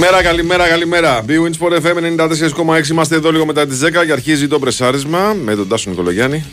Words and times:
Καλημέρα, 0.00 0.22
καλημέρα, 0.22 0.68
καλημέρα. 0.68 1.24
B-Wins 1.28 1.66
for 1.66 1.72
FM 1.72 2.20
94,6. 2.80 2.88
Είμαστε 2.90 3.14
εδώ 3.14 3.30
λίγο 3.32 3.46
μετά 3.46 3.66
τις 3.66 3.80
10 3.84 3.90
και 4.06 4.12
αρχίζει 4.12 4.48
το 4.48 4.58
πρεσάρισμα 4.58 5.36
με 5.44 5.54
τον 5.54 5.68
Τάσο 5.68 5.90
Νικολογιάννη. 5.90 6.44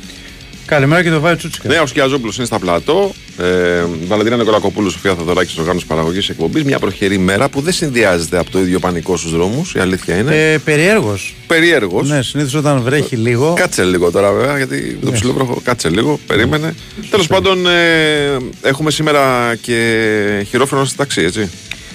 Καλημέρα 0.66 1.03
και 1.03 1.09
το 1.09 1.19
Βάιο 1.19 1.36
Τσούτσικα. 1.36 1.67
Ναι, 1.69 1.80
ο 1.80 1.86
Σκιαζόπουλο 1.86 2.33
είναι 2.38 2.45
στα 2.45 2.59
πλατό. 2.59 3.14
Ε, 3.38 3.83
Βαλεντίνα 4.08 4.36
Νικολακοπούλου, 4.38 4.89
Σοφία 4.89 5.16
Θαδωράκη, 5.16 5.52
στο 5.52 5.61
οργάνωση 5.61 5.86
παραγωγής 5.86 6.30
εκπομπής. 6.30 6.64
Μια 6.64 6.80
προχερή 6.80 7.17
μέρα 7.17 7.49
που 7.49 7.61
δεν 7.61 7.73
συνδυάζεται 7.73 8.38
από 8.39 8.52
το 8.52 8.59
ίδιο 8.59 8.80
πανικό 8.80 9.17
στους 9.17 9.31
δρόμους. 9.31 9.73
Η 9.73 9.80
αλήθεια 9.80 10.17
είναι. 10.17 10.52
Ε, 10.52 10.58
Περιέργως. 10.58 11.36
Περίεργο. 11.47 12.02
Ναι, 12.03 12.21
συνήθως 12.21 12.53
όταν 12.53 12.81
βρέχει 12.81 13.16
λίγο. 13.16 13.53
Κάτσε 13.53 13.83
λίγο 13.83 14.11
τώρα, 14.11 14.31
βέβαια, 14.31 14.58
γιατί 14.58 14.97
το 15.02 15.09
Ναι. 15.09 15.16
ψηλό 15.16 15.61
κάτσε 15.64 15.89
λίγο. 15.89 16.19
Περίμενε. 16.27 16.75
Τέλος 17.09 17.27
πάντων, 17.27 17.67
ε, 17.67 18.38
έχουμε 18.61 18.91
σήμερα 18.91 19.55
και 19.61 20.45
χειρόφρενο 20.49 20.86
στη 20.86 20.97
ταξί, 20.97 21.21
έτσι. 21.21 21.49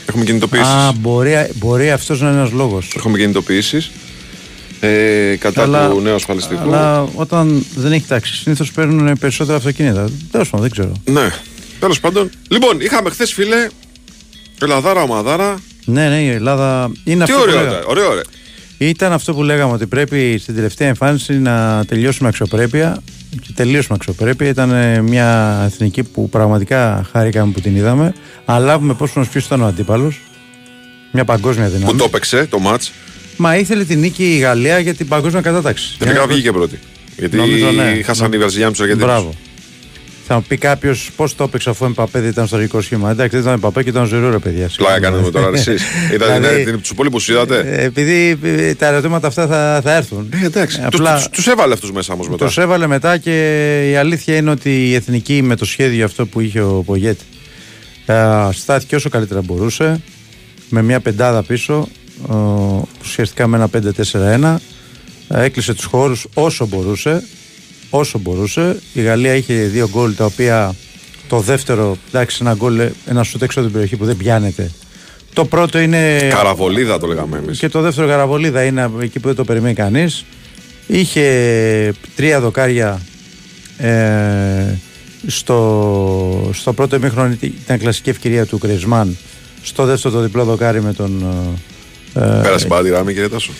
Έχουμε 0.09 0.25
κινητοποιήσεις. 0.25 0.67
Α, 0.67 0.93
μπορεί, 0.93 1.33
μπορεί 1.55 1.91
αυτός 1.91 2.21
να 2.21 2.29
είναι 2.29 2.39
ένας 2.39 2.53
λόγος. 2.53 2.93
Έχουμε 2.97 3.19
κινητοποιήσεις. 3.19 3.91
Ε, 4.81 5.37
κατά 5.39 5.89
του 5.91 6.01
νέου 6.01 6.15
ασφαλιστικού. 6.15 6.63
Αλλά 6.63 7.03
όταν 7.15 7.67
δεν 7.77 7.93
έχει 7.93 8.05
τάξη, 8.09 8.35
συνήθως 8.35 8.73
παίρνουν 8.73 9.19
περισσότερα 9.19 9.57
αυτοκίνητα. 9.57 10.09
Τέλος 10.31 10.51
πάντων, 10.51 10.69
δεν 10.69 10.71
ξέρω. 10.71 10.93
Ναι. 11.23 11.31
Τέλος 11.81 12.01
πάντων. 12.01 12.31
Λοιπόν, 12.49 12.81
είχαμε 12.81 13.11
χθες, 13.11 13.33
φίλε, 13.33 13.67
Ελλαδάρα, 14.61 15.03
Ομαδάρα. 15.03 15.59
Ναι, 15.85 16.09
ναι, 16.09 16.21
η 16.23 16.29
Ελλάδα 16.29 16.91
είναι 17.05 17.25
Τι 17.25 17.33
αυτό 17.33 17.35
που 17.35 17.41
ωραίο, 17.43 17.55
λέγαμε. 17.55 17.77
ήταν, 17.77 17.85
ωραίο, 17.91 18.11
ωραίο. 18.11 18.23
Ήταν 18.79 19.13
αυτό 19.13 19.35
που 19.35 19.43
λέγαμε 19.43 19.73
ότι 19.73 19.87
πρέπει 19.87 20.39
στην 20.43 20.55
τελευταία 20.55 20.89
εμφάνιση 20.89 21.33
να 21.39 21.85
τελειώσουμε 21.89 22.29
αξιοπρέπεια. 22.29 23.03
Και 23.31 23.49
τελείωσουμε 23.55 23.95
αξιοπρέπεια. 24.01 24.49
Ήταν 24.49 24.71
ε, 24.71 25.03
μια 25.03 25.61
εθνική 25.65 26.03
που 26.03 26.29
πραγματικά 26.29 27.07
χάρηκαμε 27.13 27.53
που 27.53 27.61
την 27.61 27.77
είδαμε. 27.77 28.13
Αλλά 28.45 28.65
λάβουμε 28.67 28.95
πόσο 28.95 29.27
ποιο 29.33 29.41
ήταν 29.45 29.63
ο 29.63 29.67
αντίπαλος. 29.67 30.21
Μια 31.13 31.25
παγκόσμια 31.25 31.67
Που 31.67 31.73
δύναμη. 31.77 31.99
το 31.99 32.05
έπαιξε 32.05 32.47
το 32.47 32.59
ματ. 32.59 32.83
Μα 33.37 33.57
ήθελε 33.57 33.85
την 33.85 33.99
νίκη 34.01 34.25
η 34.35 34.39
Γαλλία 34.39 34.79
για 34.79 34.95
την 34.95 35.09
παγκόσμια 35.09 35.41
κατάταξη. 35.41 35.99
Τελικά 35.99 36.27
βγήκε 36.27 36.53
πρώτη. 36.53 36.79
Γιατί 37.17 37.37
Νομίζω, 37.37 37.71
ναι. 37.71 38.01
χάσαν 38.03 38.33
οι 38.33 38.39
Βραζιλιάνοι 38.39 38.73
του 38.75 38.83
Αργεντίνου. 38.83 39.07
Μπράβο. 39.07 39.35
Θα 40.31 40.37
μου 40.37 40.45
πει 40.49 40.57
κάποιος 40.57 41.11
πώς 41.17 41.35
το 41.35 41.45
έπαιξε 41.45 41.71
αφού 41.71 41.85
ο 41.85 41.89
Εμπαπέ 41.89 42.21
δεν 42.21 42.29
ήταν 42.29 42.47
στο 42.47 42.57
αρχικό 42.57 42.81
σχήμα. 42.81 43.11
Εντάξει, 43.11 43.31
δεν 43.31 43.41
ήταν 43.41 43.53
ο 43.53 43.55
Εμπαπέ 43.55 43.83
και 43.83 43.89
ήταν 43.89 44.03
ο 44.03 44.07
Ζερού, 44.07 44.31
ρε 44.31 44.39
παιδιά. 44.39 44.71
Πλάκα 44.77 45.01
κάνουμε 45.01 45.31
τώρα 45.31 45.51
εσεί. 45.55 45.75
Ήταν 46.15 46.43
Δηλαδή, 46.43 46.79
τους 46.79 46.91
υπόλοιπου, 46.91 47.21
είδατε. 47.29 47.59
Ε, 47.59 47.85
Επειδή 47.85 48.39
ε, 48.43 48.75
τα 48.75 48.87
ερωτήματα 48.87 49.27
αυτά 49.27 49.47
θα, 49.47 49.81
θα 49.83 49.95
έρθουν. 49.95 50.33
Ε, 50.43 50.47
εντάξει. 50.47 50.79
Ε, 50.83 50.85
απλά 50.87 51.23
Του 51.31 51.51
έβαλε 51.51 51.73
αυτούς 51.73 51.93
μέσα 51.93 52.13
όμως 52.15 52.29
μετά. 52.29 52.47
τους 52.47 52.59
έβαλε 52.59 52.87
μετά 52.87 53.17
και 53.19 53.91
η 53.91 53.97
αλήθεια 53.97 54.37
είναι 54.37 54.51
ότι 54.51 54.89
η 54.89 54.95
εθνική 54.95 55.43
με 55.43 55.57
το 55.57 55.65
σχέδιο 55.65 56.05
αυτό 56.05 56.27
που 56.27 56.41
είχε 56.41 56.61
ο 56.61 56.83
Πογέτη 56.87 57.25
ε, 58.07 58.15
στάθηκε 58.51 58.95
όσο 58.95 59.09
καλύτερα 59.09 59.43
μπορούσε. 59.43 60.01
Με 60.69 60.83
μια 60.83 61.01
πεντάδα 61.01 61.43
πίσω, 61.43 61.89
ε, 62.31 62.35
ουσιαστικά 63.01 63.47
με 63.47 63.57
ένα 63.57 63.69
5-4-1. 64.53 64.57
Ε, 65.29 65.45
έκλεισε 65.45 65.75
τους 65.75 65.85
χώρους 65.85 66.27
όσο 66.35 66.67
μπορούσε 66.67 67.23
όσο 67.91 68.19
μπορούσε 68.19 68.81
η 68.93 69.03
Γαλλία 69.03 69.35
είχε 69.35 69.55
δύο 69.55 69.89
γκολ 69.93 70.15
τα 70.15 70.25
οποία 70.25 70.75
το 71.29 71.41
δεύτερο 71.41 71.97
εντάξει 72.09 72.39
ένα 72.41 72.55
γκολ 72.55 72.81
ένα 73.07 73.23
σούτ 73.23 73.43
έξω 73.43 73.59
από 73.59 73.69
την 73.69 73.79
περιοχή 73.79 73.97
που 73.97 74.05
δεν 74.05 74.17
πιάνεται 74.17 74.71
το 75.33 75.45
πρώτο 75.45 75.79
είναι 75.79 76.29
Καραβολίδα 76.31 76.99
το 76.99 77.07
λέγαμε 77.07 77.39
εμείς. 77.39 77.59
και 77.59 77.69
το 77.69 77.81
δεύτερο 77.81 78.07
καραβολίδα 78.07 78.65
είναι 78.65 78.91
εκεί 79.01 79.21
που 79.21 79.27
δεν 79.27 79.37
το 79.37 79.45
περιμένει 79.45 79.75
κανείς 79.75 80.25
είχε 80.87 81.95
τρία 82.17 82.41
δοκάρια 82.41 83.01
ε, 83.79 84.75
στο, 85.27 86.51
στο 86.53 86.73
πρώτο 86.73 86.97
ημίχρονο 86.97 87.37
ήταν 87.43 87.79
κλασική 87.79 88.11
ευκαιρία 88.11 88.47
του 88.47 88.59
Κρισμάν 88.59 89.17
στο 89.63 89.85
δεύτερο 89.85 90.15
το 90.15 90.21
διπλό 90.21 90.45
δοκάρι 90.45 90.83
με 90.83 90.93
τον 90.93 91.23
ε, 92.15 92.21
Πέρασε 92.21 92.57
την 92.59 92.67
μπάλα 92.69 92.91
ράμη, 92.91 93.13
κύριε 93.13 93.29
Τάσο. 93.29 93.53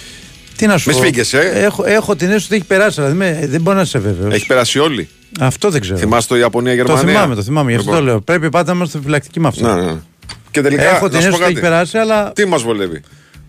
Τι 0.59 0.67
να 0.67 0.79
σου 0.79 0.89
Μη 0.89 0.95
πω; 0.95 1.01
σφίγγεσαι, 1.03 1.39
ε. 1.39 1.65
Έχω, 1.65 1.85
έχω 1.87 2.17
την 2.17 2.27
αίσθηση 2.29 2.47
ότι 2.47 2.55
έχει 2.55 2.65
περάσει, 2.65 3.01
αλλά 3.01 3.09
δεν, 3.09 3.17
με- 3.17 3.47
δεν 3.49 3.61
μπορώ 3.61 3.77
να 3.77 3.83
είσαι 3.83 3.99
βέβαιο. 3.99 4.31
Έχει 4.35 4.47
περάσει 4.47 4.79
όλοι. 4.79 5.09
Αυτό 5.41 5.71
δεν 5.71 5.81
ξέρω. 5.81 5.99
Θυμάστε 5.99 6.29
το 6.29 6.35
το 6.35 6.41
Ιαπωνία-Γερμανία. 6.41 7.03
θυμάμαι, 7.13 7.35
το 7.35 7.43
θυμάμαι. 7.43 7.71
Γι' 7.71 7.77
αυτό 7.77 7.91
Λοιπόν. 7.91 8.05
το 8.07 8.11
λέω. 8.11 8.21
Πρέπει 8.21 8.49
πάντα 8.49 8.71
να 8.73 8.77
είμαστε 8.77 8.99
φυλακτικοί 9.05 9.41
με 9.41 9.49
αυτό. 9.49 9.75
Ναι, 9.75 9.83
ναι. 9.83 9.93
Και 10.51 10.61
τελικά. 10.61 10.83
Έχω 10.97 11.09
την 11.09 11.17
να 11.17 11.23
σου 11.23 11.29
πω 11.29 11.35
αίσθηση 11.35 11.35
ότι 11.35 11.43
έχει 11.45 11.53
κάτι. 11.55 11.61
περάσει, 11.61 11.99
αλλά 11.99 12.33
Τι 12.33 12.47
μας 12.47 12.63
βολεύει; 12.63 13.01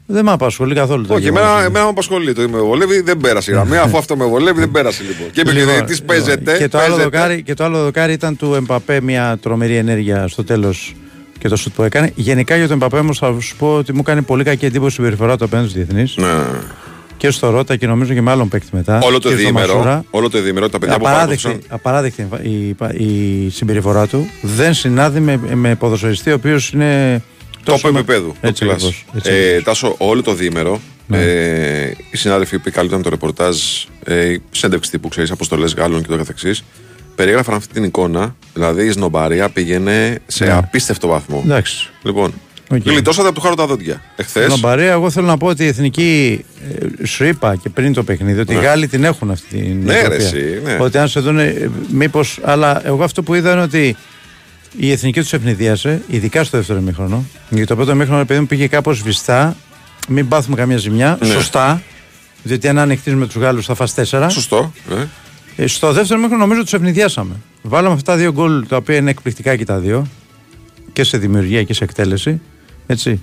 δεν 0.05 0.25
με 0.25 0.31
απασχολεί 0.31 0.75
καθόλου. 0.75 1.05
το 1.07 1.13
Όχι, 1.13 1.23
γεγονός. 1.23 1.45
εμένα, 1.47 1.63
εμένα 1.65 1.83
με 1.83 1.89
απασχολεί. 1.89 2.33
Το 2.33 2.49
με 2.49 2.59
βολεύει, 2.59 3.01
δεν 3.01 3.17
πέρασε 3.17 3.51
η 3.51 3.53
γραμμή. 3.53 3.77
Αφού 3.77 3.97
αυτό 3.97 4.17
με 4.17 4.25
βολεύει, 4.25 4.59
δεν 4.59 4.71
πέρασε 4.71 5.03
λοιπόν. 5.03 5.31
Και 5.31 5.41
Λοιπόν, 5.43 5.69
επειδή 5.69 5.83
τη 5.83 5.93
λοιπόν, 5.93 6.07
παίζεται. 6.07 6.57
Και 6.57 6.67
το, 6.67 6.77
άλλο 6.77 6.87
παίζεται. 6.87 7.03
δοκάρι, 7.03 7.43
και 7.43 7.53
το 7.53 7.63
άλλο 7.63 7.83
δοκάρι 7.83 8.13
ήταν 8.13 8.37
του 8.37 8.53
Εμπαπέ 8.53 9.01
μια 9.01 9.37
τρομερή 9.41 9.75
ενέργεια 9.75 10.27
στο 10.27 10.43
τέλος 10.43 10.95
και 11.39 11.47
το 11.47 11.55
σουτ 11.55 11.73
που 11.75 11.83
έκανε. 11.83 12.11
Γενικά 12.15 12.55
για 12.55 12.67
τον 12.67 12.75
Εμπαπέ 12.75 12.97
όμως 12.97 13.17
θα 13.17 13.35
σου 13.39 13.55
πω 13.55 13.75
ότι 13.75 13.93
μου 13.93 14.01
κάνει 14.01 14.21
πολύ 14.21 14.43
κακή 14.43 14.65
εντύπωση 14.65 14.91
η 14.91 14.95
συμπεριφορά 14.95 15.37
του 15.37 15.43
απέναντι 15.45 15.69
στους 15.69 15.83
διεθνείς. 15.83 16.15
Ναι. 16.17 16.27
Και 17.19 17.31
στο 17.31 17.49
Ρότα 17.49 17.75
και 17.75 17.87
νομίζω 17.87 18.13
και 18.13 18.21
με 18.21 18.31
άλλον 18.31 18.47
παίκτη 18.47 18.67
μετά. 18.71 18.99
Όλο 19.03 19.19
το 19.19 19.29
και 19.29 19.37
στο 19.41 19.51
Μασούρα. 19.51 19.73
διήμερο. 19.73 20.05
Όλο 20.09 20.29
το 20.29 20.41
διήμερο 20.41 20.69
τα 20.69 20.79
παιδιά 20.79 20.97
που 20.97 21.07
Απαράδεκτη, 21.07 21.43
πάτωσαν. 21.43 21.63
απαράδεκτη 21.69 22.27
η, 22.43 22.75
η 23.05 23.49
συμπεριφορά 23.49 24.07
του 24.07 24.29
δεν 24.41 24.73
συνάδει 24.73 25.19
με, 25.19 25.39
με 25.53 25.75
ποδοσφαιριστή 25.75 26.31
ο 26.31 26.33
οποίος 26.33 26.71
είναι. 26.71 27.21
Το 27.63 27.71
τόσο- 27.71 27.87
επίπεδου. 27.87 28.35
Έτσι 28.41 28.65
το 28.65 28.71
ακριβώς, 28.71 29.05
κλάσ. 29.11 29.25
έτσι 29.25 29.31
Ε, 29.31 29.43
ακριβώς. 29.43 29.63
Τάσο, 29.63 29.95
όλο 29.97 30.21
το 30.21 30.33
διήμερο. 30.33 30.79
Ναι. 31.07 31.17
Ε, 31.23 31.95
οι 32.11 32.17
συνάδελφοι 32.17 32.59
που 32.59 32.71
καλύπτουν 32.73 33.01
το 33.01 33.09
ρεπορτάζ, 33.09 33.57
ε, 34.03 34.29
η 34.31 34.41
συνέντευξη 34.51 34.91
τύπου, 34.91 35.07
ξέρεις, 35.07 35.31
αποστολές 35.31 35.73
Γάλλων 35.73 36.01
και 36.01 36.07
το 36.07 36.17
καθεξής, 36.17 36.63
περιέγραφαν 37.15 37.55
αυτή 37.55 37.73
την 37.73 37.83
εικόνα. 37.83 38.35
Δηλαδή 38.53 38.85
η 38.85 38.91
σνομπαρία 38.91 39.49
πήγαινε 39.49 40.19
σε 40.27 40.45
Ναι. 40.45 40.51
απίστευτο 40.51 41.07
βαθμό. 41.07 41.41
Εντάξει. 41.45 41.89
Λοιπόν, 42.03 42.33
Οκ. 42.71 42.81
γλιτώσατε 42.83 43.27
από 43.27 43.35
του 43.35 43.41
χάρου 43.41 43.55
τα 43.55 43.65
δόντια. 43.67 44.01
Εχθές. 44.15 44.45
Στον 44.45 44.59
Παρέα, 44.59 44.91
εγώ 44.91 45.09
θέλω 45.09 45.27
να 45.27 45.37
πω 45.37 45.47
ότι 45.47 45.63
η 45.63 45.67
εθνική. 45.67 46.45
Ε, 47.01 47.05
σου 47.05 47.25
είπα 47.25 47.55
και 47.55 47.69
πριν 47.69 47.93
το 47.93 48.03
παιχνίδι 48.03 48.39
ότι 48.39 48.53
οι 48.53 48.57
Γάλλοι 48.57 48.87
την 48.87 49.03
έχουν 49.03 49.31
αυτή 49.31 49.57
την. 49.57 49.81
Ναι, 49.83 49.93
ρε, 49.93 49.99
νοοτροπία. 50.01 50.25
εσύ, 50.27 50.61
ναι. 50.63 50.77
Ότι 50.79 50.97
αν 50.97 51.07
σε 51.07 51.19
δουν. 51.19 51.39
Μήπως. 51.91 52.39
Αλλά 52.43 52.81
εγώ 52.85 53.03
αυτό 53.03 53.23
που 53.23 53.33
είδα 53.33 53.51
είναι 53.51 53.61
ότι 53.61 53.95
η 54.77 54.91
εθνική 54.91 55.19
τους 55.19 55.33
αιφνιδίασε, 55.33 56.01
ειδικά 56.07 56.43
στο 56.43 56.57
δεύτερο 56.57 56.79
ημίχρονο. 56.79 57.25
Γιατί 57.49 57.67
το 57.67 57.75
πρώτο 57.75 57.95
ημίχρονο, 57.95 58.25
παιδί 58.25 58.39
μου, 58.39 58.45
πήγε 58.47 58.67
κάπως 58.67 59.01
σβηστά. 59.01 59.55
Μην 60.07 60.27
πάθουμε 60.27 60.55
καμία 60.55 60.77
ζημιά. 60.77 61.17
Ναι. 61.21 61.27
Σωστά. 61.27 61.81
Διότι 62.43 62.67
αν 62.67 62.77
ανοιχτείς 62.79 63.13
με 63.15 63.25
τους 63.25 63.35
Γάλλους 63.35 63.65
θα 63.65 63.75
φας 63.75 63.93
τέσσερα. 63.93 64.29
Σωστό. 64.29 64.73
Ε. 64.91 65.63
Ε, 65.63 65.67
Στο 65.67 65.91
δεύτερο 65.91 66.19
μήχρονο 66.19 66.41
νομίζω 66.41 66.61
τους 66.63 66.73
ευνηδιάσαμε. 66.73 67.35
Βάλαμε 67.61 67.93
αυτά 67.93 68.11
τα 68.11 68.17
δύο 68.17 68.31
γκολ 68.31 68.67
τα 68.67 68.75
οποία 68.75 68.95
είναι 68.95 69.09
εκπληκτικά 69.09 69.55
και 69.55 69.65
τα 69.65 69.77
δύο. 69.77 70.07
Και 70.93 71.03
σε 71.03 71.17
δημιουργία 71.17 71.63
και 71.63 71.73
σε 71.73 71.83
εκτέλεση. 71.83 72.41
Έτσι. 72.91 73.21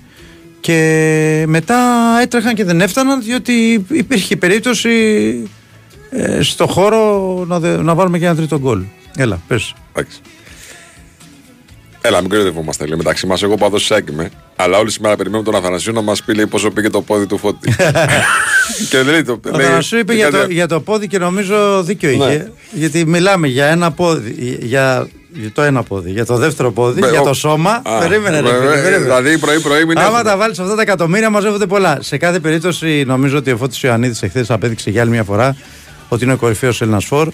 Και 0.59 1.43
μετά 1.47 1.77
έτρεχαν 2.21 2.53
και 2.55 2.63
δεν 2.63 2.81
έφταναν 2.81 3.21
διότι 3.23 3.85
υπήρχε 3.91 4.35
περίπτωση 4.35 4.91
ε, 6.09 6.41
στο 6.41 6.67
χώρο 6.67 7.43
να, 7.47 7.59
δε- 7.59 7.77
να 7.81 7.95
βάλουμε 7.95 8.19
και 8.19 8.25
ένα 8.25 8.35
τρίτο 8.35 8.59
γκολ. 8.59 8.81
Έλα, 9.17 9.41
πες. 9.47 9.73
Εντάξει. 9.93 10.19
Έλα, 12.01 12.21
μην 12.21 12.29
κορυδευόμαστε 12.29 12.85
λέει, 12.85 12.97
μεταξύ 12.97 13.25
μας. 13.27 13.43
Εγώ 13.43 13.55
παδό 13.55 13.77
σάκι 13.77 14.11
είμαι. 14.11 14.29
Αλλά 14.55 14.77
όλη 14.77 14.91
σήμερα 14.91 15.15
περιμένουμε 15.15 15.51
τον 15.51 15.59
Αθανασίου 15.59 15.93
να 15.93 16.01
μας 16.01 16.23
πει 16.23 16.33
λέει, 16.33 16.47
πόσο 16.47 16.71
πήγε 16.71 16.89
το 16.89 17.01
πόδι 17.01 17.25
του 17.25 17.37
φώτη. 17.37 17.75
και 18.89 18.97
δεν 18.97 19.05
λέει 19.05 19.23
το. 19.23 19.39
Ο 19.53 19.57
λέει, 19.57 19.65
Θανασίου 19.65 19.99
είπε 19.99 20.13
για 20.13 20.31
το, 20.31 20.37
κάτι- 20.37 20.53
για 20.53 20.67
το 20.67 20.79
πόδι 20.81 21.07
και 21.07 21.17
νομίζω 21.17 21.83
δίκιο 21.83 22.09
Ναι. 22.09 22.15
είχε. 22.25 22.51
Γιατί 22.71 23.05
μιλάμε 23.05 23.47
για 23.47 23.65
ένα 23.65 23.91
πόδι, 23.91 24.57
για, 24.61 25.07
για 25.39 25.51
το 25.51 25.61
ένα 25.61 25.83
πόδι, 25.83 26.11
για 26.11 26.25
το 26.25 26.35
δεύτερο 26.37 26.71
πόδι, 26.71 27.01
Βε- 27.01 27.09
για 27.11 27.21
ο- 27.21 27.23
το 27.23 27.33
σώμα. 27.33 27.81
Α, 27.83 27.97
περίμενε, 27.99 28.39
ρε, 28.39 28.47
βέβαια, 28.51 28.59
φίλε, 28.69 28.81
περίμενε. 28.81 29.03
Δηλαδή 29.03 29.37
πρωί-πρωί 29.37 29.85
μην 29.85 29.97
Άμα 29.97 30.07
έχουμε. 30.07 30.23
τα 30.23 30.37
βάλεις 30.37 30.59
αυτά 30.59 30.75
τα 30.75 30.81
εκατομμύρια, 30.81 31.29
μαζεύονται 31.29 31.65
πολλά. 31.65 31.97
Σε 32.01 32.17
κάθε 32.17 32.39
περίπτωση, 32.39 33.03
νομίζω 33.07 33.37
ότι 33.37 33.51
ο 33.51 33.57
Φώτης 33.57 33.81
Ιωαννίδης 33.83 34.23
εχθές 34.23 34.49
απέδειξε 34.51 34.89
για 34.89 35.01
άλλη 35.01 35.09
μια 35.11 35.23
φορά 35.23 35.55
ότι 36.09 36.23
είναι 36.23 36.33
ο 36.33 36.37
κορυφαίος 36.37 36.81
Έλληνας 36.81 37.05
φόρ. 37.05 37.29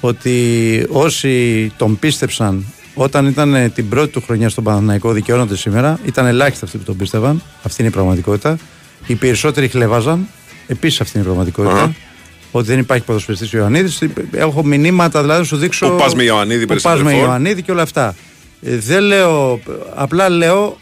Ότι 0.00 0.86
όσοι 0.90 1.72
τον 1.76 1.98
πίστεψαν 1.98 2.64
όταν 2.94 3.26
ήταν 3.26 3.54
ε, 3.54 3.68
την 3.68 3.88
πρώτη 3.88 4.12
του 4.12 4.22
χρονιά 4.26 4.48
στον 4.48 4.64
Παναθηναϊκό 4.64 5.12
δικαιώνονται 5.12 5.56
σήμερα. 5.56 5.98
Ήταν 6.04 6.26
ελάχιστοι 6.26 6.64
αυτοί 6.64 6.78
που 6.78 6.84
τον 6.84 6.96
πίστευαν. 6.96 7.42
Αυτή 7.62 7.82
είναι 7.82 7.90
η 7.90 7.94
πραγματικότητα. 7.94 8.56
Οι 9.06 9.14
περισσότεροι 9.14 9.68
χλεβάζαν. 9.68 10.26
Επίσης 10.66 11.00
αυτή 11.00 11.12
είναι 11.18 11.24
η 11.24 11.28
πραγματικότητα. 11.28 11.74
Αχα. 11.82 11.94
Ότι 12.50 12.66
δεν 12.66 12.78
υπάρχει 12.78 13.04
ποδοσφαιριστής 13.04 13.52
Ιωαννίδης. 13.52 14.02
Έχω 14.32 14.64
μηνύματα, 14.64 15.20
δηλαδή 15.20 15.38
να 15.38 15.46
σου 15.46 15.56
δείξω. 15.56 15.88
Που 15.88 15.96
πας 15.96 16.14
με 16.14 16.22
Ιωαννίδη, 16.22 16.66
Που 16.66 16.74
πας 16.74 16.82
με 16.82 17.02
περισσότερο. 17.02 17.26
Ιωαννίδη 17.26 17.62
και 17.62 17.70
όλα 17.70 17.82
αυτά. 17.82 18.14
Ε, 18.62 18.76
δεν 18.76 19.02
λέω. 19.02 19.60
Απλά 19.94 20.28
λέω 20.28 20.78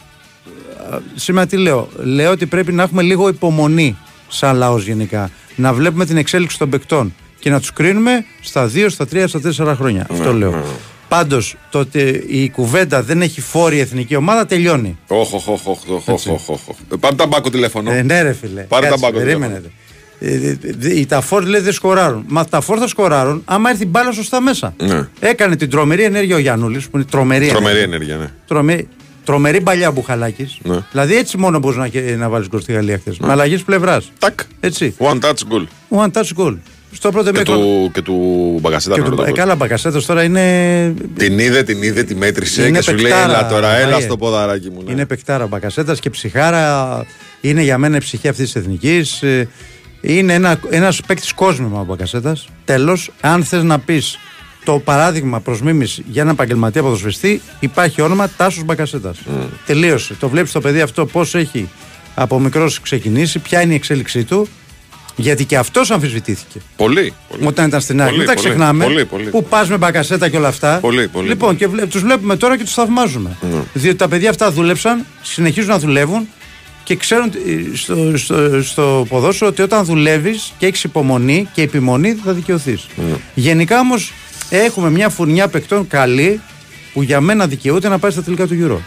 Σήμερα 1.15 1.47
τι 1.47 1.57
λέω. 1.57 1.89
Λέω 1.97 2.31
ότι 2.31 2.47
πρέπει 2.47 2.73
να 2.73 2.83
έχουμε 2.83 3.03
λίγο 3.03 3.29
υπομονή 3.29 3.97
σαν 4.29 4.57
λαός 4.57 4.85
γενικά. 4.85 5.31
Να 5.57 5.73
βλέπουμε 5.73 6.05
την 6.05 6.17
εξέλιξη 6.17 6.59
των 6.59 6.71
παικτών 6.71 7.15
και 7.39 7.51
να 7.51 7.61
τους 7.61 7.73
κρίνουμε 7.73 8.25
στα 8.41 8.71
2, 8.75 8.87
στα 8.89 9.07
3, 9.13 9.25
στα 9.27 9.41
4 9.73 9.75
χρόνια. 9.77 10.07
Αυτό 10.11 10.33
λέω. 10.33 10.65
Πάντως, 11.09 11.57
το 11.71 11.79
ότι 11.79 12.25
η 12.29 12.51
κουβέντα 12.51 13.03
δεν 13.03 13.23
έχει 13.23 13.41
φόρη 13.41 13.77
η 13.77 13.81
εθνική 13.81 14.17
ομάδα 14.17 14.47
τελειώνει. 14.47 14.99
Όχ, 15.07 15.33
όχ, 15.33 15.49
όχ, 15.49 15.67
όχ, 15.67 15.89
όχ, 15.89 16.09
όχ, 16.09 16.49
όχ, 16.49 16.69
όχ. 16.69 16.99
Πάρε 17.01 17.15
τα 17.15 17.27
μπάκο 17.27 17.51
τηλέφωνο. 17.51 17.93
Ε, 17.93 18.03
ναι, 18.03 18.23
ρε 18.23 18.33
φίλε. 18.33 18.63
Πάρε 18.63 18.85
τα 18.85 18.91
Κάτσε, 18.91 19.07
μπάκο 19.07 19.19
περίμενε. 19.19 19.63
Ε, 20.21 20.39
δε- 20.39 20.55
δε- 20.79 20.93
Οι 20.93 21.07
ταφόρ 21.07 21.43
λέει 21.47 21.61
δεν 21.61 21.73
σκοράρουν. 21.73 22.25
Μα 22.27 22.45
τα 22.45 22.61
φόρ 22.61 22.77
θα 22.81 22.89
σκοράρουν 22.89 23.43
άμα 23.45 23.71
έρθει 23.71 23.83
η 23.83 23.89
μπάλα 23.91 24.13
σωστά 24.13 24.41
μέσα. 24.41 24.75
Ναι. 24.83 25.09
Έκανε 25.21 25.57
την 25.57 25.71
τρομερή 25.71 26.03
ενέργεια 26.03 26.37
ο 26.37 26.39
Γιάννουλης, 26.39 26.85
που 26.89 26.97
είναι 26.97 27.07
τρομερή, 27.11 27.47
Τρομερή 27.49 27.79
ενέργεια. 27.79 28.15
ενέργεια, 28.15 28.17
ναι. 28.17 28.33
Τρομερή. 28.47 28.89
Τρομερή 29.25 29.61
παλιά 29.61 29.91
μπουχαλάκης. 29.91 30.59
Ναι. 30.63 30.77
Δηλαδή 30.91 31.17
έτσι 31.17 31.37
μόνο 31.37 31.59
μπορείς 31.59 31.79
να, 31.79 32.17
να 32.17 32.29
βάλεις 32.29 32.49
γκολ 32.49 32.61
στη 32.61 32.73
Γαλλία 32.73 32.99
χθες. 32.99 33.19
Με 33.19 33.31
αλλαγή 33.31 33.59
πλευράς. 33.59 34.13
Τάκ. 34.19 34.41
Έτσι. 34.61 34.95
One 34.99 35.19
touch 35.21 35.33
goal. 35.53 35.67
One 35.99 36.11
touch 36.13 36.31
goal. 36.45 36.57
Στο 36.93 37.11
πρώτο 37.11 37.31
Και 37.33 37.37
ημίχρονο. 37.39 37.61
του, 37.61 37.91
και 37.95 38.03
του 38.03 38.15
Μπαγκασέτα. 38.61 38.95
Και 38.95 39.01
με 39.01 39.05
του, 39.07 39.11
ρωτώ 39.11 39.23
ε, 39.23 39.29
πώς. 39.31 39.39
καλά, 39.39 39.55
Μπακασέτο 39.55 40.07
τώρα 40.07 40.23
είναι. 40.23 40.95
Την 41.17 41.39
είδε, 41.39 41.63
την 41.63 41.83
είδε, 41.83 42.03
τη 42.03 42.15
μέτρησε 42.15 42.67
Είναι 42.67 42.79
και 42.79 42.83
σου 42.85 42.95
λέει: 42.95 43.03
παικτάρα, 43.03 43.39
Έλα 43.39 43.49
τώρα, 43.49 43.75
έλα 43.77 43.91
Μαριέ. 43.91 44.07
στο 44.07 44.17
ποδαράκι 44.17 44.71
μου. 44.71 44.83
ναι». 44.87 44.93
Είναι 44.93 45.07
παικτάρα 45.07 45.45
ο 45.45 45.49
Μπακασέτα 45.49 45.95
και 45.95 46.11
ψυχάρα. 46.11 47.05
Είναι 47.41 47.63
για 47.63 47.79
μένα 47.79 47.97
η 47.97 48.01
ψυχή 48.01 48.29
αυτής 48.29 48.53
της 48.53 48.63
εθνικής. 48.63 49.23
Είναι 50.01 50.33
ένα 50.35 50.61
ένας 50.71 51.01
παίκτης 51.07 51.33
κόσμημα 51.33 51.81
ο 51.81 51.85
Μπακασέτας. 51.85 52.49
Τέλος, 52.65 53.11
αν 53.21 53.45
θες 53.45 53.63
να 53.63 53.79
πεις 53.79 54.19
το 54.65 54.79
παράδειγμα 54.79 55.41
προς 55.41 55.61
μίμηση 55.63 56.05
για 56.09 56.23
έναν 56.23 56.35
επαγγελματία 56.35 56.83
ποδοσφαιριστή, 56.83 57.41
υπάρχει 57.61 58.01
όνομα 58.03 58.29
Τάσος 58.37 58.65
Μπακασέτας. 58.65 59.19
Τελείωσε. 59.67 60.15
Το 60.21 60.29
βλέπεις 60.29 60.53
το 60.53 60.61
παιδί 60.61 60.81
αυτό 60.81 61.07
πώς 61.07 61.35
έχει 61.35 61.69
από 62.15 62.39
μικρός 62.41 62.81
ξεκινήσει, 62.81 63.39
ποια 63.39 63.61
είναι 63.61 63.73
η 63.73 63.77
εξέλιξή 63.77 64.25
του. 64.25 64.49
Γιατί 65.21 65.45
και 65.45 65.57
αυτός 65.57 65.91
αμφισβητήθηκε. 65.91 66.61
Πολύ. 66.77 67.13
πολύ. 67.29 67.47
Όταν 67.47 67.67
ήταν 67.67 67.81
στην 67.81 68.01
ΑΕΚ. 68.01 68.09
Πολύ, 68.09 68.19
Μην 68.19 68.29
τα 68.29 68.35
πολύ, 68.35 68.47
ξεχνάμε. 68.47 68.85
πολύ, 68.85 69.05
πολύ. 69.05 69.31
Που 69.31 69.45
πας 69.45 69.69
με 69.69 69.77
μπακασέτα 69.77 70.29
και 70.29 70.37
όλα 70.37 70.49
αυτά. 70.49 70.79
Πολύ, 70.81 71.09
πολύ, 71.09 71.29
Λοιπόν, 71.29 71.57
πολύ. 71.57 71.79
και 71.81 71.87
τους 71.87 72.03
βλέπουμε 72.03 72.37
τώρα 72.37 72.57
και 72.57 72.65
τους 72.65 72.73
θαυμάζουμε. 72.75 73.37
Διότι 73.73 73.97
τα 73.99 74.09
παιδιά 74.09 74.31
αυτά 74.31 74.51
δούλεψαν, 74.51 75.05
συνεχίζουν 75.23 75.71
να 75.71 75.79
δουλεύουν 75.79 76.29
και 76.89 76.97
ξέρουν 76.97 77.25
ε, 77.73 77.77
στο, 77.77 78.17
στο, 78.17 78.63
στο 78.63 79.07
ποδόσφαιρο 79.09 79.51
ότι 79.51 79.63
όταν 79.63 79.85
δουλεύεις 79.85 80.53
και 80.59 80.67
έχεις 80.67 80.85
υπομονή 80.85 81.49
και 81.53 81.63
επιμονή 81.63 82.19
θα 82.25 82.33
δικαιωθείς. 82.33 82.87
Γενικά 83.35 83.81
όμως 83.81 84.13
έχουμε 84.51 84.91
μια 84.91 85.09
φουρνιά 85.09 85.49
παικτών 85.49 85.87
καλή 85.89 86.41
που 86.93 87.03
για 87.03 87.21
μένα 87.21 87.47
δικαιούται 87.47 87.89
να 87.89 87.99
πάει 87.99 88.11
στα 88.11 88.23
τελικά 88.23 88.47
του 88.47 88.57
Euro. 88.69 88.79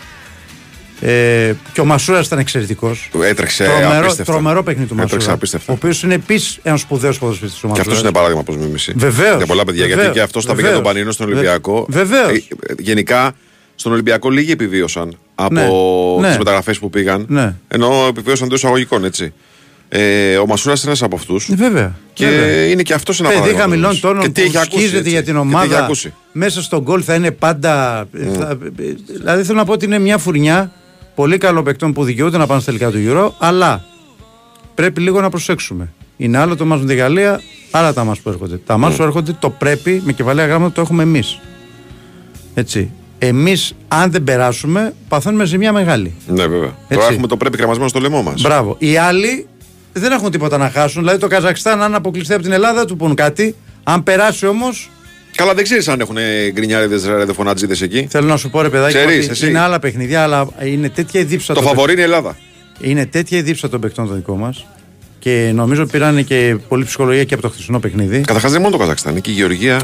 Ε, 1.07 1.53
και 1.74 1.81
ο 1.81 1.86
Μασούρας 1.86 2.25
ήταν 2.25 2.39
εξαιρετικός. 2.39 3.09
Έτρεξε 3.24 3.63
Τρομερό, 3.63 3.98
απίστευτα. 4.06 4.31
τρομερό 4.31 4.63
παιχνίδι 4.63 4.88
του 4.88 4.94
Έτρεξε 4.94 5.15
Μασούρα. 5.15 5.33
απίστευτα. 5.33 5.71
Ο 5.71 5.75
οποίος 5.75 6.03
είναι 6.03 6.13
επίσης 6.13 6.59
ένας 6.63 6.81
σπουδαίος 6.81 7.19
ποδοσφαιριστής 7.19 7.62
του 7.62 7.71
Και 7.74 7.81
αυτός 7.81 8.00
είναι 8.01 8.12
παράδειγμα 8.12 8.44
προ 8.44 8.56
μίμηση. 8.56 8.94
Βεβαίως, 8.95 9.38
Για 9.38 9.45
πολλά 9.45 9.63
παιδιά. 9.63 9.81
βεβαίως, 9.81 10.01
γιατί 10.03 10.18
και 10.18 10.21
αυτός 10.24 10.45
τα 10.45 10.51
πήγε 10.51 10.62
βεβαίως. 10.68 10.83
τον 10.83 10.94
Πανίνο 10.94 11.12
στον 11.12 11.25
Βε- 11.27 11.36
Ολυμπιακό. 11.36 11.86
βεβαίως. 11.89 12.30
Ε, 12.31 12.44
ε, 12.68 12.74
Γενικά 12.80 13.33
στον 13.81 13.91
Ολυμπιακό 13.93 14.29
λίγοι 14.29 14.51
επιβίωσαν 14.51 15.17
από 15.35 15.53
Ναι, 15.53 15.61
τις 16.21 16.31
ναι. 16.31 16.37
μεταγραφές 16.37 16.79
που 16.79 16.89
πήγαν. 16.89 17.25
Ναι. 17.29 17.55
Ενώ 17.67 18.05
επιβίωσαν 18.09 18.45
εντός 18.47 18.57
εισαγωγικών, 18.59 19.03
έτσι. 19.05 19.33
Ε, 19.89 20.37
ο 20.37 20.45
Μασούρας 20.45 20.79
είναι 20.81 20.87
ένας 20.89 21.03
από 21.03 21.15
αυτούς. 21.15 21.49
Βέβαια. 21.55 21.95
Και 22.13 22.25
βέβαια. 22.27 22.65
είναι 22.67 22.81
και 22.81 22.93
αυτός 22.93 23.19
ένα 23.19 23.27
Παιδί 23.29 23.39
παράδειγμα. 23.41 23.63
χαμηλών 23.63 23.89
προς 23.89 24.01
μίμηση. 24.01 24.15
τόνων 24.15 24.33
Και 24.33 24.41
τι 24.41 24.41
που 24.41 24.47
έχει 24.47 24.57
ακούσει. 24.57 24.77
σκίζεται 24.77 24.97
έτσι. 24.97 25.09
για 25.09 25.23
την 25.23 25.33
Και 25.33 25.39
τι 25.41 25.47
έχει 25.47 25.55
ομάδα. 25.55 25.83
ακούσει. 25.83 26.13
Μέσα 26.31 26.61
στον 26.61 26.81
γκολ 26.81 27.01
θα 27.05 27.15
είναι 27.15 27.31
πάντα. 27.31 28.05
θα- 28.37 28.57
δηλαδή 29.07 29.43
θέλω 29.43 29.57
να 29.57 29.65
πω 29.65 29.71
ότι 29.73 29.85
είναι 29.85 29.99
μια 29.99 30.17
φουρνιά 30.17 30.71
πολύ 31.15 31.37
καλών 31.37 31.63
παικτών 31.63 31.93
που 31.93 32.03
δικαιούνται 32.03 32.37
να 32.37 32.45
πάνε 32.47 32.61
στα 32.61 32.71
τελικά 32.71 32.91
του 32.91 32.97
Euro, 33.07 33.31
αλλά 33.37 33.83
πρέπει 34.75 35.01
λίγο 35.01 35.21
να 35.21 35.29
προσέξουμε. 35.29 35.93
Είναι 36.17 36.37
άλλο 36.37 36.55
το 36.55 36.65
μάτς 36.65 36.81
με 36.81 36.87
τη 36.87 36.95
Γαλλία, 36.95 37.41
άλλα 37.71 37.93
τα 37.93 38.03
μάτς 38.03 38.19
που 38.19 38.29
έρχονται. 38.29 38.59
Τα 38.65 38.77
μάτς 38.77 38.95
που 38.95 39.03
έρχονται 39.03 39.35
το 39.39 39.49
πρέπει 39.49 40.01
με 40.05 40.11
κεφαλαία 40.13 40.45
γράμματα 40.45 40.73
το 40.73 40.81
έχουμε 40.81 41.03
εμείς. 41.03 41.39
Έτσι. 42.53 42.91
Εμείς, 43.23 43.73
αν 43.88 44.12
δεν 44.12 44.23
περάσουμε, 44.23 44.94
παθαίνουμε 45.07 45.45
ζημιά 45.45 45.71
μεγάλη. 45.73 46.13
Ναι, 46.27 46.41
βέβαια. 46.47 46.59
Τώρα 46.59 46.75
Έτσι. 47.01 47.07
έχουμε 47.12 47.27
το 47.27 47.38
πρέπει 47.38 47.57
κρεμασμένο 47.57 47.89
στο 47.89 48.00
λαιμό 48.00 48.21
μας. 48.21 48.41
Μπράβο. 48.41 48.75
Οι 48.79 48.97
άλλοι 48.97 49.47
δεν 49.94 50.12
έχουν 50.12 50.31
τίποτα 50.31 50.57
να 50.57 50.69
χάσουν. 50.69 51.01
Δηλαδή 51.01 51.19
το 51.19 51.27
Καζακστάν, 51.27 51.81
αν 51.81 51.95
αποκλειστεί 51.95 52.33
από 52.33 52.44
την 52.44 52.51
Ελλάδα, 52.51 52.73
δεν 52.77 52.88
του 52.88 52.95
πούν 52.97 53.15
κάτι. 53.15 53.56
Αν 53.83 54.03
περάσει 54.03 54.47
όμως, 54.47 54.89
Καλά, 55.35 55.53
δεν 55.53 55.63
ξέρεις 55.63 55.88
αν 55.88 56.00
έχουν 56.00 56.15
γκρινιάριδες 56.51 57.06
ρεδεφωνατζίδε 57.06 57.85
εκεί. 57.85 58.07
θέλω 58.09 58.27
να 58.27 58.38
σου 58.38 58.50
πω 58.50 58.62
ρε 58.62 58.69
παιδάκι, 58.69 58.94
Ξέρεις, 58.97 59.24
ότι 59.24 59.31
εσύ. 59.31 59.50
είναι 59.50 59.59
άλλα 59.59 59.79
παιχνιδιά, 59.79 60.24
αλλά 60.24 60.47
είναι 60.63 60.89
τέτοια 60.89 61.19
η 61.19 61.24
δίψα 61.24 61.53
Το 61.53 61.59
των 61.59 61.69
φαβορή 61.69 61.91
είναι 61.91 62.01
η 62.01 62.03
Ελλάδα. 62.03 62.35
παιχ- 62.79 62.89
Είναι 62.91 63.06
τέτοια 63.06 63.38
η 63.38 63.41
δίψα 63.41 63.69
των 63.69 63.79
παιχτών 63.79 64.07
των 64.07 64.15
δικών 64.15 64.38
μας. 64.39 64.65
Και 65.21 65.51
νομίζω 65.53 65.85
πήραν 65.85 66.25
και 66.25 66.57
πολλή 66.68 66.83
ψυχολογία 66.83 67.23
και 67.23 67.33
από 67.33 67.44
το 67.44 67.50
χθεσινό 67.50 67.79
παιχνίδι. 67.79 68.19
Καταρχάς 68.19 68.51
δεν 68.51 68.59
είναι 68.59 68.59
μόνο 68.59 68.75
το 68.75 68.81
Καζακστάν, 68.81 69.12
είναι 69.12 69.21
και 69.21 69.31
η 69.31 69.33
Γεωργία. 69.33 69.81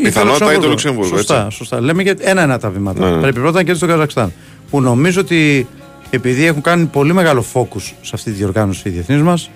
Ή 0.00 0.02
Πιθανότητα 0.02 0.54
ή 0.54 0.58
το 0.58 0.68
Λουξεμβούργο. 0.68 1.16
Σωστά, 1.16 1.44
έτσι. 1.44 1.56
σωστά. 1.56 1.80
Λέμε 1.80 2.02
για 2.02 2.14
ένα-ένα 2.18 2.58
τα 2.58 2.70
βήματα. 2.70 3.00
Ναι, 3.00 3.14
ναι. 3.14 3.20
Πρέπει 3.20 3.40
πρώτα 3.40 3.56
να 3.56 3.62
κερδίσει 3.62 3.86
το 3.86 3.92
Καζακστάν. 3.92 4.32
Που 4.70 4.80
νομίζω 4.80 5.20
ότι 5.20 5.66
επειδή 6.10 6.44
έχουν 6.44 6.62
κάνει 6.62 6.84
πολύ 6.84 7.12
μεγάλο 7.12 7.44
focus 7.52 7.80
σε 8.00 8.10
αυτή 8.12 8.30
τη 8.30 8.36
διοργάνωση 8.36 8.88
οι 8.88 8.90
διεθνείς 8.90 9.22
μας, 9.22 9.50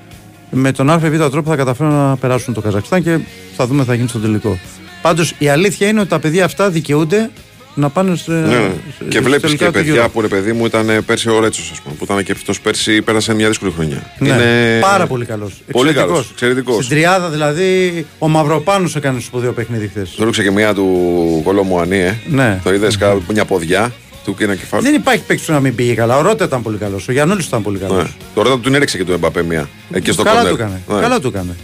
με 0.50 0.72
τον 0.72 0.90
ΑΒ 0.90 1.30
τρόπο 1.30 1.50
θα 1.50 1.56
καταφέρουν 1.56 1.92
να 1.92 2.16
περάσουν 2.16 2.54
το 2.54 2.60
Καζακστάν 2.60 3.02
και 3.02 3.18
θα 3.56 3.66
δούμε 3.66 3.82
τι 3.82 3.88
θα 3.88 3.94
γίνει 3.94 4.08
στο 4.08 4.18
τελικό. 4.18 4.58
Πάντως 5.02 5.34
η 5.38 5.48
αλήθεια 5.48 5.88
είναι 5.88 6.00
ότι 6.00 6.08
τα 6.08 6.18
παιδιά 6.18 6.44
αυτά 6.44 6.70
δικαιούνται 6.70 7.30
να 7.74 7.88
πάνε 7.88 8.16
σε. 8.16 8.30
Ναι, 8.32 8.38
ναι. 8.40 8.56
σε- 8.98 9.04
Και 9.04 9.10
στα 9.10 9.20
βλέπεις 9.22 9.42
τελικά 9.42 9.64
και 9.64 9.70
του 9.70 9.84
παιδιά 9.84 10.06
Euro. 10.06 10.10
που 10.12 10.20
ρε 10.20 10.28
παιδί 10.28 10.52
μου 10.52 10.66
ήταν 10.66 10.88
ε, 10.88 11.00
πέρσι 11.00 11.28
ο 11.30 11.40
Ρέτσος, 11.40 11.70
ας 11.72 11.80
πούμε, 11.80 11.94
που 11.98 12.04
ήταν 12.04 12.22
και 12.24 12.32
αυτός 12.32 12.60
πέρσι, 12.60 13.02
πέρασε 13.02 13.34
μια 13.34 13.48
δύσκολη 13.48 13.72
χρονιά. 13.76 14.10
Ναι, 14.18 14.28
Είναι 14.28 14.78
πάρα 14.80 15.06
πολύ 15.06 15.24
καλός. 15.24 15.52
Πολύ 15.72 15.92
καλός, 15.92 16.28
εξαιρετικός. 16.32 16.84
Στην 16.84 16.96
τριάδα 16.96 17.28
δηλαδή, 17.30 18.06
ο 18.18 18.28
Μαυροπάνος 18.28 18.96
έκανε 18.96 19.20
σπουδαίο 19.20 19.52
παιχνίδι 19.52 19.88
χθες. 19.88 20.10
Το 20.16 20.22
έριξε 20.22 20.42
και 20.42 20.50
μια 20.50 20.74
του 20.74 21.40
Κολόμουανί, 21.44 21.98
ε. 21.98 22.18
Ναι. 22.30 22.60
Το 22.64 22.72
είδες 22.74 22.98
μια 23.32 23.44
ποδιά 23.44 23.92
του 24.24 24.34
και 24.34 24.44
ένα 24.44 24.54
κεφάλι. 24.54 24.82
Δεν 24.82 24.94
υπάρχει 24.94 25.22
παίκτης 25.26 25.46
που 25.46 25.52
να 25.52 25.60
μην 25.60 25.74
πήγε 25.74 25.94
καλά. 25.94 26.16
Ο 26.16 26.20
Ρότα 26.22 26.44
ήταν 26.44 26.62
πολύ 26.62 26.76
καλός. 26.78 27.08
Ο 27.08 27.12
Γιαννούλης 27.12 27.46
ήταν 27.46 27.62
πολύ 27.62 27.78
καλός. 27.78 28.02
Ναι. 28.02 28.08
Τώρα 28.34 28.50
του 28.50 28.60
την 28.60 28.74
έριξε 28.74 28.96
και 28.96 29.04
του 29.04 29.12
Εμπαπέ 29.12 29.42
μια. 29.42 29.68
Εκεί 29.92 30.12
στο 30.12 30.22
Καλά 30.22 30.36
κόρνερ. 30.40 30.56
του 30.56 30.62
έκανε. 30.62 30.80
Ναι. 30.88 31.00
Καλά 31.00 31.20
του 31.20 31.28
έκανε. 31.28 31.56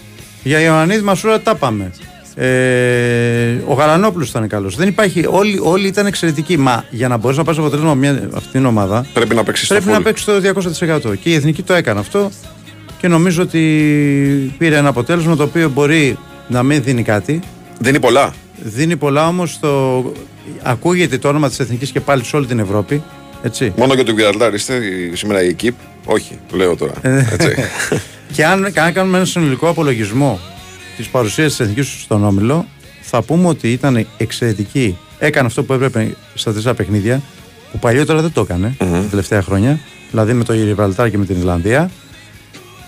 Για 0.43 0.61
Ιωαννίδη 0.61 1.02
Μασούρα 1.02 1.40
τα 1.40 1.55
πάμε. 1.55 1.90
Ε, 2.42 3.56
ο 3.66 3.73
Γαλανόπουλος 3.75 4.28
ήταν 4.28 4.49
καλός. 4.49 4.76
Δεν 4.76 4.88
υπάρχει. 4.88 5.25
Όλοι, 5.28 5.59
όλοι 5.62 5.87
ήταν 5.87 6.06
εξαιρετικοί. 6.06 6.56
Μα 6.56 6.85
για 6.90 7.09
να 7.09 7.16
μπορέσει 7.16 7.38
να 7.38 7.44
πάρει 7.44 7.59
αποτέλεσμα 7.59 7.94
με 7.94 8.00
μια, 8.12 8.28
αυτή 8.35 8.49
την 8.50 8.66
ομάδα, 8.66 9.06
Πρέπει 9.12 9.35
να 9.35 9.42
παίξεις 9.44 9.66
στο 9.66 9.75
πρέπει 9.75 9.90
να 9.90 9.99
full. 9.99 10.02
παίξεις 10.02 10.25
το 10.26 10.32
200%. 11.11 11.16
Και 11.20 11.30
η 11.30 11.35
εθνική 11.35 11.62
το 11.62 11.75
έκανε 11.75 12.00
αυτό. 12.00 12.30
Και 13.00 13.09
νομίζω 13.09 13.42
ότι 13.42 13.61
πήρε 14.59 14.76
ένα 14.76 14.88
αποτέλεσμα 14.88 15.37
το 15.37 15.42
οποίο 15.42 15.68
μπορεί 15.68 16.18
να 16.49 16.62
μην 16.62 16.82
δίνει 16.82 17.02
κάτι. 17.02 17.40
Δεν 17.78 17.90
είναι 17.90 18.00
πολλά. 18.00 18.32
Δίνει 18.62 18.97
πολλά 18.97 19.26
όμως. 19.28 19.59
Το... 19.61 20.02
Ακούγεται 20.62 21.18
το 21.18 21.28
όνομα 21.28 21.49
της 21.49 21.59
εθνικής 21.61 21.90
και 21.90 22.00
πάλι 22.00 22.25
σε 22.25 22.37
όλη 22.37 22.47
την 22.47 22.59
Ευρώπη. 22.59 23.02
Έτσι. 23.42 23.73
Μόνο 23.76 23.94
για 23.94 24.04
τον 24.04 24.14
Γκυραλτάρ 24.14 24.54
είστε 24.54 24.75
η- 24.75 25.16
σήμερα 25.16 25.42
η 25.42 25.47
εκείπ. 25.49 25.75
Όχι, 26.04 26.38
λέω 26.52 26.76
τώρα. 26.76 26.92
Ε, 27.02 27.26
Έτσι. 27.32 27.54
Και 28.35 28.44
αν, 28.47 28.73
και 28.73 28.80
αν 28.80 28.92
κάνουμε 28.92 29.16
ένα 29.16 29.26
συνολικό 29.26 29.68
απολογισμό 29.68 30.40
της 31.00 31.09
παρουσίας 31.09 31.49
της 31.50 31.61
εθνικής 31.61 31.97
στον 32.02 32.25
Όμιλο, 32.25 32.66
θα 33.00 33.23
πούμε 33.23 33.49
ότι 33.49 33.73
ήταν 33.73 34.07
εξαιρετική. 34.16 34.97
Έκανε 35.19 35.47
αυτό 35.47 35.62
που 35.62 35.73
έπρεπε 35.73 36.16
στα 36.35 36.52
τέσσερα 36.52 36.75
παιχνίδια, 36.75 37.23
που 37.73 37.78
παλιότερα 37.78 38.21
δεν 38.21 38.33
το 38.33 38.40
έκανε 38.40 38.75
τα 38.78 39.04
τελευταία 39.11 39.42
χρόνια, 39.42 39.80
δηλαδή 40.11 40.33
με 40.33 40.45
το 40.45 40.52
Γιβραλτάρ 40.54 41.11
και 41.11 41.19
με 41.19 41.25
την 41.25 41.37
Ιρλανδία. 41.38 41.90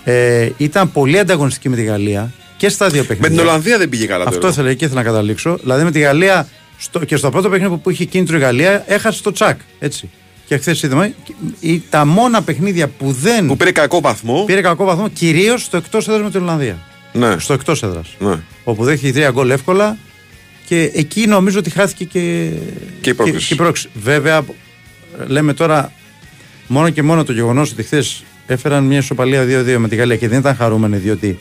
Ε, 0.04 0.48
ήταν 0.56 0.92
πολύ 0.92 1.18
ανταγωνιστική 1.18 1.68
με 1.68 1.76
τη 1.76 1.82
Γαλλία 1.82 2.32
και 2.56 2.68
στα 2.68 2.88
δύο 2.88 3.00
Με 3.00 3.06
παιχνίδια. 3.06 3.30
την 3.38 3.46
Ολλανδία 3.48 3.78
δεν 3.78 3.88
πήγε 3.88 4.06
καλά. 4.06 4.24
Αυτό 4.26 4.38
τώρα. 4.40 4.52
ήθελα 4.52 4.74
και 4.74 4.84
ήθελα 4.84 5.00
να 5.02 5.06
καταλήξω. 5.06 5.56
Δηλαδή 5.62 5.84
με 5.84 5.90
τη 5.90 5.98
Γαλλία 6.00 6.48
στο, 6.78 7.04
και 7.04 7.16
στο 7.16 7.30
πρώτο 7.30 7.48
παιχνίδι 7.48 7.76
που 7.76 7.90
είχε 7.90 8.04
κίνητρο 8.04 8.36
η 8.36 8.40
Γαλλία 8.40 8.84
έχασε 8.86 9.22
το 9.22 9.32
τσακ. 9.32 9.60
Έτσι. 9.78 10.10
Και 10.46 10.56
χθες 10.58 10.82
είδαμε 10.82 11.14
η- 11.60 11.82
τα 11.90 12.04
μόνα 12.04 12.42
παιχνίδια 12.42 12.88
που 12.88 13.12
δεν 13.12 13.46
Που 13.46 13.56
πήρε 13.56 13.70
κακό 13.72 14.00
βαθμό. 14.00 14.42
πήρε 14.46 14.60
κακό 14.60 14.84
βαθμό 14.84 15.08
κυρίως 15.08 15.62
στο 15.62 15.76
εκτός 15.76 16.08
έδρας 16.08 16.22
με 16.22 16.30
την 16.30 16.40
Ολλανδία. 16.42 16.78
Ναι. 17.12 17.38
Στο 17.38 17.52
εκτός 17.52 17.82
έδρας. 17.82 18.16
ναι. 18.18 18.34
Όπου 18.64 18.84
δέχτηκε 18.84 19.12
τρία 19.12 19.30
γκολ 19.30 19.50
εύκολα 19.50 19.96
και 20.66 20.90
εκεί 20.94 21.26
νομίζω 21.26 21.58
ότι 21.58 21.70
χάθηκε 21.70 22.04
και, 22.04 22.50
Και 23.00 23.10
η 23.10 23.14
πρόκριση. 23.14 23.46
και 23.46 23.54
η 23.54 23.56
πρόκριση. 23.56 23.88
Βέβαια, 23.94 24.44
λέμε 25.26 25.54
τώρα 25.54 25.92
μόνο 26.66 26.90
και 26.90 27.02
μόνο 27.02 27.24
το 27.24 27.32
γεγονός 27.32 27.72
ότι 27.72 27.82
χθες 27.82 28.24
έφεραν 28.46 28.84
μια 28.84 28.98
ισοπαλία 28.98 29.44
2-2 29.44 29.76
με 29.78 29.88
τη 29.88 29.96
Γαλλία 29.96 30.16
και 30.16 30.28
δεν 30.28 30.38
ήταν 30.38 30.56
χαρούμενοι 30.56 30.96
διότι 30.96 31.38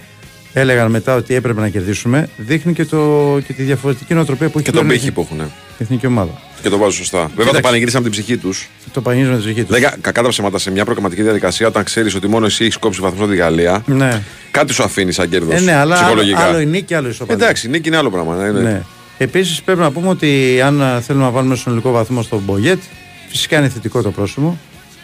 έλεγαν 0.53 0.91
μετά 0.91 1.15
ότι 1.15 1.33
έπρεπε 1.35 1.61
να 1.61 1.69
κερδίσουμε, 1.69 2.29
δείχνει 2.37 2.73
και, 2.73 2.85
το, 2.85 3.39
και 3.47 3.53
τη 3.53 3.63
διαφορετική 3.63 4.13
νοοτροπία 4.13 4.49
που 4.49 4.57
έχει 4.57 4.65
Και 4.65 4.71
τον 4.71 4.81
πλέον 4.81 4.95
η 4.95 4.99
πύχη 4.99 5.11
που 5.11 5.21
έχουν. 5.21 5.39
η 5.39 5.51
εθνική 5.77 6.05
ομάδα. 6.05 6.41
Και 6.61 6.69
το 6.69 6.77
βάζω 6.77 6.91
σωστά. 6.91 7.17
Βέβαια 7.19 7.35
το 7.35 7.41
Κοίταξε. 7.41 7.61
πανηγύρισαν 7.61 8.01
την 8.01 8.11
ψυχή 8.11 8.37
τους. 8.37 8.69
Το 8.93 9.01
πανηγύρισμα 9.01 9.37
τη 9.37 9.43
ψυχή 9.43 9.61
τους. 9.61 9.69
Λέγα 9.69 9.95
κακά 10.01 10.21
τα 10.23 10.29
ψέματα 10.29 10.57
σε 10.59 10.71
μια 10.71 10.83
προγραμματική 10.85 11.21
διαδικασία 11.21 11.67
όταν 11.67 11.83
ξέρεις 11.83 12.15
ότι 12.15 12.27
μόνο 12.27 12.45
εσύ 12.45 12.63
έχεις 12.63 12.77
κόψει 12.77 13.01
βαθμό 13.01 13.23
από 13.23 13.31
τη 13.31 13.37
Γαλλία. 13.37 13.83
Ναι. 13.85 14.21
Κάτι 14.51 14.73
σου 14.73 14.83
αφήνει 14.83 15.11
σαν 15.11 15.29
κέρδος. 15.29 15.53
Ε, 15.55 15.59
ναι, 15.59 15.73
αλλά 15.73 15.95
άλλο, 15.95 16.03
ψυχολογικά. 16.03 16.39
άλλο 16.39 16.59
η 16.59 16.65
νίκη, 16.65 16.93
άλλο 16.93 17.07
η 17.07 17.09
ισοπαλία. 17.09 17.43
Εντάξει, 17.43 17.69
νίκη 17.69 17.87
είναι 17.87 17.97
άλλο 17.97 18.09
πράγμα. 18.09 18.35
Ναι, 18.35 18.51
ναι. 18.51 18.59
Ναι. 18.61 18.81
Επίσης 19.17 19.61
πρέπει 19.61 19.79
να 19.79 19.91
πούμε 19.91 20.07
ότι 20.07 20.61
αν 20.61 20.81
α, 20.81 21.01
θέλουμε 21.01 21.25
να 21.25 21.31
βάλουμε 21.31 21.55
συνολικό 21.55 21.91
βαθμό 21.91 22.21
στον 22.21 22.41
Μπογιέτ, 22.45 22.81
φυσικά 23.29 23.57
είναι 23.57 23.69
θετικό 23.69 24.01
το 24.01 24.11
πρόσημο. 24.11 24.57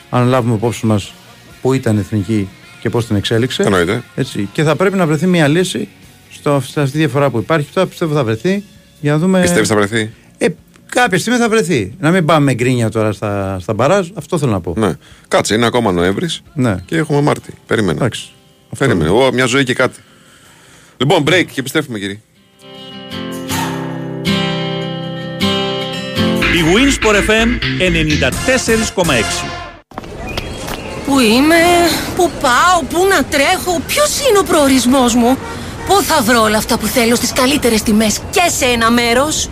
Αν 0.10 0.27
λάβουμε 0.27 0.56
υπόψη 0.56 0.86
μας 0.86 1.13
που 1.62 1.74
ήταν 1.74 1.98
εθνική 1.98 2.48
και 2.88 2.94
πώς 2.94 3.06
την 3.08 3.15
εξέλιξε. 3.15 3.63
Εννοείται. 3.63 4.03
Έτσι. 4.15 4.50
Και 4.53 4.63
θα 4.63 4.75
πρέπει 4.75 4.96
να 4.98 5.06
βρεθεί 5.06 5.27
μια 5.27 5.48
λύση 5.48 5.88
στο, 6.32 6.62
σε 6.67 6.79
αυτή 6.79 6.91
τη 6.91 6.98
διαφορά 6.98 7.29
που 7.29 7.38
υπάρχει. 7.38 7.67
Τώρα 7.74 7.88
πιστεύω 7.88 8.13
θα 8.13 8.24
βρεθεί 8.24 8.63
για 9.00 9.12
να 9.12 9.17
δούμε. 9.17 9.41
Πιστεύεις 9.41 9.67
θα 9.67 9.75
βρεθεί; 9.75 10.12
Ε, 10.38 10.48
κάποια 10.89 11.20
στιγμή 11.20 11.39
θα 11.39 11.50
βρεθεί. 11.50 11.96
Να 12.00 12.12
μην 12.12 12.25
πάμε 12.25 12.46
με 12.46 12.53
γκρίνια 12.53 12.89
τώρα 12.89 13.12
στα, 13.12 13.58
στα 13.60 13.74
μπαράζ. 13.74 14.08
Αυτό 14.13 14.38
θέλω 14.38 14.51
να 14.51 14.62
πω. 14.62 14.74
Ναι. 14.77 14.91
Κάτσε, 15.27 15.53
είναι 15.56 15.65
ακόμα 15.65 15.91
Νοέμβρης 15.91 16.41
Ναι. 16.53 16.75
και 16.86 16.98
έχουμε 16.98 17.22
Μάρτι. 17.22 17.53
Περίμενε. 17.67 17.98
Εντάξει. 17.98 18.29
Αυτό 18.72 18.86
Περίμενε. 18.86 19.10
Εγώ, 19.10 19.34
μια 19.34 19.46
ζωή 19.46 19.63
και 19.63 19.74
κάτι. 19.74 20.00
Λοιπόν, 20.98 21.24
break 21.27 21.46
και 21.51 21.60
επιστρέφουμε, 21.60 22.00
κύριε. 22.00 22.20
Η 26.53 26.60
Winsport 26.74 27.29
FM 27.29 27.48
94,6 28.96 29.57
Πού 31.08 31.20
είμαι, 31.20 31.56
πού 32.16 32.32
πάω, 32.42 32.82
πού 32.90 33.08
να 33.10 33.24
τρέχω, 33.24 33.82
ποιος 33.88 34.20
είναι 34.30 34.40
ο 34.40 34.44
προορισμός 34.44 35.16
μου; 35.16 35.38
Πού 35.88 36.02
θα 36.02 36.22
βρω 36.22 36.42
όλα 36.42 36.58
αυτά 36.58 36.78
που 36.78 36.86
θέλω 36.86 37.16
στις 37.16 37.32
καλύτερες 37.34 37.82
τιμές 37.82 38.20
και 38.32 38.42
σε 38.58 38.66
ένα 38.66 38.92
μέρος; 38.92 39.50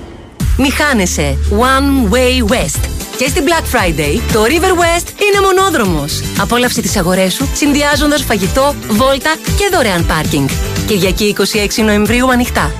Μη 0.58 0.70
χάνεσαι 0.70 1.38
One 1.52 2.14
Way 2.14 2.52
West 2.54 2.90
και 3.18 3.28
στην 3.28 3.44
Black 3.46 3.76
Friday 3.76 4.20
το 4.34 4.44
River 4.44 4.72
West 4.72 5.08
είναι 5.08 5.46
μονόδρομος. 5.46 6.22
Απόλαυσε 6.40 6.82
τις 6.82 6.98
αγορές 6.98 7.34
σου 7.34 7.50
συνδυάζοντας 7.54 8.24
φαγητό, 8.24 8.76
βόλτα 8.90 9.36
και 9.58 9.70
δωρεάν 9.72 10.06
πάρκινγκ. 10.06 10.50
Κυριακή 10.88 11.36
26 11.78 11.84
Νοεμβρίου 11.84 12.32
ανοιχτά. 12.32 12.72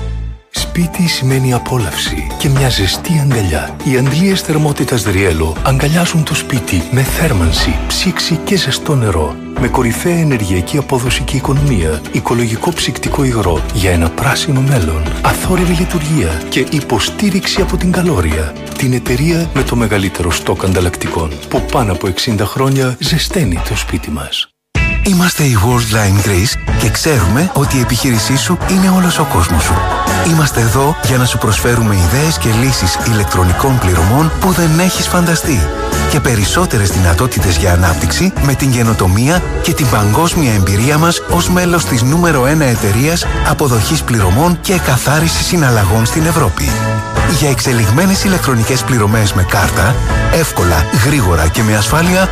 Σπίτι 0.58 1.08
σημαίνει 1.08 1.52
απόλαυση 1.52 2.26
και 2.38 2.48
μια 2.48 2.68
ζεστή 2.68 3.18
αγκαλιά. 3.22 3.76
Οι 3.84 3.96
αντλίες 3.96 4.40
θερμότητας 4.40 5.02
Δριέλο 5.02 5.56
αγκαλιάζουν 5.62 6.24
το 6.24 6.34
σπίτι 6.34 6.82
με 6.90 7.02
θέρμανση, 7.02 7.78
ψήξη 7.86 8.36
και 8.44 8.56
ζεστό 8.56 8.94
νερό. 8.94 9.36
Με 9.60 9.68
κορυφαία 9.68 10.18
ενεργειακή 10.18 10.76
απόδοση 10.76 11.22
και 11.22 11.36
οικονομία, 11.36 12.00
οικολογικό 12.12 12.72
ψυκτικό 12.72 13.24
υγρό 13.24 13.62
για 13.74 13.90
ένα 13.90 14.10
πράσινο 14.10 14.60
μέλλον, 14.60 15.02
αθόρυβη 15.22 15.72
λειτουργία 15.72 16.42
και 16.48 16.66
υποστήριξη 16.70 17.60
από 17.60 17.76
την 17.76 17.92
Καλόρια. 17.92 18.52
Την 18.78 18.92
εταιρεία 18.92 19.50
με 19.54 19.62
το 19.62 19.76
μεγαλύτερο 19.76 20.30
στόκ 20.30 20.64
ανταλλακτικών 20.64 21.30
που 21.48 21.62
πάνω 21.72 21.92
από 21.92 22.08
60 22.26 22.36
χρόνια 22.40 22.96
ζεσταίνει 23.00 23.60
το 23.68 23.76
σπίτι 23.76 24.10
μας. 24.10 24.48
Είμαστε 25.06 25.42
η 25.42 25.56
Worldline 25.64 26.26
Greece 26.26 26.76
και 26.78 26.90
ξέρουμε 26.90 27.50
ότι 27.54 27.76
η 27.76 27.80
επιχείρησή 27.80 28.36
σου 28.36 28.58
είναι 28.70 28.90
όλος 28.90 29.18
ο 29.18 29.24
κόσμος 29.24 29.62
σου. 29.62 29.74
Είμαστε 30.26 30.60
εδώ 30.60 30.96
για 31.06 31.16
να 31.16 31.24
σου 31.24 31.38
προσφέρουμε 31.38 31.94
ιδέες 31.94 32.38
και 32.38 32.48
λύσεις 32.62 32.98
ηλεκτρονικών 33.06 33.78
πληρωμών 33.78 34.32
που 34.40 34.52
δεν 34.52 34.78
έχεις 34.78 35.08
φανταστεί 35.08 35.66
και 36.10 36.20
περισσότερες 36.20 36.90
δυνατότητες 36.90 37.56
για 37.56 37.72
ανάπτυξη 37.72 38.32
με 38.42 38.54
την 38.54 38.70
καινοτομία 38.70 39.42
και 39.62 39.72
την 39.74 39.86
παγκόσμια 39.90 40.54
εμπειρία 40.54 40.98
μας 40.98 41.22
ως 41.30 41.48
μέλος 41.50 41.84
της 41.84 42.02
νούμερο 42.02 42.42
1 42.42 42.60
εταιρείας 42.60 43.26
αποδοχής 43.48 44.02
πληρωμών 44.02 44.58
και 44.60 44.78
καθάρισης 44.78 45.46
συναλλαγών 45.46 46.06
στην 46.06 46.26
Ευρώπη. 46.26 46.70
Για 47.38 47.50
εξελιγμένες 47.50 48.24
ηλεκτρονικές 48.24 48.82
πληρωμές 48.82 49.32
με 49.32 49.42
κάρτα, 49.42 49.94
εύκολα, 50.32 50.86
γρήγορα 51.04 51.48
και 51.48 51.62
με 51.62 51.76
ασφάλεια, 51.76 52.28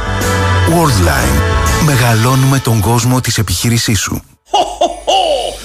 Worldline. 0.68 1.42
Μεγαλώνουμε 1.84 2.58
τον 2.58 2.80
κόσμο 2.80 3.20
της 3.20 3.38
επιχείρησής 3.38 4.00
σου. 4.00 4.22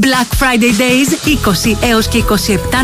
Black 0.00 0.28
Friday 0.40 0.72
Days 0.80 1.10
20 1.72 1.76
έως 1.90 2.08
και 2.08 2.24
27 2.28 2.34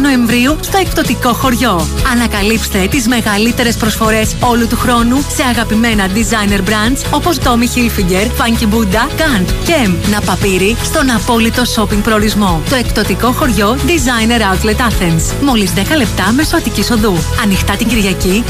Νοεμβρίου 0.03 0.57
στο 0.61 0.79
εκπτωτικό 0.79 1.33
χωριό. 1.33 1.87
Ανακαλύψτε 2.13 2.87
τις 2.91 3.07
μεγαλύτερες 3.07 3.77
προσφορές 3.77 4.37
όλου 4.41 4.67
του 4.67 4.77
χρόνου 4.77 5.21
σε 5.21 5.43
αγαπημένα 5.43 6.07
designer 6.07 6.59
brands 6.59 7.05
όπως 7.11 7.39
Tommy 7.39 7.77
Hilfiger, 7.77 8.27
Funky 8.27 8.75
Buddha, 8.75 9.05
Gant 9.19 9.47
και 9.65 9.89
Ναπαπύρι 10.11 10.77
στον 10.83 11.11
απόλυτο 11.11 11.63
shopping 11.77 12.03
προορισμό. 12.03 12.63
Το 12.71 12.75
εκπτωτικό 12.75 13.33
χωριό 13.33 13.77
Designer 13.87 14.41
Outlet 14.41 14.77
Athens. 14.77 15.35
Μόλις 15.43 15.73
10 15.77 15.79
λεπτά 15.97 16.33
μέσω 16.33 16.57
Αττικής 16.57 16.91
Οδού. 16.91 17.17
Ανοιχτά 17.43 17.77
την 17.77 17.87
Κυριακή 17.87 18.45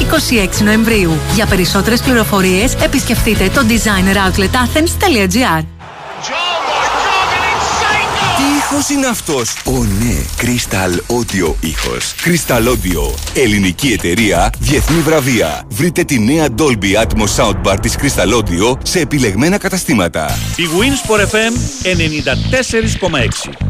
26 0.60 0.64
Νοεμβρίου. 0.64 1.12
Για 1.34 1.46
περισσότερες 1.46 2.00
πληροφορίες 2.00 2.74
επισκεφτείτε 2.74 3.50
το 3.54 3.62
designeroutlet.athens.gr 3.68 5.79
ήχος 8.72 8.88
είναι 8.88 9.06
αυτός; 9.06 9.56
Ω 9.64 9.84
ναι, 9.84 10.16
Crystal 10.40 11.16
Audio 11.16 11.54
ήχος. 11.60 12.14
Crystal 12.24 12.68
Audio. 12.68 13.14
Ελληνική 13.34 13.92
εταιρεία, 13.92 14.52
διεθνή 14.58 15.00
βραβεία. 15.00 15.64
Βρείτε 15.68 16.04
τη 16.04 16.18
νέα 16.18 16.46
Dolby 16.58 17.02
Atmos 17.02 17.36
Soundbar 17.36 17.76
της 17.82 17.96
Crystal 18.02 18.32
Audio 18.32 18.78
σε 18.82 19.00
επιλεγμένα 19.00 19.58
καταστήματα. 19.58 20.38
Η 20.56 20.62
Wins 20.62 21.10
for 21.10 21.20
FM 21.20 21.52
94,6 21.82 23.69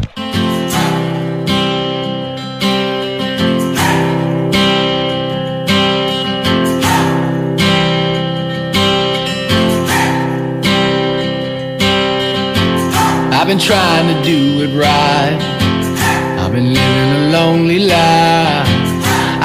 been 13.47 13.59
trying 13.59 14.07
to 14.13 14.17
do 14.33 14.39
it 14.65 14.73
right. 14.87 15.39
I've 16.41 16.53
been 16.53 16.71
living 16.79 17.11
a 17.19 17.23
lonely 17.37 17.81
life. 17.95 18.69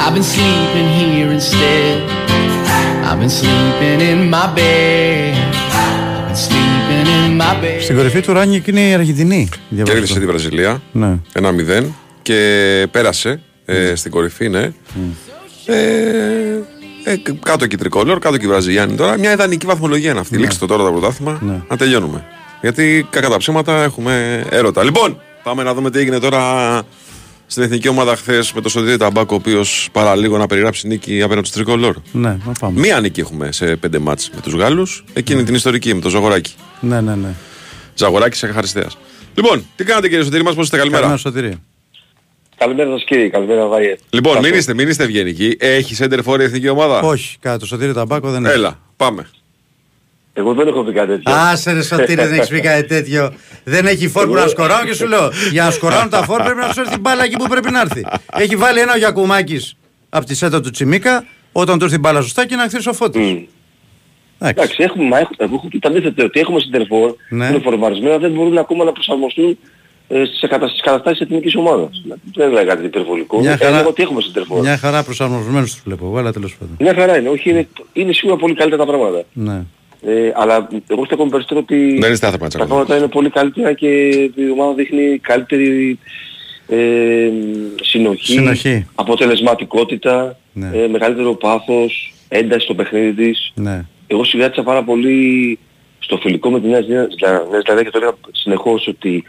I've 0.02 0.14
been 0.16 0.28
sleeping 0.34 0.88
here 0.98 1.28
instead. 1.38 1.96
I've 3.08 3.18
been 3.18 3.34
sleeping 3.40 4.00
in 4.10 4.30
my 4.30 4.46
bed. 4.58 5.34
I've 6.16 6.26
been 6.26 6.40
sleeping 6.48 7.06
in 7.18 7.36
my 7.36 7.54
bed. 7.62 7.82
Στην 7.82 7.96
κορυφή 7.96 8.20
του 8.20 8.32
Ράνικ 8.32 8.66
είναι 8.66 8.80
η 8.88 8.92
Αργεντινή. 8.92 9.48
Κέρδισε 9.82 10.18
τη 10.18 10.26
Βραζιλία. 10.26 10.82
Ναι. 10.92 11.18
Ένα 11.32 11.50
0 11.80 11.84
και 12.22 12.86
πέρασε 12.90 13.40
ε, 13.64 13.94
στην 13.94 14.10
κορυφή, 14.10 14.48
ναι. 14.48 14.72
Ε, 15.66 15.74
ε, 17.04 17.16
κάτω 17.42 17.66
και 17.66 17.74
η 17.74 17.78
Τρικόλορ, 17.78 18.18
κάτω 18.18 18.36
και 18.36 18.44
η 18.44 18.48
Βραζιλιάνη 18.48 18.94
τώρα. 18.94 19.18
Μια 19.18 19.32
ιδανική 19.32 19.66
βαθμολογία 19.66 20.10
είναι 20.10 20.20
αυτή. 20.20 20.36
Λήξτε 20.36 20.66
το 20.66 20.66
τώρα 20.66 20.84
το 20.84 20.90
πρωτάθλημα. 20.90 21.64
Να 21.68 21.76
τελειώνουμε. 21.76 22.24
Γιατί 22.66 23.06
κακά 23.10 23.28
τα 23.28 23.36
ψέματα 23.36 23.82
έχουμε 23.82 24.44
έρωτα. 24.50 24.84
Λοιπόν, 24.84 25.20
πάμε 25.42 25.62
να 25.62 25.74
δούμε 25.74 25.90
τι 25.90 25.98
έγινε 25.98 26.18
τώρα 26.18 26.82
στην 27.46 27.62
εθνική 27.62 27.88
ομάδα 27.88 28.16
χθες 28.16 28.52
με 28.52 28.60
το 28.60 28.68
Σωτήρι 28.68 28.96
Ταμπάκο, 28.96 29.34
ο 29.34 29.38
οποίος 29.38 29.88
παραλίγο 29.92 30.38
να 30.38 30.46
περιγράψει 30.46 30.86
νίκη 30.86 31.22
απέναντι 31.22 31.48
του 31.48 31.54
Τρικολόρ. 31.54 31.96
Ναι, 32.12 32.38
να 32.44 32.52
πάμε. 32.60 32.80
Μία 32.80 33.00
νίκη 33.00 33.20
έχουμε 33.20 33.52
σε 33.52 33.76
πέντε 33.76 33.98
μάτς 33.98 34.30
με 34.34 34.40
τους 34.40 34.54
Γάλλους. 34.54 35.04
Εκείνη 35.12 35.42
την 35.42 35.54
ιστορική 35.54 35.94
με 35.94 36.00
το 36.00 36.08
Ζαγοράκι. 36.08 36.54
Ναι, 36.80 37.00
ναι, 37.00 37.14
ναι. 37.14 37.28
Ζαγοράκι 37.94 38.36
σε 38.36 38.46
χαριστέας. 38.46 38.98
Λοιπόν, 39.34 39.66
τι 39.76 39.84
κάνετε 39.84 40.08
κύριε 40.08 40.24
Σωτήρι 40.24 40.42
μας, 40.42 40.54
πώ 40.54 40.62
είστε, 40.62 40.76
καλημέρα. 40.76 41.00
Καλημέρα, 41.00 41.22
Σωτήρι. 41.22 41.56
Καλημέρα 42.56 42.90
σας 42.90 43.04
κύριε, 43.04 43.28
καλημέρα 43.28 43.66
Βάιε. 43.66 43.96
Λοιπόν, 44.10 44.38
μην 44.38 44.54
είστε, 44.54 44.74
μην 44.74 44.88
είστε 44.88 45.04
ευγενικοί. 45.04 45.56
Έχει 45.58 45.94
σέντερ 45.94 46.22
φόρ 46.22 46.40
η 46.40 46.44
εθνική 46.44 46.68
ομάδα; 46.68 47.00
Όχι, 47.00 47.36
κάτω. 47.40 47.66
Σωτήρι 47.66 47.92
Ταμπάκο 47.92 48.30
δεν 48.30 48.44
έχει. 48.44 48.54
Έλα, 48.54 48.78
πάμε. 48.96 49.26
Εγώ 50.38 50.54
δεν 50.54 50.66
έχω 50.68 50.82
πει 50.82 50.92
κάτι 50.92 51.08
τέτοιο. 51.08 51.34
Άσε 51.34 51.72
ρε 51.72 51.82
Σωτήρι, 51.82 52.14
δεν 52.14 52.32
έχεις 52.32 52.48
πει 52.48 52.60
κάτι 52.60 52.84
τέτοιο. 52.86 53.32
Δεν 53.64 53.86
έχει 53.86 54.08
φόρ 54.08 54.26
που 54.26 54.34
να 54.34 54.46
σκοράω 54.46 54.84
και 54.84 54.94
σου 54.94 55.06
λέω. 55.08 55.30
Για 55.50 55.64
να 55.64 55.70
σκοράουν 55.70 56.08
τα 56.10 56.22
φόρ 56.22 56.42
πρέπει 56.42 56.58
να 56.58 56.72
σου 56.72 56.80
έρθει 56.80 56.98
μπάλα 56.98 57.24
εκεί 57.24 57.36
που 57.36 57.46
πρέπει 57.48 57.70
να 57.70 57.80
έρθει. 57.80 58.06
Έχει 58.32 58.56
βάλει 58.56 58.78
ένα 58.80 58.92
ο 58.92 58.96
Γιακουμάκης 58.96 59.76
από 60.08 60.26
τη 60.26 60.34
σέτα 60.34 60.60
του 60.60 60.70
Τσιμίκα 60.70 61.24
όταν 61.52 61.78
του 61.78 61.84
έρθει 61.84 61.98
μπάλα 61.98 62.20
σωστά 62.20 62.46
και 62.46 62.54
να 62.56 62.62
χτίσει 62.62 62.88
ο 62.88 62.92
Φώτης. 62.92 63.44
Εντάξει, 64.38 64.76
έχουμε, 64.82 65.04
μα 65.08 65.18
έχω, 65.18 65.30
εγώ 65.36 65.54
έχω 65.54 65.68
πει 65.68 65.78
το 65.78 65.88
αντίθετο, 65.88 66.24
ότι 66.24 66.40
έχουμε 66.40 66.60
συντερφόρ, 66.60 67.14
Ναι. 67.28 67.46
είναι 67.46 67.58
φορμαρισμένα, 67.58 68.18
δεν 68.18 68.30
μπορούν 68.32 68.58
ακόμα 68.58 68.84
να 68.84 68.92
προσαρμοστούν 68.92 69.58
ε, 70.08 70.24
στις, 70.24 70.40
κατα- 70.50 70.68
στις 70.68 70.80
καταστάσεις 70.82 71.18
της 71.18 71.26
εθνικής 71.26 71.54
ομάδας. 71.56 72.02
Δεν 72.34 72.46
έλεγα 72.48 72.64
κάτι 72.64 72.84
υπερβολικό. 72.84 73.38
Μια 73.40 73.56
χαρά, 73.56 73.68
Έλεγα 73.70 73.86
ότι 73.88 74.02
έχουμε 74.02 74.20
συντερφόρ. 74.20 74.60
μια 74.60 74.76
χαρά 74.78 75.02
προσαρμοσμένους 75.02 75.72
τους 75.72 75.82
βλέπω 75.84 76.06
εγώ, 76.06 76.18
αλλά 76.18 76.32
τέλος 76.32 76.56
πάντων. 76.58 76.76
Μια 76.80 76.94
χαρά 76.94 77.18
είναι, 77.18 77.28
όχι 77.28 77.50
είναι, 77.50 77.68
είναι 77.92 78.12
σίγουρα 78.12 78.36
πολύ 78.36 78.54
καλύτερα 78.54 78.84
τα 78.84 78.92
πράγματα. 78.92 79.22
Ναι. 79.32 79.62
Ε, 80.08 80.32
αλλά 80.34 80.68
εγώ 80.86 81.04
στέκομαι 81.04 81.30
περισσότερο 81.30 81.60
ότι 81.60 81.98
Δεν 82.00 82.12
είστε 82.12 82.26
άθρομα 82.26 82.48
τα 82.48 82.58
πράγματα 82.58 82.96
είναι 82.96 83.08
πολύ 83.08 83.30
καλύτερα 83.30 83.72
και 83.72 84.08
η 84.34 84.50
ομάδα 84.52 84.74
δείχνει 84.74 85.18
καλύτερη 85.18 85.98
ε, 86.68 87.28
συνοχή, 87.82 88.32
Συνοχή. 88.32 88.86
αποτελεσματικότητα, 88.94 90.38
Ναι. 90.52 90.70
ε, 90.74 90.88
μεγαλύτερο 90.88 91.34
πάθος, 91.34 92.12
ένταση 92.28 92.64
στο 92.64 92.74
παιχνίδι 92.74 93.12
της. 93.12 93.52
Ναι. 93.54 93.84
Εγώ 94.06 94.24
συγκράτησα 94.24 94.62
πάρα 94.62 94.82
πολύ 94.84 95.58
στο 95.98 96.16
φιλικό 96.16 96.50
με 96.50 96.60
τη 96.60 96.66
Νέα 96.68 96.80
Ζηλανδία 96.80 97.82
και 97.82 97.90
το 97.90 97.98
έλεγα 97.98 98.14
συνεχώς 98.32 98.86
ότι 98.86 99.24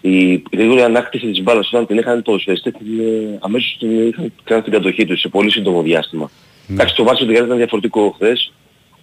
η 0.00 0.42
γρήγορη 0.52 0.82
ανάκτηση 0.82 1.26
της 1.26 1.42
μπάλας 1.42 1.68
όταν 1.72 1.86
την 1.86 1.98
είχαν 1.98 2.22
το 2.22 2.38
σφαιστέ 2.38 2.70
την, 2.70 2.86
ε, 3.00 3.38
αμέσως 3.40 3.76
την 3.78 4.08
είχαν 4.08 4.32
κάνει 4.44 4.60
στην 4.60 4.72
κατοχή 4.72 5.04
τους 5.04 5.20
σε 5.20 5.28
πολύ 5.28 5.50
σύντομο 5.50 5.82
διάστημα. 5.82 6.30
Εντάξει, 6.70 6.94
το 6.94 7.04
βάσιο 7.04 7.26
του 7.26 7.32
ήταν 7.32 7.56
διαφορετικό 7.56 8.10
χθες, 8.14 8.52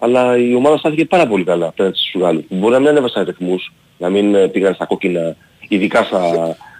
αλλά 0.03 0.37
η 0.37 0.55
ομάδα 0.55 0.77
στάθηκε 0.77 1.05
πάρα 1.05 1.27
πολύ 1.27 1.43
καλά 1.43 1.67
απέναντι 1.67 1.97
στους 1.97 2.21
Γάλλους. 2.21 2.43
Μπορεί 2.49 2.73
να 2.73 2.79
μην 2.79 2.87
ανέβασαν 2.87 3.23
ρυθμούς, 3.25 3.71
να 3.97 4.09
μην 4.09 4.35
ε, 4.35 4.47
πήγαν 4.47 4.73
στα 4.73 4.85
κόκκινα, 4.85 5.35
ειδικά 5.67 6.03
στα... 6.03 6.19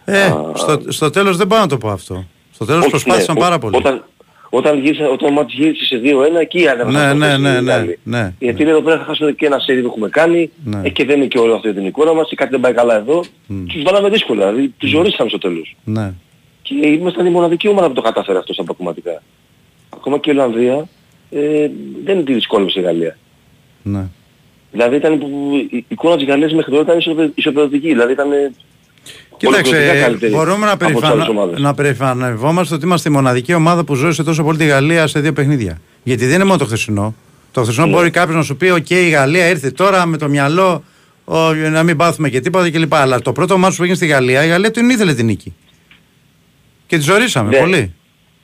Ε, 0.05 0.21
α, 0.23 0.51
στο, 0.53 0.81
στο 0.87 1.09
τέλος 1.09 1.37
δεν 1.37 1.47
πάω 1.47 1.59
να 1.59 1.67
το 1.67 1.77
πω 1.77 1.89
αυτό. 1.89 2.25
Στο 2.53 2.65
τέλος 2.65 2.81
όχι, 2.81 2.89
προσπάθησαν 2.89 3.35
ναι, 3.35 3.41
πάρα 3.41 3.55
ό- 3.55 3.59
πολύ. 3.59 3.75
Όταν, 3.75 4.03
Όταν, 4.49 4.79
γύρισε, 4.79 5.03
όταν 5.03 5.27
ο 5.29 5.31
μάτς 5.31 5.53
γύρισε 5.53 5.85
σε 5.85 6.01
2-1 6.03 6.39
εκεί 6.41 6.67
ανέβασαν 6.67 7.01
Ναι, 7.01 7.07
στο 7.09 7.17
ναι, 7.17 7.25
θέση 7.27 7.41
ναι, 7.41 7.49
οι 7.49 7.61
ναι, 7.61 7.71
Γάλλοι. 7.71 7.99
ναι. 8.03 8.33
Γιατί 8.39 8.63
λέει 8.63 8.71
εδώ 8.71 8.81
πέρα 8.81 8.97
θα 8.97 9.03
χάσουμε 9.03 9.31
και 9.31 9.45
ένα 9.45 9.59
σερί 9.59 9.81
που 9.81 9.87
έχουμε 9.87 10.09
κάνει 10.09 10.51
Ναι. 10.63 10.81
ε, 10.83 10.89
και 10.89 11.05
δεν 11.05 11.17
είναι 11.17 11.25
και 11.25 11.39
όλο 11.39 11.53
αυτό 11.55 11.73
την 11.73 11.85
εικόνα 11.85 12.13
μας 12.13 12.29
και 12.29 12.35
κάτι 12.35 12.51
δεν 12.51 12.59
πάει 12.59 12.73
καλά 12.73 12.95
εδώ. 12.95 13.23
Τους 13.67 13.81
βάλαμε 13.83 14.09
δύσκολα, 14.09 14.47
δηλαδή 14.51 14.73
τους 14.77 14.89
ζορίσαμε 14.89 15.29
στο 15.29 15.37
τέλος. 15.37 15.75
Ναι. 15.83 16.13
Και 16.61 16.87
ήμασταν 16.87 17.25
η 17.25 17.29
μοναδική 17.29 17.67
ομάδα 17.67 17.87
που 17.87 17.93
το 17.93 18.01
κατάφερε 18.01 18.37
αυτό 18.37 18.53
στα 18.53 18.63
προκριματικά. 18.63 19.21
Ακόμα 19.89 20.17
και 20.17 20.29
η 20.29 20.33
Ολλανδία 20.33 20.87
ε, 21.31 21.69
δεν 22.05 22.25
τη 22.25 22.33
δυσκόλεψε 22.33 22.79
η 22.79 22.83
Γαλλία. 22.83 23.17
Ναι. 23.83 24.03
Δηλαδή 24.71 24.95
ήταν 24.95 25.19
που, 25.19 25.27
η 25.69 25.85
εικόνα 25.87 26.15
της 26.17 26.25
Γαλλίας 26.25 26.53
μέχρι 26.53 26.71
τώρα 26.71 26.83
ήταν 26.83 26.97
ισοπεδωτική. 26.97 27.39
ισοπεδωτική. 27.39 27.87
Δηλαδή 27.87 28.11
ήταν 28.11 28.31
ε, 28.31 28.35
ολοκληρωτικά 28.35 29.71
Κοίταξε, 29.71 30.01
καλύτερη 30.01 30.33
μπορούμε 30.33 30.65
να, 30.65 30.71
από 30.71 30.85
τις 30.85 30.93
άλλες 30.95 31.01
περηφανα... 31.09 31.29
ομάδες. 31.29 31.59
να 31.59 31.73
περηφανευόμαστε 31.73 32.75
ότι 32.75 32.85
είμαστε 32.85 33.09
η 33.09 33.11
μοναδική 33.11 33.53
ομάδα 33.53 33.83
που 33.83 33.95
ζόρισε 33.95 34.23
τόσο 34.23 34.43
πολύ 34.43 34.57
τη 34.57 34.65
Γαλλία 34.65 35.07
σε 35.07 35.19
δύο 35.19 35.33
παιχνίδια. 35.33 35.81
Γιατί 36.03 36.25
δεν 36.25 36.35
είναι 36.35 36.43
μόνο 36.43 36.57
το 36.57 36.65
χθεσινό. 36.65 37.15
Το 37.51 37.61
χθεσινό 37.61 37.85
Ναι. 37.85 37.91
μπορεί 37.91 38.09
κάποιος 38.09 38.35
να 38.35 38.43
σου 38.43 38.55
πει: 38.55 38.69
Οκ, 38.69 38.89
η 38.89 39.09
Γαλλία 39.09 39.47
ήρθε 39.49 39.71
τώρα 39.71 40.05
με 40.05 40.17
το 40.17 40.29
μυαλό 40.29 40.83
ο, 41.25 41.53
να 41.53 41.83
μην 41.83 41.97
πάθουμε 41.97 42.29
και 42.29 42.39
τίποτα 42.39 42.69
κλπ. 42.69 42.93
Αλλά 42.95 43.21
το 43.21 43.31
πρώτο 43.31 43.57
μάτι 43.57 43.75
που 43.75 43.81
έγινε 43.81 43.97
στη 43.97 44.05
Γαλλία, 44.07 44.45
η 44.45 44.47
Γαλλία 44.47 44.71
την 44.71 44.89
ήθελε 44.89 45.13
την 45.13 45.25
νίκη. 45.25 45.53
Και 46.87 46.97
τη 46.97 47.03
ζωρίσαμε 47.03 47.49
Ναι. 47.49 47.57
πολύ. 47.57 47.93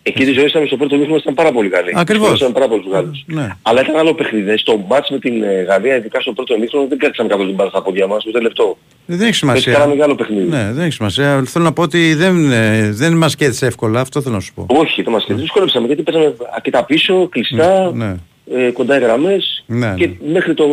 Εκεί 0.07 0.25
τη 0.25 0.31
ζωήσαμε 0.31 0.65
στο 0.65 0.77
πρώτο 0.77 0.95
μήχρονο 0.95 1.17
ήταν 1.21 1.33
πάρα 1.33 1.51
πολύ 1.51 1.69
καλή. 1.69 1.91
Ακριβώς. 1.95 2.39
Ήταν 2.39 2.51
πάρα 2.51 2.67
πολύ 2.67 2.81
τους 2.81 2.91
Γάλλους. 2.91 3.23
Ναι. 3.27 3.47
Αλλά 3.61 3.81
ήταν 3.81 3.95
άλλο 3.95 4.13
παιχνίδι. 4.13 4.57
Στο 4.57 4.85
μάτς 4.87 5.09
με 5.09 5.19
την 5.19 5.43
ε, 5.43 5.61
Γαλλία, 5.61 5.95
ειδικά 5.95 6.19
στο 6.21 6.31
πρώτο 6.33 6.57
μήχρονο, 6.59 6.87
δεν 6.87 6.97
κρατήσαμε 6.97 7.29
καθόλου 7.29 7.47
την 7.47 7.55
μπάλα 7.57 7.69
στα 7.69 7.81
πόδια 7.81 8.07
μας, 8.07 8.25
ούτε 8.25 8.41
λεπτό. 8.41 8.77
Δεν 9.05 9.15
έχει 9.17 9.27
Έτσι 9.27 9.39
σημασία. 9.39 9.73
κάναμε 9.73 9.93
μεγάλο 9.93 10.15
παιχνίδι. 10.15 10.47
Ναι, 10.49 10.71
δεν 10.73 10.83
έχει 10.83 10.91
σημασία. 10.93 11.43
Θέλω 11.45 11.63
να 11.65 11.73
πω 11.73 11.81
ότι 11.81 12.13
δεν, 12.13 12.51
ε, 12.51 12.91
δεν 12.91 13.13
μας 13.17 13.35
κέρδισε 13.35 13.65
εύκολα. 13.65 13.99
Αυτό 13.99 14.21
θέλω 14.21 14.35
να 14.35 14.41
σου 14.41 14.53
πω. 14.53 14.65
Όχι, 14.69 15.01
δεν 15.01 15.13
μας 15.13 15.21
κερδίζει. 15.25 15.41
Δυσκολέψαμε 15.45 15.87
γιατί 15.87 16.01
παίζαμε 16.03 16.35
αρκετά 16.55 16.83
πίσω, 16.85 17.27
κλειστά, 17.29 17.91
Ναι. 17.93 18.15
ε, 18.55 18.69
κοντά 18.71 18.97
οι 18.97 18.99
γραμμές 19.01 19.63
Ναι, 19.67 19.93
και 19.97 20.07
ναι. 20.07 20.31
μέχρι 20.31 20.53
το 20.53 20.65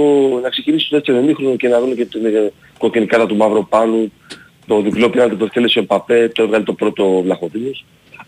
να 0.42 0.48
ξεκινήσει 0.48 0.88
το 0.90 0.96
δεύτερο 0.96 1.20
μήχρονο 1.20 1.56
και 1.56 1.68
να 1.68 1.80
δούμε 1.80 1.94
και 1.94 2.04
την 2.04 2.24
ε, 2.24 2.52
κόκκινη 2.78 3.06
κάρτα 3.06 3.26
του 3.26 3.36
Μαύρου 3.36 3.66
πάνω, 3.68 3.94
το 4.66 4.80
διπλό 4.80 5.10
πήραν 5.10 5.38
το 5.38 5.48
θέλησε 5.52 5.78
ο 5.78 5.84
Παπέ, 5.84 6.30
το 6.34 6.42
έβγαλε 6.42 6.64
το 6.64 6.72
πρώτο 6.72 7.20
Βλαχοδίνος. 7.24 7.84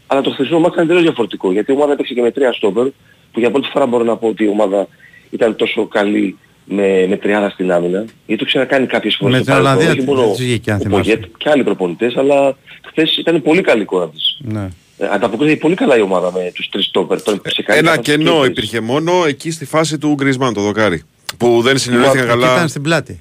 Αλλά 0.06 0.20
το 0.20 0.30
χθεσινό 0.30 0.58
μάτι 0.58 0.74
ήταν 0.74 0.86
τελείως 0.86 1.04
διαφορετικό 1.04 1.52
γιατί 1.52 1.72
η 1.72 1.74
ομάδα 1.74 1.92
έπαιξε 1.92 2.14
και 2.14 2.20
με 2.22 2.30
τρία 2.30 2.52
στόπερ 2.52 2.84
που 3.32 3.40
για 3.40 3.50
πρώτη 3.50 3.68
φορά 3.72 3.86
μπορώ 3.86 4.04
να 4.04 4.16
πω 4.16 4.28
ότι 4.28 4.44
η 4.44 4.48
ομάδα 4.48 4.88
ήταν 5.30 5.56
τόσο 5.56 5.86
καλή 5.86 6.36
με, 6.64 7.06
με 7.08 7.16
τριάδα 7.16 7.50
στην 7.50 7.72
άμυνα 7.72 8.04
γιατί 8.26 8.42
το 8.42 8.44
ξανακάνει 8.48 8.86
κάποιες 8.86 9.16
φορές 9.20 9.36
Με 9.38 9.42
στο 9.42 9.52
την 9.54 9.62
παρελθόν, 9.62 9.86
Ολλανδία 9.86 10.02
όχι 10.02 10.16
μόνο 10.16 10.30
της 10.30 10.40
βγήκε, 10.44 10.70
αν 10.70 10.76
ο 10.78 10.82
θυμάσαι. 10.82 11.02
Πογέτ 11.10 11.24
και 11.36 11.50
άλλοι 11.50 11.64
προπονητές 11.64 12.16
αλλά 12.16 12.56
χθες 12.86 13.16
ήταν 13.16 13.42
πολύ 13.42 13.60
καλή 13.60 13.78
η 13.78 13.82
εικόνα 13.82 14.08
της. 14.08 14.38
Ναι. 14.42 14.68
Ε, 14.98 15.08
ανταποκρίθηκε 15.10 15.58
πολύ 15.60 15.74
καλά 15.74 15.96
η 15.96 16.00
ομάδα 16.00 16.32
με 16.32 16.50
τους 16.54 16.68
τρεις 16.68 16.84
στόπερ. 16.84 17.22
Τον 17.22 17.40
σε 17.46 17.62
καλή 17.62 17.78
Ένα 17.78 17.90
κατάσταση 17.90 18.18
και 18.18 18.24
κενό 18.24 18.36
οι 18.36 18.38
τρεις. 18.38 18.48
υπήρχε 18.50 18.80
μόνο 18.80 19.12
εκεί 19.26 19.50
στη 19.50 19.64
φάση 19.64 19.98
του 19.98 20.12
Γκρισμάν, 20.14 20.54
το 20.54 20.60
δοκάρι. 20.60 21.02
Που 21.36 21.60
δεν 21.62 21.78
συνεργάστηκαν 21.78 22.28
Εκεί 22.28 22.38
καλά. 22.40 22.54
ήταν 22.54 22.68
στην 22.68 22.82
πλάτη. 22.82 23.20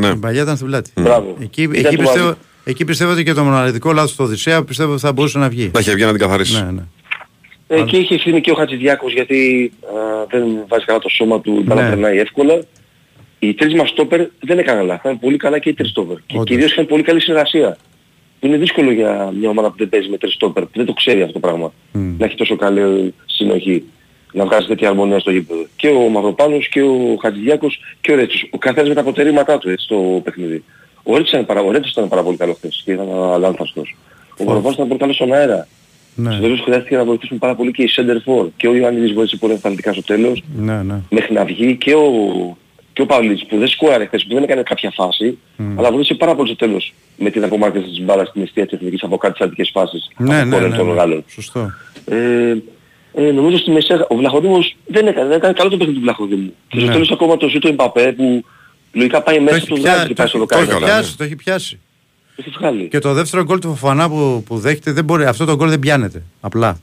Ναι. 0.00 0.08
Η 0.08 0.16
παλιά 0.16 0.42
ήταν 0.42 0.54
στην 0.56 0.68
πλάτη. 0.68 0.90
Μπράβο. 1.00 1.36
Εκεί, 1.40 1.62
Ήταν 1.62 1.74
εκεί, 1.84 1.96
του 1.96 2.02
πιστεύω, 2.02 2.24
Μαύρου. 2.24 2.36
Εκεί 2.64 2.84
πιστεύω 2.84 3.12
ότι 3.12 3.24
και 3.24 3.32
το 3.32 3.44
μοναδικό 3.44 3.92
λάθος 3.92 4.14
του 4.16 4.24
Οδυσσέα 4.24 4.64
πιστεύω 4.64 4.92
ότι 4.92 5.00
θα 5.00 5.12
μπορούσε 5.12 5.38
να 5.38 5.48
βγει. 5.48 5.70
Να 5.74 5.80
είχε 5.80 5.94
βγει 5.94 6.04
να 6.04 6.10
την 6.10 6.20
καθαρίσει. 6.20 6.64
Ναι, 6.64 6.70
ναι. 6.70 6.82
Ε, 7.66 7.82
και 7.82 7.96
είχε 7.96 8.14
ευθύνη 8.14 8.40
και 8.40 8.50
ο 8.50 8.54
Χατζηδιάκος 8.54 9.12
γιατί 9.12 9.72
α, 9.82 10.24
δεν 10.30 10.44
βάζει 10.68 10.84
καλά 10.84 10.98
το 10.98 11.08
σώμα 11.08 11.40
του, 11.40 11.56
η 11.60 11.62
μπάλα 11.62 11.82
Ναι. 11.82 11.88
περνάει 11.88 12.18
εύκολα. 12.18 12.62
Οι 13.38 13.54
τρεις 13.54 13.74
μας 13.74 13.88
στόπερ 13.88 14.26
δεν 14.40 14.58
έκαναν 14.58 14.86
λάθη, 14.86 15.00
ήταν 15.04 15.18
πολύ 15.18 15.36
καλά 15.36 15.58
και 15.58 15.68
οι 15.68 15.74
τρεις 15.74 15.90
στόπερ. 15.90 16.16
Και 16.16 16.34
Όντως. 16.34 16.44
κυρίως 16.48 16.70
είχαν 16.72 16.86
πολύ 16.86 17.02
καλή 17.02 17.20
συνεργασία. 17.20 17.76
Που 18.40 18.46
είναι 18.46 18.56
δύσκολο 18.56 18.90
για 18.90 19.32
μια 19.38 19.48
ομάδα 19.48 19.68
που 19.68 19.74
δεν 19.78 19.88
παίζει 19.88 20.08
με 20.08 20.18
τρεις 20.18 20.32
στόπερ, 20.32 20.62
που 20.62 20.70
δεν 20.74 20.86
το 20.86 20.92
ξέρει 20.92 21.20
αυτό 21.20 21.32
το 21.32 21.38
πράγμα. 21.38 21.72
Μμ. 21.92 22.14
Να 22.18 22.24
έχει 22.24 22.36
τόσο 22.36 22.56
καλή 22.56 23.14
συνοχή. 23.26 23.82
Να 24.32 24.44
βγάζει 24.44 24.66
τέτοια 24.66 24.88
αρμονία 24.88 25.18
στο 25.18 25.30
γήπεδο. 25.30 25.66
Και 25.76 25.88
ο 25.88 26.08
Μαυροπάνος 26.08 26.68
και 26.68 26.82
ο 26.82 27.16
Χατζηδιάκος 27.22 27.78
και 28.00 28.12
ο 28.12 28.14
Ρέτσος. 28.14 28.48
Ο 28.50 28.58
καθένας 28.58 28.88
με 28.88 28.94
τα 28.94 29.02
προτερήματά 29.02 29.58
του 29.58 29.70
έτσι, 29.70 29.84
στο 29.84 30.20
παιχνίδι. 30.24 30.64
Ο 31.06 31.16
Ρέτσος 31.16 31.32
ήταν, 31.32 31.46
παρα... 31.46 31.60
ο 31.60 31.70
Ρέτσος 31.70 31.92
ήταν 31.92 32.08
πάρα 32.08 32.22
πολύ 32.22 32.36
καλό 32.36 32.54
χθες 32.54 32.82
και 32.84 32.92
ήταν 32.92 33.08
αλάνθαστος. 33.32 33.96
Ο 34.38 34.44
Μαυροπάνος 34.44 34.74
ήταν 34.74 34.86
πολύ 34.86 35.00
καλός 35.00 35.14
στον 35.14 35.32
αέρα. 35.32 35.66
Ναι, 36.16 36.32
Στο 36.32 36.40
τέλος 36.40 36.60
χρειάστηκε 36.60 36.96
να 36.96 37.04
βοηθήσουν 37.04 37.38
πάρα 37.38 37.54
πολύ 37.54 37.70
και 37.70 37.82
οι 37.82 37.88
center 37.96 38.16
for. 38.26 38.46
Και 38.56 38.68
ο 38.68 38.74
Ιωάννης 38.74 39.12
βοήθησε 39.12 39.36
πολύ 39.36 39.52
εμφανιστικά 39.52 39.92
στο 39.92 40.02
τέλος 40.02 40.42
ναι, 40.56 40.82
ναι. 40.82 41.00
μέχρι 41.10 41.34
να 41.34 41.44
βγει 41.44 41.76
και 41.76 41.94
ο, 41.94 42.08
και 42.92 43.02
ο 43.02 43.06
Παυλής 43.06 43.46
που 43.46 43.58
δεν 43.58 43.68
σκόραρε 43.68 44.06
χθες, 44.06 44.24
που 44.24 44.34
δεν 44.34 44.42
έκανε 44.42 44.62
κάποια 44.62 44.90
φάση, 44.90 45.38
αλλά 45.76 45.90
βοήθησε 45.90 46.14
πάρα 46.14 46.34
πολύ 46.34 46.48
στο 46.48 46.56
τέλος 46.56 46.94
με 47.16 47.30
την 47.30 47.44
απομάκρυνση 47.44 47.88
της 47.88 48.00
μπάλας 48.00 48.28
στην 48.28 48.42
αιστεία 48.42 48.64
της 48.66 48.72
εθνικής 48.78 49.02
από 49.02 49.16
κάτι 49.16 49.32
τις 49.32 49.46
αντικές 49.46 49.70
φάσεις. 49.72 50.10
Ναι, 50.16 50.36
από 50.36 50.44
ναι, 50.44 50.50
κόρνερ 50.50 50.70
ναι, 50.70 50.76
των 50.76 50.86
ναι. 50.86 50.92
Γάλλων. 50.92 51.24
Σωστό. 51.28 51.70
Ε, 52.04 52.56
ε, 53.14 53.30
νομίζω 53.30 53.56
στη 53.56 53.70
μεσαία, 53.70 54.06
ο 54.08 54.16
Βλαχοδήμος 54.16 54.76
δεν 54.86 55.06
έκανε, 55.06 55.28
δεν 55.28 55.36
έκανε 55.36 55.52
καλό 55.52 55.70
το 55.70 55.76
παιχνίδι 55.76 55.98
του 55.98 56.04
Βλαχοδήμου. 56.04 56.54
Και 56.68 56.76
στο 56.78 56.86
Ναι. 56.86 56.92
τέλος 56.92 57.10
ακόμα 57.10 57.36
το 57.36 57.48
ζήτω 57.48 57.68
Εμπαπέ 57.68 58.12
που 58.12 58.44
λογικά 58.94 59.22
πάει 59.22 59.36
Το 59.36 59.42
μέσα 59.42 59.56
έχει, 59.56 59.64
στο 59.66 59.74
πια- 59.74 59.92
δράκι 59.94 60.06
και 60.08 60.14
το 60.14 60.22
πάει 60.22 60.26
στο 60.28 60.38
έχει- 60.38 60.46
το 60.48 60.56
δοκάρι. 60.56 60.62
έχει 60.62 60.80
καλά, 60.80 60.86
πιάσει, 60.86 61.10
ναι. 61.10 61.16
το 61.16 61.24
έχει 61.24 61.36
πιάσει. 61.36 61.78
Το 62.36 62.42
έχει 62.46 62.56
βγάλει. 62.58 62.88
Και 62.88 62.98
το 62.98 63.12
δεύτερο 63.12 63.44
γκολ 63.44 63.58
του 63.58 63.68
Φοφανά 63.68 64.08
που, 64.08 64.42
που 64.46 64.58
δέχεται 64.58 64.92
δεν 64.92 65.04
μπορεί, 65.04 65.24
αυτό 65.24 65.44
το 65.44 65.56
γκολ 65.56 65.68
δεν 65.68 65.78
πιάνεται. 65.78 66.22
Απλά. 66.40 66.78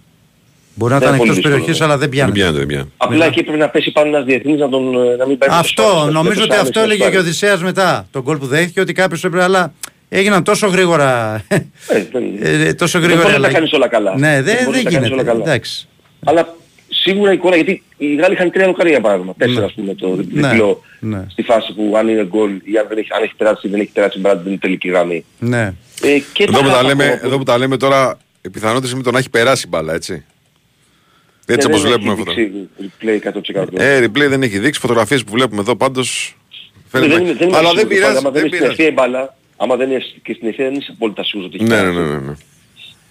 Μπορεί 0.75 0.93
να 0.93 0.99
Δεν 0.99 1.07
ήταν 1.07 1.19
είναι 1.19 1.29
εκτός 1.29 1.41
πολύ 1.41 1.47
περιοχής 1.53 1.77
δύσκολο, 1.77 1.89
αλλά 1.91 1.99
δεν 1.99 2.09
Δεν 2.09 2.17
πιάνεται. 2.17 2.37
πιάνεται, 2.39 2.57
δεν 2.57 2.67
πιάνεται. 2.67 2.89
Απλά 2.97 3.25
εκεί 3.25 3.43
πρέπει 3.43 3.57
να 3.59 3.69
πέσει 3.69 3.91
πάνω 3.91 4.07
ένας 4.07 4.23
διεθνής 4.25 4.59
να, 4.59 4.69
τον, 4.69 5.05
ε, 5.11 5.15
να 5.15 5.25
μην 5.27 5.37
πάει 5.37 5.49
Αυτό, 5.51 6.09
νομίζω 6.11 6.43
ότι 6.43 6.55
αυτό 6.55 6.79
έλεγε 6.79 7.09
και 7.09 7.17
ο 7.17 7.19
Οδυσσέας 7.19 7.63
μετά. 7.63 8.07
Το 8.11 8.21
γκολ 8.21 8.37
που 8.37 8.45
δέχτηκε 8.45 8.79
ότι 8.81 8.93
κάποιος 8.93 9.23
έπρεπε, 9.23 9.43
αλλά 9.43 9.73
έγιναν 10.09 10.43
τόσο 10.43 10.67
γρήγορα. 10.67 11.41
Ε, 11.47 11.57
δεν- 12.11 12.37
ε, 12.39 12.73
τόσο 12.73 12.99
Δεν 12.99 13.09
γρήγορα. 13.09 13.27
μπορείς 13.29 13.37
να 13.37 13.41
τα 13.41 13.47
αλλαγή. 13.47 13.53
κάνεις 13.53 13.73
όλα 13.73 13.87
καλά. 13.87 14.17
Ναι, 14.17 14.41
δεν, 14.41 14.43
Δεν 14.55 14.63
μπορείς 14.65 14.83
δεν 14.83 14.83
να 14.83 14.89
τα 14.89 14.95
κάνεις 14.95 15.09
γίνεται. 15.09 15.13
όλα 15.13 15.23
καλά. 15.23 15.41
Εντάξει. 15.43 15.87
Αλλά 16.25 16.55
σίγουρα 17.01 17.31
η 17.31 17.33
εικόνα, 17.33 17.55
γιατί 17.55 17.83
οι 17.97 18.15
Γάλλοι 18.15 18.33
είχαν 18.33 18.51
τρία 18.51 18.65
λοκάρια 18.65 18.91
για 18.91 19.01
παράδειγμα. 19.01 19.33
Τέσσερα 19.37 19.59
Ναι. 19.59 19.65
ας 19.65 19.73
πούμε 19.73 19.93
το 19.95 20.07
Ναι, 20.15 20.47
διπλό 20.49 20.83
ναι. 20.99 21.25
στη 21.29 21.41
φάση 21.41 21.73
που 21.73 21.93
αν 21.97 22.07
είναι 22.07 22.25
γκολ 22.25 22.49
ή 22.63 22.77
αν, 22.77 22.85
δεν 22.89 22.97
έχει, 22.97 23.07
αν 23.15 23.23
έχει 23.23 23.35
περάσει 23.35 23.67
ή 23.67 23.69
δεν 23.69 23.79
έχει 23.79 23.91
περάσει 23.91 24.19
μπράντι 24.19 24.41
δεν 24.43 24.51
είναι 24.51 24.61
τελική 24.61 24.87
γραμμή. 24.87 25.25
Ναι. 25.39 25.73
Ε, 26.01 26.19
και 26.33 26.43
Εδώ 26.43 26.57
που, 26.59 26.65
τα 26.65 26.71
χάφα 26.71 26.83
λέμε, 26.83 27.03
ακόμα 27.03 27.19
που- 27.19 27.25
εδώ 27.27 27.37
που 27.37 27.43
τα 27.43 27.57
λέμε 27.57 27.77
τώρα, 27.77 28.17
οι 28.41 28.49
πιθανότητες 28.49 28.91
είναι 28.91 29.01
το 29.01 29.11
να 29.11 29.17
έχει 29.19 29.29
περάσει 29.29 29.67
μπάλα, 29.67 29.93
έτσι. 29.93 30.25
Έτσι 31.45 31.67
ε, 31.69 31.71
όπως 31.73 31.81
δεν 31.81 31.91
βλέπουμε 31.91 32.11
έχει 32.11 32.21
αυτό. 32.21 32.33
δείξει 32.33 32.69
Replay 32.99 33.61
100%. 33.61 33.79
Ε, 33.81 34.05
replay 34.05 34.29
δεν 34.29 34.43
έχει 34.43 34.59
δείξει, 34.59 34.79
φωτογραφίες 34.79 35.23
που 35.23 35.31
βλέπουμε 35.31 35.61
εδώ 35.61 35.75
πάντως. 35.75 36.35
Ε, 36.49 36.97
Φαίνεται. 36.97 37.13
δεν, 37.13 37.23
είναι- 37.23 37.33
δεν 37.33 37.47
είμαι 37.47 37.57
Αλλά 37.57 37.67
δεν 37.73 37.77
σίγουρος, 37.77 37.97
πειράζει. 37.99 38.17
Άμα 38.17 38.29
δεν 38.31 38.41
Δεν 38.41 38.41
είναι 38.41 38.49
στην 38.55 38.59
πειράζει. 38.59 38.71
ευθεία 38.83 38.87
η 38.87 38.91
μπάλα, 38.93 39.35
άμα 39.57 39.75
δεν 39.75 39.89
είναι 39.89 40.01
και 40.23 40.33
στην 40.33 40.47
ευθεία 40.47 40.65
δεν 40.65 40.73
είσαι 40.73 40.91
απόλυτα 40.95 41.23
σίγουρος 41.23 41.51
ότι 41.53 41.63
έχει 41.63 41.73
Ναι, 41.73 41.75
ναι, 41.75 41.81
περάσει. 41.81 41.99
ναι, 41.99 42.15
ναι, 42.15 42.19
ναι. 42.27 42.33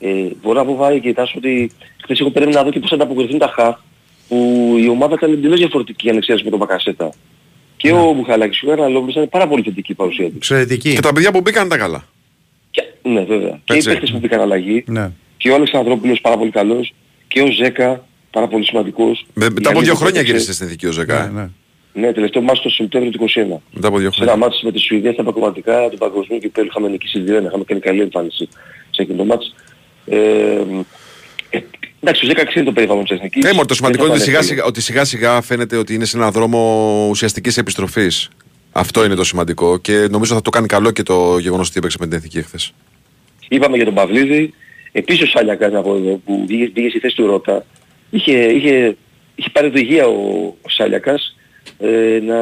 Ε, 0.01 0.09
μπορώ 0.43 0.59
να 0.59 0.65
πω 0.65 0.75
Βάρη 0.75 1.01
και 1.01 1.13
Τάσο 1.13 1.35
ότι 1.37 1.71
χθες 2.03 2.21
εγώ 2.21 2.31
περίμενα 2.31 2.59
να 2.59 2.65
δω 2.65 2.71
και 2.71 2.79
πώς 2.81 2.89
θα 2.89 2.95
ανταποκριθούν 2.95 3.39
τα 3.39 3.53
χαφ 3.57 3.77
που 4.29 4.37
η 4.79 4.89
ομάδα 4.89 5.15
ήταν 5.15 5.33
εντελώς 5.33 5.59
διαφορετική 5.59 6.11
αν 6.11 6.17
εξαίρεση 6.17 6.45
με 6.45 6.51
τον 6.51 6.59
Μπακασέτα. 6.59 7.13
Και 7.77 7.93
ο 7.93 8.13
Μπουχαλάκης 8.13 8.59
και 8.61 8.67
ο 8.67 8.69
Γαρναλόπουλος 8.69 9.15
ήταν 9.15 9.29
πάρα 9.29 9.47
πολύ 9.49 9.63
θετική 9.63 9.93
η 9.93 9.95
παρουσία 9.95 10.27
του. 10.27 10.33
Εξαιρετική. 10.37 10.95
Και 10.95 11.01
τα 11.01 11.13
παιδιά 11.13 11.33
που 11.33 11.41
μπήκαν 11.41 11.69
τα 11.69 11.77
καλά. 11.79 12.05
Και, 12.71 12.83
ναι 13.03 13.25
βέβαια. 13.25 13.61
Και 13.65 13.73
οι 13.75 13.77
Έτσι. 13.77 13.89
παίκτες 13.89 14.11
που 14.11 14.19
μπήκαν 14.19 14.41
αλλαγή. 14.41 14.85
Ναι. 14.87 15.11
Και 15.37 15.51
ο 15.51 15.55
Αλεξανδρόπουλος 15.55 16.21
πάρα 16.21 16.37
πολύ 16.37 16.51
καλός. 16.51 16.93
Και 17.29 17.41
ο 17.43 17.47
Ζέκα 17.51 18.05
πάρα 18.31 18.49
πολύ 18.49 18.65
σημαντικός. 18.65 19.27
Με- 19.35 19.51
Μετά 19.51 19.69
από 19.71 19.81
Η 19.81 19.83
δύο 19.83 19.91
Αλήθεια 19.93 19.95
χρόνια 19.95 20.21
έπαιξε- 20.21 20.27
γύρισε 20.27 20.53
στην 20.53 20.67
ηθική 20.67 20.87
ο 20.87 20.93
Ζεκά. 20.93 21.31
Ναι, 21.33 21.41
ναι. 21.41 21.49
Ναι, 21.93 22.13
τελευταίο 22.13 22.43
μάτς 22.43 22.61
το 22.61 22.69
Σεπτέμβριο 22.69 23.13
του 23.13 23.19
21. 23.19 23.61
Μετά 23.73 23.89
από 23.89 23.99
δύο 23.99 24.11
Σε 24.13 24.23
ένα 24.23 24.31
χρόνια. 24.31 24.47
μάτς 24.47 24.63
με 24.63 24.73
τη 24.73 24.79
Σουηδία 24.79 25.13
στα 25.13 25.23
παγκοματικά 25.23 25.89
του 25.89 25.99
παγκοσμίου 25.99 26.39
κυπέλου 26.39 26.67
είχαμε 26.67 26.89
νικήσει 26.89 27.21
2-1, 27.27 27.47
είχαμε 27.47 27.65
κάνει 27.65 27.81
καλή 27.81 28.01
εμφάνιση 28.01 28.49
σε 28.91 29.03
εκείνο 29.03 29.17
το 29.17 29.25
μάτς. 29.25 29.55
Ε, 30.11 30.17
ε, 31.51 31.61
εντάξει, 32.01 32.25
ο 32.25 32.29
Ζέκα 32.29 32.47
ξέρει 32.47 32.65
το 32.65 32.73
περιβάλλον 32.73 33.05
της 33.05 33.17
εθνικής. 33.17 33.45
Ε, 33.45 33.53
μωρέ, 33.53 33.67
το 33.67 33.75
σημαντικό 33.75 34.03
Δεν 34.05 34.13
είναι 34.15 34.25
θα 34.25 34.31
ότι 34.31 34.31
ήταν 34.31 34.43
σιγά, 34.43 34.57
σιγά, 34.57 34.69
ότι 34.69 34.81
σιγά 34.81 35.05
σιγά 35.05 35.41
φαίνεται 35.41 35.77
ότι 35.77 35.95
είναι 35.95 36.05
σε 36.05 36.17
έναν 36.17 36.31
δρόμο 36.31 37.07
ουσιαστικής 37.11 37.57
επιστροφής. 37.57 38.29
Αυτό 38.73 39.05
είναι 39.05 39.15
το 39.15 39.25
σημαντικό 39.25 39.79
και 39.79 40.07
νομίζω 40.11 40.35
θα 40.35 40.43
το 40.43 40.51
κάνει 40.51 40.67
καλό 40.67 40.91
και 40.91 41.03
το 41.03 41.39
γεγονός 41.39 41.69
ότι 41.69 41.79
έπαιξε 41.79 41.97
με 42.01 42.07
την 42.07 42.17
εθνική 42.17 42.43
χθες. 42.43 42.73
Είπαμε 43.49 43.77
για 43.77 43.85
τον 43.85 43.95
Παυλίδη. 43.95 44.55
Επίσης 44.93 45.23
ο 45.23 45.27
Σάλιακας 45.27 45.73
να 45.73 45.83
πω 45.83 45.95
εδώ 45.97 46.21
που 46.25 46.45
βγήκε, 46.47 46.71
βγήκε 46.75 46.89
στη 46.89 46.99
θέση 46.99 47.17
του 47.17 47.27
Ρώτα. 47.27 47.67
Είχε, 48.11 48.33
είχε, 48.33 48.97
είχε 49.35 49.51
πάρει 49.53 49.67
οδηγία 49.67 50.07
ο, 50.07 50.55
ο 50.63 50.69
Σάλιακας 50.69 51.37
ε, 51.79 52.21
να, 52.23 52.37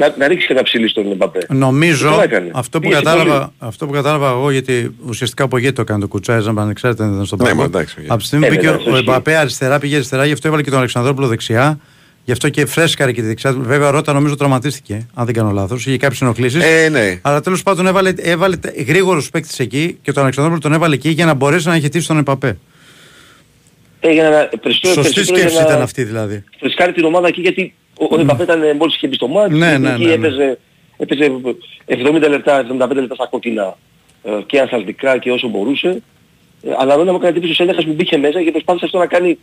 να, 0.00 0.14
να 0.18 0.28
ρίξει 0.28 0.46
ένα 0.50 0.62
ψηλή 0.62 0.88
στον 0.88 1.10
Εμπαπέ. 1.12 1.46
Νομίζω 1.48 2.10
Καλά 2.10 2.22
έκανε. 2.22 2.50
αυτό 2.54 2.80
που, 2.80 2.88
Πίεσε 2.88 3.02
κατάλαβα, 3.02 3.34
πολύ. 3.38 3.50
αυτό 3.58 3.86
που 3.86 3.92
κατάλαβα 3.92 4.30
εγώ, 4.30 4.50
γιατί 4.50 4.94
ουσιαστικά 5.08 5.44
από 5.44 5.56
εκεί 5.56 5.72
το 5.72 5.80
έκανε 5.80 6.00
το 6.00 6.06
κουτσάριζαν 6.08 6.58
ανεξάρτητα 6.58 7.04
δεν 7.04 7.12
ήταν 7.14 7.26
στον 7.26 7.38
Ναι, 7.38 7.44
πάγκο. 7.44 7.58
μα 7.58 7.64
εντάξει, 7.64 7.96
οκ. 8.00 8.04
Από 8.10 8.20
τη 8.20 8.26
στιγμή 8.26 8.46
Ε, 8.46 8.48
που 8.48 8.54
πήγε 8.54 8.66
ναι, 8.68 8.72
ο- 8.72 8.76
αυτό 8.76 8.90
ο 8.90 8.94
ισχύει. 8.94 9.08
Εμπαπέ 9.10 9.36
αριστερά, 9.36 9.78
πήγε 9.78 9.94
αριστερά, 9.94 10.24
γι' 10.26 10.32
αυτό 10.32 10.46
έβαλε 10.48 10.62
και 10.62 10.68
τον 10.70 10.78
Αλεξανδρόπουλο 10.78 11.26
δεξιά. 11.26 11.78
Γι' 12.24 12.32
αυτό 12.32 12.48
και 12.48 12.66
φρέσκαρε 12.66 13.12
και 13.12 13.20
τη 13.20 13.26
δεξιά 13.26 13.52
του. 13.52 13.62
Βέβαια, 13.62 13.90
Ρότα 13.90 14.12
νομίζω 14.12 14.36
τραυματίστηκε, 14.36 15.06
αν 15.14 15.24
δεν 15.24 15.34
κάνω 15.34 15.50
λάθος. 15.50 15.86
Είχε 15.86 15.96
κάποιες 15.96 16.20
ενοχλήσεις. 16.20 16.62
Ε, 16.64 16.88
ναι. 16.88 17.18
Αλλά 17.22 17.40
τέλος 17.40 17.62
πάντων 17.62 17.86
έβαλε, 17.86 18.12
έβαλε 18.16 18.56
γρήγορους 18.86 19.30
παίκτες 19.30 19.58
εκεί 19.58 19.98
και 20.02 20.12
τον 20.12 20.22
Αλεξανδρόπουλο 20.22 20.62
τον 20.62 20.72
έβαλε 20.72 20.94
εκεί 20.94 21.08
για 21.08 21.24
να 21.26 21.34
μπορέσει 21.34 21.66
να 21.66 21.72
αναχαιτήσει 21.72 22.06
τον 22.06 22.18
Εμπαπέ. 22.18 22.58
Ε, 24.00 24.12
για 24.12 24.30
να, 24.30 24.58
περισσότερο, 24.58 24.94
Σωστή 24.94 25.14
περισσότερο 25.14 25.38
σκέψη 25.38 25.54
για 25.54 25.64
να 25.64 25.70
ήταν 25.70 25.82
αυτή 25.82 26.04
δηλαδή. 26.04 26.44
φρεσκάρει 26.58 26.92
την 26.92 27.04
ομάδα 27.04 27.26
εκεί 27.28 27.40
γιατί 27.40 27.74
ο, 27.98 28.06
ο 28.10 28.20
Εμπαπέ 28.20 28.42
ήταν 28.42 28.62
ε, 28.62 28.74
μόλις 28.74 28.94
είχε 28.94 29.06
μπει 29.06 29.14
στο 29.14 29.28
μάτι. 29.28 29.54
Ναι, 29.54 29.72
η 29.72 29.78
ναι, 29.78 29.88
εθνική 29.88 30.04
ναι, 30.04 30.16
ναι. 30.16 30.26
έπαιζε, 30.26 30.58
έπαιζε 30.96 31.32
70 31.86 32.28
λεπτά, 32.28 32.66
75 32.80 32.90
λεπτά 32.94 33.14
στα 33.14 33.26
κόκκινα 33.26 33.76
ε, 34.22 34.30
και 34.46 34.60
αθλητικά 34.60 35.18
και 35.18 35.30
όσο 35.30 35.48
μπορούσε. 35.48 36.02
Ε, 36.62 36.70
αλλά 36.78 36.96
δεν 36.96 37.06
μου 37.08 37.14
έκανε 37.14 37.28
εντύπωση 37.28 37.52
ο 37.52 37.54
Σέλεχας 37.54 37.84
που 37.84 37.92
μπήκε 37.92 38.16
μέσα 38.18 38.42
και 38.42 38.50
προσπάθησε 38.50 38.84
αυτό 38.84 38.98
να 38.98 39.06
κάνει 39.06 39.38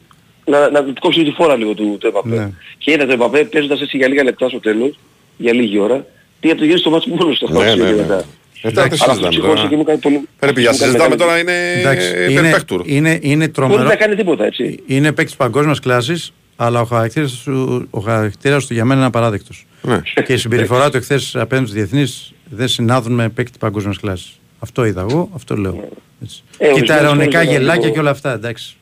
να, 0.46 0.70
να 0.70 0.84
του 0.84 0.94
κόψει 1.00 1.24
τη 1.24 1.32
φόρα 1.32 1.56
λίγο 1.56 1.74
του, 1.74 1.98
του 2.00 2.08
Εμπαπέ. 2.08 2.30
Ναι. 2.30 2.52
Και 2.78 2.92
είδα 2.92 3.04
τον 3.04 3.12
Εμπαπέ 3.12 3.44
παίζοντας 3.44 3.82
έτσι 3.82 3.98
για 3.98 4.08
λίγα 4.08 4.24
λεπτά 4.24 4.50
στο 4.50 4.60
τέλος, 4.60 5.00
για 5.38 5.54
λίγη 5.54 5.80
ώρα, 5.80 6.06
τι 6.40 6.50
από 6.50 6.58
το 6.58 6.64
γύριο 6.64 6.80
στο 6.80 6.90
μάτσο 6.90 7.10
μόνος 7.10 7.40
του. 7.40 7.52
Ναι, 7.52 7.76
ναι, 7.76 7.84
ναι. 7.84 7.92
μετά. 7.92 8.26
Ε, 8.68 8.72
τώρα 8.72 8.88
τι 8.88 8.98
Αλλά 9.02 9.12
αυτό 9.14 9.30
συζητάμε 9.30 9.30
ψυχώσε 9.30 9.56
τώρα. 9.56 9.68
και 9.70 9.76
μου 9.76 9.84
κάνει 9.84 10.00
πολύ... 10.00 10.22
Πρέπει 10.40 10.62
για 10.62 10.72
μου 10.72 10.78
κάνει 10.78 10.92
συζητάμε 10.92 11.16
μεγάλη- 11.16 11.44
τώρα 11.46 11.56
είναι 11.56 11.80
Εντάξει, 11.80 12.10
είναι, 12.32 12.40
υπερπαίκτουρ. 12.40 12.82
είναι, 12.86 13.20
είναι 13.22 13.36
Μπορεί 13.36 13.50
τρομερό. 13.52 13.84
να 13.84 13.96
κάνει 13.96 14.16
τίποτα, 14.16 14.46
έτσι. 14.46 14.80
Είναι 14.86 15.12
παίκτης 15.12 15.36
παγκόσμιας 15.36 15.80
κλάσης, 15.80 16.34
αλλά 16.56 16.82
ο 16.82 16.84
χαρακτήρας 16.86 17.42
του, 17.46 17.88
ο 17.90 18.00
χαρακτήρας 18.00 18.66
του 18.66 18.74
για 18.74 18.86
μένα 18.86 19.00
είναι 19.00 19.08
απαράδεκτος. 19.08 19.66
Ναι. 19.82 20.02
και 20.26 20.34
η 20.34 20.38
συμπεριφορά 20.38 20.90
του 20.90 20.98
εχθές 20.98 21.36
απέναντι 21.36 21.68
στους 21.70 21.80
διεθνείς 21.82 22.34
δεν 22.50 22.68
συνάδουν 22.68 23.14
με 23.14 23.30
παίκτη 23.30 23.58
παγκόσμιας 23.58 23.98
κλάσης. 24.00 24.40
Αυτό 24.60 24.86
είδα 24.86 25.06
εγώ, 25.10 25.30
αυτό 25.36 25.56
λέω. 25.56 25.90
Έτσι. 26.24 26.44
Ε, 26.58 26.66
και 26.66 26.70
τα 26.72 26.76
ορισμένες 26.78 27.02
ειρωνικά 27.02 27.38
φορές 27.38 27.44
ήταν 27.44 27.58
γελάκια 27.62 27.82
λίγο- 27.82 27.94
και 27.94 28.00
όλα 28.00 28.10
αυτά, 28.10 28.34
εντάξει. 28.34 28.76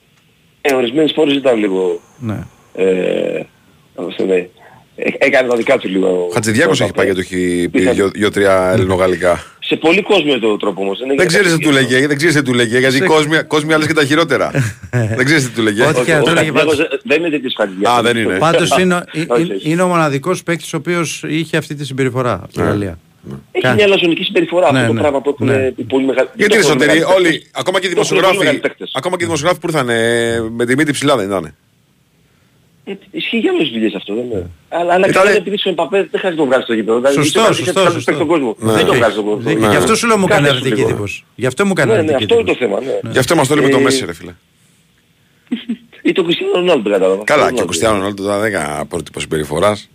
Ε, 0.61 0.73
ορισμένες 0.73 1.11
φορές 1.15 1.33
ήταν 1.35 1.57
λίγο... 1.59 1.99
Ναι. 2.19 2.37
Ε, 2.73 3.41
πώς 3.95 4.15
το 4.15 4.25
λέει, 4.25 4.49
ε, 4.95 5.09
έκανε 5.17 5.47
τα 5.49 5.55
δικά 5.55 5.77
του 5.77 5.87
λίγο. 5.87 6.07
Ο 6.07 6.33
Χατζηδιάκος 6.33 6.81
ο 6.81 6.83
έχει 6.83 6.93
πάει 6.93 7.05
και 7.05 7.11
Εμπαπέ. 7.11 7.27
του 7.29 7.35
έχει 7.35 7.69
πει 7.69 7.81
Ήταν- 7.81 7.93
δυο- 7.95 8.09
δυο-τρία 8.09 8.69
ελληνογαλλικά. 8.73 9.43
Σε 9.67 9.75
πολύ 9.75 10.01
κόσμο 10.01 10.39
το 10.39 10.57
τρόπο 10.57 10.81
όμως. 10.81 10.97
είναι 10.99 11.07
Δεν 11.07 11.15
για 11.15 11.25
ξέρεις 11.25 11.47
τι 11.51 11.57
του 11.59 11.69
κατευθείαν. 11.69 11.91
λέγε, 11.93 12.07
δεν 12.07 12.17
ξέρεις 12.17 12.35
τι 12.35 12.41
του 12.41 12.53
λέγε, 12.53 12.79
γιατί 12.79 12.95
Σε- 12.97 13.05
κόσμοι, 13.05 13.43
κόσμοι 13.43 13.73
άλλες 13.73 13.87
και 13.87 13.93
τα 13.93 14.05
χειρότερα. 14.05 14.51
Δεν 15.17 15.25
ξέρεις 15.25 15.43
τι 15.43 15.49
του 15.55 15.61
λέγε. 15.61 15.81
Ό,τι 15.85 15.95
Όχι, 15.99 16.05
και 16.05 16.11
να 16.13 16.19
ο 16.19 16.23
το 16.23 16.29
έλεγε 16.31 16.45
Χατζηδιάκος 16.51 16.77
πάντως. 16.77 16.99
δεν 17.03 17.19
είναι 17.19 17.29
τέτοιος 17.29 17.53
Χατζηδιάκος. 17.57 17.97
Α, 17.99 18.01
δεν 18.01 18.17
είναι. 18.17 18.37
Πάντως 18.37 18.77
είναι, 18.77 18.95
Όχι, 19.27 19.41
είναι, 19.41 19.53
όχι. 19.53 19.69
είναι 19.71 19.81
ο 19.81 19.87
μοναδικός 19.87 20.43
παίκτης 20.43 20.73
ο 20.73 20.77
οποίος 20.77 21.23
είχε 21.27 21.57
αυτή 21.57 21.75
τη 21.75 21.85
συμπεριφορά 21.85 22.33
από 22.33 22.53
τη 22.53 22.61
Γαλλία. 22.61 22.99
Έχει 23.51 23.63
Κα- 23.65 23.73
μια 23.73 23.87
λαζονική 23.87 24.23
συμπεριφορά 24.23 24.71
Ναι, 24.71 24.77
αυτό 24.79 24.87
το 24.87 24.93
ναι, 24.93 24.99
πράγμα 24.99 25.21
που 25.21 25.29
έχουν 25.29 25.45
ναι. 25.47 25.71
οι 25.75 25.83
πολύ 25.83 26.05
μεγάλοι. 26.05 26.27
Γιατί 26.35 26.53
δεν 26.55 26.61
ρε 26.61 26.67
έχουν 26.67 26.79
Σωτήρη, 26.81 26.99
μεγάλοι 26.99 27.15
όλοι, 27.17 27.29
παίκτες. 27.29 27.49
ακόμα 27.53 27.79
και 27.79 27.87
οι 27.87 27.89
Δεν 27.89 27.97
έχουν 27.97 28.07
πολύ 28.09 28.19
δημοσιογράφοι, 28.19 28.37
μεγάλοι 28.37 28.59
παίκτες. 28.59 28.91
ακόμα 28.95 29.17
και 29.17 29.23
οι 29.23 29.25
δημοσιογράφοι 29.25 29.59
που 29.61 29.67
ήρθαν 29.69 29.89
ε, 29.89 30.39
με 30.57 30.65
τη 30.65 30.75
μύτη 30.75 30.91
ψηλά 30.91 31.15
δεν 31.17 31.25
ήταν. 31.27 31.55
Ε, 32.87 32.93
Ισχύει 33.11 33.37
για 33.37 33.51
όλες 33.51 33.63
τις 33.63 33.71
δουλειές 33.73 33.93
αυτό, 33.95 34.13
δεν 34.15 34.23
είναι. 34.23 34.49
Αλλά, 34.69 34.81
αλλά 34.93 35.07
Ήτανε- 35.07 35.13
καλά 35.15 35.31
επειδή 35.31 35.57
στον 35.57 35.71
Εμπαπέ 35.71 35.97
δεν 35.97 36.07
χρειάζεται 36.19 36.29
να 36.29 36.35
το 36.35 36.45
βγάλεις 36.45 36.65
στο 36.65 36.73
γήπεδο. 36.73 36.97
Δηλαδή, 36.97 37.15
Σωστό, 37.15 37.39
είχε- 37.39 37.49
είχε 37.51 37.63
σωστό, 37.63 37.73
καλύτερους 37.73 38.03
σωστό. 38.03 38.11
παίκτες 38.11 38.27
στον 38.27 38.27
κόσμο. 38.33 38.55
Ναι. 38.59 38.71
Δεν 38.77 38.85
το 38.85 38.91
Δίκιο 38.91 38.97
βγάζεις 38.99 39.13
στον 39.15 39.25
έχει. 39.25 39.33
κόσμο. 39.35 39.49
Δίκιο. 39.49 39.65
Ναι. 39.67 39.73
Γι' 39.73 39.79
αυτό 39.81 39.95
σου 39.95 40.07
λέω 40.07 40.17
μου 40.17 40.27
Κάτσε 40.27 40.37
έκανε 40.39 40.49
σου 40.53 40.57
αρνητική 40.57 40.79
λίγο. 40.81 40.89
εντύπωση. 40.89 41.17
Γι' 41.41 41.45
αυτό 41.51 41.61
μου 41.65 41.73
έκανε 41.75 41.91
Ναι, 41.91 42.01
ναι, 42.01 42.03
αρνητική 42.13 42.23
αυτό 42.23 42.35
είναι 42.39 42.43
το 42.51 42.65
εντύπωση. 42.65 42.83
θέμα, 42.87 42.99
ναι. 43.03 43.11
Γι' 43.15 43.21
αυτό 43.23 43.35
μας 43.35 43.47
το 43.47 43.55
λέμε 43.55 43.69
το 43.69 43.77
Ε, 43.77 43.85
Μέση 43.85 44.05
ρε 44.05 44.13
φίλε. 44.19 44.33
Ή 46.09 46.11
το 46.11 46.23
Κριστιανό 46.23 46.51
Ρονάλντο 46.53 46.89
κατάλαβα. 46.89 47.23
Καλά 47.23 47.51
και 47.51 47.61
ο 47.61 47.65
Κριστιανό 47.65 47.95
Ρονάλντο 47.97 48.23
τώρα 48.23 48.37
δεν 48.39 48.47
έκανε 48.53 48.85
πρότυπο 48.85 49.19
συμπεριφοράς. 49.19 49.89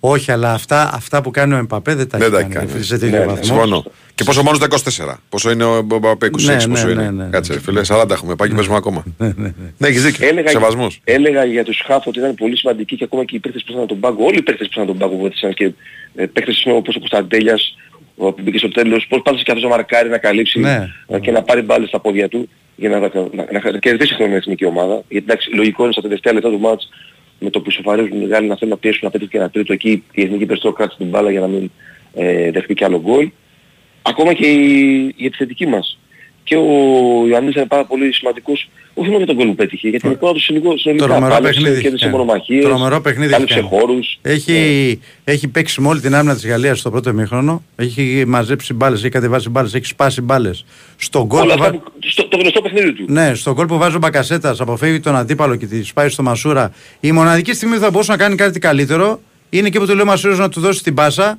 Όχι, 0.00 0.32
αλλά 0.32 0.52
αυτά, 0.52 0.90
αυτά 0.94 1.22
που 1.22 1.30
κάνει 1.30 1.54
ο 1.54 1.56
Εμπαπέ 1.56 1.94
δεν 1.94 2.08
τα 2.08 2.18
Δεν 2.18 2.26
έχει 2.34 2.36
τα 2.36 2.48
κάνει. 2.48 2.64
έχει 2.64 2.72
κάνει. 2.72 2.84
Σε 2.84 2.98
τέτοιο 2.98 3.18
Ναι, 3.18 3.24
ναι, 3.24 3.30
βαθμό. 3.30 3.44
Συμφωνώ. 3.44 3.84
Και 4.16 4.24
πόσο 4.24 4.42
μόνο 4.42 4.58
τα 4.58 4.66
24. 4.70 5.14
Πόσο 5.28 5.50
είναι 5.50 5.64
ο 5.64 5.82
Μπαμπέ 5.82 6.26
26, 6.26 6.30
Ναι, 6.44 6.54
πόσο 6.68 6.86
ναι, 6.86 6.92
είναι. 6.92 7.02
ναι, 7.02 7.10
ναι. 7.24 7.28
Κάτσε 7.30 7.52
ρε 7.52 7.60
φίλε, 7.60 7.80
40 7.88 8.10
έχουμε 8.10 8.34
πάει 8.36 8.48
και 8.48 8.54
παίζουμε 8.54 8.76
ακόμα. 8.76 9.04
Ναι, 9.78 9.88
έχεις 9.88 10.02
δίκιο. 10.02 10.28
Έλεγα, 10.28 10.48
Σεβασμός. 10.50 11.00
έλεγα 11.04 11.44
για 11.44 11.64
τους 11.64 11.82
Χαφ 11.86 12.06
ότι 12.06 12.18
ήταν 12.18 12.34
πολύ 12.34 12.56
σημαντικοί 12.56 12.96
και 12.96 13.04
ακόμα 13.04 13.24
και 13.24 13.36
οι 13.36 13.38
παίκτες 13.38 13.62
που 13.64 13.72
ήταν 13.72 13.86
τον 13.86 14.00
πάγκο, 14.00 14.24
όλοι 14.24 14.36
οι 14.38 14.42
παίκτες 14.42 14.66
που 14.66 14.72
ήταν 14.74 14.86
τον 14.86 14.98
πάγκο 14.98 15.16
βοήθησαν 15.16 15.54
και 15.54 15.72
ε, 16.14 16.26
παίκτες 16.26 16.64
όπως 16.66 16.94
ο 16.94 16.98
Κωνσταντέλιας, 16.98 17.76
ο 18.16 18.32
που 18.32 18.42
μπήκε 18.42 18.58
στο 18.58 18.68
τέλος, 18.68 19.06
πώς 19.08 19.20
πάντως 19.22 19.42
και 19.42 19.50
αυτός 19.50 19.66
ο 19.66 19.68
Μαρκάρη 19.68 20.08
να 20.08 20.18
καλύψει 20.18 20.58
Ναι. 20.60 20.88
ε, 21.06 21.18
και 21.18 21.30
να 21.30 21.42
πάρει 21.42 21.60
μπάλες 21.62 21.88
στα 21.88 22.00
πόδια 22.00 22.28
του 22.28 22.48
για 22.76 22.88
να, 22.88 22.98
να, 22.98 23.08
να, 23.52 23.70
να 23.72 23.78
κερδίσει 23.78 24.14
χρόνο 24.14 24.32
η 24.32 24.36
εθνική 24.36 24.64
ομάδα. 24.64 25.02
Γιατί 25.08 25.24
εντάξει, 25.28 25.54
λογικό 25.54 25.82
είναι 25.84 25.92
στα 25.92 26.02
τελευταία 26.02 26.32
λεπτά 26.32 26.50
του 26.50 26.60
μάτς 26.60 26.88
με 27.38 27.50
το 27.50 27.60
που 27.60 27.70
ισοφαρίζουν 27.70 28.20
οι 28.22 28.26
Γάλλοι 28.26 28.46
να 28.48 28.56
θέλουν 28.56 28.72
να 28.72 28.78
πιέσουν 28.78 29.00
να 29.02 29.10
πέτυχε 29.10 29.30
και 29.30 29.36
ένα 29.38 29.50
τρίτο 29.50 29.72
εκεί 29.72 30.02
η 30.12 30.22
εθνική 30.22 30.46
περισσότερο 30.46 30.72
κράτησε 30.74 30.98
την 30.98 31.06
μπάλα 31.08 31.30
για 31.30 31.40
να 31.40 31.46
μην 31.46 31.70
ε, 32.14 32.50
δεχτεί 32.50 32.74
κι 32.74 32.84
άλλο 32.84 33.00
γκολ. 33.00 33.30
Ακόμα 34.08 34.32
και 34.32 34.46
η, 34.46 35.14
η 35.16 35.24
επιθετική 35.26 35.66
μας. 35.66 35.98
Και 36.44 36.56
ο 36.56 36.62
Ιωαννής 37.28 37.54
είναι 37.54 37.66
πάρα 37.66 37.84
πολύ 37.84 38.12
σημαντικός, 38.14 38.68
όχι 38.94 39.06
μόνο 39.06 39.16
για 39.18 39.26
τον 39.26 39.36
γκολ 39.36 39.46
που 39.46 39.54
πέτυχε, 39.54 39.88
γιατί 39.88 40.06
είναι 40.06 40.16
του 40.16 40.40
συνολικό- 40.40 40.78
συνολικά. 40.78 41.06
Τρομερό 41.06 41.34
Πάλεψε, 41.34 41.60
παιχνίδι. 41.60 41.80
κέρδισε 41.82 42.04
έχει 42.04 42.12
κάνει. 42.12 42.24
μονομαχίες, 42.24 42.64
Τρομερό 42.64 43.00
παιχνίδι. 43.00 43.24
έχει 43.24 43.32
κάλυψε 43.32 43.54
κάνει. 43.54 43.68
χώρους. 43.68 44.18
Έχει, 44.22 45.00
έχει 45.24 45.48
παίξει 45.48 45.80
με 45.80 45.88
όλη 45.88 46.00
την 46.00 46.14
άμυνα 46.14 46.34
της 46.34 46.46
Γαλλίας 46.46 46.78
στο 46.78 46.90
πρώτο 46.90 47.10
ημίχρονο. 47.10 47.62
Έχει 47.76 48.24
μαζέψει 48.26 48.74
μπάλες, 48.74 49.00
έχει 49.00 49.08
κατεβάσει 49.08 49.48
μπάλες, 49.48 49.74
έχει 49.74 49.84
σπάσει 49.84 50.20
μπάλες. 50.20 50.64
Στον 50.96 51.24
γκολ 51.24 51.40
Όλα 51.40 51.54
που, 51.54 51.62
αυτά 51.62 51.72
βα- 51.72 51.78
που- 51.78 51.92
στο, 52.06 52.28
το 52.28 52.36
γνωστό 52.36 52.60
παιχνίδι 52.62 52.92
του. 52.92 53.04
ναι, 53.08 53.34
στον 53.34 53.52
γκολ 53.54 53.66
που 53.66 53.78
βάζει 53.78 53.96
ο 53.96 53.98
Μπακασέτας, 53.98 54.60
αποφεύγει 54.60 55.00
τον 55.00 55.16
αντίπαλο 55.16 55.56
και 55.56 55.66
τη 55.66 55.82
σπάει 55.82 56.08
στο 56.08 56.22
Μασούρα. 56.22 56.72
Η 57.00 57.12
μοναδική 57.12 57.52
στιγμή 57.54 57.74
που 57.74 57.80
θα 57.80 57.90
μπορούσε 57.90 58.10
να 58.10 58.16
κάνει 58.16 58.34
κάτι 58.34 58.58
καλύτερο 58.58 59.20
είναι 59.50 59.68
και 59.68 59.78
που 59.78 59.86
του 59.86 59.92
λέει 59.92 60.02
ο 60.02 60.06
Μασούρας 60.06 60.38
να 60.38 60.48
του 60.48 60.60
δώσει 60.60 60.82
την 60.82 60.94
πάσα. 60.94 61.38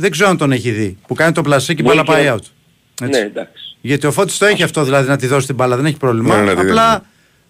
Δεν 0.00 0.10
ξέρω 0.10 0.28
αν 0.28 0.36
τον 0.36 0.52
έχει 0.52 0.70
δει. 0.70 0.96
Που 1.06 1.14
κάνει 1.14 1.32
το 1.32 1.42
πλασί 1.42 1.74
και 1.74 1.82
η 1.82 1.84
Μπορεί 1.84 1.96
μπάλα 1.96 2.08
και 2.08 2.12
πάει 2.12 2.24
να- 2.24 2.34
out. 2.34 2.44
Έτσι. 3.02 3.20
Ναι, 3.20 3.26
εντάξει. 3.26 3.76
Γιατί 3.80 4.06
ο 4.06 4.12
Φώτης 4.12 4.38
το 4.38 4.46
έχει 4.46 4.62
αυτό 4.62 4.84
δηλαδή 4.84 5.08
να 5.08 5.16
τη 5.16 5.26
δώσει 5.26 5.46
την 5.46 5.54
μπάλα, 5.54 5.76
δεν 5.76 5.84
έχει 5.86 5.96
πρόβλημα. 5.96 6.36
Ναι, 6.36 6.42
ναι, 6.42 6.52
ναι, 6.54 6.60
απλά, 6.60 6.92
ναι. 6.92 6.98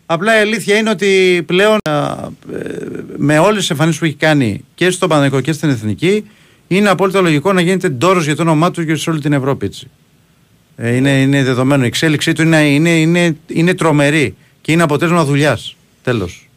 απλά 0.06 0.36
η 0.36 0.40
αλήθεια 0.40 0.76
είναι 0.76 0.90
ότι 0.90 1.42
πλέον 1.46 1.76
α, 1.90 1.92
ε, 2.52 2.76
με 3.16 3.38
όλες 3.38 3.58
τις 3.58 3.70
εμφανίσεις 3.70 3.98
που 4.00 4.04
έχει 4.04 4.14
κάνει 4.14 4.64
και 4.74 4.90
στον 4.90 5.08
Παναγικό 5.08 5.40
και 5.40 5.52
στην 5.52 5.70
Εθνική, 5.70 6.24
είναι 6.68 6.88
απόλυτα 6.88 7.20
λογικό 7.20 7.52
να 7.52 7.60
γίνεται 7.60 7.88
ντόρος 7.88 8.24
για 8.24 8.36
το 8.36 8.42
όνομά 8.42 8.70
του 8.70 8.84
και 8.84 8.94
σε 8.94 9.10
όλη 9.10 9.20
την 9.20 9.32
Ευρώπη. 9.32 9.66
Έτσι. 9.66 9.90
Ε, 10.76 10.94
είναι, 10.94 11.20
είναι 11.20 11.42
δεδομένο. 11.42 11.84
Η 11.84 11.86
εξέλιξή 11.86 12.32
του 12.32 12.42
είναι, 12.42 12.68
είναι, 12.68 12.90
είναι, 12.90 13.36
είναι 13.46 13.74
τρομερή 13.74 14.34
και 14.60 14.72
είναι 14.72 14.82
αποτέλεσμα 14.82 15.24
δουλειάς. 15.24 15.76
Τέλος. 16.02 16.48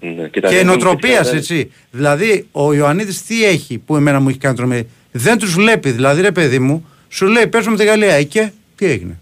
Ναι, 0.00 0.28
τα 0.28 0.28
Και 0.28 0.48
δύο 0.48 0.64
νοοτροπίας, 0.64 1.24
παιδιά, 1.24 1.38
έτσι. 1.38 1.70
Δηλαδή, 1.90 2.46
ο 2.52 2.74
Ιωαννίδης 2.74 3.22
τι 3.22 3.44
έχει 3.44 3.78
που 3.78 3.96
εμένα 3.96 4.20
μου 4.20 4.28
έχει 4.28 4.38
κάνει 4.38 4.56
τρομερή; 4.56 4.88
Δεν 5.12 5.38
τους 5.38 5.54
βλέπει. 5.54 5.90
Δηλαδή, 5.90 6.20
ρε 6.22 6.32
παιδί 6.32 6.58
μου, 6.58 6.86
σου 7.08 7.26
λέει 7.26 7.46
παίζουμε 7.46 7.76
με 7.76 7.82
τη 7.82 7.88
Γαλλία. 7.88 8.14
Ε, 8.14 8.22
και 8.22 8.50
τι 8.76 8.86
έγινε; 8.86 9.18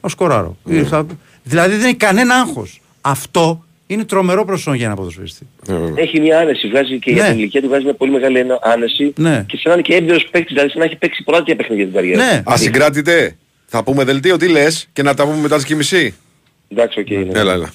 Ο 0.00 0.08
σκοράρω. 0.08 0.56
Ε, 0.70 0.84
θα- 0.84 1.06
Δηλαδή, 1.42 1.76
δεν 1.76 1.84
έχει 1.86 1.94
κανένα 1.96 2.34
άγχος. 2.34 2.80
Αυτό 3.00 3.64
είναι 3.86 4.04
τρομερό 4.04 4.44
προσόν 4.44 4.74
για 4.74 4.86
ένα 4.86 4.94
ποδοσφαιριστή. 4.94 5.46
Ναι, 5.66 5.74
βέβαια. 5.76 5.94
Έχει 6.02 6.20
μια 6.20 6.38
άνεση, 6.38 6.68
βγάζει 6.68 6.98
και 6.98 7.10
για 7.10 7.22
Ναι. 7.22 7.28
την 7.28 7.38
ηλικία 7.38 7.60
του 7.62 7.68
βγάζει 7.68 7.84
μια 7.84 7.94
πολύ 7.94 8.10
μεγάλη 8.10 8.38
ένα- 8.38 8.58
άνεση 8.62 9.12
Ναι. 9.16 9.44
και 9.48 9.56
σαν 9.56 9.62
να 9.64 9.72
είναι 9.72 9.82
και 9.82 9.94
έμπειρος 9.94 10.26
παίκτης, 10.30 10.52
δηλαδή 10.54 10.70
σαν 10.70 10.78
να 10.78 10.84
έχει 10.84 10.96
παίξει 10.96 11.22
πολλά 11.22 11.38
τέτοια 11.38 11.56
παιχνίδια 11.56 11.84
στην 11.84 11.96
καριέρα. 11.96 12.24
Ναι. 12.24 12.42
του. 12.44 12.52
Ασυγκράτητε. 12.52 13.36
Θα 13.66 13.82
πούμε 13.84 14.04
δελτίο, 14.04 14.36
τι 14.36 14.48
λες 14.48 14.88
και 14.92 15.02
να 15.02 15.14
τα 15.14 15.24
πούμε 15.24 15.36
μετά 15.36 15.56
τις 15.56 15.64
και 15.64 15.74
μισή. 15.74 16.14
Εντάξει, 16.68 17.00
οκ. 17.00 17.10
ναι. 17.10 17.40
Έλα, 17.40 17.52
έλα. 17.52 17.72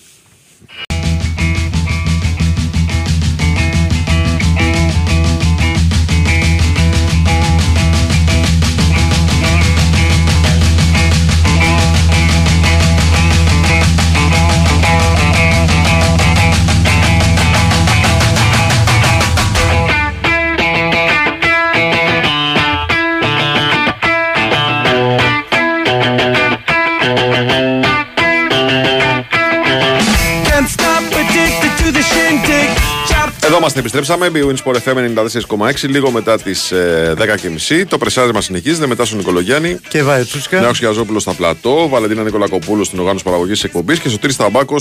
Είμαστε, 33.74 33.98
επιστρέψαμε. 34.00 34.32
Bwin 34.34 34.56
Sport 34.64 34.78
FM 34.84 35.70
94,6 35.82 35.90
λίγο 35.90 36.12
μετά 36.12 36.42
τις 36.42 36.72
ε, 36.72 37.14
10.30. 37.18 37.84
Το 37.88 37.98
πρεσάρισμα 37.98 38.42
συνεχίζεται 38.42 38.88
μετά 38.88 39.06
στον 39.06 39.18
Νικολογιάννη. 39.18 39.80
Και 39.90 40.04
βάει 40.04 40.24
Τσούσκα. 40.24 40.60
Νέος 40.60 40.78
Χιαζόπουλος 40.78 41.22
στα 41.22 41.34
πλατό. 41.34 41.88
Βαλεντίνα 41.90 42.24
Νικολακοπούλου 42.24 42.84
στην 42.84 43.00
οργάνωση 43.00 43.24
παραγωγής 43.24 43.64
εκπομπής. 43.64 44.00
Και 44.00 44.10
Σωτήρης 44.10 44.36
Ταμπάκο 44.36 44.76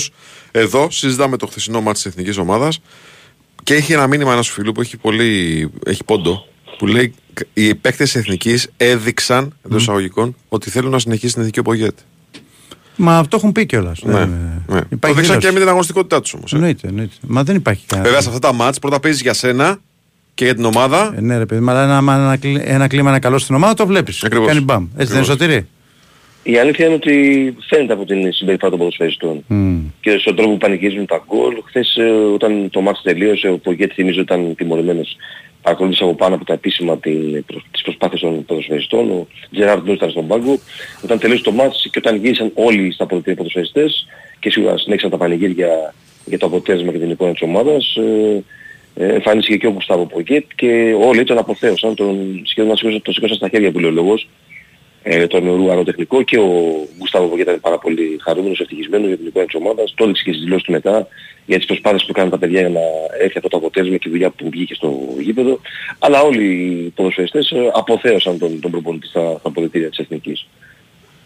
εδώ. 0.50 0.90
Συζητάμε 0.90 1.36
το 1.36 1.46
χθεσινό 1.46 1.80
μάτι 1.80 1.94
της 1.94 2.06
εθνικής 2.06 2.38
ομάδας. 2.38 2.80
Και 3.62 3.74
έχει 3.74 3.92
ένα 3.92 4.06
μήνυμα 4.06 4.32
ένας 4.32 4.48
φίλου 4.48 4.72
που 4.72 4.80
έχει, 4.80 4.96
πολύ, 4.96 5.70
έχει 5.86 6.04
πόντο. 6.04 6.46
Που 6.78 6.86
λέει 6.86 7.14
οι 7.52 7.74
παίκτες 7.74 8.14
εθνικής 8.14 8.68
έδειξαν 8.76 9.56
εντός 9.66 9.82
εισαγωγικών 9.82 10.36
ότι 10.48 10.70
θέλουν 10.70 10.90
να 10.90 10.98
συνεχίσει 10.98 11.32
την 11.32 11.40
εθνική 11.40 11.58
οπογέτη. 11.58 12.02
Μα 12.96 13.18
αυτό 13.18 13.36
έχουν 13.36 13.52
πει 13.52 13.66
κιόλας. 13.66 14.02
Ναι, 14.02 14.12
ναι. 14.12 14.26
Το 14.66 14.86
Υπάρχει 14.90 15.16
δείξαν 15.16 15.34
και 15.34 15.38
δήλωση. 15.38 15.52
με 15.52 15.58
την 15.58 15.68
αγωνιστικότητά 15.68 16.20
τους 16.20 16.34
όμως. 16.34 16.52
Εννοείται, 16.52 16.88
εννοείται. 16.88 17.14
Μα 17.26 17.42
δεν 17.42 17.56
υπάρχει 17.56 17.86
κανένα. 17.86 18.08
Βέβαια 18.08 18.22
σε 18.22 18.28
αυτά 18.34 18.40
τα 18.48 18.52
μάτς 18.54 18.78
πρώτα 18.78 19.00
παίζεις 19.00 19.20
για 19.22 19.34
σένα 19.34 19.78
και 20.34 20.44
για 20.44 20.54
την 20.54 20.64
ομάδα. 20.64 21.12
Ε, 21.16 21.20
ναι, 21.20 21.38
ρε 21.38 21.46
παιδί, 21.46 21.60
μου, 21.60 21.70
αλλά 21.70 21.82
ένα, 21.98 22.12
ένα, 22.14 22.36
κλι- 22.36 22.62
ένα 22.64 22.86
κλίμα 22.86 23.10
είναι 23.10 23.18
καλό 23.18 23.38
στην 23.38 23.54
ομάδα, 23.54 23.74
το 23.74 23.86
βλέπεις. 23.86 24.24
Ακριβώς. 24.24 24.46
Κάνει 24.48 24.60
μπαμ. 24.60 24.82
Έτσι 24.82 25.12
δεν 25.12 25.22
είναι 25.22 25.32
Ακριβώς. 25.32 25.48
σωτηρή. 25.48 25.66
Η 26.42 26.58
αλήθεια 26.58 26.84
είναι 26.86 26.94
ότι 26.94 27.54
φαίνεται 27.68 27.92
από 27.92 28.04
την 28.04 28.32
συμπεριφορά 28.32 28.70
των 28.70 28.78
ποδοσφαιριστών. 28.78 29.44
Μμ. 29.46 29.76
Και 30.00 30.16
στον 30.20 30.36
τρόπο 30.36 30.50
που 30.52 30.58
πανηγυρίζουν 30.58 31.06
τα 31.06 31.22
γκολ. 31.26 31.54
Χθες 31.66 31.96
ε, 31.96 32.02
όταν 32.34 32.70
το 32.70 32.80
μάτς 32.80 33.02
τελείωσε, 33.02 33.48
ο 33.48 33.58
Πογκέτ 33.58 33.90
θυμίζω 33.94 34.20
ήταν 34.20 34.54
τιμωρημένος. 34.56 35.16
Παρακολούθησε 35.66 36.04
από 36.04 36.14
πάνω 36.14 36.34
από 36.34 36.44
τα 36.44 36.52
επίσημα 36.52 36.98
την, 36.98 37.44
προ- 37.44 37.62
τις 37.70 37.82
προσπάθειες 37.82 38.20
των 38.20 38.44
ποδοσφαιριστών. 38.44 39.10
Ο 39.10 39.26
Τζεράρντ 39.50 39.86
Νούς 39.86 39.96
ήταν 39.96 40.10
στον 40.10 40.26
πάγκο. 40.26 40.58
Όταν 41.04 41.18
τελείωσε 41.18 41.42
το 41.42 41.52
μάτς 41.52 41.88
και 41.90 41.98
όταν 41.98 42.16
γύρισαν 42.16 42.50
όλοι 42.54 42.92
στα 42.92 43.06
πολιτεία 43.06 43.34
ποδοσφαιριστές 43.34 44.06
και 44.38 44.50
σίγουρα 44.50 44.78
συνέχισαν 44.78 45.10
τα 45.10 45.16
πανηγύρια 45.16 45.94
για 46.24 46.38
το 46.38 46.46
αποτέλεσμα 46.46 46.92
και 46.92 46.98
την 46.98 47.10
εικόνα 47.10 47.32
της 47.32 47.42
ομάδας, 47.42 47.96
ε, 47.96 48.44
ε, 48.94 49.14
εμφανίστηκε 49.14 49.56
και 49.56 49.66
ο 49.66 49.72
Γκουστάβο 49.72 50.06
Πογκέτ 50.06 50.44
και 50.54 50.96
όλοι 51.00 51.24
τον 51.24 51.38
αποθέωσαν, 51.38 51.94
τον 51.94 52.42
σχεδόν 52.44 52.70
να 52.70 52.76
σηκώσαν, 52.76 53.02
τον 53.02 53.14
σηκώσαν 53.14 53.36
στα 53.36 53.48
χέρια 53.48 53.70
που 53.70 53.78
λέει 53.78 53.90
ο 53.90 53.92
λόγος. 53.92 54.28
Ε, 55.08 55.26
τον 55.26 55.56
Ρούανο 55.56 55.82
τεχνικό 55.82 56.22
και 56.22 56.38
ο 56.38 56.50
Γκουστάβο 56.98 57.28
Βογέτα 57.28 57.50
ήταν 57.50 57.60
πάρα 57.60 57.78
πολύ 57.78 58.18
χαρούμενος, 58.20 58.60
ευτυχισμένος 58.60 59.06
για 59.06 59.16
την 59.16 59.26
εικόνα 59.26 59.44
της 59.44 59.54
ομάδας. 59.54 59.94
Το 59.96 60.04
έδειξε 60.04 60.22
και 60.24 60.30
στις 60.30 60.42
δηλώσεις 60.42 60.64
του 60.64 60.72
μετά 60.72 61.08
για 61.46 61.56
τις 61.56 61.66
προσπάθειες 61.66 62.04
που 62.04 62.12
κάνουν 62.12 62.30
τα 62.30 62.38
παιδιά 62.38 62.60
για 62.60 62.68
να 62.68 62.80
έρθει 63.20 63.36
αυτό 63.36 63.48
το 63.48 63.56
αποτέλεσμα 63.56 63.96
και 63.96 64.08
η 64.08 64.10
δουλειά 64.10 64.30
που 64.30 64.48
βγήκε 64.50 64.74
στο 64.74 64.98
γήπεδο. 65.20 65.60
Αλλά 65.98 66.22
όλοι 66.22 66.44
οι 66.44 66.92
ποδοσφαιριστές 66.94 67.50
ε, 67.50 67.70
αποθέωσαν 67.74 68.38
τον, 68.38 68.60
τον 68.60 68.70
προπονητή 68.70 69.06
στα, 69.06 69.36
στα 69.38 69.50
πολιτήρια 69.50 69.88
της 69.88 69.98
Εθνικής. 69.98 70.46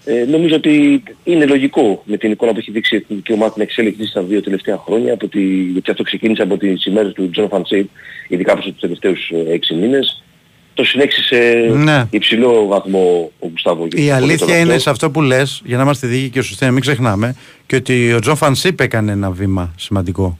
Ε, 0.04 0.24
νομίζω 0.24 0.54
ότι 0.54 1.02
είναι 1.24 1.46
λογικό 1.46 2.02
με 2.04 2.16
την 2.16 2.30
εικόνα 2.30 2.52
που 2.52 2.58
έχει 2.58 2.70
δείξει 2.70 2.94
η 2.94 2.98
εθνική 2.98 3.32
ομάδα 3.32 3.52
την 3.52 3.62
εξέλιξη 3.62 4.06
στα 4.06 4.22
δύο 4.22 4.42
τελευταία 4.42 4.76
χρόνια, 4.76 5.12
από 5.12 5.28
τη, 5.28 5.40
γιατί 5.44 5.90
αυτό 5.90 6.02
ξεκίνησε 6.02 6.42
από 6.42 6.56
τις 6.56 6.84
ημέρες 6.84 7.12
του 7.12 7.30
Τζον 7.30 7.48
Φαν'τ 7.48 7.72
Σιπ, 7.72 7.88
ειδικά 8.28 8.52
από 8.52 8.62
τους 8.62 8.80
τελευταίους 8.80 9.30
ε, 9.30 9.52
έξι 9.52 9.74
μήνες. 9.74 10.19
Το 10.80 10.86
συνέχισε 10.86 11.22
σε 11.22 11.36
Ναι. 11.76 12.06
υψηλό 12.10 12.66
βαθμό 12.66 13.30
ο 13.38 13.48
Γκουστάβο. 13.48 13.88
Η 13.92 14.10
αλήθεια 14.10 14.58
είναι 14.58 14.78
σε 14.78 14.90
αυτό 14.90 15.10
που 15.10 15.22
λες, 15.22 15.62
για 15.64 15.76
να 15.76 15.82
είμαστε 15.82 16.06
δίκαιοι 16.06 16.28
και 16.28 16.42
σωστοί, 16.42 16.64
να 16.64 16.70
μην 16.70 16.80
ξεχνάμε, 16.80 17.36
και 17.66 17.76
ότι 17.76 18.12
ο 18.12 18.18
Τζον 18.20 18.36
Φαν'τ 18.36 18.66
Σιπ 18.66 18.80
έκανε 18.80 19.12
ένα 19.12 19.30
βήμα 19.30 19.74
σημαντικό. 19.76 20.38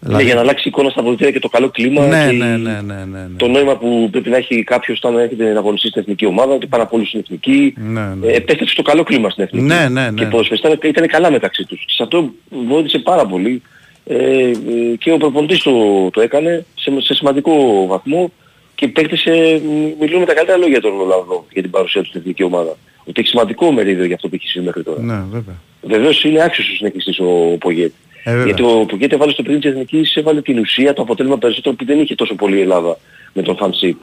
Ναι, 0.00 0.22
για 0.22 0.34
να 0.34 0.40
αλλάξει 0.40 0.62
η 0.66 0.70
εικόνα 0.74 0.90
στα 0.90 1.02
βοηθεία 1.02 1.30
και 1.30 1.38
το 1.38 1.48
καλό 1.48 1.68
κλίμα 1.68 2.06
Ναι, 2.06 2.26
και 2.26 2.32
ναι, 2.36 2.46
ναι, 2.46 2.56
ναι, 2.56 2.80
ναι, 2.80 3.04
ναι. 3.04 3.26
το 3.36 3.48
νόημα 3.48 3.76
που 3.76 4.08
πρέπει 4.10 4.28
να 4.28 4.36
έχει 4.36 4.62
κάποιος 4.64 4.98
όταν 5.02 5.18
έρχεται 5.18 5.52
να 5.52 5.58
αγωνιστεί 5.58 5.88
στην 5.88 6.00
εθνική 6.02 6.26
ομάδα, 6.26 6.52
ότι 6.54 6.66
πάρα 6.66 6.86
πολλοί 6.86 7.06
στην 7.06 7.20
εθνική, 7.20 7.74
Ναι, 7.76 8.00
ναι. 8.00 8.26
ε, 8.26 8.36
επέστρεψε 8.36 8.74
το 8.74 8.82
καλό 8.82 9.02
κλίμα 9.02 9.30
στην 9.30 9.44
εθνική. 9.44 9.64
Ναι, 9.64 9.88
ναι, 9.88 10.10
ναι. 10.10 10.10
Και 10.10 10.22
οι 10.22 10.26
ποδοσφαιριστές 10.26 10.72
ήταν, 10.72 10.90
ήταν 10.90 11.06
καλά 11.06 11.30
μεταξύ 11.30 11.64
τους. 11.64 11.84
Σε 11.86 12.02
αυτό 12.02 12.30
βοήθησε 12.68 12.98
πάρα 12.98 13.26
πολύ. 13.26 13.62
Ε, 14.06 14.16
ε, 14.16 14.52
και 14.98 15.12
ο 15.12 15.16
προπονητής 15.16 15.62
το, 15.62 15.72
το 16.10 16.20
έκανε 16.20 16.64
σε, 16.74 16.92
σε 16.98 17.14
σημαντικό 17.14 17.86
βαθμό 17.86 18.32
και 18.76 18.84
οι 18.84 18.88
παίκτες 18.88 19.24
ε, 19.24 19.60
μ, 19.64 19.92
μιλούν 20.00 20.20
με 20.20 20.26
τα 20.26 20.34
καλύτερα 20.34 20.58
λόγια 20.58 20.72
για 20.72 20.80
τον 20.80 21.00
Ολλανδό 21.00 21.46
για 21.52 21.62
την 21.62 21.70
παρουσία 21.70 22.00
του 22.02 22.08
στην 22.08 22.20
εθνική 22.20 22.42
ομάδα. 22.42 22.76
Ότι 23.04 23.20
έχει 23.20 23.28
σημαντικό 23.28 23.72
μερίδιο 23.72 24.04
για 24.04 24.14
αυτό 24.14 24.28
που 24.28 24.34
έχει 24.34 24.48
συμβεί 24.48 24.66
μέχρι 24.66 24.82
τώρα. 24.82 25.02
Ναι, 25.02 25.24
βέβαια. 25.30 25.54
Βεβαίως 25.82 26.24
είναι 26.24 26.42
άξιος 26.42 26.68
ο 26.68 26.74
συνεχιστής 26.74 27.18
ο 27.18 27.56
Πογέτ. 27.60 27.92
Ε, 28.24 28.30
βέβαια. 28.30 28.44
Γιατί 28.44 28.62
ο 28.62 28.86
Πογέτ 28.88 29.12
έβαλε 29.12 29.32
στο 29.32 29.42
παιδί 29.42 29.58
της 29.58 29.70
Εθνικής, 29.70 30.16
έβαλε 30.16 30.42
την 30.42 30.58
ουσία, 30.58 30.92
το 30.92 31.02
αποτέλεσμα 31.02 31.38
περισσότερο 31.38 31.76
που 31.76 31.84
δεν 31.84 32.00
είχε 32.00 32.14
τόσο 32.14 32.34
πολύ 32.34 32.56
η 32.56 32.60
Ελλάδα 32.60 32.98
με 33.32 33.42
τον 33.42 33.56
Φανσίπ. 33.56 33.96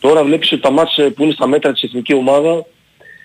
Τώρα 0.00 0.24
βλέπεις 0.24 0.52
ότι 0.52 0.60
τα 0.60 0.70
μάτς 0.70 0.98
ε, 0.98 1.10
που 1.10 1.22
είναι 1.22 1.32
στα 1.32 1.46
μέτρα 1.46 1.72
της 1.72 1.82
εθνική 1.82 2.14
ομάδα, 2.14 2.64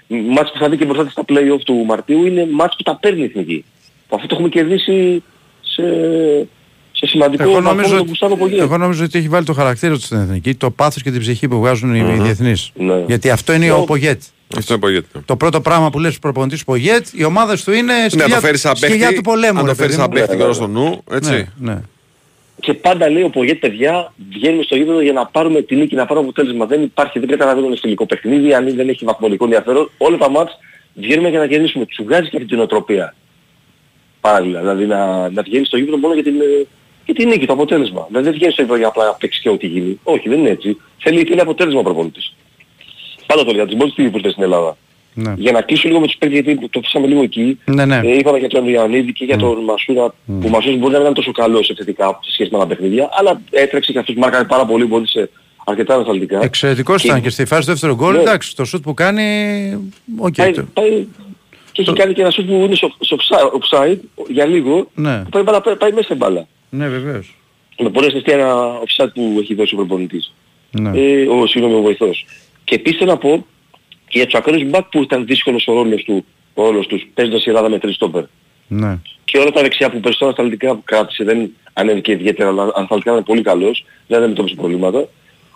μάτς 0.08 0.52
που 0.52 0.58
θα 0.58 0.70
δει 0.70 0.78
και 0.78 0.86
μπροστά 0.86 1.04
της 1.04 1.12
στα 1.12 1.24
play-off 1.28 1.62
του 1.66 1.74
Μαρτίου, 1.86 2.26
είναι 2.26 2.48
μάτς 2.52 2.76
που 2.76 2.84
τα 2.84 2.98
παίρνει 3.02 3.22
η 3.22 3.24
εθνική. 3.24 3.66
Που 4.08 4.16
αυτό 4.16 4.28
το 4.28 4.36
έχουμε 4.36 4.50
κερδίσει 4.50 5.24
σε, 5.62 5.84
σε 7.04 7.10
σημαντικό 7.10 7.44
Εγώ 7.44 7.52
βαθμό 7.52 7.70
με 7.70 7.76
νομίζω, 7.76 7.90
τον 7.90 8.00
ότι, 8.00 8.08
Γκουστάβο 8.10 8.36
Πογέτ. 8.38 8.60
εγώ 8.60 8.78
νομίζω 8.78 9.04
ότι 9.04 9.18
έχει 9.18 9.28
βάλει 9.28 9.46
το 9.46 9.54
χαρακτήρα 9.54 9.94
του 9.94 10.00
στην 10.02 10.18
εθνική, 10.18 10.56
το 10.56 10.72
πάθος 10.72 11.02
και 11.04 11.12
την 11.12 11.20
ψυχή 11.20 11.48
που 11.48 11.60
βγάζουν 11.60 11.96
οι, 11.96 12.14
οι 12.18 12.20
διεθνείς. 12.22 12.72
Ναι. 12.76 13.04
Γιατί 13.08 13.30
αυτό 13.30 13.54
είναι 13.54 13.66
Ναι. 13.66 13.72
ο 13.72 13.84
Πογέτ. 13.84 14.22
Αυτό 14.58 14.74
είναι 14.74 14.82
Πογέτ. 14.82 15.06
Το 15.26 15.36
πρώτο 15.36 15.62
πράγμα 15.62 15.90
που 15.90 16.00
λες 16.00 16.20
προπονητής 16.20 16.64
Πογέτ, 16.64 17.06
οι 17.14 17.24
ομάδες 17.24 17.64
του 17.64 17.72
είναι 17.72 17.94
Ναι, 17.94 18.02
να 18.02 18.10
σκυλιά, 18.10 18.28
το 18.28 18.36
φέρει 18.42 18.58
σαν 18.58 18.76
σκυλιά 18.76 18.98
παίχτη. 19.00 19.16
του 19.16 19.22
πολέμου. 19.22 19.60
Αν 19.60 19.66
ρε 19.66 19.70
το 19.72 19.76
φέρει 19.76 19.88
παιδί 19.90 20.00
σαν 20.02 20.10
μου. 20.12 20.18
παίχτη 20.20 20.36
και 20.38 20.44
όλο 20.44 20.54
στο 20.54 20.68
νου, 20.68 21.04
έτσι. 21.12 21.32
Ναι, 21.58 21.74
ναι. 21.74 21.82
Και 22.60 22.74
πάντα 22.74 23.10
λέει 23.10 23.24
ο 23.24 23.30
Πογέτ, 23.30 23.60
παιδιά, 23.60 24.14
βγαίνουμε 24.30 24.64
στο 24.64 24.76
γήπεδο 24.76 25.02
για 25.02 25.14
να 25.14 25.26
πάρουμε 25.26 25.62
την 25.62 25.78
νίκη, 25.80 25.96
να 25.96 26.06
πάρουμε 26.06 26.28
αποτέλεσμα. 26.30 26.66
Δεν 26.66 26.82
υπάρχει, 26.82 27.20
δεν 27.20 27.30
καταλαβαίνω 27.30 27.68
ένα 27.68 27.76
φιλικό 27.82 28.06
παιχνίδι, 28.06 28.54
αν 28.54 28.76
δεν 28.76 28.90
έχει 28.90 29.06
βαθμολικό 29.06 29.44
ενδιαφέρον. 29.44 29.90
Όλα 29.98 30.18
τα 30.18 30.30
μάτς 30.30 30.52
βγαίνουμε 30.94 31.30
για 31.30 31.40
να 31.40 31.48
κερδίσουμε. 31.48 31.86
Τους 31.86 32.06
βγάζει 32.06 32.30
και 32.30 32.36
αυτή 32.38 32.48
την 32.50 32.60
οτροπία. 32.60 33.16
Παράλληλα, 34.22 34.60
δηλαδή 34.60 34.86
να, 34.86 35.30
να 35.30 35.42
βγαίνει 35.42 35.66
στο 35.66 35.78
γήπεδο 35.78 35.98
μόνο 35.98 36.14
για 36.14 36.24
την, 36.24 36.34
ε, 37.06 37.12
για 37.12 37.14
την 37.14 37.28
νίκη, 37.30 37.46
το 37.46 37.54
αποτέλεσμα. 37.54 38.06
Δηλαδή 38.08 38.26
δεν 38.26 38.34
βγαίνει 38.38 38.52
στο 38.52 38.62
γήπεδο 38.62 38.80
για 38.80 38.88
απλά 38.88 39.06
να 39.06 39.14
παίξεις 39.14 39.42
και 39.42 39.50
ό,τι 39.50 39.68
γίνει. 39.68 40.00
Όχι, 40.04 40.30
δεν 40.30 40.40
είναι 40.40 40.50
έτσι. 40.50 40.78
Θέλει, 40.98 41.24
θέλει 41.24 41.40
αποτέλεσμα 41.42 41.80
ο 41.80 41.84
προπονητής. 41.84 42.34
Πάντα 43.26 43.46
το 43.46 43.52
λέω, 43.54 43.66
τις 43.66 43.76
μόλις 43.76 43.94
τι 43.94 44.04
που 44.10 44.20
στην 44.20 44.44
Ελλάδα. 44.44 44.78
Ναι. 45.16 45.34
Για 45.38 45.52
να 45.52 45.62
κλείσω 45.62 45.88
λίγο 45.88 46.00
με 46.00 46.06
τους 46.06 46.16
παίκτες, 46.16 46.40
γιατί 46.44 46.70
το 46.70 46.80
αφήσαμε 46.80 47.08
λίγο 47.08 47.22
εκεί. 47.24 47.60
Ναι, 47.66 47.86
ναι. 47.86 48.00
Ε, 48.04 48.18
είπαμε 48.18 48.38
για 48.38 48.50
τον 48.50 48.68
Ιωαννίδη 48.68 49.14
και 49.14 49.26
για 49.26 49.38
τον 49.38 49.64
Μασούρα, 49.64 50.08
που 50.26 50.42
ο 50.46 50.50
Μασούρας 50.50 50.78
μπορεί 50.78 50.92
να 50.92 50.98
μην 51.00 51.02
ήταν 51.02 51.14
τόσο 51.14 51.32
καλός 51.32 51.70
επιθετικά 51.70 52.20
σε 52.22 52.32
σχέση 52.32 52.50
με 52.52 52.58
τα 52.60 52.68
παιχνίδια, 52.68 53.10
αλλά 53.12 53.42
έτρεξε 53.50 53.92
και 53.92 54.00
αυτός 54.00 54.16
μάρκαρε 54.16 54.44
πάρα 54.44 54.66
πολύ, 54.66 54.84
βοήθησε 54.86 55.30
αρκετά 55.66 55.94
ανασταλτικά. 55.94 56.40
Εξαιρετικός 56.44 57.02
Και- 57.02 57.08
ήταν 57.08 57.22
και 57.22 57.30
στη 57.30 57.46
φάση 57.46 57.62
του 57.62 57.72
δεύτερου 57.72 57.94
γκολ. 57.96 58.14
Ναι. 58.16 58.22
Εντάξει, 58.22 58.56
το 58.56 58.66
σουτ 58.66 58.84
που 58.84 58.94
κάνει. 58.94 59.24
Οκ. 60.18 60.34
Πάει, 60.36 60.52
το- 60.52 60.66
πάει, 60.74 61.08
και 61.72 61.82
έχει 61.82 61.94
κάνει 61.94 62.14
και 62.14 62.22
ένα 62.22 62.30
σουτ 62.32 62.46
που 62.46 62.54
είναι 62.54 62.76
στο, 62.76 62.94
στο 63.00 63.18
offside- 63.20 63.80
offside 63.80 63.98
για 64.28 64.46
λίγο, 64.46 64.88
Ναι. 64.96 65.18
που 65.24 65.30
πάει, 65.30 65.44
μπάλα, 65.44 65.62
πάει, 65.62 65.76
πάει 65.76 65.92
μέσα 65.92 66.04
στην 66.04 66.18
μπάλα. 66.18 66.48
Ναι, 66.76 66.88
βεβαίως. 66.88 67.36
Με 67.80 67.90
πολύ 67.90 68.06
αστευτεί 68.08 68.32
ένα 68.32 68.80
offside 68.80 69.10
που 69.14 69.38
έχει 69.40 69.54
δώσει 69.56 69.74
ο 69.74 69.78
προπονητής. 69.78 70.34
Ναι. 70.72 70.92
Ε, 71.00 71.28
ο, 71.28 71.48
συγγνώμη, 71.48 71.76
ο 71.76 71.82
βοηθός. 71.82 72.26
Και 72.64 72.76
επίσης 72.76 72.98
θέλω 72.98 73.12
να 73.12 73.18
πω 73.18 73.46
και 74.08 74.18
για 74.18 74.26
τους 74.26 74.34
ακραίους 74.36 74.70
μπακ 74.70 74.86
που 74.86 75.02
ήταν 75.02 75.26
δύσκολος 75.26 75.68
ο 75.68 75.74
ρόλος 75.74 76.04
του, 76.04 76.26
ο 76.54 76.64
ρόλος 76.64 76.88
τους, 76.88 77.08
παίζοντας 77.14 77.46
η 77.46 77.50
Ελλάδα 77.50 77.70
με 77.70 77.80
τρεις 77.80 77.96
στόπερ. 77.96 78.24
ναι. 78.68 79.00
και 79.26 79.38
όλα 79.38 79.52
τα 79.52 79.62
δεξιά 79.62 79.90
που 79.90 80.00
περισσότερο 80.00 80.30
αθλητικά 80.38 80.80
κράτησε 80.84 81.24
δεν 81.24 81.52
ανέβηκε 81.74 82.12
ιδιαίτερα, 82.12 82.50
αλλά 82.50 82.72
αθλητικά 82.76 83.12
ήταν 83.12 83.24
πολύ 83.24 83.42
καλός, 83.42 83.86
δεν 84.08 84.20
αντιμετώπισε 84.20 84.56
προβλήματα. 84.56 85.08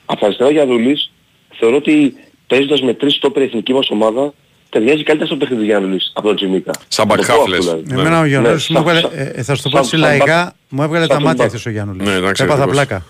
Από 0.06 0.20
τα 0.20 0.26
αριστερά 0.26 0.52
για 0.52 0.64
Γιαννούλης, 0.64 1.12
θεωρώ 1.60 1.76
ότι 1.76 2.14
παίζοντας 2.48 2.82
με 2.82 2.94
τρεις 2.94 3.14
στόπερ 3.14 3.42
η 3.44 3.46
εθνική 3.46 3.74
μας 3.74 3.90
ομάδα, 3.90 4.34
ταιριάζει 4.70 5.04
καλύτερα 5.04 5.30
στο 5.30 5.38
παιχνίδι 5.38 5.66
Γιαννούλης 5.66 6.12
από 6.16 6.28
τον 6.28 6.36
Τζιμίκα. 6.36 6.72
Σαν 6.88 7.08
Να 7.08 7.16
το 7.16 7.22
πω 7.22 7.28
back 7.28 7.32
half 7.36 7.38
αυτό, 7.40 7.50
λες. 7.52 7.60
δηλαδή. 7.60 7.84
Ναι. 7.94 8.00
Εμένα 8.02 8.20
ο 8.20 8.26
Γιάννης 8.26 8.64
σαν- 8.64 8.76
μου 8.76 8.80
έβγαλε, 8.90 9.00
σαν- 9.00 9.12
ε, 9.20 9.32
ε, 9.36 9.44
θα 9.44 9.56
σου 9.56 9.62
το 9.64 9.70
πω 9.70 9.76
σαν- 9.76 9.86
έτσι 9.86 9.90
σαν 9.90 10.00
λαϊκά, 10.00 10.50
back- 10.52 10.54
μου 10.70 10.82
έβγαλε 10.84 11.00
σαν 11.06 11.10
τα 11.10 11.16
τον 11.16 11.24
μάτια 11.24 11.46
back. 11.46 11.48
χθες 11.48 11.66
ο 11.66 11.70
Γιάννουλης. 11.70 12.08
Ναι, 12.08 12.14
εντάξει, 12.14 12.44
Έπαθα 12.44 12.64
ακριβώς. 12.64 12.86
πλάκα. 12.86 13.06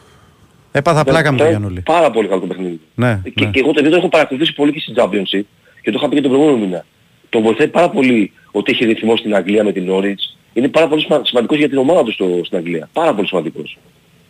Έπαθα 0.71 1.03
πλάκα 1.03 1.31
με 1.31 1.37
τον 1.37 1.47
Ήταν 1.47 1.49
Γιάννουλη. 1.59 1.81
Πάρα 1.81 2.11
πολύ 2.11 2.27
καλό 2.27 2.39
το 2.41 2.47
παιχνίδι. 2.47 2.79
Ναι, 2.95 3.21
Και, 3.35 3.45
ναι. 3.45 3.51
και 3.51 3.59
εγώ 3.59 3.71
το 3.71 3.79
επειδή 3.79 3.91
το 3.93 3.97
έχω 3.99 4.09
παρακολουθήσει 4.09 4.53
πολύ 4.53 4.71
και 4.71 4.79
στην 4.79 4.93
Championship 4.97 5.41
και 5.81 5.91
το 5.91 5.97
είχα 5.99 6.09
πει 6.09 6.15
και 6.15 6.21
τον 6.21 6.31
προηγούμενο 6.31 6.65
μήνα. 6.65 6.85
Τον 7.29 7.41
βοηθάει 7.41 7.67
πάρα 7.67 7.89
πολύ 7.89 8.31
ότι 8.51 8.71
έχει 8.71 8.85
ρυθμό 8.85 9.15
στην 9.17 9.35
Αγγλία 9.35 9.63
με 9.63 9.71
την 9.71 9.87
Norwich. 9.91 10.23
Είναι 10.53 10.67
πάρα 10.67 10.87
πολύ 10.87 11.01
σημα- 11.01 11.21
σημαντικός 11.25 11.57
για 11.57 11.69
την 11.69 11.77
ομάδα 11.77 12.03
του 12.03 12.11
στο, 12.11 12.41
στην 12.43 12.57
Αγγλία. 12.57 12.89
Πάρα 12.93 13.13
πολύ 13.13 13.27
σημαντικός. 13.27 13.77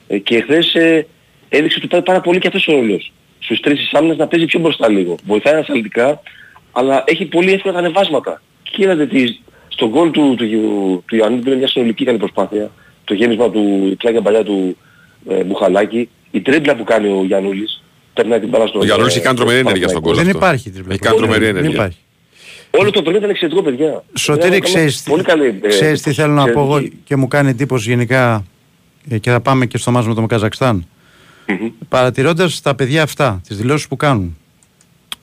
Ε, 0.07 0.17
και 0.17 0.41
χθες 0.41 0.73
ε, 0.75 1.07
έδειξε 1.49 1.77
ότι 1.79 1.87
πάει 1.87 2.01
πάρα 2.01 2.21
πολύ 2.21 2.39
και 2.39 2.47
αυτός 2.47 2.67
ο 2.67 2.71
ρόλος. 2.71 3.11
Στους 3.39 3.59
τρεις 3.59 3.79
της 3.79 3.93
άμυνας 3.93 4.17
να 4.17 4.27
παίζει 4.27 4.45
πιο 4.45 4.59
μπροστά 4.59 4.89
λίγο. 4.89 5.15
Βοηθάει 5.25 5.53
ανασταλτικά, 5.53 6.21
αλλά 6.79 7.03
έχει 7.07 7.25
πολύ 7.25 7.51
εύκολα 7.51 7.73
τα 7.73 7.79
ανεβάσματα. 7.79 8.41
Και 8.63 8.83
είδατε 8.83 9.07
τι, 9.07 9.23
στον 9.67 9.89
γκολ 9.89 10.11
του, 10.11 10.35
του, 10.37 10.49
του, 10.49 11.03
του 11.05 11.15
Ιωαννίδη 11.15 11.41
που 11.43 11.47
είναι 11.49 11.57
μια 11.57 11.67
συνολική 11.67 12.05
καλή 12.05 12.17
προσπάθεια. 12.17 12.71
Το 13.03 13.13
γέμισμα 13.13 13.49
του, 13.49 13.87
η 13.91 13.95
πλάγια 13.95 14.21
παλιά 14.21 14.43
του 14.43 14.77
ε, 15.29 15.43
Μπουχαλάκη. 15.43 16.09
Η 16.31 16.41
τρέμπλα 16.41 16.75
που 16.75 16.83
κάνει 16.83 17.07
ο 17.07 17.23
Γιαννούλης. 17.25 17.83
Περνάει 18.13 18.39
την 18.39 18.49
μπάλα 18.49 18.67
στο... 18.67 18.79
Ο 18.79 18.83
Γιαννούλης 18.83 19.15
έχει 19.15 19.23
κάνει 19.23 19.37
τρομερή 19.37 19.59
ενέργεια 19.59 19.87
στον 19.87 20.01
γκολ 20.01 20.15
Δεν 20.15 20.25
αυτό. 20.25 20.37
υπάρχει 20.37 20.69
τριπλό. 20.69 20.91
Έχει 20.91 21.01
κάνει 21.01 21.17
τρομερή 21.17 21.45
Δεν 21.45 21.49
ενέργεια. 21.55 21.73
υπάρχει. 21.73 21.97
Όλο 22.71 22.89
το 22.91 22.99
παιχνίδι 22.99 23.17
ήταν 23.17 23.29
εξαιρετικό 23.29 23.61
παιδιά. 23.63 24.03
Σωτήρη, 24.13 24.47
Ήταν 24.47 24.59
ξέρεις, 24.59 25.03
τι- 25.03 25.09
Πολύ 25.09 25.23
καλή. 25.23 25.59
ε, 25.61 25.67
ξέρεις 25.67 26.01
τι 26.01 26.13
θέλω 26.13 26.33
να 26.33 26.43
πω 26.43 26.59
εγώ 26.59 26.67
εξαιρετική. 26.75 27.01
και 27.05 27.15
μου 27.15 27.27
κάνει 27.27 27.49
εντύπωση 27.49 27.89
γενικά 27.89 28.43
ε, 29.09 29.17
και 29.17 29.29
θα 29.29 29.41
πάμε 29.41 29.65
και 29.65 29.77
στο 29.77 29.91
μάζο 29.91 30.07
με 30.07 30.13
το 30.13 30.25
Καζακστάν. 30.25 30.87
Μμμ. 31.47 31.67
Παρατηρώντας 31.89 32.61
τα 32.61 32.75
παιδιά 32.75 33.03
αυτά, 33.03 33.41
τις 33.47 33.57
δηλώσεις 33.57 33.87
που 33.87 33.95
κάνουν, 33.95 34.37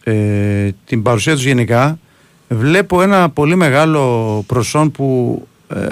ε, 0.05 0.69
την 0.87 1.03
παρουσία 1.03 1.35
τους 1.35 1.45
γενικά, 1.45 1.99
βλέπω 2.49 3.03
ένα 3.03 3.31
πολύ 3.31 3.57
μεγάλο 3.57 4.45
προσόν 4.47 4.91
που 4.91 5.39
ε, 5.69 5.87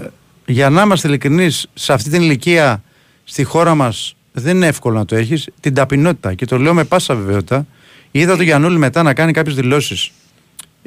για 0.46 0.70
να 0.70 0.82
είμαστε 0.82 1.08
ειλικρινείς 1.08 1.66
σε 1.74 1.92
αυτή 1.92 2.10
την 2.10 2.22
ηλικία 2.22 2.82
στη 3.24 3.44
χώρα 3.44 3.74
μας 3.74 4.16
δεν 4.32 4.56
είναι 4.56 4.66
εύκολο 4.66 4.98
να 4.98 5.04
το 5.04 5.16
έχεις, 5.16 5.48
την 5.60 5.74
ταπεινότητα 5.74 6.34
και 6.34 6.44
το 6.44 6.58
λέω 6.58 6.74
με 6.74 6.84
πάσα 6.84 7.14
βεβαιότητα. 7.14 7.66
Είδα 8.10 8.36
τον 8.36 8.44
Γιαννούλη 8.44 8.78
μετά 8.78 9.02
να 9.02 9.14
κάνει 9.14 9.32
κάποιες 9.32 9.54
δηλώσεις 9.54 10.12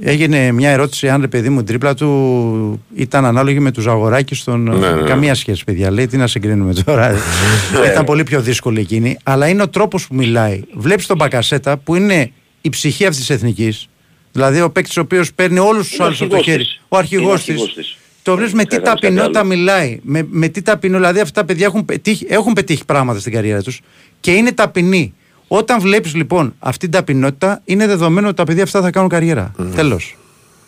Έγινε 0.02 0.52
μια 0.52 0.70
ερώτηση 0.70 1.10
αν 1.10 1.22
ρε 1.22 1.28
παιδί 1.28 1.50
μου 1.50 1.60
η 1.60 1.64
τρίπλα 1.64 1.94
του 1.94 2.86
ήταν 2.96 3.26
ανάλογη 3.26 3.60
με 3.60 3.72
τους 3.72 3.84
Ζαγοράκη 3.84 4.36
στον. 4.36 4.64
Ναι, 4.64 4.92
ναι. 4.92 5.02
Καμία 5.02 5.36
σχέση, 5.36 5.64
παιδιά. 5.64 5.92
Λέει 5.92 6.08
τι 6.08 6.18
να 6.18 6.28
συγκρίνουμε 6.28 6.74
τώρα. 6.74 7.16
ήταν 7.92 8.06
πολύ 8.06 8.24
πιο 8.24 8.42
δύσκολη 8.42 8.80
εκείνη. 8.80 9.18
Αλλά 9.24 9.48
είναι 9.48 9.62
ο 9.62 9.70
τρόπος 9.70 10.08
που 10.08 10.16
μιλάει. 10.16 10.62
Βλέπεις 10.74 11.06
τον 11.06 11.18
Μπακασέτα 11.18 11.78
που 11.78 11.96
είναι 11.96 12.32
η 12.66 12.70
ψυχή 12.70 13.04
αυτής 13.06 13.20
της 13.26 13.30
εθνικής. 13.30 13.88
Δηλαδή 14.32 14.62
ο 14.62 14.70
παίκτης 14.72 14.98
ο 14.98 15.02
οποίος 15.02 15.34
παίρνει 15.34 15.60
όλους 15.60 15.88
τους 15.88 15.96
Είναι 15.98 16.06
άλλους 16.06 16.22
από 16.22 16.30
το 16.30 16.36
αρχηγός 16.36 16.56
χέρι. 16.58 16.68
της. 16.68 16.82
Ο 16.90 16.98
αρχηγό 16.98 17.22
Είναι 17.24 17.32
τη. 17.32 17.38
αρχηγός 17.50 17.74
της. 17.74 17.98
Το 18.24 18.36
βλέπει 18.36 18.54
με 18.56 18.64
τι 18.64 18.70
Κανένας 18.70 18.90
κάτι 18.94 19.02
ταπεινότητα 19.02 19.40
άλλο. 19.40 19.48
μιλάει. 19.50 20.00
Με, 20.04 20.28
με 20.30 20.48
τι 20.48 20.62
ταπεινό, 20.62 20.98
δηλαδή 20.98 21.20
αυτά 21.20 21.40
τα 21.42 21.46
παιδιά 21.48 21.66
έχουν 21.66 21.86
πετύχει, 21.86 22.26
έχουν 22.30 22.54
πετύχει 22.54 22.86
πράγματα 22.86 23.20
στην 23.20 23.32
καριέρα 23.32 23.62
τους 23.62 23.82
και 24.20 24.32
είναι 24.32 24.52
ταπεινοί. 24.52 25.14
Όταν 25.48 25.80
βλέπεις 25.80 26.16
λοιπόν 26.16 26.56
αυτή 26.60 26.80
την 26.90 26.92
ταπεινότητα, 26.92 27.62
είναι 27.66 27.88
δεδομένο 27.88 28.28
ότι 28.28 28.36
τα 28.36 28.44
παιδιά 28.44 28.64
αυτά 28.64 28.82
θα 28.82 28.90
κάνουν 28.90 29.10
καριέρα. 29.10 29.52
Τέλος. 29.76 30.18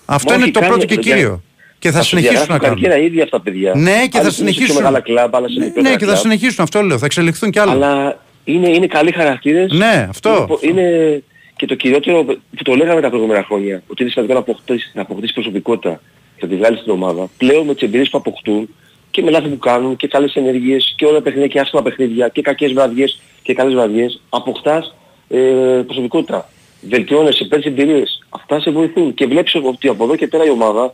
Αυτό 0.06 0.30
Μα 0.30 0.36
είναι 0.36 0.44
όχι, 0.44 0.52
το 0.54 0.60
κάνει- 0.60 0.72
πρώτο 0.72 0.88
και 0.88 0.96
παιδιά, 0.96 1.16
κύριο. 1.16 1.44
Και 1.80 1.92
θα 1.92 2.02
σου 2.02 2.08
συνεχίσουν 2.08 2.34
να 2.36 2.40
διαγράφουν 2.46 2.68
κάνουν. 2.68 2.82
καριέρα 2.84 3.06
ήδη 3.08 3.22
αυτά 3.22 3.38
τα 3.38 3.44
παιδιά. 3.44 3.74
Ναι, 3.76 3.92
και 3.92 3.92
θα 3.92 3.98
Άλλοι 4.02 4.20
είναι 4.22 4.30
σε 4.30 4.36
συνεχίσουν. 4.38 4.66
πιο 4.66 4.76
μεγάλα 4.76 5.00
κλαμπ, 5.00 5.36
άλλα 5.36 5.48
σε 5.48 5.54
Ναι, 5.60 5.66
μικρότερα 5.66 5.90
ναι, 5.90 5.96
και 6.00 6.06
θα 6.06 6.12
κλαμπ. 6.12 6.22
συνεχίσουν. 6.22 6.64
Αυτό 6.64 6.82
λέω. 6.82 6.98
Θα 6.98 7.06
εξελιχθούν 7.06 7.50
κι 7.52 7.60
άλλα. 7.60 7.72
Αλλά 7.72 8.22
είναι, 8.44 8.70
είναι 8.70 8.88
καλοί 8.88 9.12
χαρακτήρες. 9.12 9.72
Ναι, 9.72 10.06
αυτό. 10.10 10.60
Είναι, 10.62 10.82
είναι 10.82 11.24
και 11.58 11.66
το 11.66 11.76
κυριότερο 11.76 12.24
που 12.24 12.64
το 12.64 12.76
λέγαμε 12.76 13.02
τα 13.02 13.10
προηγούμενα 13.10 13.44
χρόνια, 13.44 13.84
ότι 13.88 14.02
είναι 14.02 14.12
σημαντικό 14.12 14.34
να 14.34 14.44
αποκτήσεις, 14.46 14.92
να 14.94 15.02
αποκτήσεις 15.02 15.34
προσωπικότητα 15.34 16.02
και 16.36 16.46
να 16.46 16.48
τη 16.48 16.56
βγάλεις 16.56 16.80
στην 16.80 16.92
ομάδα. 16.92 17.30
Πλέον 17.38 17.66
με 17.66 17.74
τις 17.74 17.84
εμπειρίες 17.84 18.10
που 18.10 18.18
αποκτούν 18.18 18.70
και 19.12 19.22
με 19.22 19.32
λάθη 19.32 19.48
που 19.48 19.58
κάνουν 19.58 19.96
και 19.96 20.08
καλές 20.08 20.36
ενέργειες 20.36 20.94
και 20.98 21.06
όλα 21.06 21.16
τα 21.16 21.22
παιχνίδια 21.22 21.48
και 21.48 21.60
άσχημα 21.60 21.82
παιχνίδια 21.82 22.28
και 22.28 22.42
κακές 22.42 22.74
βραδιές 22.74 23.22
και 23.44 23.54
καλές 23.54 23.74
βραδιές, 23.74 24.22
αποκτάς 24.30 24.96
ε, 25.28 25.38
προσωπικότητα. 25.86 26.50
βελτιώνεσαι, 26.82 27.46
παίρνεις 27.46 27.68
εμπειρίες. 27.68 28.26
Αυτά 28.30 28.60
σε 28.60 28.72
βοηθούν 28.72 29.14
και 29.14 29.26
βλέπεις 29.26 29.56
ότι 29.56 29.88
από 29.88 30.04
εδώ 30.04 30.16
και 30.16 30.28
πέρα 30.28 30.46
η 30.46 30.50
ομάδα 30.50 30.94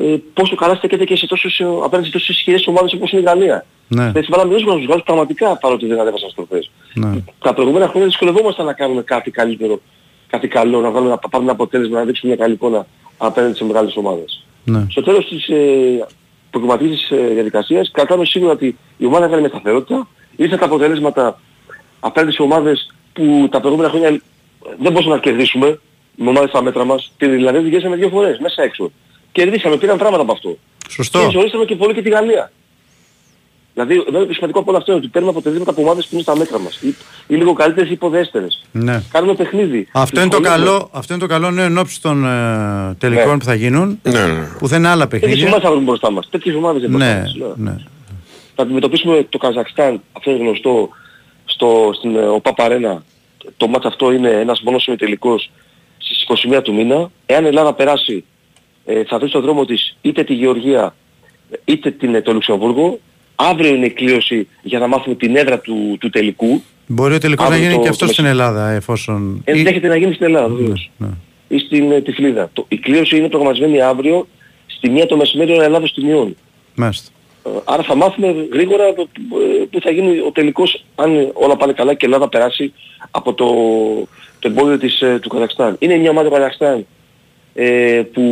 ε, 0.00 0.16
πόσο 0.34 0.54
καλά 0.54 0.74
στέκεται 0.74 1.04
και 1.04 1.16
σε 1.16 1.26
τόσους, 1.26 1.58
ε, 1.58 1.64
απέναντι 1.64 2.06
σε 2.06 2.12
τόσες 2.12 2.28
ισχυρές 2.28 2.66
ομάδες 2.66 2.92
όπως 2.92 3.12
είναι 3.12 3.20
η 3.20 3.24
Γαλλία. 3.24 3.66
Ναι. 3.88 4.10
Δεν 4.10 4.26
βάλαμε 4.28 4.54
δύσκολα 4.54 4.72
να 4.72 4.78
τους 4.78 4.86
βγάλουν 4.86 5.04
πραγματικά 5.04 5.56
παρότι 5.56 5.86
δεν 5.86 6.00
ανέβασαν 6.00 6.30
στροφές. 6.30 6.70
Ναι. 6.94 7.22
Τα 7.38 7.54
προηγούμενα 7.54 7.88
χρόνια 7.88 8.08
δυσκολευόμασταν 8.08 8.66
να 8.66 8.72
κάνουμε 8.72 9.02
κάτι 9.02 9.30
καλύτερο, 9.30 9.80
κάτι 10.26 10.48
καλό, 10.48 10.80
να, 10.80 10.90
βάλουμε, 10.90 11.10
να 11.10 11.18
πάρουμε 11.18 11.50
ένα 11.50 11.52
αποτέλεσμα, 11.52 11.98
να 11.98 12.04
δείξουμε 12.04 12.32
μια 12.32 12.42
καλή 12.42 12.54
εικόνα 12.54 12.86
απέναντι 13.16 13.56
σε 13.56 13.64
μεγάλες 13.64 13.96
ομάδες. 13.96 14.44
Ναι. 14.64 14.86
Στο 14.90 15.02
τέλος 15.02 15.28
της 15.28 15.48
ε, 15.48 16.06
προγραμματικής 16.50 17.10
ε, 17.10 17.16
διαδικασίας 17.16 17.90
κρατάμε 17.92 18.24
σίγουρα 18.24 18.52
ότι 18.52 18.78
η 18.96 19.06
ομάδα 19.06 19.24
έκανε 19.24 19.40
με 19.40 19.48
σταθερότητα, 19.48 20.08
ήρθαν 20.36 20.58
τα 20.58 20.64
αποτελέσματα 20.64 21.40
απέναντι 22.00 22.32
σε 22.32 22.42
ομάδες 22.42 22.94
που 23.12 23.48
τα 23.50 23.60
προηγούμενα 23.60 23.90
χρόνια 23.90 24.08
ε, 24.08 24.20
δεν 24.78 24.92
μπορούσαμε 24.92 25.14
να 25.14 25.20
κερδίσουμε 25.20 25.80
με 26.16 26.28
ομάδες 26.28 26.48
στα 26.48 26.62
μέτρα 26.62 26.84
μας. 26.84 27.12
Την 27.16 27.32
Ιρλανδία 27.32 27.60
την 27.60 27.70
κερδίσαμε 27.70 27.96
δύο 27.96 28.08
φορές, 28.08 28.38
μέσα 28.38 28.62
έξω. 28.62 28.90
Κερδίσαμε, 29.36 29.76
πήραν 29.76 29.98
πράγματα 29.98 30.22
από 30.22 30.32
αυτό. 30.32 30.56
Σωστό. 30.88 31.18
Και 31.18 31.30
ζωρίσαμε 31.30 31.64
και 31.64 31.76
πολύ 31.76 31.94
και 31.94 32.02
τη 32.02 32.08
Γαλλία. 32.10 32.52
Δηλαδή, 33.74 34.04
εδώ 34.08 34.26
το 34.26 34.32
σημαντικό 34.32 34.58
από 34.58 34.68
όλο 34.70 34.78
αυτό 34.78 34.90
είναι 34.92 35.00
ότι 35.00 35.08
παίρνουμε 35.10 35.32
αποτελέσματα 35.34 35.70
από 35.70 35.80
ομάδες 35.82 36.04
που 36.04 36.10
είναι 36.12 36.22
στα 36.22 36.36
μέτρα 36.36 36.58
μας. 36.58 36.76
Ή, 36.82 36.94
ή 37.26 37.34
λίγο 37.34 37.52
καλύτερες 37.52 37.88
ή 37.88 37.92
υποδέστερες. 37.92 38.64
Ναι. 38.72 39.02
Κάνουμε 39.10 39.34
παιχνίδι. 39.34 39.88
Αυτό 39.92 40.20
είναι, 40.20 40.28
το 40.30 40.36
Δυσκολεύουμε. 40.38 40.70
καλό, 40.70 40.88
αυτό 40.92 41.12
είναι 41.14 41.22
το 41.22 41.28
καλό 41.28 41.50
νέο 41.50 41.64
εν 41.64 41.78
ώψη 41.78 42.00
των 42.02 42.24
ε, 42.26 42.94
τελικών 42.98 43.32
Ναι. 43.32 43.38
που 43.38 43.44
θα 43.44 43.54
γίνουν. 43.54 43.98
Ναι, 44.02 44.26
ναι. 44.26 44.48
Που 44.58 44.68
θα 44.68 44.76
είναι 44.76 44.88
άλλα 44.88 45.02
Τέτοιες 45.08 45.20
παιχνίδια. 45.20 45.46
ομάδες 45.46 45.64
θα 45.64 45.70
βρούμε 45.70 45.84
μπροστά 45.86 46.10
μας. 46.10 46.28
Τέτοιες 46.30 46.54
ομάδες 46.54 46.82
είναι 46.82 46.90
μπροστά 46.90 47.14
Ναι, 47.14 47.20
μας. 47.20 47.34
Ναι. 47.56 47.70
ναι. 47.70 47.76
θα 48.54 48.62
αντιμετωπίσουμε 48.62 49.26
το 49.28 49.38
Καζακστάν, 49.38 50.00
αυτό 50.12 50.30
είναι 50.30 50.40
γνωστό, 50.40 50.88
στο, 51.44 51.90
στην 51.98 52.16
ε, 52.16 52.26
ΟΠΑ 52.26 52.52
Παρένα. 52.54 53.02
Το 53.56 53.66
μάτς 53.66 53.86
αυτό 53.86 54.12
είναι 54.12 54.28
ένας 54.30 54.60
μόνος 54.62 54.88
τελικός 54.98 55.50
στις 55.98 56.26
21 56.56 56.60
του 56.62 56.74
μήνα. 56.74 57.10
Εάν 57.26 57.44
η 57.44 57.46
Ελλάδα 57.46 57.72
περάσει, 57.74 58.24
ε, 58.86 59.04
θα 59.04 59.18
βρεις 59.18 59.30
στον 59.30 59.42
δρόμο 59.42 59.64
της 59.64 59.96
είτε 60.02 60.24
τη 60.24 60.34
Γεωργία 60.34 60.94
είτε 61.64 61.90
την, 61.90 62.14
ε, 62.14 62.20
το 62.22 62.32
Λουξεμβούργο. 62.32 62.98
Αύριο 63.34 63.74
είναι 63.74 63.86
η 63.86 63.90
κλήρωση 63.90 64.48
για 64.62 64.78
να 64.78 64.86
μάθουμε 64.86 65.14
την 65.14 65.36
έδρα 65.36 65.58
του, 65.58 65.96
του 66.00 66.10
τελικού. 66.10 66.62
Μπορεί 66.86 67.14
ο 67.14 67.18
τελικός 67.18 67.48
να 67.48 67.54
Αύριο 67.54 67.66
γίνει 67.68 67.76
το- 67.76 67.82
και 67.82 67.88
αυτός 67.88 68.08
το 68.08 68.12
στην 68.14 68.24
Ελλάδα 68.26 68.70
εφόσον... 68.70 69.42
ή- 69.46 69.50
Ενδέχεται 69.50 69.88
να 69.88 69.96
γίνει 69.96 70.12
στην 70.14 70.26
Ελλάδα 70.26 70.48
βεβαίως. 70.54 70.90
Ναι. 70.96 71.08
Ή 71.48 71.58
στην 71.58 71.90
ε, 71.92 72.00
Τυφλίδα. 72.00 72.50
Το, 72.52 72.64
η 72.68 72.76
κλήρωση 72.78 73.16
είναι 73.16 73.28
προγραμματισμένη 73.28 73.80
αύριο 73.80 74.26
στη 74.66 74.90
μία 74.90 75.06
το 75.06 75.16
μεσημέρι 75.16 75.52
ώρα 75.52 75.64
Ελλάδος 75.64 75.92
τιμιών. 75.92 76.36
Μάλιστα. 76.74 77.10
Ε, 77.46 77.50
Άρα 77.64 77.82
θα 77.82 77.94
μάθουμε 77.94 78.34
γρήγορα 78.52 78.92
το- 78.94 79.08
ε, 79.60 79.64
που 79.70 79.80
θα 79.80 79.90
γίνει 79.90 80.18
ο 80.18 80.30
τελικός 80.32 80.84
αν 80.94 81.30
όλα 81.32 81.56
πάνε 81.56 81.72
καλά 81.72 81.92
και 81.94 82.06
η 82.06 82.08
Ελλάδα 82.12 82.28
περάσει 82.28 82.72
από 83.10 83.34
το, 83.34 83.46
το 84.38 84.48
εμπόδιο 84.48 84.78
της, 84.78 85.00
ε, 85.00 85.18
του 85.22 85.28
Καζακστάν. 85.28 85.76
Είναι 85.78 85.96
μια 85.96 86.10
ομάδα 86.10 86.28
του 86.28 86.34
Καζακστάν 86.34 86.86
ε, 87.54 88.02
που 88.12 88.22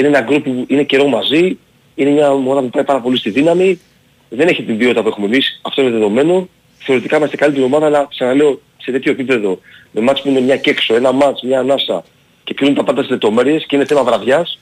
είναι 0.00 0.08
ένα 0.08 0.20
γκρουπ 0.20 0.44
που 0.44 0.64
είναι 0.68 0.82
καιρό 0.82 1.06
μαζί, 1.06 1.58
είναι 1.94 2.10
μια 2.10 2.32
ομάδα 2.32 2.60
που 2.60 2.70
πάει 2.70 2.84
πάρα 2.84 3.00
πολύ 3.00 3.16
στη 3.16 3.30
δύναμη, 3.30 3.80
δεν 4.28 4.48
έχει 4.48 4.62
την 4.62 4.76
ποιότητα 4.76 5.02
που 5.02 5.08
έχουμε 5.08 5.26
εμείς, 5.26 5.60
αυτό 5.62 5.82
είναι 5.82 5.90
δεδομένο. 5.90 6.48
Θεωρητικά 6.78 7.16
είμαστε 7.16 7.36
καλύτερη 7.36 7.64
ομάδα, 7.64 7.86
αλλά 7.86 8.06
ξαναλέω 8.10 8.60
σε 8.76 8.90
τέτοιο 8.90 9.12
επίπεδο, 9.12 9.60
με 9.90 10.00
μάτς 10.00 10.22
που 10.22 10.28
είναι 10.28 10.40
μια 10.40 10.56
και 10.56 10.70
έξω, 10.70 10.94
ένα 10.94 11.12
μάτς, 11.12 11.42
μια 11.42 11.58
ανάσα 11.58 12.04
και 12.44 12.54
κρίνουν 12.54 12.74
τα 12.74 12.84
πάντα 12.84 12.98
στις 12.98 13.10
λεπτομέρειες 13.10 13.64
και 13.66 13.76
είναι 13.76 13.84
θέμα 13.84 14.04
βραδιάς, 14.04 14.58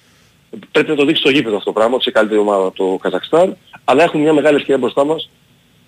πρέπει 0.72 0.88
να 0.88 0.94
το 0.94 1.04
δείξει 1.04 1.20
στο 1.20 1.30
γήπεδο 1.30 1.56
αυτό 1.56 1.72
το 1.72 1.78
πράγμα, 1.78 2.00
σε 2.00 2.10
καλύτερη 2.10 2.40
ομάδα 2.40 2.66
από 2.66 2.76
το 2.76 2.98
Καζακστάν, 3.02 3.56
αλλά 3.84 4.02
έχουμε 4.02 4.22
μια 4.22 4.32
μεγάλη 4.32 4.56
ευκαιρία 4.56 4.78
μπροστά 4.78 5.04
μας 5.04 5.30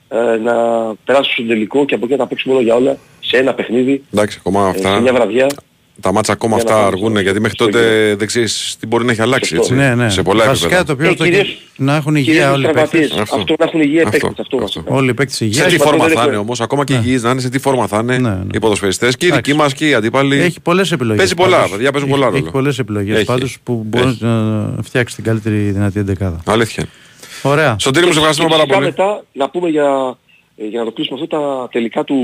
ε, 0.08 0.16
να 0.36 0.54
περάσουμε 1.04 1.34
στον 1.34 1.46
τελικό 1.46 1.84
και 1.84 1.94
από 1.94 2.04
εκεί 2.04 2.12
να 2.12 2.18
τα 2.18 2.26
παίξουμε 2.26 2.54
όλα 2.54 2.62
για 2.62 2.74
όλα 2.74 2.96
σε 3.20 3.36
ένα 3.36 3.54
παιχνίδι, 3.54 4.04
Εντάξει, 4.12 4.36
ακόμα 4.40 4.72
ε, 4.74 4.78
σε 4.78 4.88
αυτά. 4.88 5.00
μια 5.00 5.12
βραδιά. 5.12 5.46
Τα 6.00 6.12
μάτσα 6.12 6.32
ακόμα 6.32 6.54
Για 6.56 6.64
να 6.64 6.70
αυτά 6.70 6.82
πάμε 6.84 6.94
αργούν 6.96 7.10
στο- 7.12 7.20
γιατί 7.20 7.40
μέχρι 7.40 7.56
στο 7.56 7.64
τότε 7.64 8.14
δεν 8.18 8.26
ξέρεις 8.26 8.76
τι 8.80 8.86
μπορεί 8.86 9.04
να 9.04 9.12
έχει 9.12 9.20
αλλάξει. 9.22 9.56
Σωστό. 9.56 9.74
Έτσι, 9.74 9.86
Ναι, 9.88 9.94
ναι. 9.94 10.10
Σε 10.10 10.22
πολλά 10.22 10.44
Βασικά 10.46 10.64
επίπεδα. 10.66 10.84
το 10.84 10.96
πιο 10.96 11.06
Ε, 11.06 11.10
αυτό 11.10 11.24
κυρίως- 11.24 11.58
να 11.76 11.96
έχουν 11.96 12.14
Κυρίως 12.14 12.28
υγεία 12.34 12.44
τους 12.46 12.54
όλοι 12.54 12.64
οι 12.64 12.68
τραυματίες. 12.68 13.02
παίκτες. 13.02 13.20
Αυτό. 13.22 13.36
Αυτό 13.36 13.54
να 13.58 13.64
έχουν 13.64 13.80
υγεία 13.80 14.00
οι 14.00 14.04
Αυτό, 14.04 14.10
παίκτες, 14.10 14.30
αυτό 14.30 14.56
αυτό. 14.56 14.58
βασικά. 14.58 14.94
Όλοι 14.94 15.10
οι 15.10 15.14
παίκτες 15.14 15.36
Σε 15.36 15.44
υγεία. 15.44 15.62
τι 15.64 15.68
Τέλος 15.68 15.82
φόρμα 15.84 15.98
πάντων, 15.98 16.12
θα 16.14 16.20
δεν 16.20 16.24
είναι 16.28 16.34
έχω- 16.34 16.44
όμως, 16.44 16.60
ακόμα 16.60 16.84
και 16.84 16.94
υγιείς 16.94 17.22
να 17.22 17.30
είναι, 17.30 17.40
σε 17.40 17.48
τι 17.48 17.58
φόρμα 17.58 17.86
θα 17.86 17.98
είναι 18.02 18.18
Ναι, 18.18 18.28
ναι. 18.28 18.40
οι 18.54 18.58
ποδοσφαιριστές 18.58 19.16
και 19.16 19.26
οι 19.26 19.30
δικοί 19.30 19.50
Εντάξει. 19.50 19.62
μας 19.64 19.74
και 19.74 19.88
οι 19.88 19.94
αντίπαλοι. 19.94 20.36
Έχει 20.40 20.60
πολλές 20.60 20.92
επιλογές. 20.92 21.16
Παίζει 21.18 21.34
πολλά, 21.34 21.56
πάντως. 21.56 21.70
παιδιά, 21.70 21.90
παίζουν 21.92 22.08
Έχει- 22.08 22.18
πολλά 22.18 22.30
ρόλο. 22.30 22.42
Έχει 22.44 22.52
πολλές 22.52 22.78
επιλογές 22.78 23.16
Έχει. 23.16 23.24
πάντως 23.24 23.56
που 23.62 23.82
μπορεί 23.86 24.08
Έχει. 24.08 24.24
να 24.24 24.70
φτιάξει 24.82 25.14
την 25.14 25.24
καλύτερη 25.24 25.56
δυνατή 25.56 25.98
εντεκάδα. 26.00 26.40
Αλήθεια. 26.46 26.84
Ωραία. 27.42 27.76
Σωτήρη 27.78 28.06
μου, 28.06 28.12
σε 28.12 28.18
ευχαριστούμε 28.18 28.48
Και 28.48 28.54
πάρα 28.54 28.64
φυσικά 28.66 28.78
πολύ. 29.04 29.14
μετά 29.14 29.24
να 29.32 29.50
πούμε 29.50 29.68
για, 29.68 29.84
ε, 29.84 30.27
για 30.60 30.78
να 30.78 30.84
το 30.84 30.92
κλείσουμε 30.92 31.20
αυτό 31.22 31.36
τα 31.38 31.68
τελικά 31.72 32.04
του 32.04 32.16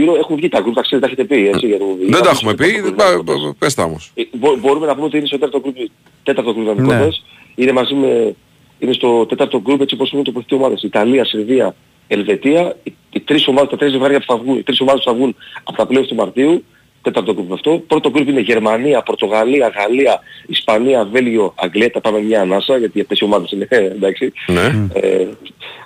Euro 0.00 0.16
έχουν 0.18 0.36
βγει 0.36 0.48
τα 0.48 0.60
γκρουπ, 0.60 0.74
τα 0.74 0.80
ξέρετε, 0.82 1.06
τα 1.06 1.12
έχετε 1.12 1.34
πει 1.34 1.48
έτσι. 1.48 1.66
Για 1.66 1.78
το, 1.78 1.84
Δεν 2.08 2.22
τα 2.22 2.30
έχουμε 2.30 2.54
πει, 2.54 2.82
το- 2.82 2.92
πα- 2.92 3.22
πα- 3.24 3.54
πες 3.58 3.74
τα 3.74 3.82
όμως. 3.84 4.10
Ε, 4.14 4.22
μπο- 4.32 4.56
μπορούμε 4.56 4.86
να 4.86 4.94
πούμε 4.94 5.06
ότι 5.06 5.16
είναι 5.16 5.26
στο 5.26 5.38
τέταρτο 5.38 5.60
γκρουπ, 5.60 5.76
τέταρτο 6.22 6.52
γκρουπ 6.52 6.78
Ναι. 6.80 6.96
ναι. 6.96 7.08
είναι 7.54 7.72
μαζί 7.72 7.94
με, 7.94 8.34
είναι 8.78 8.92
στο 8.92 9.26
τέταρτο 9.26 9.60
γκρουπ 9.60 9.80
έτσι 9.80 9.94
όπως 9.94 10.10
είναι 10.12 10.22
το 10.22 10.30
υποθετεί 10.30 10.54
ομάδες. 10.54 10.82
Ιταλία, 10.82 11.24
Σερβία, 11.24 11.74
Ελβετία, 12.08 12.76
οι, 12.82 12.92
οι 13.12 13.20
τρεις 13.20 13.46
ομάδες, 13.48 13.70
τα 13.70 13.76
τρεις 13.76 13.90
ζευγάρια 13.92 14.18
που 14.18 14.24
θα 14.28 14.36
βγουν, 14.36 14.58
οι 14.58 14.62
τρεις 14.62 14.80
ομάδες 14.80 15.02
που 15.04 15.10
θα 15.10 15.16
βγουν 15.16 15.34
από 15.62 15.76
τα 15.76 15.86
πλέον 15.86 16.06
του 16.06 16.14
Μαρτίου, 16.14 16.64
τέταρτο 17.02 17.32
γκρουπ 17.34 17.52
αυτό. 17.52 17.82
Πρώτο 17.86 18.10
γκρουπ 18.10 18.28
είναι 18.28 18.40
Γερμανία, 18.40 19.02
Πορτογαλία, 19.02 19.68
Γαλλία, 19.68 20.20
Ισπανία, 20.46 21.04
Βέλγιο, 21.12 21.54
Αγγλία, 21.56 21.90
τα 21.90 22.00
πάμε 22.00 22.20
μια 22.20 22.40
ανάσα 22.40 22.76
γιατί 22.76 23.00
αυτές 23.00 23.18
οι 23.18 23.24
ομάδες 23.24 23.50
είναι 23.50 23.66
εντάξει. 23.96 24.32
Ναι. 24.46 24.86
Ε, 24.92 25.26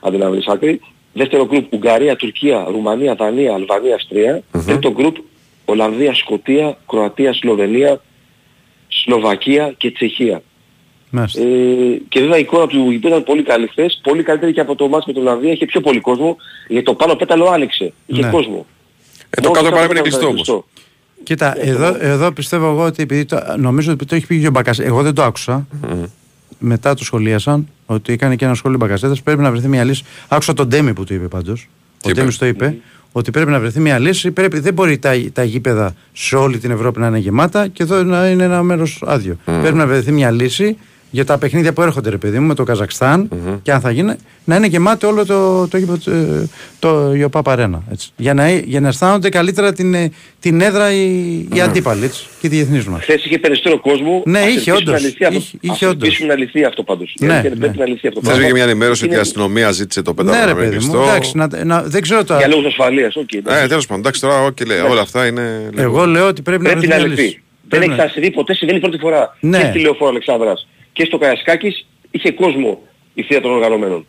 αν 0.01 0.17
δεν 0.19 0.31
βρεις 0.31 0.47
άκρη. 0.47 0.81
Δεύτερο 1.13 1.47
γκρουπ 1.47 1.73
Ουγγαρία, 1.73 2.17
Τουρκία, 2.17 2.67
Ρουμανία, 2.71 3.15
Δανία, 3.15 3.55
Αλβανία, 3.55 3.95
Αυστρία. 3.95 4.43
Τρίτο 4.67 4.91
γκρουπ 4.93 5.17
Ολλανδία, 5.65 6.15
Σκοτία, 6.15 6.79
Κροατία, 6.89 7.33
Σλοβενία, 7.33 8.01
Σλοβακία 8.89 9.75
και 9.77 9.91
Τσεχία. 9.91 10.43
Μάλιστα. 11.11 11.41
Ε, 11.41 12.01
και 12.09 12.21
βέβαια 12.21 12.37
η 12.37 12.41
εικόνα 12.41 12.67
του 12.67 12.91
γηπέδου 12.91 13.09
ήταν 13.15 13.25
πολύ 13.25 13.43
καλή 13.43 13.67
χθες, 13.67 14.01
πολύ 14.03 14.23
καλύτερη 14.23 14.53
και 14.53 14.61
από 14.61 14.75
το 14.75 14.89
μάτς 14.89 15.07
με 15.07 15.13
την 15.13 15.23
Ολλανδία, 15.23 15.53
είχε 15.53 15.67
πιο 15.67 15.81
πολύ 15.81 16.01
κόσμο, 16.01 16.37
γιατί 16.69 16.85
το 16.85 16.95
πάνω 16.95 17.15
πέταλο 17.15 17.47
άνοιξε, 17.49 17.93
είχε 18.07 18.21
Ναι. 18.23 18.31
κόσμο. 18.31 18.67
Ε, 19.31 19.41
το 19.41 19.49
Μόνο 19.49 19.53
κάτω 19.55 19.69
το 19.69 19.75
παρέμεινε 19.75 20.01
πέταλο 20.01 20.03
κλειστό 20.03 20.19
ήταν 20.21 20.29
όμως. 20.29 20.43
κλειστό. 20.47 20.65
Κοίτα, 21.23 21.55
εδώ, 21.67 21.97
εδώ 22.01 22.33
πιστεύω 22.33 22.67
εγώ 22.71 22.85
ότι 22.85 23.03
επειδή 23.03 23.25
το, 23.25 23.39
νομίζω 23.59 23.93
ότι 23.93 24.05
το 24.05 24.15
έχει 24.15 24.27
πει 24.27 24.41
και 24.41 24.47
ο 24.47 24.51
Μπακασέτα. 24.51 24.89
Εγώ 24.89 25.03
δεν 25.03 25.15
το 25.15 25.23
άκουσα. 25.23 25.67
Μετά 26.65 26.95
το 26.95 27.05
σχολίασαν 27.05 27.69
ότι 27.87 28.13
έκανε 28.13 28.37
και 28.37 28.45
ένα 28.45 28.55
σχόλιο 28.55 28.79
Μπακασέτα. 28.79 29.17
Πρέπει 29.25 29.43
να 29.43 29.51
βρεθεί 29.51 29.69
μια 29.69 29.85
λύση. 29.85 30.05
Άκουσα 30.29 30.53
τον 30.53 30.69
Ντέμι 30.69 30.93
που 30.93 31.05
το 31.05 31.15
είπε 31.15 31.29
πάντως. 31.29 31.69
Ο 32.05 32.09
είπε; 32.09 32.21
Ντέμις 32.21 32.39
το 32.39 32.47
είπε. 32.47 32.77
Ότι 33.13 33.31
πρέπει 33.31 33.51
να 33.51 33.61
βρεθεί 33.61 33.81
μια 33.81 33.99
λύση. 33.99 34.31
Πρέπει, 34.31 34.59
δεν 34.59 34.75
μπορεί 34.75 34.99
τα, 34.99 35.11
τα 35.33 35.45
γήπεδα 35.45 35.95
σε 36.13 36.37
όλη 36.37 36.59
την 36.59 36.71
Ευρώπη 36.71 37.01
να 37.01 37.07
είναι 37.07 37.19
γεμάτα 37.19 37.69
και 37.69 37.83
εδώ 37.83 38.03
να 38.03 38.29
είναι 38.29 38.45
ένα 38.45 38.63
μέρος 38.63 39.03
άδειο. 39.07 39.37
Πρέπει 39.45 39.77
να 39.77 39.87
βρεθεί 39.87 40.13
μια 40.13 40.31
λύση 40.31 40.77
για 41.15 41.25
τα 41.25 41.39
παιχνίδια 41.39 41.73
που 41.73 41.83
έρχονται, 41.83 42.11
ρε 42.11 42.17
παιδί 42.17 42.39
μου, 42.39 42.47
με 42.47 42.55
το 42.55 42.65
καζακσταν 42.65 43.29
και 43.63 43.73
αν 43.73 43.81
θα 43.81 43.91
γίνει, 43.91 44.15
να 44.45 44.57
είναι 44.57 44.67
γεμάτο 44.67 45.07
όλο 45.09 45.27
το, 45.27 45.69
το, 45.69 45.77
γήπεδο, 45.79 46.13
ε, 46.13 46.49
το, 46.79 47.15
η 47.15 47.43
OPAP 47.43 47.59
Arena. 47.59 47.83
Έτσι. 47.93 48.11
Για, 48.17 48.35
να, 48.35 48.51
για 48.51 48.81
να 48.81 48.89
αισθάνονται 48.89 49.29
καλύτερα 49.29 49.73
την, 49.73 49.95
ε, 49.95 50.11
την 50.41 50.61
έδρα 50.61 50.93
οι, 50.93 51.39
οι 51.55 51.61
αντίπαλοι 51.61 52.05
έτσι, 52.05 52.25
και 52.41 52.47
οι 52.47 52.51
διεθνείς 52.51 52.85
μας. 52.87 53.03
Χθες 53.03 53.25
είχε 53.25 53.39
περισσότερο 53.39 53.81
κόσμο. 53.81 54.23
Ναι, 54.27 54.39
Ας 54.39 54.45
είχε, 54.45 54.71
ελπίσουμε 54.71 54.77
όντως. 54.77 54.93
να 55.03 55.09
λυθεί 55.09 55.25
αυτό. 55.25 55.37
Είχε- 55.39 55.57
είχε 55.61 55.85
Ας 55.85 55.91
όντως. 55.93 56.03
ελπίσουμε 56.03 56.29
να 56.35 56.39
λυθεί 56.41 56.65
αυτό 56.65 56.83
πάντως. 56.83 57.15
Ναι, 57.21 57.27
Γιατί 57.27 57.49
ναι. 57.49 57.55
Πρέπει 57.57 57.79
να 57.79 57.87
λυθεί 57.87 58.07
αυτό 58.09 58.21
το 58.21 58.27
Θες 58.27 58.35
πράγμα. 58.37 58.43
βγήκε 58.43 58.55
μια 58.55 58.65
ενημέρωση 58.71 59.03
ότι 59.05 59.13
η 59.13 59.15
Είναι- 59.17 59.23
αστυνομία 59.27 59.71
ζήτησε 59.71 60.03
το 60.03 60.15
πέταλο 60.15 60.35
Ναι, 60.35 60.41
να 60.41 60.47
ρε 60.47 60.55
μείνει 60.55 60.65
παιδί 60.69 60.85
μου, 60.87 60.91
κλειστό. 60.93 61.09
εντάξει, 61.09 61.37
να, 61.37 61.65
να, 61.65 61.83
δεν 61.83 62.03
ξέρω 62.03 62.21
Για 62.21 62.35
τώρα. 62.35 62.49
λόγους 62.49 62.67
ασφαλείας, 62.67 63.17
οκ. 63.17 63.33
Ε, 63.33 63.67
τέλος 63.69 63.87
πάντων, 63.87 64.01
εντάξει 64.03 64.21
τώρα, 64.21 64.41
οκ, 64.45 64.67
λέει, 64.67 64.79
όλα 64.79 65.01
αυτά 65.01 65.27
είναι... 65.27 65.71
Εγώ 65.77 66.07
λέω 66.07 66.27
ότι 66.27 66.43
πρέπει, 66.43 66.63
Πρέπει 66.65 66.87
να 66.87 66.95
να 66.97 67.01
βρεθεί 67.01 67.09
μια 67.09 67.17
λύση. 67.17 67.23
λυθεί. 67.23 67.43
Δεν 67.69 67.81
Πρέπει 67.81 67.85
έχει 67.85 67.91
να- 67.91 67.97
ξανασυμβεί 67.97 68.31
ποτέ, 68.37 68.55
συμβαίνει 68.55 68.81
πρώτη 68.81 68.99
φορά. 68.99 69.37
Ναι. 69.41 69.59
Και 69.59 69.65
στη 69.67 69.79
Λεωφόρο 69.79 70.11
Αλεξάνδρας 70.11 70.69
και 70.93 71.05
στο 71.05 71.19
Καϊασκάκης 71.19 71.87
είχε 72.11 72.33
κόσμο 72.33 72.83
η 73.15 73.23
θεία 73.23 73.41
των 73.41 73.51
οργανωμένων. 73.53 74.07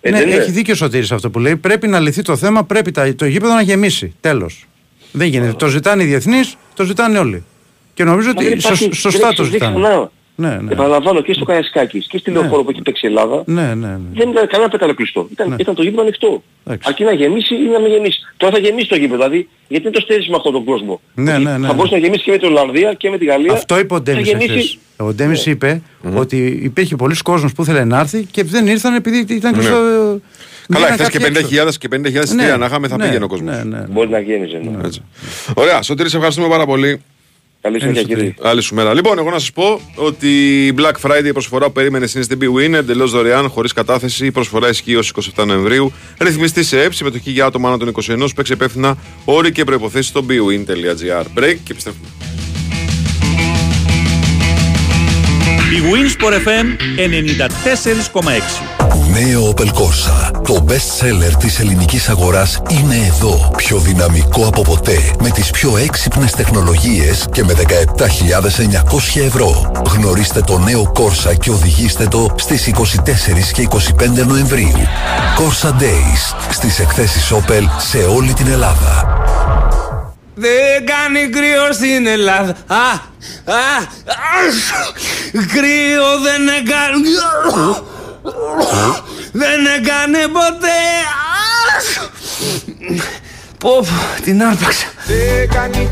Ε, 0.00 0.10
ναι, 0.10 0.18
δεν 0.18 0.28
είναι; 0.28 0.36
έχει 0.36 0.50
δίκιο 0.50 0.72
ο 0.72 0.76
Σωτήρης 0.76 1.12
αυτό 1.12 1.30
που 1.30 1.38
λέει. 1.38 1.56
Πρέπει 1.56 1.88
να 1.88 2.00
λυθεί 2.00 2.22
το 2.22 2.36
θέμα, 2.36 2.64
πρέπει 2.64 2.90
τα, 2.90 3.14
το 3.14 3.26
γήπεδο 3.26 3.54
να 3.54 3.60
γεμίσει. 3.62 4.14
Τέλος. 4.20 4.66
Δεν 5.12 5.28
γίνεται. 5.28 5.52
Το 5.52 5.66
ζητάνε 5.66 6.02
οι 6.02 6.06
διεθνείς, 6.06 6.56
το 6.74 6.84
ζητάνε 6.84 7.18
όλοι. 7.18 7.44
Και 7.94 8.04
νομίζω 8.04 8.28
Μα 8.28 8.32
δεν 8.42 8.46
ότι 8.46 8.58
υπάρχει- 8.58 8.78
σω- 8.78 8.90
δεν 8.90 8.98
σωστά 8.98 9.26
έχει 9.26 9.36
το 9.36 9.42
συμβεί 9.42 9.58
ζητάνε. 9.58 10.08
Ξανά. 10.36 10.54
Ναι, 10.54 10.62
ναι. 10.62 10.72
Επαναλαμβάνω 10.72 11.20
και 11.22 11.32
στο 11.32 11.44
Καϊασκάκης 11.44 12.06
και 12.06 12.18
στη 12.18 12.30
Λεωφόρο 12.30 12.62
που 12.64 12.70
έχει 12.70 12.82
παίξει 12.82 13.06
η 13.06 13.08
Ελλάδα. 13.08 13.42
Ναι, 13.46 13.62
ναι, 13.62 13.86
ναι. 13.86 13.98
Δεν 14.14 14.28
ήταν 14.30 14.46
κανένα 14.46 14.70
πέταλο 14.70 14.94
κλειστό. 14.94 15.28
Ήταν, 15.32 15.48
Ναι. 15.48 15.56
ήταν 15.58 15.74
το 15.74 15.82
γήπεδο 15.82 16.02
ανοιχτό. 16.02 16.42
Εντάξει. 16.64 16.88
Αρκεί 16.88 17.04
να 17.04 17.12
γεμίσει 17.12 17.54
ή 17.54 17.68
να 17.72 17.80
μην 17.80 17.90
γεμίσει. 17.92 18.18
Τώρα 18.36 18.52
θα 18.52 18.58
γεμίσει 18.58 18.88
το 18.88 18.94
γήπεδο. 18.96 19.14
Δηλαδή, 19.16 19.48
γιατί 19.68 19.84
δεν 19.84 19.92
το 19.92 20.00
στέλνεις 20.00 20.28
με 20.28 20.36
αυτόν 20.36 20.52
τον 20.52 20.64
κόσμο. 20.64 21.00
Ναι, 21.14 21.32
Ότι 21.34 21.42
ναι, 21.42 21.50
ναι, 21.50 21.66
Θα 21.66 21.66
ναι. 21.66 21.72
μπορούσε 21.74 21.94
να 21.94 22.00
γεμίσει 22.00 22.22
και 22.24 22.30
με 22.30 22.38
την 22.38 22.48
Ολλανδία 22.48 22.92
και 22.94 23.10
με 23.10 23.18
τη 23.18 23.24
Γαλλία. 23.24 23.52
Αυτό 23.52 23.78
είπε 23.78 23.94
ο 23.94 23.96
Θα 23.96 24.02
Ντέμις 24.02 24.28
γεμίσει- 24.28 24.50
εχθές. 24.50 24.78
Ο 24.96 25.12
Ντέμις 25.12 25.46
Ναι. 25.46 25.52
είπε 25.52 25.82
ότι 26.16 26.60
υπήρχε 26.62 26.96
πολλοί 26.96 27.14
κόσμος 27.24 27.52
που 27.52 27.62
ήθελε 27.62 27.84
να 27.84 27.98
έρθει 27.98 28.24
και 28.30 28.44
δεν 28.44 28.66
ήρθαν 28.66 28.94
επειδή 28.94 29.34
ήταν 29.34 29.50
Ναι. 29.50 29.56
κλειστό. 29.58 29.76
Καλά, 30.68 30.82
μείναν 30.84 30.92
χθες 30.98 31.08
και 31.10 31.18
κάποιοι 31.18 31.42
50.000 31.42 31.78
και 31.78 31.88
50.000 31.88 32.06
έξω. 32.22 32.22
εισιτήρια 32.22 32.56
να 32.56 32.66
είχαμε 32.66 32.88
θα 32.88 32.96
ναι, 32.96 33.04
πήγαινε 33.04 33.24
ο 33.24 33.28
κόσμος. 33.28 33.56
Ναι, 33.56 33.62
ναι. 33.64 33.84
Μπορεί 33.90 34.08
να 34.08 34.18
γέμιζε. 34.18 34.60
Ναι. 34.64 34.86
Έτσι. 34.86 35.00
Ωραία, 35.54 35.82
Σωτήρη, 35.82 36.08
σε 36.08 36.16
ευχαριστούμε 36.16 36.48
πάρα 36.48 36.66
πολύ. 36.66 37.02
Καλή 37.66 37.80
συνέχεια 37.80 38.02
κύριε. 38.02 38.34
Άλλη 38.42 38.60
σου 38.60 38.74
μέρα. 38.74 38.94
Λοιπόν, 38.94 39.18
εγώ 39.18 39.30
να 39.30 39.38
σας 39.38 39.52
πω 39.52 39.80
ότι 39.94 40.28
η 40.66 40.74
Black 40.78 40.92
Friday 41.00 41.24
η 41.24 41.32
προσφορά 41.32 41.66
που 41.66 41.72
περίμενε 41.72 42.08
είναι 42.14 42.24
στην 42.24 42.38
BWIN 42.40 42.72
εντελώς 42.72 43.10
δωρεάν, 43.10 43.48
χωρίς 43.48 43.72
κατάθεση. 43.72 44.26
Η 44.26 44.30
προσφορά 44.30 44.68
ισχύει 44.68 44.96
ως 44.96 45.12
27 45.36 45.46
Νοεμβρίου. 45.46 45.92
Ρυθμιστή 46.18 46.64
σε 46.64 46.82
ΕΠ, 46.82 46.92
συμμετοχή 46.92 47.30
για 47.30 47.44
άτομα 47.44 47.68
άνω 47.68 47.76
των 47.76 47.88
21, 47.88 48.28
παίξει 48.34 48.52
υπεύθυνα 48.52 48.96
όροι 49.24 49.52
και 49.52 49.64
προποθέσει 49.64 50.08
στο 50.08 50.24
bwin.gr. 50.28 51.24
Break 51.40 51.56
και 51.64 51.72
επιστρέφουμε. 51.72 52.25
Η 55.70 55.82
Winsport 55.92 56.32
FM 56.32 56.66
94,6 58.22 58.26
Νέο 59.12 59.54
Opel 59.54 59.66
Corsa. 59.66 60.30
Το 60.46 60.64
best 60.68 61.04
seller 61.04 61.32
της 61.38 61.58
ελληνικής 61.58 62.08
αγοράς 62.08 62.62
είναι 62.70 62.94
εδώ. 63.06 63.52
Πιο 63.56 63.78
δυναμικό 63.78 64.46
από 64.46 64.62
ποτέ. 64.62 64.98
Με 65.20 65.30
τις 65.30 65.50
πιο 65.50 65.76
έξυπνες 65.76 66.32
τεχνολογίες 66.32 67.26
και 67.32 67.44
με 67.44 67.54
17.900 67.54 69.20
ευρώ. 69.20 69.72
Γνωρίστε 69.88 70.40
το 70.40 70.58
νέο 70.58 70.92
Corsa 70.96 71.34
και 71.40 71.50
οδηγήστε 71.50 72.06
το 72.06 72.34
στις 72.38 72.66
24 72.66 73.52
και 73.52 73.62
25 73.62 74.26
Νοεμβρίου. 74.26 74.78
Corsa 75.38 75.68
Days. 75.68 76.50
Στις 76.50 76.78
εκθέσεις 76.78 77.32
Opel 77.32 77.62
σε 77.78 77.98
όλη 77.98 78.32
την 78.32 78.46
Ελλάδα. 78.46 79.14
Δεν 80.34 80.86
κάνει 80.86 81.28
κρύο 81.28 81.72
στην 81.72 82.06
Ελλάδα. 82.06 82.56
Α, 82.66 82.76
α, 82.76 82.78
α, 82.92 83.00
κρύο 85.52 86.18
δεν 86.22 86.48
έκανε. 86.48 87.08
Δεν 89.32 89.66
έκανε 89.78 90.18
ποτέ. 90.18 90.80
Πω, 93.58 93.86
την 94.24 94.42
άρπαξα. 94.42 94.86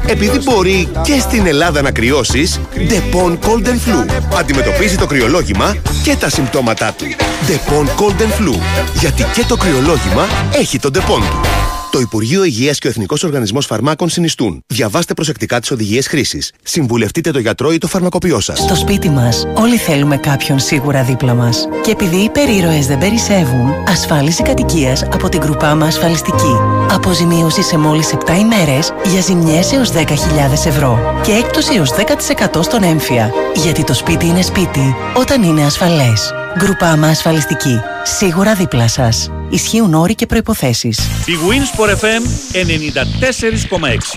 Επειδή 0.07 0.39
μπορεί 0.39 0.89
και 1.03 1.21
στην 1.21 1.47
Ελλάδα 1.47 1.83
να 1.83 1.91
κρυώσεις, 1.91 2.61
Depon 2.75 3.39
Cold 3.39 3.67
and 3.67 3.69
Flu. 3.69 4.07
Αντιμετωπίζει 4.39 4.97
το 4.97 5.07
κρυολόγημα 5.07 5.77
και 6.03 6.17
τα 6.17 6.31
συμπτώματά 6.31 6.93
του. 6.93 7.05
Depon 7.49 7.87
Cold 8.01 8.21
and 8.21 8.43
Flu. 8.43 8.59
Γιατί 8.95 9.27
και 9.35 9.45
το 9.49 9.57
κρυολόγημα 9.57 10.27
έχει 10.53 10.79
τον 10.79 10.93
Depon 10.95 11.23
του. 11.31 11.64
Το 11.95 12.01
Υπουργείο 12.01 12.45
Υγείας 12.45 12.79
και 12.79 12.87
ο 12.87 12.91
Εθνικός 12.91 13.23
Οργανισμός 13.23 13.67
Φαρμάκων 13.67 14.09
συνιστούν. 14.09 14.65
Διαβάστε 14.67 15.15
προσεκτικά 15.15 15.61
τις 15.61 15.71
οδηγίες 15.71 16.07
χρήσης. 16.07 16.53
Συμβουλευτείτε 16.63 17.31
το 17.31 17.39
γιατρό 17.39 17.73
ή 17.73 17.79
το 17.79 17.87
φαρμακοποιό 17.87 18.41
σας. 18.41 18.59
Στο 18.59 18.75
σπίτι 18.75 19.09
μας, 19.09 19.47
όλοι 19.55 19.77
θέλουμε 19.77 20.17
κάποιον 20.17 20.59
σίγουρα 20.59 21.03
δίπλα 21.03 21.35
μας. 21.35 21.69
Και 21.83 21.91
επειδή 21.91 22.17
οι 22.17 22.31
περίρωες 22.31 22.87
δεν 22.87 22.99
περισσεύουν, 22.99 23.73
ασφάλιση 23.89 24.43
κατοικίας 24.43 25.03
από 25.03 25.29
την 25.29 25.41
Γκρουπάμα 25.41 25.87
Ασφαλιστική. 25.87 26.57
Αποζημίωση 26.91 27.63
σε 27.63 27.79
μόλις 27.79 28.13
7 28.13 28.35
ημέρες 28.39 28.93
για 29.05 29.21
ζημιές 29.21 29.73
έως 29.73 29.91
10.000 29.91 30.67
ευρώ. 30.67 31.21
Και 31.23 31.33
έκπτωση 31.33 31.75
έως 31.75 31.91
10% 31.91 32.63
στον 32.63 32.83
έμφυα. 32.83 33.31
Γιατί 33.55 33.85
το 33.85 33.95
σπίτι 33.95 34.27
είναι 34.27 34.43
σπίτι 34.43 34.95
όταν 35.17 35.43
είναι 35.43 35.65
ασφαλές. 35.65 36.33
Γκρουπάμα 36.59 37.09
Ασφαλιστική. 37.09 37.81
Σίγουρα 38.03 38.55
δίπλα 38.55 38.89
σας. 38.89 39.31
Ισχύουν 39.51 39.95
όροι 39.95 40.15
και 40.15 40.27
προποθέσει. 40.27 40.89
Η 41.27 41.37
Winsport 41.85 42.01
FM 42.01 42.25
94,6 42.55 44.17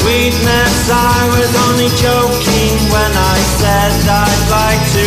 Sweetness, 0.00 0.90
I 0.90 1.28
was 1.36 1.52
only 1.68 1.90
joking 2.00 2.72
when 2.88 3.12
I 3.12 3.38
said 3.60 3.92
I'd 4.08 4.44
like 4.48 4.80
to 4.96 5.04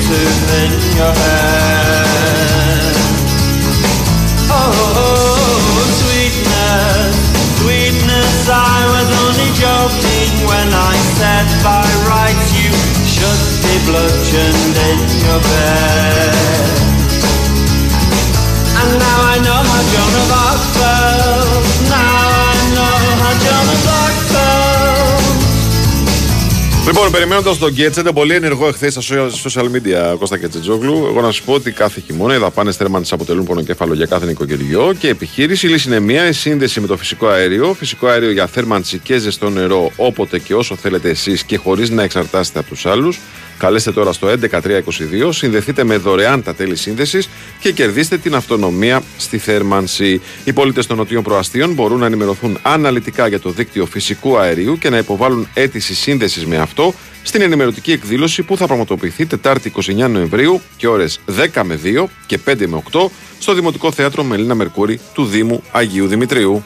tooth 0.00 0.48
in 0.62 0.72
your. 0.96 1.12
Oh, 4.48 4.64
sweetness, 6.00 7.16
sweetness, 7.60 8.48
I 8.48 8.80
was 8.94 9.08
only 9.20 9.50
joking 9.60 9.95
I 10.76 10.94
said 11.16 11.48
by 11.64 11.88
rights 12.12 12.52
you 12.52 12.70
should 13.08 13.42
be 13.64 13.74
bludgeoned 13.88 14.76
in 14.90 14.98
your 15.24 15.40
bed. 15.40 16.66
And 18.80 18.90
now 19.00 19.18
I 19.32 19.36
know 19.40 19.60
how 19.68 19.82
Joan 19.92 20.14
of 20.20 20.30
Arc 20.44 20.62
Λοιπόν, 26.86 27.10
περιμένοντας 27.10 27.58
τον 27.58 27.72
Γκέτσεντε, 27.72 28.12
πολύ 28.12 28.34
ενεργό 28.34 28.68
εχθές 28.68 28.92
στα 28.92 29.02
social 29.44 29.64
media 29.64 30.16
Κώστα 30.18 30.38
Κετσετζόγλου. 30.38 31.06
Εγώ 31.06 31.20
να 31.20 31.30
σου 31.30 31.44
πω 31.44 31.52
ότι 31.52 31.70
κάθε 31.70 32.00
χειμώνα 32.00 32.34
οι 32.34 32.38
δαπάνες 32.38 32.76
θέρμανσης 32.76 33.12
αποτελούν 33.12 33.44
πονοκέφαλο 33.44 33.94
για 33.94 34.06
κάθε 34.06 34.26
νοικοκυριό 34.26 34.94
και 34.98 35.08
επιχείρηση. 35.08 35.66
Η 35.66 35.70
λύση 35.70 35.88
είναι 35.88 36.00
μία, 36.00 36.28
η 36.28 36.32
σύνδεση 36.32 36.80
με 36.80 36.86
το 36.86 36.96
φυσικό 36.96 37.26
αέριο. 37.26 37.74
Φυσικό 37.74 38.06
αέριο 38.06 38.30
για 38.30 38.46
θέρμανση 38.46 38.98
και 38.98 39.18
ζεστό 39.18 39.50
νερό 39.50 39.92
όποτε 39.96 40.38
και 40.38 40.54
όσο 40.54 40.76
θέλετε 40.76 41.08
εσείς 41.08 41.42
και 41.42 41.56
χωρίς 41.56 41.90
να 41.90 42.02
εξαρτάστε 42.02 42.58
από 42.58 42.68
τους 42.68 42.86
άλλους. 42.86 43.20
Καλέστε 43.58 43.92
τώρα 43.92 44.12
στο 44.12 44.28
11322, 44.28 45.28
συνδεθείτε 45.28 45.84
με 45.84 45.96
δωρεάν 45.96 46.42
τα 46.42 46.54
τέλη 46.54 46.76
σύνδεσης 46.76 47.28
και 47.60 47.72
κερδίστε 47.72 48.18
την 48.18 48.34
αυτονομία 48.34 49.02
στη 49.18 49.38
θέρμανση. 49.38 50.20
Οι 50.44 50.52
πολίτες 50.52 50.86
των 50.86 50.96
νοτιών 50.96 51.22
προαστίων 51.22 51.72
μπορούν 51.72 51.98
να 51.98 52.06
ενημερωθούν 52.06 52.58
αναλυτικά 52.62 53.26
για 53.26 53.40
το 53.40 53.50
δίκτυο 53.50 53.86
φυσικού 53.86 54.38
αερίου 54.38 54.78
και 54.78 54.90
να 54.90 54.98
υποβάλουν 54.98 55.48
αίτηση 55.54 55.94
σύνδεσης 55.94 56.46
με 56.46 56.56
αυτό 56.56 56.94
στην 57.22 57.42
ενημερωτική 57.42 57.92
εκδήλωση 57.92 58.42
που 58.42 58.56
θα 58.56 58.66
πραγματοποιηθεί 58.66 59.26
Τετάρτη 59.26 59.72
29 59.76 59.94
Νοεμβρίου 59.94 60.60
και 60.76 60.86
ώρες 60.86 61.20
10 61.54 61.62
με 61.64 61.80
2 61.84 62.04
και 62.26 62.38
5 62.46 62.66
με 62.66 62.82
8 62.92 63.06
στο 63.38 63.54
Δημοτικό 63.54 63.92
Θέατρο 63.92 64.22
Μελίνα 64.22 64.54
Μερκούρη 64.54 65.00
του 65.12 65.24
Δήμου 65.24 65.62
Αγίου 65.70 66.06
Δημητρίου. 66.06 66.64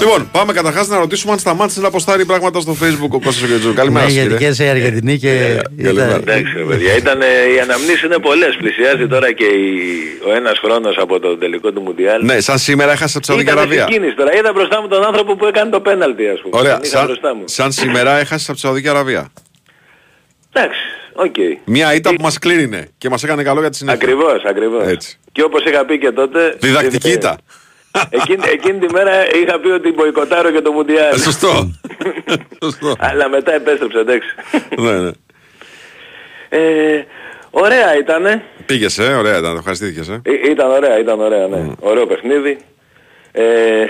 Λοιπόν, 0.00 0.28
πάμε 0.32 0.52
καταρχάς 0.52 0.88
να 0.88 0.98
ρωτήσουμε 0.98 1.32
αν 1.32 1.38
σταμάτησε 1.38 1.80
να 1.80 1.86
ποστάρει 1.88 2.24
πράγματα 2.24 2.60
στο 2.60 2.76
facebook 2.82 3.08
ο 3.10 3.20
Κώστας 3.20 3.48
Κετσετζόγλου. 3.48 3.74
Καλημέρα 3.74 4.04
Ναι, 4.04 4.10
σας, 4.10 4.20
γιατί 4.20 4.32
κύριε. 4.36 4.48
και 4.48 4.54
σε 4.54 4.68
Αργεντινή 4.68 5.18
και. 5.18 5.62
Καλημέρα. 5.82 6.14
Εντάξει 6.14 6.52
ρε 6.56 6.62
παιδιά, 6.64 6.96
ήταν, 6.96 7.20
ε, 7.22 7.26
οι 7.54 7.60
αναμνήσεις 7.60 8.02
είναι 8.02 8.18
πολλές. 8.18 8.56
Πλησιάζει 8.58 9.06
τώρα 9.06 9.32
και 9.32 9.44
η- 9.44 10.20
ο 10.28 10.32
ένας 10.34 10.58
χρόνος 10.58 10.96
από 10.98 11.20
το 11.20 11.36
τελικό 11.36 11.72
του 11.72 11.80
Μουντιάλ. 11.80 12.24
Ναι, 12.24 12.40
σαν 12.40 12.58
σήμερα 12.58 12.92
έχασε 12.92 13.12
από 13.18 13.20
τη 13.20 13.26
Σαουδική 13.26 13.48
Ήταν 13.50 13.58
Αραβία. 13.62 13.84
συγκίνηση 13.88 14.14
τώρα. 14.16 14.36
Είδα 14.36 14.52
μπροστά 14.52 14.80
μου 14.80 14.88
τον 14.88 15.04
άνθρωπο 15.04 15.36
που 15.36 15.46
έκανε 15.46 15.70
το 15.70 15.80
πέναλτι 15.80 16.28
ας 16.28 16.40
πούμε. 16.40 16.58
Ωραία, 16.58 16.72
Τον 16.72 16.82
είχα 16.84 16.96
σαν, 16.96 17.06
μπροστά 17.06 17.34
μου. 17.34 17.42
σαν 17.44 17.72
σήμερα 17.72 18.18
έχασε 18.18 18.44
από 18.46 18.54
τη 18.54 18.60
Σαουδική 18.66 18.88
Αραβία. 18.88 19.32
Εντάξει, 20.52 20.80
οκ. 21.12 21.34
Μια 21.64 21.94
ήττα 21.94 22.10
που 22.14 22.22
μας 22.22 22.38
κλείνει 22.38 22.84
και 22.98 23.08
μας 23.08 23.22
έκανε 23.24 23.42
καλό 23.42 23.60
για 23.60 23.70
τη 23.70 23.76
συνέχεια. 23.76 24.00
Ακριβώς, 24.02 24.42
ακριβώς. 24.48 24.86
Έτσι. 24.86 25.18
Και 25.32 25.42
όπως 25.42 25.64
είχα 25.64 25.84
πει 25.84 25.98
και 25.98 26.10
τότε... 26.10 26.56
Διδακτική 26.60 27.08
ε, 27.08 27.12
ήττα. 27.12 27.38
Εκείνη, 28.10 28.42
εκείνη 28.52 28.78
τη 28.78 28.92
μέρα 28.92 29.12
είχα 29.36 29.60
πει 29.60 29.68
ότι 29.68 29.92
μποϊκοτάρω 29.92 30.50
και 30.50 30.60
το 30.60 30.72
Μουντιάλ. 30.72 31.14
Ε, 31.14 31.18
Σωστό. 31.18 31.70
Σωστό. 32.62 32.94
Αλλά 32.98 33.28
μετά 33.28 33.52
επέστρεψε, 33.54 33.98
εντάξει. 33.98 34.28
ναι, 34.78 34.92
ναι. 35.00 35.10
Ε, 36.48 37.04
ωραία 37.50 37.96
ήτανε. 37.98 38.42
Πήγες, 38.66 38.98
ε, 38.98 39.14
ωραία 39.14 39.38
ήταν, 39.38 39.56
ευχαριστήθηκες, 39.56 40.08
ε. 40.08 40.20
Ή- 40.24 40.50
Ήταν 40.50 40.70
ωραία, 40.70 40.98
ήταν 40.98 41.20
ωραία, 41.20 41.46
ναι. 41.46 41.66
Ωραίο 41.80 42.06
παιχνίδι. 42.06 42.58
Ε, 43.32 43.84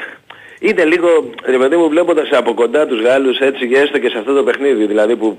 είναι 0.58 0.84
λίγο, 0.84 1.08
ρε 1.44 1.56
παιδί 1.58 1.76
μου, 1.76 1.88
βλέποντας 1.88 2.28
από 2.32 2.54
κοντά 2.54 2.86
τους 2.86 3.00
Γάλλους 3.02 3.38
έτσι 3.38 3.68
και 3.68 3.78
έστω 3.78 3.98
και 3.98 4.08
σε 4.08 4.18
αυτό 4.18 4.34
το 4.34 4.42
παιχνίδι, 4.42 4.84
δηλαδή 4.86 5.16
που 5.16 5.38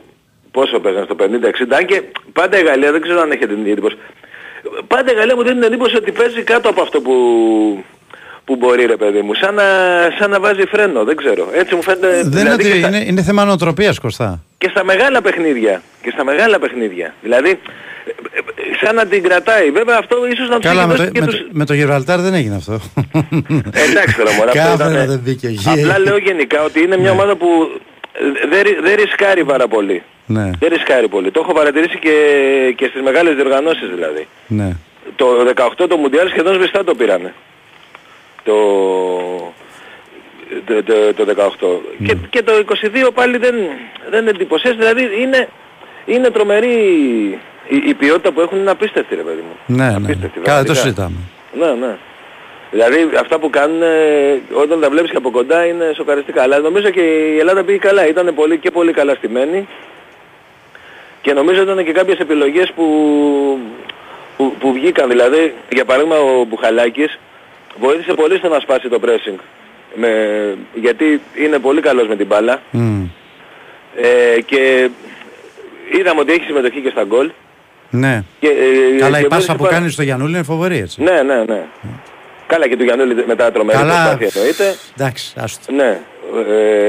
πόσο 0.52 0.80
παίζαν 0.80 1.04
στο 1.06 1.16
50-60, 1.20 1.76
αν 1.78 1.86
και 1.86 2.02
πάντα 2.34 2.60
η 2.60 2.64
Γαλλία, 2.64 2.92
δεν 2.92 3.02
ξέρω 3.02 3.22
αν 3.22 3.32
έχετε 3.32 3.54
την 3.54 3.66
εντύπωση, 3.72 3.98
πάντα 4.88 5.12
η 5.12 5.16
Γαλλία 5.16 5.36
μου 5.36 5.44
δίνει 5.44 5.54
την 5.56 5.64
εντύπωση 5.64 5.96
ότι 5.96 6.12
παίζει 6.12 6.42
κάτω 6.44 6.70
από 6.70 6.82
αυτό 6.82 7.02
που, 7.02 7.14
που 8.48 8.56
μπορεί 8.56 8.86
ρε 8.86 8.96
παιδί 8.96 9.22
μου, 9.22 9.34
σαν 9.34 9.54
να, 9.56 9.64
σαν 10.20 10.30
να 10.30 10.40
βάζει 10.40 10.66
φρένο, 10.72 11.04
δεν 11.04 11.16
ξέρω. 11.16 11.48
Έτσι 11.54 11.76
μου 11.76 11.82
φαίνεται, 11.82 12.08
Δεν 12.08 12.18
είναι, 12.20 12.30
δηλαδή 12.30 12.54
ότι 12.64 12.72
και 12.72 12.78
στα- 12.78 12.88
είναι, 12.88 13.04
είναι 13.08 13.22
θέμα 13.22 13.46
νοοτροπίας 13.46 14.00
Κωστά. 14.00 14.40
και 14.58 14.68
στα 14.70 14.84
μεγάλα 14.84 15.22
παιχνίδια. 15.22 15.82
Και 16.02 16.10
στα 16.14 16.24
μεγάλα 16.24 16.60
παιχνίδια. 16.60 17.14
Δηλαδή, 17.22 17.50
ε, 17.50 17.60
ε, 18.40 18.86
σαν 18.86 18.96
να 18.96 19.06
την 19.06 19.24
κρατάει. 19.24 19.72
Βέβαια 19.72 19.98
αυτό 20.00 20.16
ίσως 20.32 20.50
να 20.50 20.56
τους 20.56 20.66
Καλά, 20.70 20.82
έχει 20.82 20.90
με 20.90 20.96
το, 20.96 21.00
δώσει 21.02 21.12
και 21.12 21.20
με, 21.22 21.26
τους... 21.28 21.38
το, 21.38 21.46
με 21.52 21.66
το 21.66 21.74
Γιβραλτάρ 21.74 22.20
δεν 22.20 22.34
έγινε 22.34 22.56
αυτό. 22.56 22.74
Ε, 23.72 23.82
Εντάξει 23.90 24.16
τώρα 24.18 24.32
μωρά, 24.32 24.52
αυτό 24.52 24.78
Κάμερα 24.78 25.04
ήταν... 25.04 25.08
δεν 25.08 25.20
μπήκε 25.24 25.48
εκεί. 25.48 25.70
Απλά 25.70 26.00
λέω 26.00 26.18
γενικά 26.18 26.64
ότι 26.64 26.80
είναι 26.84 26.96
Ναι. 26.96 27.02
μια 27.02 27.12
ομάδα 27.12 27.36
που 27.36 27.48
ε, 28.44 28.48
δεν, 28.50 28.62
ρι- 28.64 28.82
δεν 28.84 28.96
ρισκάρει 28.96 29.44
πάρα 29.44 29.68
πολύ. 29.68 30.04
ναι, 30.26 30.50
Δεν 30.60 30.70
ρισκάρει 30.70 31.08
πολύ. 31.08 31.32
Το 31.32 31.40
έχω 31.44 31.54
παρατηρήσει 31.54 31.98
και, 32.00 32.14
και 32.76 32.86
στις 32.86 33.02
μεγάλες 33.02 33.36
διοργανώσεις 33.36 33.90
δηλαδή. 33.96 34.28
ναι. 34.48 34.70
Το 35.16 35.26
18 35.56 35.86
το 35.90 35.98
Μουντιάλ 35.98 36.30
σχεδόν 36.30 36.54
σβηστά 36.54 36.84
το 36.84 36.96
πήρανε. 36.96 37.34
Το, 38.48 38.54
το, 40.66 40.84
το, 40.84 41.26
το 41.26 41.52
18. 42.00 42.06
Και, 42.06 42.16
και 42.30 42.44
το 42.44 42.52
22 43.08 43.10
πάλι 43.14 43.38
δεν, 43.38 43.56
δεν 44.10 44.28
εντυπωσιάζει. 44.28 44.78
Δηλαδή 44.78 45.22
είναι, 45.22 45.50
είναι 46.06 46.30
τρομερή 46.30 46.76
η, 47.68 47.76
η 47.88 47.94
ποιότητα 47.94 48.32
που 48.32 48.42
έχουν 48.42 48.58
είναι 48.60 48.72
απίστευτη 48.72 49.16
ρε 49.16 49.22
παιδί 49.22 49.42
μου. 49.48 49.76
Ναι, 49.76 49.86
ναι. 49.86 49.94
Απίστευτη, 49.96 50.40
Καλά, 50.40 50.64
το 50.64 50.74
πραγματικά. 50.74 50.74
συζητάμε. 50.74 51.16
Ναι, 51.54 51.86
ναι. 51.88 51.96
Δηλαδή 52.72 53.10
αυτά 53.20 53.40
που 53.40 53.50
κάνουν 53.50 53.82
ε, 53.82 54.42
όταν 54.54 54.80
τα 54.82 54.90
βλέπεις 54.90 55.12
και 55.12 55.18
από 55.18 55.30
κοντά 55.32 55.66
είναι 55.66 55.92
σοκαριστικά. 55.96 56.42
Αλλά 56.42 56.60
νομίζω 56.60 56.90
και 56.90 57.02
η 57.02 57.38
Ελλάδα 57.40 57.64
πήγε 57.64 57.78
καλά. 57.78 58.08
Ήταν 58.08 58.34
πολύ 58.36 58.58
και 58.58 58.72
πολύ 58.72 58.92
καλά 58.92 59.14
στημένη. 59.16 59.68
Και 61.22 61.34
νομίζω 61.34 61.62
ήταν 61.62 61.86
και 61.86 61.92
κάποιες 61.92 62.20
επιλογές 62.20 62.72
που, 62.76 62.86
που, 64.38 64.54
που 64.60 64.74
βγήκαν. 64.74 65.10
Δηλαδή, 65.10 65.54
για 65.70 65.86
παράδειγμα 65.86 66.18
ο 66.20 66.44
Μπουχαλάκης 66.44 67.20
βοήθησε 67.80 68.14
πολύ 68.14 68.38
στο 68.38 68.48
να 68.48 68.60
σπάσει 68.60 68.90
το 68.90 69.00
pressing. 69.06 69.40
Με, 69.96 70.10
γιατί 70.74 71.22
είναι 71.46 71.60
πολύ 71.60 71.82
καλός 71.82 72.08
με 72.08 72.16
την 72.16 72.26
μπάλα. 72.26 72.62
Ε, 74.02 74.42
και 74.42 74.90
είδαμε 76.00 76.20
ότι 76.20 76.32
έχει 76.32 76.44
συμμετοχή 76.44 76.80
και 76.82 76.90
στα 76.90 77.04
γκολ. 77.04 77.32
Ναι. 77.90 78.24
Και, 78.40 78.48
ε, 78.48 79.00
Καλά, 79.00 79.20
η 79.20 79.22
και 79.22 79.28
πάσα 79.28 79.28
βοήθησε 79.28 79.52
που 79.58 79.64
πάρα- 79.64 79.76
κάνει 79.76 79.90
στο 79.90 80.04
Γιαννούλη 80.04 80.34
είναι 80.34 80.44
φοβερή 80.44 80.78
έτσι. 80.78 81.04
Ναι, 81.04 81.22
ναι, 81.22 81.44
ναι. 81.48 81.62
Καλά 82.48 82.68
και 82.68 82.78
του 82.78 82.84
Γιαννούλη 82.84 83.24
μετά 83.28 83.52
τρομερή 83.52 83.78
Καλά. 83.78 83.94
προσπάθεια 83.94 84.30
εννοείται. 84.36 84.76
Εντάξει, 84.98 85.34
άστο. 85.38 85.72
Ναι. 85.74 86.00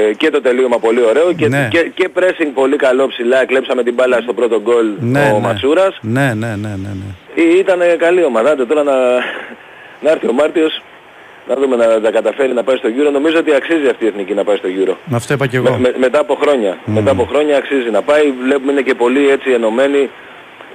Ε, 0.07 0.13
και 0.13 0.29
το 0.29 0.41
τελείωμα 0.41 0.79
πολύ 0.79 1.01
ωραίο 1.03 1.33
και, 1.33 1.47
Ναι. 1.47 1.67
και, 1.71 1.91
και 1.93 2.09
pressing 2.15 2.49
πολύ 2.53 2.75
καλό 2.75 3.07
ψηλά. 3.07 3.45
Κλέψαμε 3.45 3.83
την 3.83 3.93
μπάλα 3.93 4.19
στο 4.21 4.33
πρώτο 4.33 4.61
γκολ 4.61 4.85
Ναι, 4.99 5.19
ο 5.19 5.33
ναι. 5.33 5.39
Ματσούρας. 5.39 5.97
Ναι, 6.01 6.33
ναι, 6.33 6.47
ναι, 6.47 6.55
ναι. 6.55 6.89
ναι. 7.35 7.43
Ή- 7.43 7.57
Ήταν 7.57 7.79
καλή 7.97 8.23
ομάδα. 8.23 8.51
Άντε 8.51 8.65
τώρα 8.65 8.83
να, 8.83 8.93
να 10.01 10.11
έρθει 10.11 10.27
ο 10.27 10.33
Μάρτιος 10.33 10.81
να 11.47 11.55
δούμε 11.55 11.75
να 11.75 12.01
τα 12.01 12.11
καταφέρει 12.11 12.53
να 12.53 12.63
πάει 12.63 12.77
στο 12.77 12.89
Euro. 12.97 13.11
Νομίζω 13.11 13.37
ότι 13.37 13.53
αξίζει 13.53 13.87
αυτή 13.87 14.03
η 14.03 14.07
εθνική 14.07 14.33
να 14.33 14.43
πάει 14.43 14.57
στο 14.57 14.67
Euro. 14.79 14.93
Με 15.05 15.15
αυτό 15.15 15.33
είπα 15.33 15.47
και 15.47 15.59
Με, 15.59 15.69
εγώ. 15.69 15.77
με- 15.77 15.93
μετά 15.97 16.19
από 16.19 16.35
χρόνια. 16.35 16.77
Μετά 16.85 17.11
από 17.11 17.23
χρόνια 17.25 17.57
αξίζει 17.57 17.89
να 17.89 18.01
πάει. 18.01 18.33
Βλέπουμε 18.43 18.71
είναι 18.71 18.81
και 18.81 18.93
πολύ 18.95 19.29
έτσι 19.29 19.51
ενωμένοι. 19.51 20.09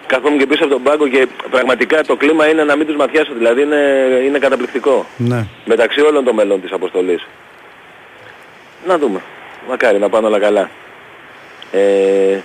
Καθόμουν 0.06 0.38
και 0.38 0.46
πίσω 0.46 0.64
από 0.64 0.72
τον 0.72 0.82
πάγκο 0.82 1.08
και 1.08 1.26
πραγματικά 1.50 2.02
το 2.04 2.16
κλίμα 2.16 2.48
είναι 2.48 2.64
να 2.64 2.76
μην 2.76 2.86
τους 2.86 2.96
ματιάσω. 2.96 3.32
Δηλαδή 3.34 3.62
είναι, 3.62 3.80
είναι 4.26 4.38
καταπληκτικό. 4.38 5.06
Ναι. 5.16 5.46
Μεταξύ 5.64 6.00
όλων 6.00 6.24
των 6.24 6.34
μελών 6.34 6.60
της 6.60 6.72
αποστολής. 6.72 7.26
Να 8.86 8.98
δούμε. 8.98 9.20
Μακάρι 9.68 9.98
να 9.98 10.08
πάνε 10.08 10.26
όλα 10.26 10.38
καλά. 10.38 10.70
Ε, 11.72 12.38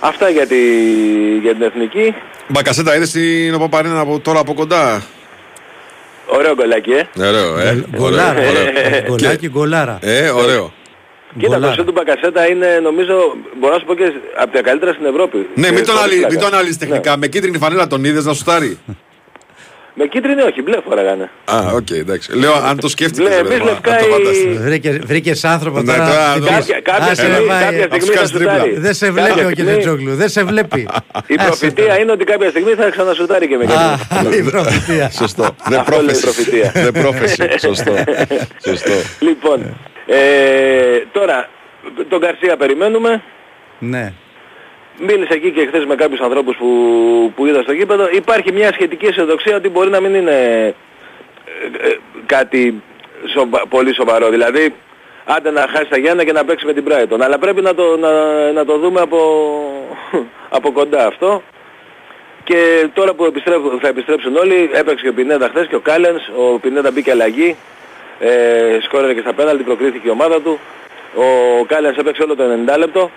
αυτά 0.00 0.28
για, 0.28 0.46
τη, 0.46 0.58
για 1.42 1.52
την 1.52 1.62
εθνική. 1.62 2.14
Μπακασέτα 2.48 2.96
είδες 2.96 3.10
την 3.10 3.58
Παπαρίνα 3.58 4.00
από, 4.00 4.20
τώρα 4.20 4.38
από 4.38 4.54
κοντά; 4.54 5.02
Ωραίο 6.26 6.54
γκολάκι, 6.54 6.90
ε. 6.90 7.06
Ωραίο, 7.28 7.58
ε. 7.58 7.84
Γκολάρα. 7.96 8.38
Ωραίο, 8.38 8.62
ωραίο. 8.62 9.02
Γκολάκι, 9.06 9.48
γκολάρα. 9.48 9.98
Ε, 10.02 10.28
ωραίο. 10.28 10.72
Κοίτα, 11.38 11.48
το 11.52 11.54
Γκολάρα. 11.58 11.74
σούτ 11.74 11.86
του 11.86 11.92
Μπακασέτα 11.92 12.46
είναι 12.48 12.78
νομίζω, 12.82 13.14
μπορώ 13.60 13.72
να 13.72 13.78
σου 13.78 13.84
πω 13.86 13.94
και 13.94 14.12
από 14.38 14.52
τα 14.52 14.62
καλύτερα 14.62 14.92
στην 14.92 15.06
Ευρώπη. 15.06 15.48
Ναι, 15.54 15.66
Ε, 15.66 15.70
μην 15.70 15.84
τον, 15.86 15.94
χωρίς 15.94 15.98
αναλύει, 16.00 16.18
πλάκα. 16.18 16.32
μην 16.34 16.42
τον 16.44 16.54
αναλύεις 16.54 16.78
τεχνικά. 16.78 17.16
Με 17.16 17.26
κίτρινη 17.26 17.58
φανέλα 17.58 17.86
τον 17.86 18.04
είδες 18.04 18.24
να 18.24 18.32
σουτάρει. 18.32 18.78
Με 19.96 20.06
κίτρινη 20.06 20.42
όχι, 20.42 20.62
μπλε 20.62 20.76
φοράγανε. 20.88 21.30
Α, 21.44 21.58
οκ, 21.74 21.90
εντάξει. 21.90 22.36
Λέω 22.38 22.52
αν 22.54 22.80
το 22.80 22.88
σκέφτηκες. 22.88 23.28
Μπλε, 23.28 23.40
ρε, 23.40 23.40
εμείς 23.48 23.58
μα, 23.58 23.64
αν 23.64 23.64
λευκά 23.64 23.96
το 23.96 24.06
ή- 24.06 24.10
φανταστείς. 24.10 24.58
Βρήκε, 24.58 24.90
βρήκες 25.04 25.44
άνθρωπο 25.44 25.80
Ναι, 25.80 25.92
τώρα. 25.92 26.06
τώρα, 26.08 26.34
Δίκες. 26.34 26.50
Κάποια, 26.50 26.80
κάποια, 26.80 27.04
Άσε, 27.04 27.14
στιγμή, 27.14 27.36
ρε, 27.38 27.44
πάει. 27.46 27.62
κάποια 27.64 27.82
στιγμή 27.82 27.98
θα 28.06 28.12
σκάσεις 28.12 28.30
τρίπλα. 28.32 28.52
σουτάρει. 28.54 28.78
Δεν 28.78 28.94
σε 28.94 29.06
Κάποια 29.06 29.22
βλέπει 29.22 29.38
ο 29.38 29.48
στιγμή- 29.50 29.54
Κιδετζόγλου. 29.54 30.14
Δεν 30.14 30.28
σε 30.28 30.44
βλέπει. 30.44 30.80
Η 30.80 31.34
Άσε 31.38 31.46
προφητεία 31.46 31.98
είναι 32.00 32.12
ότι 32.12 32.24
κάποια 32.24 32.48
στιγμή 32.50 32.72
θα 32.72 32.90
ξανασουτάρει 32.90 33.46
και 33.48 33.56
με 33.56 33.64
τώρα. 33.66 33.98
κίτρινη. 34.08 34.36
Α, 34.36 34.38
η 34.46 34.50
προφητεία. 34.50 35.10
Σωστό. 35.10 35.56
Δεν 35.68 35.78
Αυτό 35.78 35.90
λέει 35.90 36.00
η 36.00 36.04
πρόφεση. 36.06 36.22
προφητεία. 36.22 36.70
Δεν 36.74 36.92
πρόφεση. 36.92 37.42
Σωστό. 37.66 37.94
Σωστό. 38.66 38.92
Λοιπόν, 39.20 39.58
ε, 40.06 40.16
τώρα, 41.12 41.48
τον 42.08 42.20
Καρσία 42.20 42.56
περιμένουμε. 42.56 43.22
Ναι. 43.78 44.12
Μίλησα 44.98 45.34
εκεί 45.34 45.50
και 45.50 45.66
χθες 45.66 45.84
με 45.84 45.94
κάποιους 45.94 46.20
ανθρώπους 46.20 46.56
που, 46.56 46.68
που 47.36 47.46
είδα 47.46 47.62
στο 47.62 47.72
γήπεδο. 47.72 48.08
Υπάρχει 48.12 48.52
μια 48.52 48.72
σχετική 48.72 49.06
αισιοδοξία 49.06 49.56
ότι 49.56 49.68
μπορεί 49.68 49.90
να 49.90 50.00
μην 50.00 50.14
είναι 50.14 50.30
ε, 51.80 51.88
ε, 51.88 51.96
κάτι 52.26 52.82
σοβα- 53.34 53.66
πολύ 53.68 53.94
σοβαρό. 53.94 54.28
Δηλαδή, 54.28 54.74
άντε 55.24 55.50
να 55.50 55.60
χάσει 55.60 55.88
τα 55.88 55.98
Γιάννα 55.98 56.24
και 56.24 56.32
να 56.32 56.44
παίξει 56.44 56.66
με 56.66 56.72
την 56.72 56.84
Brighton. 56.88 57.20
Αλλά 57.20 57.38
πρέπει 57.38 57.60
να 57.60 57.74
το, 57.74 57.96
να, 57.96 58.12
να 58.52 58.64
το 58.64 58.78
δούμε 58.78 59.00
από, 59.00 59.18
από 60.56 60.72
κοντά 60.72 61.06
αυτό. 61.06 61.42
Και 62.44 62.88
τώρα 62.94 63.14
που 63.14 63.24
επιστρέφουν, 63.24 63.78
θα 63.80 63.88
επιστρέψουν 63.88 64.36
όλοι, 64.36 64.70
έπαιξε 64.72 65.04
και 65.04 65.10
ο 65.10 65.14
Πινέδα 65.14 65.48
χθες 65.48 65.66
και 65.66 65.76
ο 65.76 65.80
Κάλενς. 65.80 66.22
Ο 66.36 66.58
Πινέδα 66.58 66.90
μπήκε 66.90 67.10
αλλαγή. 67.10 67.56
Ε, 68.18 68.78
σκόρερε 68.82 69.14
και 69.14 69.20
στα 69.20 69.32
πέναλτι, 69.32 69.62
προκρίθηκε 69.62 70.08
η 70.08 70.10
ομάδα 70.10 70.40
του. 70.40 70.58
Ο 71.14 71.64
Κάλενς 71.64 71.96
έπαιξε 71.96 72.22
όλο 72.22 72.36
το 72.36 72.44
90 72.74 72.78
λεπτό. 72.78 73.10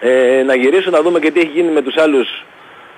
Ε, 0.00 0.42
να 0.46 0.54
γυρίσουν 0.54 0.92
να 0.92 1.02
δούμε 1.02 1.18
και 1.18 1.30
τι 1.30 1.40
έχει 1.40 1.50
γίνει 1.54 1.72
με 1.72 1.82
τους 1.82 1.96
άλλους 1.96 2.44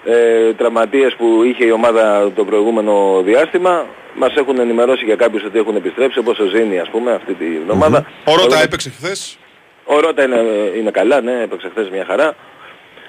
ε, 0.04 0.52
τραυματίες 0.52 1.14
που 1.14 1.42
είχε 1.42 1.64
η 1.64 1.70
ομάδα 1.70 2.32
το 2.34 2.44
προηγούμενο 2.44 3.22
διάστημα. 3.24 3.86
Μας 4.14 4.34
έχουν 4.34 4.58
ενημερώσει 4.58 5.04
για 5.04 5.16
κάποιους 5.16 5.44
ότι 5.44 5.58
έχουν 5.58 5.76
επιστρέψει 5.76 6.18
όπως 6.18 6.38
ο 6.38 6.44
Ζήνη 6.46 6.78
ας 6.78 6.88
πούμε 6.90 7.12
αυτή 7.12 7.34
την 7.34 7.56
εβδομάδα. 7.60 8.06
Ο 8.24 8.30
Ρότα 8.34 8.42
Όλο- 8.56 8.62
έπαιξε 8.64 8.90
χθες. 8.90 9.38
Ο 9.84 10.00
Ρότα 10.00 10.22
είναι, 10.24 10.40
είναι 10.78 10.90
καλά, 10.90 11.20
ναι, 11.20 11.40
έπαιξε 11.42 11.68
χθες 11.70 11.88
μια 11.90 12.04
χαρά. 12.08 12.34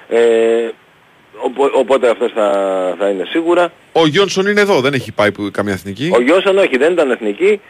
Ε, 0.09 0.69
οπο- 1.37 1.71
οπότε 1.73 2.09
αυτός 2.09 2.31
θα, 2.35 2.49
θα 2.99 3.09
είναι 3.09 3.25
σίγουρα. 3.29 3.71
Ο 3.91 4.07
Γιόνσον 4.07 4.47
είναι 4.47 4.61
εδώ, 4.61 4.81
δεν 4.81 4.93
έχει 4.93 5.11
πάει 5.11 5.31
που, 5.31 5.49
καμία 5.53 5.73
εθνική. 5.73 6.11
Ο 6.15 6.21
Γιώσον 6.21 6.57
όχι, 6.57 6.77
δεν 6.77 6.91
ήταν 6.91 7.11
εθνική. 7.11 7.61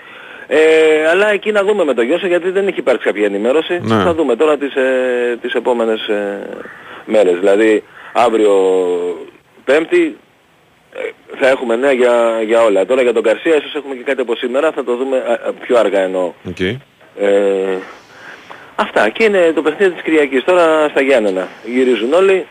Ε, 0.47 1.07
αλλά 1.11 1.31
εκεί 1.31 1.51
να 1.51 1.63
δούμε 1.63 1.83
με 1.83 1.93
τον 1.93 2.05
Γιώσον 2.05 2.29
γιατί 2.29 2.49
δεν 2.49 2.67
έχει 2.67 2.79
υπάρξει 2.79 3.07
κάποια 3.07 3.25
ενημέρωση. 3.25 3.79
Ναι. 3.81 4.03
Θα 4.03 4.13
δούμε 4.13 4.35
τώρα 4.35 4.57
τις, 4.57 4.75
ε, 4.75 5.37
τις 5.41 5.53
επόμενες 5.53 6.07
ε, 6.07 6.49
μέρες. 7.05 7.39
Δηλαδή 7.39 7.83
αύριο 8.13 8.53
Πέμπτη 9.65 10.17
ε, 10.93 11.09
θα 11.39 11.47
έχουμε 11.47 11.75
νέα 11.75 11.91
για, 11.91 12.41
για 12.45 12.63
όλα. 12.63 12.85
Τώρα 12.85 13.01
για 13.01 13.13
τον 13.13 13.23
Γκαρσία 13.23 13.55
ίσως 13.55 13.75
έχουμε 13.75 13.95
και 13.95 14.03
κάτι 14.03 14.21
από 14.21 14.35
σήμερα, 14.35 14.71
θα 14.71 14.83
το 14.83 14.95
δούμε 14.95 15.17
α, 15.17 15.47
α, 15.47 15.51
πιο 15.53 15.77
αργά 15.77 15.99
εννοώ. 15.99 16.33
Οκ. 16.47 16.59
Ε, 16.59 17.77
αυτά 18.75 19.09
και 19.09 19.23
είναι 19.23 19.51
το 19.55 19.61
παιχνίδι 19.61 19.91
της 19.93 20.01
Κυριακής. 20.01 20.43
Τώρα 20.43 20.87
στα 20.89 21.01
Γιάννενα 21.01 21.47
γυρίζουν 21.65 22.13
όλοι 22.13 22.45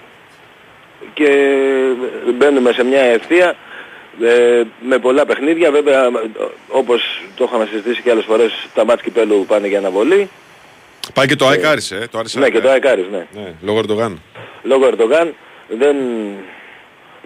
και 1.15 1.29
μπαίνουμε 2.35 2.73
σε 2.73 2.85
μια 2.85 3.01
ευθεία 3.01 3.55
ε, 4.21 4.63
με 4.81 4.99
πολλά 4.99 5.27
παιχνίδια. 5.27 5.71
Βέβαια 5.71 6.11
όπως 6.69 7.23
το 7.35 7.45
είχαμε 7.49 7.67
συζητήσει 7.71 8.03
και 8.03 8.11
άλλες 8.11 8.25
φορές 8.25 8.69
τα 8.75 8.85
μάτς 8.85 9.03
κυπέλου 9.03 9.45
πάνε 9.49 9.69
για 9.69 9.79
αναβολή. 9.79 10.29
Πάει 11.15 11.27
και 11.27 11.37
το 11.37 11.47
ΑΕΚ 11.47 11.65
Άρης, 11.65 11.91
ε. 11.91 12.09
Το 12.11 12.19
Άρης 12.19 12.35
Ναι 12.35 12.49
και 12.49 12.61
το 12.61 12.69
Αεκάρης 12.69 13.07
ναι. 13.11 13.27
Ναι, 13.35 13.53
λόγω 13.63 13.79
Ερντογάν. 13.79 14.21
Λόγω 14.63 14.87
Ερντογάν 14.87 15.35
δεν, 15.69 15.97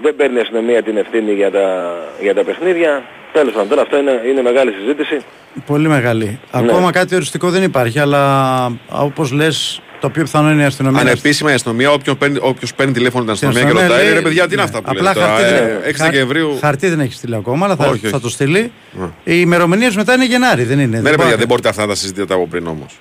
δεν 0.03 0.17
παίρνει 0.17 0.37
η 0.37 0.41
αστυνομία 0.41 0.83
την 0.83 0.97
ευθύνη 0.97 1.33
για 1.33 1.51
τα, 1.51 1.97
για 2.21 2.35
τα 2.35 2.45
παιχνίδια. 2.45 3.03
Τέλος 3.33 3.53
πάντων 3.53 3.69
τώρα 3.69 3.83
αυτό 3.83 3.99
είναι, 3.99 4.23
είναι 4.27 4.43
μεγάλη 4.43 4.73
συζήτηση. 4.81 5.19
Πολύ 5.67 5.89
μεγάλη. 5.89 6.25
Ναι. 6.25 6.39
Ακόμα 6.51 6.91
κάτι 6.91 7.15
οριστικό 7.15 7.51
δεν 7.51 7.63
υπάρχει, 7.63 7.99
αλλά 7.99 8.73
όπως 8.89 9.33
λες, 9.33 9.81
το 10.07 10.13
πιο 10.13 10.23
πιθανό 10.23 10.51
είναι 10.51 10.63
η 10.63 10.65
αστυνομία. 10.65 11.03
να- 11.03 11.11
Ανεπίσημα 11.11 11.51
η 11.51 11.55
αστυνομία, 11.55 11.91
όποιον 11.91 12.19
παίρνει, 12.19 12.39
όποιος 12.43 12.75
παίρνει 12.75 12.93
τηλέφωνο 12.93 13.25
την 13.25 13.35
Στην 13.35 13.49
αστυνομία 13.49 13.73
και 13.73 13.79
αστυνομία 13.79 14.03
ρωτάει, 14.03 14.13
λέει- 14.15 14.23
ρε 14.23 14.29
παιδιά, 14.29 14.47
τι 14.49 14.53
είναι 14.55 14.63
αυτά 14.63 14.79
που 14.83 14.85
Απλά 14.91 15.03
λέτε 15.03 15.15
τώρα, 15.21 15.27
χαρτί, 15.33 15.55
ε, 15.55 15.61
δεν- 15.67 15.81
6 15.85 16.03
χα- 16.03 16.11
Δεκεμβρίου. 16.11 16.59
Χαρτί 16.61 16.89
δεν 16.89 17.01
έχει 17.01 17.13
στείλει 17.13 17.35
ακόμα, 17.35 17.65
αλλά 17.67 17.77
θα, 17.77 17.87
Όχι, 17.89 17.99
θα 18.07 18.09
όχι. 18.13 18.21
το 18.23 18.29
στείλει. 18.29 18.73
Ναι. 18.93 19.07
Οι 19.25 19.37
ημερομηνίες 19.41 19.97
μετά 19.97 20.15
είναι 20.15 20.25
Γενάρη, 20.25 20.63
δεν 20.65 20.79
είναι. 20.79 20.87
Ναι, 20.87 20.97
ρε 20.97 21.01
Δεν 21.03 21.11
παιδιά, 21.11 21.25
πάει- 21.27 21.37
δεν 21.37 21.47
μπορείτε 21.47 21.69
αυτά 21.69 21.83
να 21.83 21.89
τα 21.89 21.95
συζητήσετε 21.95 22.35
από 22.35 22.47
πριν 22.47 22.67
όμως. 22.67 23.01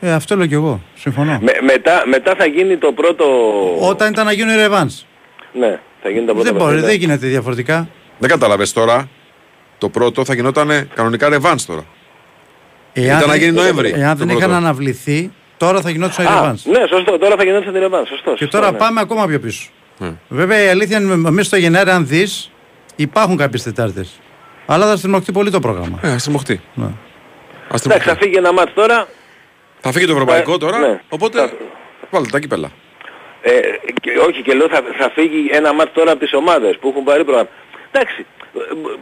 Ε, 0.00 0.12
αυτό 0.12 0.36
λέω 0.36 0.46
κι 0.46 0.54
εγώ. 0.54 0.82
Συμφωνώ. 0.94 1.38
Με, 1.42 1.52
μετά, 1.62 2.02
μετά 2.10 2.34
θα 2.38 2.46
γίνει 2.46 2.76
το 2.76 2.92
πρώτο... 2.92 3.24
Όταν 3.80 4.12
ήταν 4.12 4.24
να 4.26 4.32
γίνουν 4.32 4.54
οι 4.54 4.56
ρεβάνς. 4.56 5.06
Ναι, 5.52 5.78
θα 6.02 6.08
γίνει 6.08 6.26
το 6.26 6.32
πρώτο 6.32 6.42
Δεν 6.42 6.54
μπορεί, 6.54 6.64
παιχνίδι. 6.74 6.86
δεν 6.86 6.96
γίνεται 7.00 7.26
διαφορετικά. 7.26 7.88
Δεν 8.18 8.28
κατάλαβες 8.28 8.72
τώρα. 8.72 9.08
Το 9.78 9.88
πρώτο 9.88 10.24
θα 10.24 10.34
γινόταν 10.34 10.88
κανονικά 10.94 11.28
ρεβάνς 11.28 11.66
τώρα. 11.66 11.84
Εάν 12.92 13.06
Ήταν 13.06 13.20
να 13.20 13.26
δεν- 13.26 13.38
γίνει 13.42 13.52
Νοέμβρη. 13.52 13.88
Εάν 13.96 14.10
το 14.12 14.16
δεν 14.18 14.26
πρώτο. 14.26 14.40
είχαν 14.42 14.52
αναβληθεί, 14.54 15.32
τώρα 15.58 15.80
θα 15.80 15.90
γινόταν 15.90 16.24
οι 16.24 16.28
Α, 16.28 16.34
ρεβάνς. 16.34 16.64
ναι, 16.64 16.78
σωστό. 16.88 17.18
Τώρα 17.18 17.36
θα 17.36 17.44
γινόταν 17.44 17.72
την 17.72 17.80
Ρεβάνς. 17.80 18.08
Σωστό. 18.08 18.30
Και 18.30 18.36
σωστό, 18.44 18.58
τώρα 18.58 18.72
ναι. 18.72 18.78
πάμε 18.78 19.00
ακόμα 19.00 19.26
πιο 19.26 19.40
πίσω. 19.40 19.68
Ναι. 19.98 20.12
Βέβαια 20.28 20.62
η 20.64 20.68
αλήθεια 20.68 20.98
είναι 20.98 21.16
μέσα 21.16 21.44
στο 21.48 21.56
Γενάρη, 21.56 21.90
αν 21.90 22.06
δεις, 22.06 22.50
υπάρχουν 22.96 23.36
κάποιες 23.36 23.62
Τετάρτες. 23.62 24.20
Αλλά 24.66 24.86
θα 24.86 24.96
στριμωχτεί 24.96 25.32
πολύ 25.32 25.50
το 25.50 25.60
πρόγραμμα. 25.60 25.98
Ε, 26.02 26.10
ας 26.12 26.22
τιμωχτεί. 26.24 26.60
Ναι. 26.74 26.86
Ας 27.70 27.84
Εντάξει, 27.84 28.08
θα 28.08 28.16
φύγει 28.16 28.36
ένα 28.36 28.52
μάτς 28.52 28.72
τώρα. 28.74 29.06
Θα 29.80 29.92
φύγει 29.92 30.06
το 30.06 30.12
ευρωπαϊκό 30.12 30.52
Ε, 30.54 30.58
τώρα, 30.58 30.78
ναι. 30.78 31.00
οπότε 31.08 31.52
βάλτε 32.10 32.28
τα 32.30 32.38
κύπελα. 32.38 32.70
Ε, 33.42 33.50
και, 34.00 34.10
όχι 34.28 34.42
και 34.42 34.54
λέω 34.54 34.68
θα, 34.68 34.82
θα 34.98 35.10
φύγει 35.14 35.48
ένα 35.52 35.72
μάτς 35.74 35.92
τώρα 35.94 36.10
από 36.10 36.20
τις 36.20 36.32
ομάδες 36.34 36.76
που 36.80 36.88
έχουν 36.88 37.04
πάρει 37.04 37.24
πρόγραμμα. 37.24 37.48
Εντάξει, 37.90 38.26
ε, 38.70 38.74
μπ- 38.74 38.98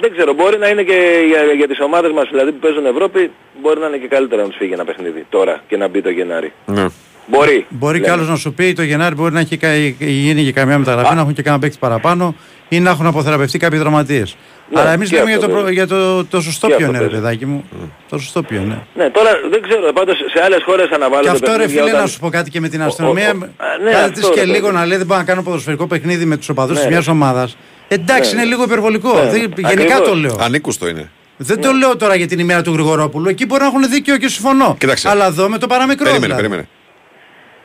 δεν 0.00 0.12
ξέρω, 0.12 0.32
μπορεί 0.34 0.58
να 0.58 0.68
είναι 0.68 0.82
και 0.82 0.98
για, 1.28 1.42
για 1.56 1.68
τις 1.68 1.80
ομάδες 1.80 2.12
μας 2.12 2.28
δηλαδή 2.30 2.52
που 2.52 2.58
παίζουν 2.58 2.86
Ευρώπη, 2.86 3.30
μπορεί 3.62 3.80
να 3.80 3.86
είναι 3.86 3.96
και 3.96 4.08
καλύτερα 4.08 4.42
να 4.42 4.48
τους 4.48 4.56
φύγει 4.56 4.72
ένα 4.72 4.84
παιχνίδι 4.84 5.26
τώρα 5.30 5.62
και 5.68 5.76
να 5.76 5.88
μπει 5.88 6.02
το 6.02 6.10
Γενάρη. 6.10 6.52
Ναι. 6.66 6.86
Μπορεί. 7.26 7.66
Μπορεί 7.68 7.92
λέμε. 7.94 8.04
κι 8.06 8.10
άλλος 8.12 8.28
να 8.28 8.36
σου 8.36 8.52
πει 8.52 8.72
το 8.72 8.82
Γενάρη 8.82 9.14
μπορεί 9.14 9.32
να 9.32 9.40
έχει 9.40 9.56
κα- 9.56 9.74
γίνει 9.98 10.44
και 10.44 10.52
καμιά 10.52 10.78
μεταγραφή, 10.78 11.14
να 11.14 11.20
έχουν 11.20 11.32
και 11.34 11.42
κανένα 11.42 11.62
παίκτη 11.62 11.76
παραπάνω 11.80 12.34
ή 12.68 12.80
να 12.80 12.90
έχουν 12.90 13.06
αποθεραπευτεί 13.06 13.58
κάποιοι 13.58 13.78
δραματίες. 13.78 14.36
Ναι, 14.72 14.80
Αλλά 14.80 14.92
εμείς 14.92 15.08
και 15.10 15.16
λέμε 15.16 15.26
για 15.28 15.36
αυτό 15.36 15.46
το, 15.48 15.52
προ- 15.52 15.64
παίζει. 15.64 15.78
για 15.78 15.86
το, 15.86 16.24
το 16.24 16.40
σωστό 16.40 16.66
Και 16.66 16.74
ποιον 16.74 16.88
αυτό 16.88 17.02
είναι, 17.02 17.08
ρε 17.12 17.20
παίζει. 17.20 17.22
παιδάκι 17.38 17.46
μου. 17.46 17.64
Το 18.08 18.18
σωστό 18.18 18.42
ποιον 18.42 18.62
είναι. 18.64 18.86
Ναι, 18.94 19.10
τώρα 19.10 19.30
δεν 19.50 19.62
ξέρω, 19.62 19.92
πάντως 19.92 20.16
σε 20.16 20.42
άλλες 20.44 20.62
χώρες 20.64 20.88
αναβάλλονται 20.90 21.28
Και 21.28 21.34
αυτό 21.34 21.50
ρε 21.50 21.56
παιχνίδια 21.56 21.78
φίλε 21.82 21.90
όταν- 21.90 22.00
να 22.02 22.06
σου 22.08 22.18
πω 22.18 22.28
κάτι 22.30 22.50
και 22.50 22.60
με 22.60 22.68
την 22.68 22.82
αστυνομία. 22.82 23.28
ο- 23.30 23.44
α, 23.64 23.82
ναι, 23.84 23.90
Κάτι 23.90 24.02
αυτό, 24.04 24.20
της 24.20 24.28
και 24.30 24.40
ρε, 24.40 24.46
λίγο 24.46 24.66
παιδί. 24.66 24.76
να 24.78 24.86
λέει 24.86 24.96
δεν 24.98 25.06
μπορώ 25.06 25.18
να 25.20 25.26
κάνω 25.26 25.42
ποδοσφαιρικό 25.42 25.86
παιχνίδι 25.86 26.24
με 26.24 26.36
τους 26.36 26.48
οπαδούς 26.48 26.72
Ναι, 26.74 26.78
της 26.80 26.84
ρε. 26.88 26.90
μιας 26.94 27.08
ομάδας. 27.08 27.56
Εντάξει, 27.92 28.34
Ναι. 28.34 28.40
είναι 28.40 28.50
λίγο 28.50 28.62
υπερβολικό. 28.62 29.12
Ναι, 29.14 29.30
Δεν- 29.30 29.40
γενικά 29.56 29.68
ακριβώς. 29.68 30.08
το 30.08 30.14
λέω. 30.14 30.36
Ανήκουστο 30.40 30.88
είναι. 30.88 31.10
Δεν 31.36 31.60
το 31.60 31.72
λέω 31.72 31.96
τώρα 31.96 32.14
για 32.14 32.26
την 32.26 32.38
ημέρα 32.38 32.62
του 32.62 32.72
Γρηγορόπουλου. 32.72 33.28
Εκεί 33.28 33.46
μπορεί 33.46 33.60
να 33.60 33.66
έχουν 33.66 33.90
δίκιο 33.90 34.16
και 34.16 34.28
συμφωνώ. 34.28 34.76
Κοίταξε. 34.78 35.08
Αλλά 35.08 35.26
εδώ 35.26 35.48
με 35.48 35.58
το 35.58 35.66
παραμικρό. 35.66 36.04
Περίμενε, 36.04 36.26
δηλαδή. 36.34 36.42
περίμενε. 36.42 36.68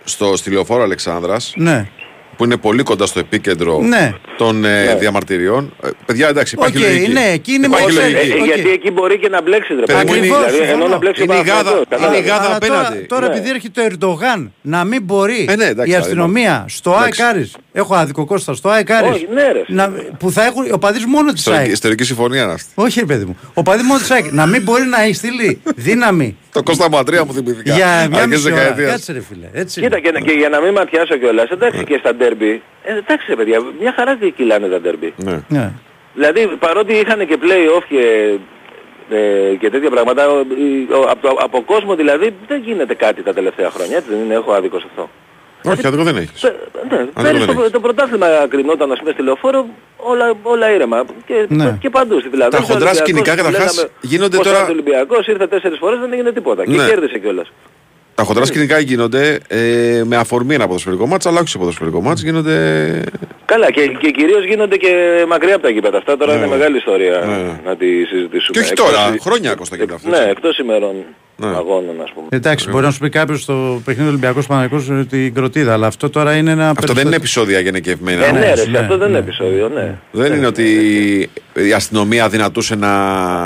στο 0.04 0.36
στυλιοφόρο 0.38 0.84
Αλεξάνδρας, 0.84 1.54
Ναι. 1.56 1.88
Που 2.38 2.44
είναι 2.44 2.58
πολύ 2.58 2.84
κοντά 2.84 3.06
στο 3.06 3.20
επίκεντρο 3.20 3.80
Ναι. 3.82 4.14
των 4.38 4.66
ε, 4.66 4.84
Ναι. 4.86 4.96
διαμαρτυριών. 4.96 5.74
Ε, 5.84 5.90
παιδιά, 6.06 6.28
εντάξει, 6.28 6.56
υπάρχει 6.56 6.78
Οκ, 6.78 6.84
λογική. 6.84 7.12
ναι, 7.12 7.30
εκεί 7.34 7.52
είναι 7.54 7.66
Υπάρχει 7.66 7.86
μόνο- 7.94 8.00
Ε, 8.06 8.10
λογική. 8.10 8.32
ε, 8.32 8.40
Οκ. 8.40 8.46
Γιατί 8.46 8.70
εκεί 8.70 8.92
μπορεί 8.92 9.20
και 9.20 9.30
να 9.30 9.42
μπλέξει 9.42 9.74
ρε 9.74 9.80
Παιδί 9.82 9.94
παιδί 10.06 10.06
μου, 10.06 10.12
μου. 10.12 10.18
Ακριβώς, 10.20 10.38
Δηλαδή, 10.38 10.58
ενώ 10.58 10.66
συμφωνώ. 10.72 10.88
να 10.88 10.98
μπλέξει 10.98 11.22
ο 11.22 11.24
Είναι 11.24 11.34
η 11.34 11.38
γάδα- 11.38 11.54
Παναθηναϊκός, 11.64 12.08
είναι 12.08 12.18
η 12.18 12.22
κατάλαβες. 12.22 12.30
γάδα 12.30 12.46
Αλλά 12.46 12.58
τώρα, 12.60 12.80
απέναντι. 12.80 13.06
τώρα 13.06 13.28
Ναι. 13.28 13.34
επειδή 13.36 13.50
έρχεται 13.50 13.82
ο 13.82 13.84
Ερντογάν 13.86 14.54
να 14.62 14.84
μην 14.84 15.02
μπορεί 15.04 15.46
Ε, 15.50 15.56
ναι, 15.56 15.66
εντάξει, 15.66 15.92
η 15.92 15.94
θα 15.94 16.00
αστυνομία 16.00 16.66
στο 16.68 16.92
Εντάξει. 17.00 17.22
ΑΕΚ 17.24 17.46
Έχω 17.74 17.96
άδικο 17.96 18.26
Κώστα, 18.26 18.54
στο 18.54 18.70
ΑΕΚ 18.70 18.88
Όχι, 19.12 19.28
ναι, 19.34 19.42
ρε. 19.52 19.64
να, 19.68 19.92
που 20.20 20.32
θα 20.32 20.46
έχουν 20.46 20.64
ο 20.72 20.78
παδί 20.78 21.06
μόνο 21.06 21.32
της 21.32 21.40
Ιστορική, 21.40 21.62
ΑΕΚ. 21.64 21.72
ιστορική 21.72 22.04
συμφωνία 22.04 22.44
είναι 22.44 22.52
αυτή. 22.54 22.72
Όχι, 22.76 23.00
ρε 23.00 23.06
παιδί 23.06 23.26
μου. 23.26 23.38
Ο 23.54 23.64
παδί 23.64 23.84
μόνο 23.84 24.00
της 24.00 24.12
ΑΕΚ 24.12 24.32
να 24.32 24.46
μην 24.46 24.62
μπορεί 24.62 24.84
να 24.84 25.14
στείλει 25.14 25.62
δύναμη 25.76 26.38
Το 26.60 26.64
Κώστα 26.64 26.90
Ματρία 26.90 27.26
μου 27.26 27.34
θυμηθήκα. 27.34 27.74
για 27.76 28.08
μια 28.10 28.22
Αρχές 28.22 28.28
μισή 28.28 28.52
ώρα. 28.52 28.56
δεκαετίας. 28.62 28.92
Κάτσε, 28.92 29.12
ρε 29.14 29.22
φίλε. 29.22 29.48
Έτσι. 29.54 29.82
Κοίτα 29.82 30.00
και, 30.00 30.12
και 30.26 30.32
για 30.32 30.50
να 30.50 30.62
μην 30.62 30.72
ματιάσω 30.74 31.18
κιόλας, 31.18 31.50
εντάξει 31.50 31.84
και 31.84 31.98
στα 32.00 32.16
ντέρμπι, 32.16 32.62
ε, 32.84 32.98
εντάξει 32.98 33.26
ρε 33.30 33.36
παιδιά, 33.36 33.60
μια 33.80 33.94
χαρά 33.96 34.16
και 34.16 34.30
κυλάνε 34.30 34.68
τα 34.68 34.80
ντέρμπι. 34.82 35.14
Ναι. 35.18 35.40
Ναι. 35.48 35.72
Δηλαδή 36.14 36.48
παρότι 36.60 36.94
είχαν 36.94 37.28
και 37.28 37.38
play-off 37.42 37.84
και, 37.90 38.34
ε, 39.10 39.56
και 39.60 39.70
τέτοια 39.70 39.90
πράγματα, 39.90 40.30
ο- 40.30 40.40
η- 40.40 40.88
ο- 40.94 41.08
από, 41.10 41.22
το- 41.28 41.38
από 41.42 41.62
κόσμο 41.62 41.96
δηλαδή 41.96 42.34
δεν 42.48 42.62
γίνεται 42.66 42.94
κάτι 42.94 43.22
τα 43.24 43.34
τελευταία 43.34 43.70
χρόνια, 43.70 43.98
έτσι 43.98 44.10
δεν 44.10 44.20
είναι, 44.20 44.34
έχω 44.34 44.52
άδικο 44.52 44.80
σε 44.80 44.86
αυτό. 44.90 45.10
Όχι, 45.72 45.88
άδικο 45.88 46.04
δεν 46.04 46.16
έχεις. 46.18 46.42
Πε- 46.42 46.54
Ναι, 46.92 46.98
πέρυσι 47.24 47.46
δεν 47.46 47.56
το, 47.56 47.62
έχεις. 47.62 47.72
το 47.72 47.80
πρωτάθλημα 47.80 48.28
κρινόταν 48.50 48.92
ας 48.92 49.00
πούμε 49.00 49.12
στη 49.12 49.22
λεωφόρο 49.22 49.66
όλα, 49.98 50.34
όλα 50.44 50.74
ήρεμα 50.74 51.04
και, 51.26 51.46
Ναι. 51.48 51.78
και 51.82 51.90
παντού 51.90 52.20
στη 52.20 52.30
Φιλανδία. 52.30 52.60
Τα 52.60 52.66
χοντρά 52.66 52.94
σκηνικά 52.94 53.36
καταρχάς 53.36 53.88
γίνονται 54.02 54.38
τώρα- 54.38 54.66
Ο 54.66 54.72
Ολυμπιακός 54.72 55.28
ήρθε 55.28 55.48
τέσσερις 55.48 55.78
φορές 55.78 56.00
δεν 56.00 56.14
έγινε 56.14 56.32
τίποτα 56.32 56.64
και 56.66 56.72
Ναι. 56.76 56.86
κέρδισε 56.88 57.18
κιόλας. 57.20 57.52
Τα 58.16 58.24
χοντρά 58.24 58.46
σκηνικά 58.46 58.80
γίνονται 58.80 59.40
ε, 59.48 60.02
με 60.06 60.16
αφορμή 60.16 60.54
ένα 60.54 60.68
ποδοσφαιρικό 60.68 61.08
μάτς, 61.08 61.26
αλλά 61.26 61.40
όχι 61.40 61.50
σε 61.50 61.58
ποδοσφαιρικό 61.58 62.02
μάτς. 62.02 62.22
Γίνονται. 62.22 62.56
Καλά 63.46 63.72
και, 63.72 63.88
και 63.88 64.10
κυρίως 64.12 64.46
γίνονται 64.46 64.78
και 64.78 65.24
μακριά 65.28 65.54
από 65.56 65.64
τα 65.64 65.70
γήπεδα. 65.70 65.98
Αυτά 65.98 66.18
τώρα 66.18 66.32
Ναι. 66.34 66.38
είναι 66.38 66.48
μεγάλη 66.48 66.78
ιστορία 66.78 67.20
Ναι, 67.26 67.36
ναι. 67.36 67.60
να 67.66 67.76
τη 67.76 67.86
συζητήσουμε. 68.04 68.52
Και 68.52 68.60
όχι 68.60 68.70
Εκτός- 68.72 68.86
τώρα, 68.92 69.16
χρόνια 69.22 69.56
Κώστα 69.56 69.76
γίνεται 69.76 69.94
αυτό. 69.94 70.10
Ναι, 70.10 70.18
έτσι. 70.18 70.30
εκτός 70.30 70.58
ημερών 70.58 70.96
Ναι. 71.38 71.48
αγώνων 71.48 71.96
ας 72.04 72.12
πούμε. 72.14 72.28
Εντάξει, 72.30 72.70
μπορεί 72.70 72.86
να 72.86 72.92
σου 72.92 73.00
πει 73.00 73.10
κάποιος 73.10 73.42
στο 73.42 73.82
παιχνίδι 73.86 74.10
Ολυμπιακός 74.10 74.48
Παναγικός 74.48 74.90
την 75.10 75.34
κροτίδα, 75.34 75.74
αλλά 75.74 75.88
αυτό 75.88 76.10
τώρα 76.10 76.36
είναι 76.36 76.52
ένα. 76.52 76.70
Αυτό 76.70 76.94
δεν 76.94 77.06
είναι 77.08 77.16
επεισόδια 77.16 77.60
γενικευμένα. 77.60 78.26
Ε, 78.26 78.32
ναι, 78.32 78.54
ρε, 78.54 78.66
ναι, 78.70 78.78
αυτό 78.78 78.98
δεν 78.98 79.10
ναι. 79.12 79.18
είναι 79.18 79.18
επεισόδιο, 79.28 79.70
ναι. 79.70 79.96
Δεν 80.12 80.34
είναι 80.34 80.46
ότι 80.48 80.66
η 81.54 81.74
αστυνομία 81.74 82.30
δυνατούσε 82.30 82.76
να. 82.76 82.90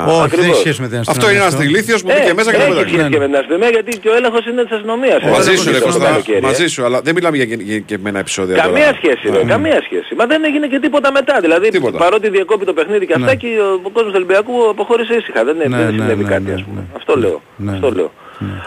Όχι, 0.04 0.12
δεν 0.12 0.22
έχει 0.22 0.24
Ακριβώς. 0.34 0.58
σχέση 0.58 0.80
με 0.80 0.88
την 0.88 0.98
αστυνομία. 0.98 1.12
Αυτό 1.12 1.30
είναι 1.30 1.38
ένας 1.40 1.56
τριγλήθιος 1.56 2.02
που 2.02 2.10
Ε, 2.10 2.14
μπήκε 2.20 2.34
μέσα 2.34 2.50
και 2.50 2.56
έχει 2.56 2.66
το 2.68 2.74
πέταξε. 2.74 2.94
σχέση 2.94 3.08
και 3.10 3.18
με 3.18 3.26
την 3.26 3.36
αστυνομία 3.36 3.68
γιατί 3.68 3.98
και 3.98 4.08
ο 4.08 4.14
έλεγχος 4.18 4.46
είναι 4.46 4.62
της 4.62 4.72
αστυνομίας. 4.78 5.18
ε. 5.22 5.28
Μαζί 5.30 5.48
Δεν 5.50 5.58
σου, 5.58 5.62
είναι 5.68 5.72
ρε 5.72 5.78
το 5.78 5.84
Κώστα. 5.84 6.04
καλοκαίρι, 6.08 6.38
ε. 6.38 6.40
Μαζί 6.48 6.66
σου, 6.66 6.84
αλλά 6.84 6.98
δεν 7.06 7.14
μιλάμε 7.14 7.36
για 7.40 7.44
γενικευμένα 7.44 8.18
επεισόδια. 8.18 8.54
Καμία 8.64 8.84
τώρα. 8.84 8.98
σχέση, 9.00 9.24
ρε, 9.36 9.44
καμία 9.54 9.78
σχέση. 9.86 10.10
Μα 10.18 10.24
δεν 10.32 10.40
έγινε 10.48 10.66
και 10.72 10.78
τίποτα 10.84 11.08
μετά. 11.18 11.34
Δηλαδή, 11.40 11.68
Τίποτα. 11.68 11.98
παρότι 11.98 12.26
διακόπη 12.30 12.64
το 12.64 12.72
παιχνίδι 12.78 13.04
και 13.06 13.14
αυτά, 13.18 13.26
Ναι. 13.26 13.34
και 13.34 13.46
ο, 13.46 13.80
ο 13.88 13.90
κόσμος 13.96 14.10
του 14.12 14.18
Ολυμπιακού 14.22 14.54
αποχώρησε 14.74 15.14
ήσυχα. 15.20 15.40
Δεν, 15.44 15.56
Ναι, 15.56 15.64
δεν 15.76 15.94
ναι, 15.94 16.02
συνέβη 16.02 16.22
ναι, 16.24 16.28
κάτι, 16.34 16.42
ναι, 16.42 16.52
ας 16.58 16.62
πούμε. 16.66 16.80
ναι. 16.80 16.86
Αυτό 16.96 17.12
λέω. 17.18 17.38
Ναι, 17.80 17.86
Αυτό 17.86 17.88
ναι. 17.88 17.94
λέω. 17.94 18.12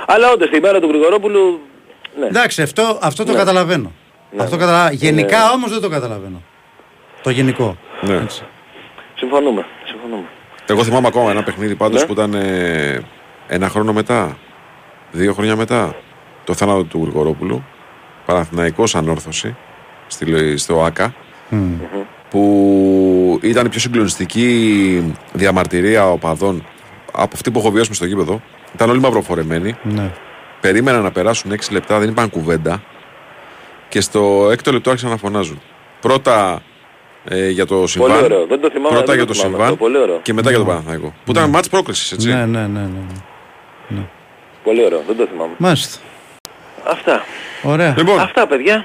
Αλλά 0.06 0.32
όντως, 0.32 0.50
τη 0.50 0.60
μέρα 0.60 0.80
του 0.80 0.88
Γρηγορόπουλου, 0.88 1.60
ναι. 2.20 2.26
Εντάξει, 2.26 2.62
αυτό, 2.62 2.98
αυτό 3.02 3.24
το 3.24 3.32
Ναι. 3.32 3.38
καταλαβαίνω. 3.38 3.92
Ναι, 4.32 4.44
αυτό 4.44 4.56
ναι. 4.56 4.62
καταλα... 4.62 4.92
Γενικά 4.92 5.38
Είναι- 5.38 5.46
όμως 5.54 5.72
δεν 5.72 5.82
το 5.82 5.90
καταλαβαίνω. 5.90 6.42
Το 7.24 7.30
γενικό. 7.30 7.78
Ναι. 8.02 8.16
Έτσι. 8.16 8.44
Συμφωνούμε. 9.16 9.66
Συμφωνούμε. 9.86 10.24
Εγώ 10.68 10.84
θυμάμαι 10.84 11.08
ακόμα 11.08 11.32
ένα 11.32 11.44
παιχνίδι 11.44 11.76
πάντως 11.76 12.00
Ναι. 12.02 12.06
που 12.08 12.14
ήταν 12.14 12.34
ε, 12.34 13.02
ένα 13.48 13.70
χρόνο 13.70 13.94
μετά, 13.94 14.38
δύο 15.12 15.34
χρόνια 15.34 15.56
μετά, 15.56 15.96
το 16.44 16.54
θάνατο 16.54 16.84
του 16.84 17.00
Γρηγορόπουλου, 17.04 17.64
Παναθηναϊκός 18.26 18.96
ανόρθωση, 18.96 19.56
στη, 20.08 20.58
στο 20.58 20.84
ΆΚΑ, 20.84 21.14
Μμ. 21.50 21.74
που 22.30 23.40
ήταν 23.42 23.66
η 23.66 23.70
πιο 23.70 23.80
συγκλονιστική 23.80 25.14
διαμαρτυρία 25.34 26.10
οπαδών 26.12 26.66
από 27.12 27.30
αυτή 27.34 27.52
που 27.52 27.60
έχω 27.60 27.72
βιώσει 27.72 27.94
στο 27.94 28.06
γήπεδο. 28.06 28.42
Ήταν 28.74 28.90
όλοι 28.90 29.00
μαυροφορεμένοι. 29.00 29.76
Ναι. 29.84 30.12
Περίμεναν 30.62 31.04
να 31.04 31.12
περάσουν 31.12 31.52
6 31.52 31.56
λεπτά, 31.72 32.00
δεν 32.00 32.10
είπαν 32.10 32.30
κουβέντα. 32.30 32.84
Και 33.90 34.02
στο 34.02 34.50
έκτο 34.52 34.72
λεπτό 34.72 34.90
άρχισαν 34.90 35.12
να 35.12 35.18
φωνάζουν. 35.18 35.62
Πρώτα 36.02 36.62
ε, 37.26 37.50
για 37.50 37.66
το 37.66 37.88
συμβάν. 37.88 38.24
ωραίο. 38.24 38.46
Δεν 38.46 38.62
το 38.62 38.70
θυμάμαι, 38.70 38.90
Πρώτα 38.90 39.06
δεν 39.06 39.16
για 39.16 39.26
το 39.26 39.34
το 39.34 39.34
θυμάμαι 39.34 39.54
συμβάν 39.56 39.74
αυτό. 39.74 39.76
Πολύ 39.84 39.98
ωραίο. 39.98 40.20
και 40.22 40.34
μετά 40.34 40.50
για 40.50 40.60
το 40.60 40.66
Παναθηναϊκό. 40.66 41.14
Που 41.26 41.32
ήταν 41.32 41.50
μάτς 41.50 41.70
πρόκρισης, 41.70 42.12
έτσι. 42.12 42.28
Ναι, 42.28 42.46
ναι, 42.46 42.68
ναι, 42.68 42.90
ναι. 43.88 44.02
Πολύ 44.64 44.86
ωραίο. 44.86 45.04
Δεν 45.08 45.16
το 45.18 45.28
θυμάμαι. 45.32 45.54
Μάλιστα. 45.58 46.00
Αυτά. 46.88 47.24
Ωραία. 47.64 47.94
Λοιπόν, 47.98 48.20
Αυτά, 48.20 48.48
παιδιά. 48.48 48.84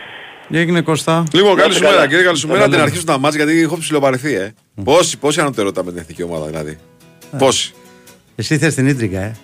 Τι 0.51 0.59
έγινε 0.59 0.81
Κώστα; 0.81 1.25
λοιπόν 1.33 1.57
καλή 1.57 1.73
σου 1.73 1.81
καλά. 1.81 1.95
μέρα, 1.95 2.07
κύριε. 2.09 2.25
Καλή 2.25 2.37
σου 2.37 2.47
Τα 2.47 2.53
μέρα. 2.53 2.63
Την 2.65 2.73
λέμε. 2.73 2.83
αρχίσουν 2.83 3.07
τα 3.07 3.19
μάτς 3.19 3.37
γιατί 3.37 3.61
έχω 3.61 3.77
ψιλοπαρεθεί, 3.79 4.35
ε. 4.35 4.55
Πόσοι, 4.85 5.19
πόσοι 5.19 5.41
ανωτερότητα 5.41 5.85
με 5.85 5.91
την 5.91 6.01
εθνική 6.01 6.23
ομάδα, 6.23 6.47
δηλαδή. 6.47 6.79
Πόσοι. 7.39 7.73
Εσύ 8.37 8.59
θες 8.59 8.75
την 8.75 8.87
ίντρικα, 8.87 9.21
ε. 9.21 9.37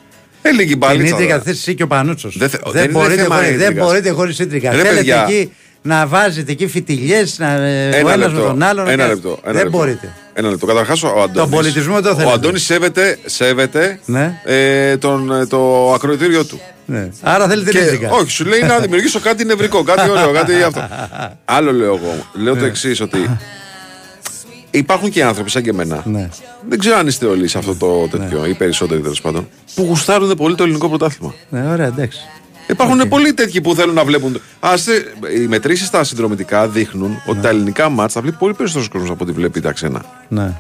Ε, 0.47 0.51
λίγη 0.51 0.69
Την 0.69 0.79
μπάλιτσα. 0.79 1.13
ίντρικα 1.15 1.31
τώρα. 1.33 1.43
θες 1.43 1.57
εσύ 1.59 1.75
και 1.75 1.83
ο 1.83 1.87
Πανούτσος. 1.87 2.39
Δεν 2.39 2.49
θε- 2.49 2.61
δεν 2.65 2.73
δεν, 2.73 2.85
είναι 2.85 2.93
μπορείτε 2.93 3.23
θέμα 3.23 3.35
χωρίς, 3.35 3.51
δεν 3.51 3.61
ίντρικας. 3.61 3.87
μπορείτε 3.87 4.11
χωρίς 4.11 4.39
ίντρικα. 4.39 4.71
Ρε, 4.71 4.77
Θέλετε 4.77 4.95
παιδιά. 4.95 5.23
εκεί 5.29 5.53
να 5.83 6.07
βάζετε 6.07 6.53
εκεί 6.53 6.67
φιτιλιές, 6.67 7.39
να, 7.39 7.47
ε, 7.53 7.89
ο 7.89 7.97
Ένας 7.97 7.97
ένας 8.13 8.17
με 8.17 8.27
λεπτό. 8.27 8.41
τον 8.49 8.63
άλλον. 8.63 8.85
να 8.85 8.91
Ένα 8.93 9.03
κάνετε. 9.03 9.15
λεπτό. 9.15 9.39
Ένα 9.45 9.53
δεν 9.53 9.63
λεπτό. 9.63 9.79
μπορείτε. 9.79 10.13
Ένα 10.35 10.49
λεπτό. 10.51 10.67
Καταρχάς 10.67 11.03
ο 11.03 11.23
Αντώνης. 11.23 11.51
πολιτισμό 11.51 12.01
το 12.01 12.11
Ο 12.11 12.15
θέλετε. 12.15 12.33
Αντώνης 12.35 12.63
σέβεται, 12.65 13.19
σέβεται 13.25 13.99
Ναι. 14.05 14.41
ε, 14.45 14.97
τον, 14.97 15.33
ε, 15.33 15.47
το 15.47 15.93
ακροατήριό 15.95 16.45
του. 16.45 16.61
Ναι. 16.87 17.09
Άρα 17.23 17.49
θέλετε 17.49 17.71
την 17.71 17.81
Και, 17.81 17.85
ίντρικα. 17.87 18.11
όχι, 18.11 18.31
σου 18.31 18.45
λέει 18.45 18.61
να 18.61 18.79
δημιουργήσω 18.79 19.21
κάτι 19.21 19.45
νευρικό, 19.45 19.83
κάτι 19.83 20.11
ωραίο, 20.11 20.33
κάτι 20.33 20.63
αυτό. 20.63 20.89
Άλλο 21.57 21.73
λέω 21.73 21.87
εγώ. 21.95 22.15
Λέω 22.33 22.55
Ναι. 22.55 22.61
το 22.61 22.67
εξής, 22.67 23.01
ότι 23.01 23.19
υπάρχουν 24.79 25.11
και 25.11 25.25
άνθρωποι 25.25 25.51
σαν 25.51 25.63
και 25.63 25.71
εμένα. 25.71 26.03
Ναι. 26.05 26.29
Δεν 26.69 26.79
ξέρω 26.79 26.97
αν 26.97 27.07
είστε 27.07 27.27
όλοι 27.27 27.49
σε 27.49 27.59
αυτό 27.59 27.75
το 27.75 28.09
τέτοιο, 28.19 28.47
ή 28.47 28.55
περισσότεροι 28.55 29.01
τέλος 29.01 29.21
πάντων, 29.21 29.49
που 29.75 29.83
γουστάρουν 29.83 30.35
πολύ 30.37 30.55
το 30.55 30.63
ελληνικό 30.63 30.89
πρωτάθλημα. 30.89 31.35
Ναι, 31.49 31.69
ωραία, 31.73 31.87
εντάξει. 31.87 32.19
Υπάρχουν 32.67 33.09
πολλοί 33.09 33.33
τέτοιοι 33.35 33.61
που 33.61 33.75
θέλουν 33.75 33.95
να 33.95 34.05
βλέπουν. 34.05 34.41
Ας, 34.61 34.87
ε, 34.87 35.05
οι 35.37 35.47
μετρήσεις 35.47 35.87
στα 35.87 36.05
συνδρομητικά 36.05 36.69
δείχνουν 36.69 37.23
ότι 37.27 37.41
τα 37.41 37.49
ελληνικά 37.49 37.89
μάτσα 37.89 38.15
τα 38.15 38.21
βλέπει 38.21 38.37
πολύ 38.37 38.55
περισσότερος 38.55 38.89
κόσμος 38.89 39.11
από 39.11 39.25
ό,τι 39.25 39.33
βλέπει 39.33 39.61
τα 39.61 39.73
ξένα. 39.73 40.05
Ναι. 40.29 40.53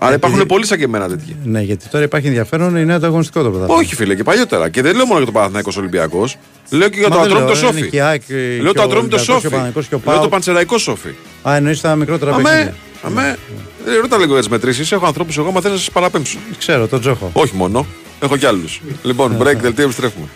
Αλλά 0.00 0.14
υπάρχουν 0.14 0.46
πολλοί 0.46 0.66
σαν 0.66 0.78
και 0.78 0.84
εμένα 0.84 1.08
τέτοιοι. 1.08 1.36
Ναι, 1.44 1.60
γιατί 1.60 1.88
τώρα 1.88 2.04
υπάρχει 2.04 2.26
ενδιαφέρον, 2.26 2.76
είναι 2.76 2.92
ανταγωνιστικό 2.94 3.42
το 3.42 3.50
πρωτάθλημα. 3.50 3.80
Όχι, 3.80 3.94
φίλε, 3.94 4.14
και 4.14 4.22
παλιότερα. 4.22 4.68
Και 4.68 4.82
δεν 4.82 4.96
λέω 4.96 5.04
μόνο 5.06 5.16
για 5.18 5.26
το 5.26 5.32
Παναθηναϊκός 5.32 5.76
Ολυμπιακός. 5.76 6.36
Λέω 6.70 6.88
και 6.88 6.98
για 6.98 7.08
Μα 7.08 7.14
το 7.16 7.22
δεν 7.22 7.30
ατρόμητο 7.32 7.54
λέω, 7.60 7.68
είναι 7.68 7.72
σόφι. 7.78 7.90
και 7.90 7.96
η 7.96 8.00
ΑΕΚ, 8.00 8.22
ε, 8.28 8.34
Λέω 8.34 8.72
και 8.72 8.78
το 8.78 8.82
ο 8.82 8.84
ατρόμητο 8.84 9.16
Ολυμπιακός 9.16 9.24
και 9.26 9.30
ο 9.30 9.34
σόφι. 9.34 9.48
Παναθηναϊκός 9.48 9.86
και 9.86 9.94
ο 9.94 10.00
Λέω 10.04 10.12
το 10.14 10.18
ΠΑΟΚ. 10.20 10.30
πανσεραϊκό 10.30 10.78
σόφι. 10.78 11.14
Α, 11.48 11.56
εννοείς 11.56 11.80
τα 11.80 11.94
μικρότερα 11.96 12.32
Αμέ, 12.34 12.42
παιχνίδια. 12.42 12.74
Αμέ. 13.02 13.38
Ε, 13.86 13.96
Ρώτα 14.00 14.16
λίγο 14.18 14.32
για 14.32 14.38
τις 14.40 14.48
μετρήσεις. 14.48 14.92
Έχω 14.92 15.06
ανθρώπους 15.06 15.38
εγώ, 15.38 15.50
μα 15.50 15.60
θέλω 15.60 15.72
να 15.72 15.78
σας 15.78 15.90
παραπέμψω. 15.90 16.38
Ξέρω, 16.58 16.86
τον 16.88 17.00
Τζόχο. 17.00 17.30
Όχι 17.32 17.54
μόνο. 17.56 17.86
Έχω 18.20 18.36
κι 18.36 18.46
άλλους. 18.46 18.80
λοιπόν, 19.02 19.36
break, 19.42 19.56
δελτίο, 19.56 19.84
επιστρέφουμε. 19.84 20.26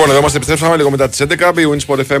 Λοιπόν, 0.00 0.14
εδώ 0.14 0.20
είμαστε, 0.20 0.36
επιστρέψαμε 0.36 0.76
λίγο 0.76 0.90
μετά 0.90 1.08
τις 1.08 1.20
11. 1.20 1.58
Η 1.58 1.64
Winsport 1.70 1.98
FM 2.08 2.20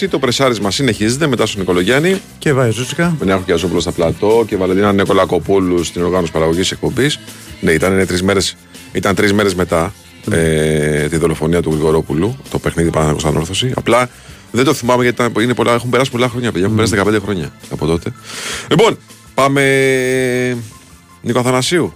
94,6. 0.00 0.08
Το 0.10 0.18
πρεσάρισμα 0.18 0.70
συνεχίζεται 0.70 1.26
μετά 1.26 1.46
στον 1.46 1.60
Νικολογιάννη. 1.60 2.20
Και 2.38 2.52
Βαϊζούτσικα. 2.52 3.16
Με 3.18 3.24
Νέαρχο 3.24 3.44
Κιαζόπουλο 3.44 3.80
στα 3.80 3.92
πλατό 3.92 4.44
και 4.46 4.56
Βαλεντίνα 4.56 4.92
Νικολακοπούλου 4.92 5.84
στην 5.84 6.02
οργάνωση 6.02 6.32
παραγωγής 6.32 6.70
εκπομπής. 6.70 7.18
Ναι, 7.60 7.72
ήταν 7.72 8.06
τρεις 8.06 8.22
μέρες 8.22 8.56
ήταν 8.92 9.14
τρεις 9.14 9.32
μέρες 9.32 9.54
μετά 9.54 9.94
ε, 10.30 11.08
τη 11.08 11.16
δολοφονία 11.16 11.62
του 11.62 11.70
Γρηγορόπουλου, 11.70 12.36
το 12.50 12.58
παιχνίδι 12.58 12.90
Παναγιώτος 12.90 13.24
Ανόρθωσης. 13.24 13.72
Απλά 13.76 14.08
δεν 14.50 14.64
το 14.64 14.74
θυμάμαι 14.74 15.02
γιατί 15.02 15.22
ήταν, 15.22 15.42
είναι 15.42 15.54
πολλά, 15.54 15.72
έχουν 15.72 15.90
περάσει 15.90 16.10
πολλά 16.10 16.28
χρόνια, 16.28 16.52
παιδιά. 16.52 16.66
Έχουν 16.66 16.76
περάσει 16.76 17.18
15 17.18 17.22
χρόνια 17.22 17.52
από 17.70 17.86
τότε. 17.86 18.12
Λοιπόν, 18.70 18.98
πάμε. 19.34 19.62
Νίκο 21.22 21.38
Αθανασίου. 21.38 21.92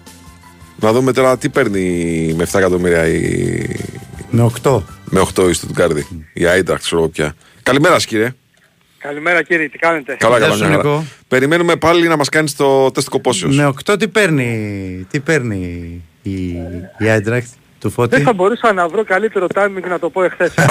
Να 0.80 0.93
δούμε 0.93 1.12
τώρα 1.12 1.39
τι 1.39 1.49
παίρνει 1.49 2.34
με 2.36 2.47
7 2.53 2.59
εκατομμύρια 2.59 3.07
η. 3.07 3.97
Με 4.31 4.51
8. 4.62 4.83
Με 5.05 5.20
8 5.35 5.49
η 5.49 5.53
Στουτγκάρδη. 5.53 6.07
Η 6.33 6.47
Άιντραχτ, 6.47 6.83
ξέρω 6.83 7.01
εγώ 7.01 7.11
πια. 7.11 7.35
Καλημέρα, 7.62 7.95
σας, 7.95 8.07
κύριε. 8.07 8.35
Καλημέρα 8.99 9.43
κύριε, 9.43 9.68
τι 9.68 9.79
κάνετε; 9.79 10.16
Καλά, 10.18 10.39
Γεια 10.39 10.47
καλά. 10.47 10.59
σου, 10.59 10.66
μια 10.66 10.76
χαρά. 10.76 10.89
Νικό. 10.89 11.05
Περιμένουμε 11.29 11.76
πάλι 11.76 12.09
να 12.09 12.16
μας 12.16 12.29
κάνεις 12.29 12.57
το 12.57 12.91
τεστ 12.91 13.09
κοπόσεως. 13.09 13.57
Με 13.57 13.66
8 13.85 13.99
τι 13.99 14.09
παίρνει, 14.09 15.07
τι 15.11 15.20
παίρνει 15.20 16.03
η, 16.22 16.31
η 16.99 17.09
Άιντρακτ 17.09 17.47
του 17.81 17.91
Φώτη; 17.91 18.16
Δεν 18.16 18.24
θα 18.24 18.33
μπορούσα 18.33 18.72
να 18.72 18.89
βρω 18.89 19.05
καλύτερο 19.05 19.47
timing 19.55 19.89
να 19.89 19.99
το 19.99 20.11
πω 20.11 20.22
εχθές. 20.22 20.55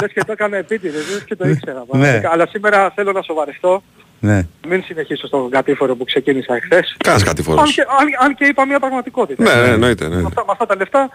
Λες 0.00 0.12
και 0.12 0.24
το 0.26 0.32
έκανα 0.32 0.56
επίτηδες, 0.56 1.10
λες 1.12 1.22
και 1.24 1.36
το 1.36 1.48
ήξερα. 1.48 1.78
Ναι. 1.78 1.84
πραγματικά. 1.86 2.30
Αλλά 2.32 2.46
σήμερα 2.46 2.92
θέλω 2.94 3.12
να 3.12 3.22
σοβαρευτώ. 3.22 3.82
Ναι. 4.20 4.46
Μην 4.68 4.82
συνεχίσω 4.82 5.26
στον 5.26 5.50
κατήφορο 5.50 5.96
που 5.96 6.04
ξεκίνησα 6.04 6.54
εχθές. 6.54 6.96
Κάνεις 7.04 7.22
κάτι 7.22 7.38
Αν 7.40 7.44
φορός. 7.46 7.74
και, 7.74 7.80
αν, 8.00 8.26
αν 8.28 8.34
και 8.34 8.44
είπα 8.44 8.66
μια 8.66 8.78
πραγματικότητα. 8.80 9.42
Ναι, 9.42 9.66
ναι, 9.66 9.72
εννοείται, 9.72 10.02
Με 10.08 10.14
εννοείται. 10.14 10.26
αυτά, 10.26 10.40
με 10.46 10.52
αυτά 10.52 10.66
τα 10.66 10.76
λεφτά 10.76 11.08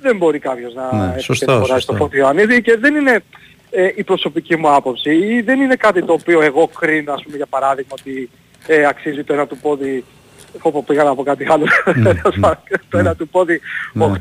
δεν 0.00 0.16
μπορεί 0.16 0.38
κάποιος 0.38 0.74
να 0.74 0.96
Ναι, 1.06 1.12
έχει 1.14 1.20
σωστό, 1.24 1.44
και 1.44 1.52
φοράει 1.52 1.66
σωστό. 1.66 1.80
στο 1.80 1.94
Φώτη 1.94 2.16
Ιωαννίδη 2.16 2.62
και 2.62 2.76
δεν 2.76 2.94
είναι 2.94 3.22
ε, 3.70 3.88
η 3.94 4.04
προσωπική 4.04 4.56
μου 4.56 4.74
άποψη 4.74 5.10
ή 5.14 5.40
δεν 5.42 5.60
είναι 5.60 5.74
κάτι 5.74 6.02
το 6.04 6.12
οποίο 6.12 6.42
εγώ 6.42 6.66
κρίνω 6.78 7.12
ας 7.12 7.22
πούμε 7.22 7.36
για 7.36 7.46
παράδειγμα 7.46 7.94
ότι 8.00 8.30
ε, 8.66 8.84
αξίζει 8.86 9.24
το 9.24 9.32
ένα 9.32 9.46
του 9.46 9.56
πόδι 9.56 10.04
Όπω 10.60 10.82
πήγα 10.82 11.02
να 11.04 11.14
πω 11.14 11.22
κάτι 11.22 11.46
άλλο. 11.50 11.64
το 12.88 12.98
ένα 12.98 13.14
του 13.14 13.28
πόδι 13.28 13.60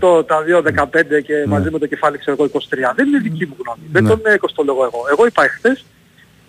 8, 0.01 0.27
τα 0.27 0.43
2, 0.63 0.83
15 0.83 1.21
και 1.25 1.33
μαζί 1.47 1.69
με 1.71 1.79
το 1.79 1.87
κεφάλι 1.87 2.17
ξέρω 2.17 2.37
εγώ 2.39 2.51
23. 2.53 2.59
Δεν 2.95 3.07
είναι 3.07 3.17
δική 3.19 3.45
μου 3.45 3.55
γνώμη. 3.63 3.81
Δεν 3.91 4.07
τον 4.07 4.21
ε, 4.33 4.37
κοστολογώ 4.37 4.83
εγώ. 4.83 5.01
Εγώ 5.11 5.25
είπα 5.25 5.43
εχθές 5.43 5.85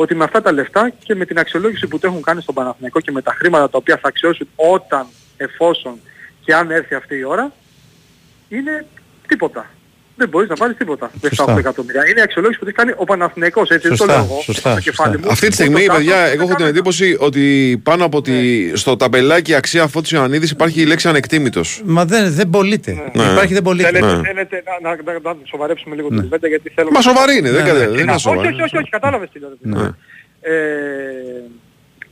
ότι 0.02 0.14
με 0.14 0.24
αυτά 0.24 0.42
τα 0.42 0.52
λεφτά 0.52 0.90
και 1.04 1.14
με 1.14 1.24
την 1.24 1.38
αξιολόγηση 1.38 1.86
που 1.86 1.98
το 1.98 2.06
έχουν 2.06 2.22
κάνει 2.22 2.42
στον 2.42 2.54
Παναθηναϊκό 2.54 3.00
και 3.00 3.10
με 3.10 3.22
τα 3.22 3.32
χρήματα 3.32 3.70
τα 3.70 3.78
οποία 3.78 3.96
θα 3.96 4.08
αξιώσουν 4.08 4.48
όταν, 4.56 5.06
εφόσον 5.36 6.00
και 6.44 6.54
αν 6.54 6.70
έρθει 6.70 6.94
αυτή 6.94 7.16
η 7.16 7.24
ώρα, 7.24 7.52
είναι 8.48 8.86
τίποτα. 9.26 9.70
Δεν 10.16 10.28
μπορείς 10.28 10.48
να 10.48 10.54
πάρεις 10.56 10.76
τίποτα 10.76 11.10
με 11.22 11.28
Σωστά. 11.28 11.54
7 11.54 11.58
εκατομμύρια. 11.58 12.08
Είναι 12.08 12.18
η 12.20 12.22
αξιολόγηση 12.22 12.58
που 12.58 12.64
το 12.64 12.70
έχει 12.76 12.78
κάνει 12.86 12.92
ο 13.00 13.04
Παναθηναϊκός, 13.04 13.68
έτσι 13.70 13.88
δεν 13.88 13.96
το 13.96 14.04
Σωστά, 14.04 14.16
λέω 14.16 14.24
εγώ. 14.30 14.40
σωστά, 14.42 14.70
στο 14.70 14.80
κεφάλι 14.80 15.18
μου. 15.18 15.24
Αυτή 15.30 15.46
τη 15.48 15.52
στιγμή, 15.54 15.82
Ούτε 15.82 15.92
ο 15.92 15.94
παιδιά, 15.94 16.14
Τάσος, 16.14 16.32
εγώ 16.32 16.42
έχω 16.42 16.54
την 16.54 16.66
εντύπωση 16.66 17.16
ότι 17.18 17.80
πάνω 17.82 18.04
από 18.04 18.20
τη, 18.22 18.32
στο 18.76 18.96
ταμπελάκι 18.96 19.54
αξία 19.54 19.86
Φώτης 19.86 20.10
Ιωαννίδης 20.10 20.50
υπάρχει 20.50 20.80
η 20.80 20.84
λέξη 20.84 21.08
ανεκτήμητος. 21.08 21.82
Μα 21.84 22.04
δεν, 22.04 22.32
δεν 22.32 22.50
πωλείται. 22.50 23.10
Ναι. 23.12 23.22
Υπάρχει 23.22 23.52
δεν 23.54 23.62
πωλείται. 23.62 23.90
Θέλετε, 23.90 24.14
Ναι. 24.16 24.22
θέλετε 24.26 24.62
να, 24.82 24.90
να, 24.90 25.12
να, 25.12 25.34
να 25.34 25.36
σοβαρέψουμε 25.44 25.94
λίγο 25.94 26.08
την 26.08 26.22
κουβέντα 26.22 26.48
γιατί 26.48 26.72
θέλω... 26.74 26.90
Μα 26.90 27.00
σοβαρή 27.00 27.36
είναι, 27.36 27.50
δεν 27.50 27.62
Ναι, 27.62 27.68
κα- 27.68 27.74
ναι. 27.74 27.78
δεν 27.78 27.92
Να- 27.94 28.00
είναι 28.00 28.10
όχι, 28.10 28.20
σοβαρή. 28.20 28.48
όχι, 28.48 28.62
όχι, 28.62 28.76
όχι, 28.76 28.88
κατάλαβες 28.88 29.28
τι 29.32 29.38
λέω. 29.38 29.94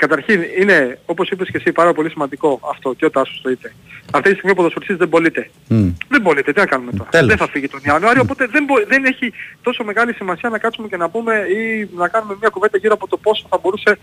Ρε 0.01 0.07
παιδί. 0.07 0.35
Ναι. 0.35 0.43
Ε, 0.43 0.47
καταρχήν 0.47 0.63
είναι, 0.63 0.99
όπως 1.07 1.31
είπες 1.31 1.51
και 1.51 1.57
εσύ, 1.57 1.73
πάρα 1.73 1.93
πολύ 1.93 2.11
σημαντικό 2.11 2.61
αυτό 2.71 2.93
και 2.93 3.05
ο 3.05 3.11
Τάσος 3.11 3.41
το 3.43 3.51
είπε. 3.51 3.73
Αυτή 4.13 4.29
τη 4.29 4.35
στιγμή 4.35 4.51
ο 4.51 4.55
ποδοσφαιριστής 4.55 4.97
δεν 4.97 5.09
πωλείται. 5.09 5.51
Μμ. 5.69 5.89
Δεν 6.09 6.23
πωλείται, 6.23 6.53
τι 6.53 6.59
να 6.59 6.67
κάνουμε 6.67 6.93
τώρα. 6.93 7.11
Τέλος. 7.11 7.27
Δεν 7.29 7.37
θα 7.37 7.49
φύγει 7.49 7.69
τον 7.69 7.81
Ιανουάριο, 7.85 8.23
οπότε 8.23 8.47
δεν, 8.47 8.65
μπο- 8.65 8.87
δεν 8.87 9.05
έχει 9.05 9.33
τόσο 9.63 9.85
μεγάλη 9.85 10.13
σημασία 10.13 10.49
να 10.49 10.59
κάτσουμε 10.59 10.89
και 10.89 10.97
να 10.97 11.09
πούμε 11.09 11.35
ή 11.35 11.89
να 11.97 12.09
κάνουμε 12.09 12.37
μια 12.41 12.49
κουβέντα 12.49 12.79
γύρω 12.79 12.95
από 12.95 13.09
το 13.09 13.17
πόσο 13.17 13.47
θα 13.51 13.59
μπορούσε 13.63 13.99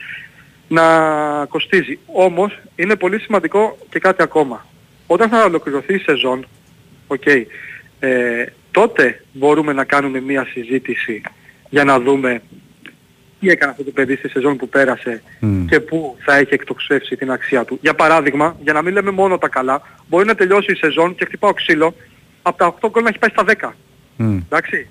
να 0.67 0.83
κοστίζει. 1.45 1.99
Όμως 2.05 2.59
είναι 2.75 2.95
πολύ 2.95 3.19
σημαντικό 3.19 3.77
και 3.89 3.99
κάτι 3.99 4.21
ακόμα. 4.23 4.65
Όταν 5.07 5.29
θα 5.29 5.43
ολοκληρωθεί 5.43 5.93
η 5.93 5.99
σεζόν, 5.99 6.45
οκ, 7.07 7.25
ε, 7.99 8.45
τότε 8.71 9.23
μπορούμε 9.31 9.73
να 9.73 9.83
κάνουμε 9.83 10.19
μια 10.21 10.47
συζήτηση 10.51 11.21
για 11.69 11.83
να 11.83 11.99
δούμε 11.99 12.41
τι 13.39 13.49
έκανε 13.49 13.71
αυτό 13.71 13.83
το 13.83 13.91
παιδί 13.91 14.15
στη 14.15 14.29
σεζόν 14.29 14.57
που 14.57 14.69
πέρασε 14.69 15.21
Μμ. 15.39 15.65
και 15.65 15.79
πού 15.79 16.15
θα 16.19 16.35
έχει 16.35 16.53
εκτοξεύσει 16.53 17.15
την 17.15 17.31
αξία 17.31 17.65
του. 17.65 17.77
Για 17.81 17.93
παράδειγμα, 17.93 18.55
για 18.63 18.73
να 18.73 18.81
μην 18.81 18.93
λέμε 18.93 19.11
μόνο 19.11 19.37
τα 19.37 19.47
καλά, 19.47 19.81
μπορεί 20.07 20.25
να 20.25 20.35
τελειώσει 20.35 20.71
η 20.71 20.75
σεζόν 20.75 21.15
και 21.15 21.25
χτυπάω 21.25 21.53
ξύλο, 21.53 21.95
από 22.41 22.57
τα 22.57 22.75
8 22.81 22.89
γκολ 22.89 23.03
να 23.03 23.09
έχει 23.09 23.19
πάει 23.19 23.29
στα 23.29 23.43
10. 23.69 23.73
Μμ. 24.15 24.37
Εντάξει. 24.37 24.87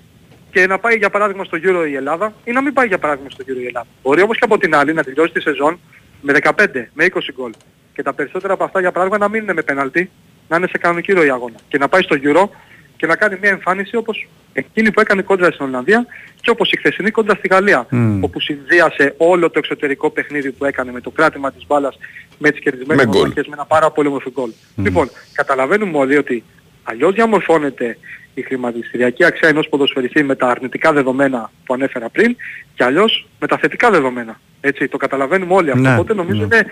Και 0.51 0.67
να 0.67 0.79
πάει 0.79 0.95
για 0.97 1.09
παράδειγμα 1.09 1.43
στο 1.43 1.57
Euro 1.57 1.89
η 1.89 1.95
Ελλάδα 1.95 2.33
ή 2.43 2.51
να 2.51 2.61
μην 2.61 2.73
πάει 2.73 2.87
για 2.87 2.97
παράδειγμα 2.97 3.29
στο 3.29 3.43
Euro 3.47 3.61
η 3.61 3.65
Ελλάδα. 3.65 3.87
Μπορεί 4.03 4.21
όμως 4.21 4.37
και 4.37 4.45
από 4.45 4.57
την 4.57 4.75
άλλη 4.75 4.93
να 4.93 5.03
τελειώσει 5.03 5.31
τη 5.31 5.41
σεζόν 5.41 5.79
με 6.21 6.33
15, 6.43 6.51
με 6.93 7.05
20 7.05 7.19
γκολ. 7.33 7.51
Και 7.93 8.03
τα 8.03 8.13
περισσότερα 8.13 8.53
από 8.53 8.63
αυτά 8.63 8.79
για 8.79 8.91
παράδειγμα 8.91 9.17
να 9.25 9.29
μην 9.29 9.41
είναι 9.41 9.53
με 9.53 9.61
πέναλτι, 9.61 10.09
να 10.47 10.57
είναι 10.57 10.67
σε 10.67 10.77
κανονική 10.77 11.13
ροή 11.13 11.29
αγώνα. 11.29 11.55
Και 11.67 11.77
να 11.77 11.87
πάει 11.87 12.01
στο 12.01 12.15
Euro 12.23 12.49
και 12.97 13.05
να 13.05 13.15
κάνει 13.15 13.37
μια 13.41 13.49
εμφάνιση 13.49 13.95
όπως 13.95 14.27
εκείνη 14.53 14.91
που 14.91 14.99
έκανε 14.99 15.21
κόντρα 15.21 15.51
στην 15.51 15.65
Ολλανδία 15.65 16.05
και 16.41 16.49
όπως 16.49 16.71
η 16.71 16.77
χθεσινή 16.77 17.11
κόντρα 17.11 17.35
στη 17.35 17.47
Γαλλία. 17.47 17.85
Μμ. 17.89 18.23
Όπου 18.23 18.39
συνδύασε 18.39 19.13
όλο 19.17 19.49
το 19.49 19.59
εξωτερικό 19.59 20.09
παιχνίδι 20.09 20.51
που 20.51 20.65
έκανε 20.65 20.91
με 20.91 21.01
το 21.01 21.09
κράτημα 21.09 21.51
της 21.51 21.65
μπάλας 21.67 21.97
με 22.37 22.51
τις 22.51 22.59
κερδισμένες 22.59 23.05
Με 23.05 23.09
γκολ. 23.09 23.15
μονομαχίες 23.17 23.47
με 23.47 23.53
ένα 23.53 23.65
πάρα 23.65 23.91
πολύ 23.91 24.07
όμορφο 24.07 24.31
γκολ. 24.31 24.49
Λοιπόν, 24.75 25.09
καταλαβαίνουμε 25.33 25.97
όλοι 25.97 26.17
ότι 26.17 26.43
αλλιώς 26.83 27.13
διαμορφώνεται 27.13 27.97
η 28.33 28.41
χρηματιστηριακή 28.41 29.23
αξία 29.23 29.49
ενός 29.49 29.69
ποδοσφαιριστή 29.69 30.23
με 30.23 30.35
τα 30.35 30.47
αρνητικά 30.47 30.93
δεδομένα 30.93 31.51
που 31.65 31.73
ανέφερα 31.73 32.09
πριν 32.09 32.35
και 32.75 32.83
αλλιώς 32.83 33.27
με 33.39 33.47
τα 33.47 33.57
θετικά 33.57 33.89
δεδομένα. 33.89 34.39
Έτσι, 34.61 34.87
το 34.87 34.97
καταλαβαίνουμε 34.97 35.53
όλοι 35.53 35.69
αυτό. 35.69 35.81
Ναι, 35.81 35.93
Οπότε 35.93 36.13
νομίζω 36.13 36.45
ναι. 36.45 36.55
είναι 36.55 36.65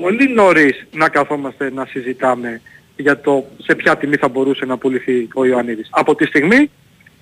πολύ 0.00 0.32
νωρίς 0.34 0.86
να 0.92 1.08
καθόμαστε 1.08 1.70
να 1.70 1.86
συζητάμε 1.86 2.60
για 2.96 3.20
το 3.20 3.44
σε 3.62 3.74
ποια 3.74 3.96
τιμή 3.96 4.16
θα 4.16 4.28
μπορούσε 4.28 4.64
να 4.64 4.76
πουληθεί 4.76 5.28
ο 5.34 5.44
Ιωαννίδης. 5.44 5.88
Από 5.90 6.14
τη 6.14 6.26
στιγμή 6.26 6.70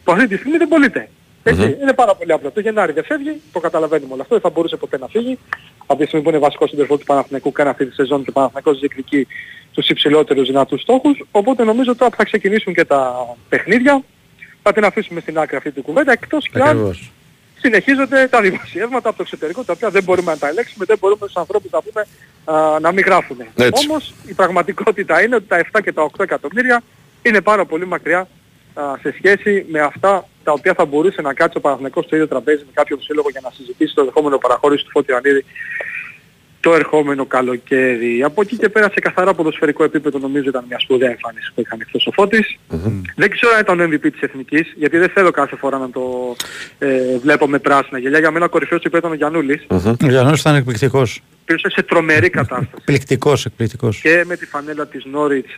που 0.04 0.12
αυτή 0.12 0.26
τη 0.26 0.36
στιγμή 0.36 0.56
δεν 0.56 0.68
πωλείται. 0.68 1.08
Έτσι, 1.42 1.76
Είναι 1.82 1.92
πάρα 1.92 2.14
πολύ 2.14 2.32
απλό. 2.32 2.50
Το 2.50 2.60
Γενάρη 2.60 2.92
δεν 2.92 3.04
φεύγει, 3.04 3.40
το 3.52 3.60
καταλαβαίνουμε 3.60 4.12
όλο 4.12 4.22
αυτό, 4.22 4.34
δεν 4.34 4.44
θα 4.44 4.50
μπορούσε 4.50 4.76
ποτέ 4.76 4.98
να 4.98 5.06
φύγει. 5.06 5.38
Από 5.86 6.00
τη 6.00 6.06
στιγμή 6.06 6.24
που 6.24 6.30
είναι 6.30 6.38
βασικός 6.38 6.68
συνδεσμός 6.68 6.98
του 6.98 7.06
Παναθηναϊκού, 7.06 7.52
κάνει 7.52 7.70
αυτή 7.70 7.86
τη 7.86 7.94
σεζόν 7.94 8.22
και 8.22 8.30
ο 8.30 8.32
Παναθηναϊκός 8.32 8.78
διεκδικεί 8.78 9.26
τους 9.72 9.88
υψηλότερους 9.88 10.46
δυνατούς 10.46 10.80
στόχους. 10.80 11.24
Οπότε 11.30 11.64
νομίζω 11.64 11.96
τώρα 11.96 12.10
που 12.10 12.16
θα 12.16 12.24
ξεκινήσουν 12.24 12.74
και 12.74 12.84
τα 12.84 13.14
παιχνίδια, 13.48 14.02
θα 14.62 14.72
την 14.72 14.84
αφήσουμε 14.84 15.20
στην 15.20 15.38
άκρη 15.38 15.56
αυτή 15.56 15.70
την 15.70 15.82
κουβέντα, 15.82 16.12
εκτός 16.12 16.48
και 16.48 16.58
αν 16.58 16.68
Ακριβώς. 16.68 17.12
Συνεχίζονται 17.62 18.26
τα 18.26 18.40
δημοσιεύματα 18.40 19.08
από 19.08 19.16
το 19.16 19.22
εξωτερικό, 19.22 19.64
τα 19.64 19.72
οποία 19.72 19.90
δεν 19.90 20.02
μπορούμε 20.02 20.32
να 20.32 20.38
τα 20.38 20.48
ελέγξουμε, 20.48 20.84
δεν 20.84 20.98
μπορούμε 21.00 21.20
στους 21.22 21.36
ανθρώπους 21.36 21.70
να 21.70 21.80
πούμε 21.82 22.06
α, 22.44 22.80
να 22.80 22.92
μην 22.92 23.04
γράφουν. 23.04 23.36
Έτσι. 23.56 23.86
Όμως 23.88 24.14
η 24.26 24.34
πραγματικότητα 24.34 25.22
είναι 25.22 25.34
ότι 25.34 25.46
τα 25.46 25.64
7 25.72 25.80
και 25.82 25.92
τα 25.92 26.10
8 26.16 26.20
εκατομμύρια 26.22 26.82
είναι 27.22 27.40
πάρα 27.40 27.64
πολύ 27.64 27.86
μακριά 27.86 28.28
α, 28.74 28.82
σε 29.00 29.14
σχέση 29.16 29.66
με 29.68 29.80
αυτά 29.80 30.26
τα 30.44 30.52
οποία 30.52 30.74
θα 30.74 30.84
μπορούσε 30.84 31.22
να 31.22 31.34
κάτσει 31.34 31.56
ο 31.56 31.60
Παναθηναϊκός 31.60 32.04
στο 32.04 32.16
ίδιο 32.16 32.28
τραπέζι 32.28 32.62
με 32.64 32.70
κάποιον 32.72 33.00
σύλλογο 33.02 33.28
για 33.30 33.40
να 33.44 33.50
συζητήσει 33.50 33.94
το 33.94 34.04
δεχόμενο 34.04 34.38
παραχώρηση 34.38 34.84
του 34.84 34.90
Φώτη 34.90 35.10
Ιωαννίδη 35.10 35.44
το 36.62 36.74
ερχόμενο 36.74 37.26
καλοκαίρι. 37.26 38.22
Από 38.22 38.40
εκεί 38.42 38.56
και 38.56 38.68
πέρα 38.68 38.88
σε 38.88 39.00
καθαρά 39.00 39.34
ποδοσφαιρικό 39.34 39.84
επίπεδο 39.84 40.18
νομίζω 40.18 40.48
ήταν 40.48 40.64
μια 40.68 40.78
σπουδαία 40.78 41.10
εμφάνιση 41.10 41.52
που 41.54 41.60
είχαν 41.60 41.78
χθες 41.88 42.06
ο 42.06 42.10
Φώτης. 42.12 42.56
Δεν 43.16 43.30
ξέρω 43.30 43.52
αν 43.54 43.60
ήταν 43.60 43.80
ο 43.80 43.84
MVP 43.84 44.10
της 44.12 44.20
Εθνικής, 44.20 44.72
γιατί 44.76 44.98
δεν 44.98 45.08
θέλω 45.08 45.30
κάθε 45.30 45.56
φορά 45.56 45.78
να 45.78 45.90
το 45.90 46.36
ε, 46.78 47.18
βλέπω 47.22 47.48
με 47.48 47.58
πράσινα 47.58 47.98
γελιά. 47.98 48.18
Για 48.18 48.30
μένα 48.30 48.44
ο 48.44 48.48
κορυφαίος 48.48 48.80
του 48.80 48.96
ήταν 48.96 49.10
ο 49.10 49.14
Γιαννούλης. 49.14 49.64
Ο 49.68 50.06
Γιαννός 50.08 50.40
ήταν 50.40 50.54
εκπληκτικός. 50.54 51.22
Πήρε 51.44 51.70
σε 51.70 51.82
τρομερή 51.82 52.30
κατάσταση. 52.30 52.70
Εκπληκτικός, 52.78 53.44
εκπληκτικός. 53.46 54.00
και 54.00 54.24
με 54.26 54.36
τη 54.36 54.46
φανέλα 54.46 54.86
της 54.86 55.04
Νόριτς 55.04 55.50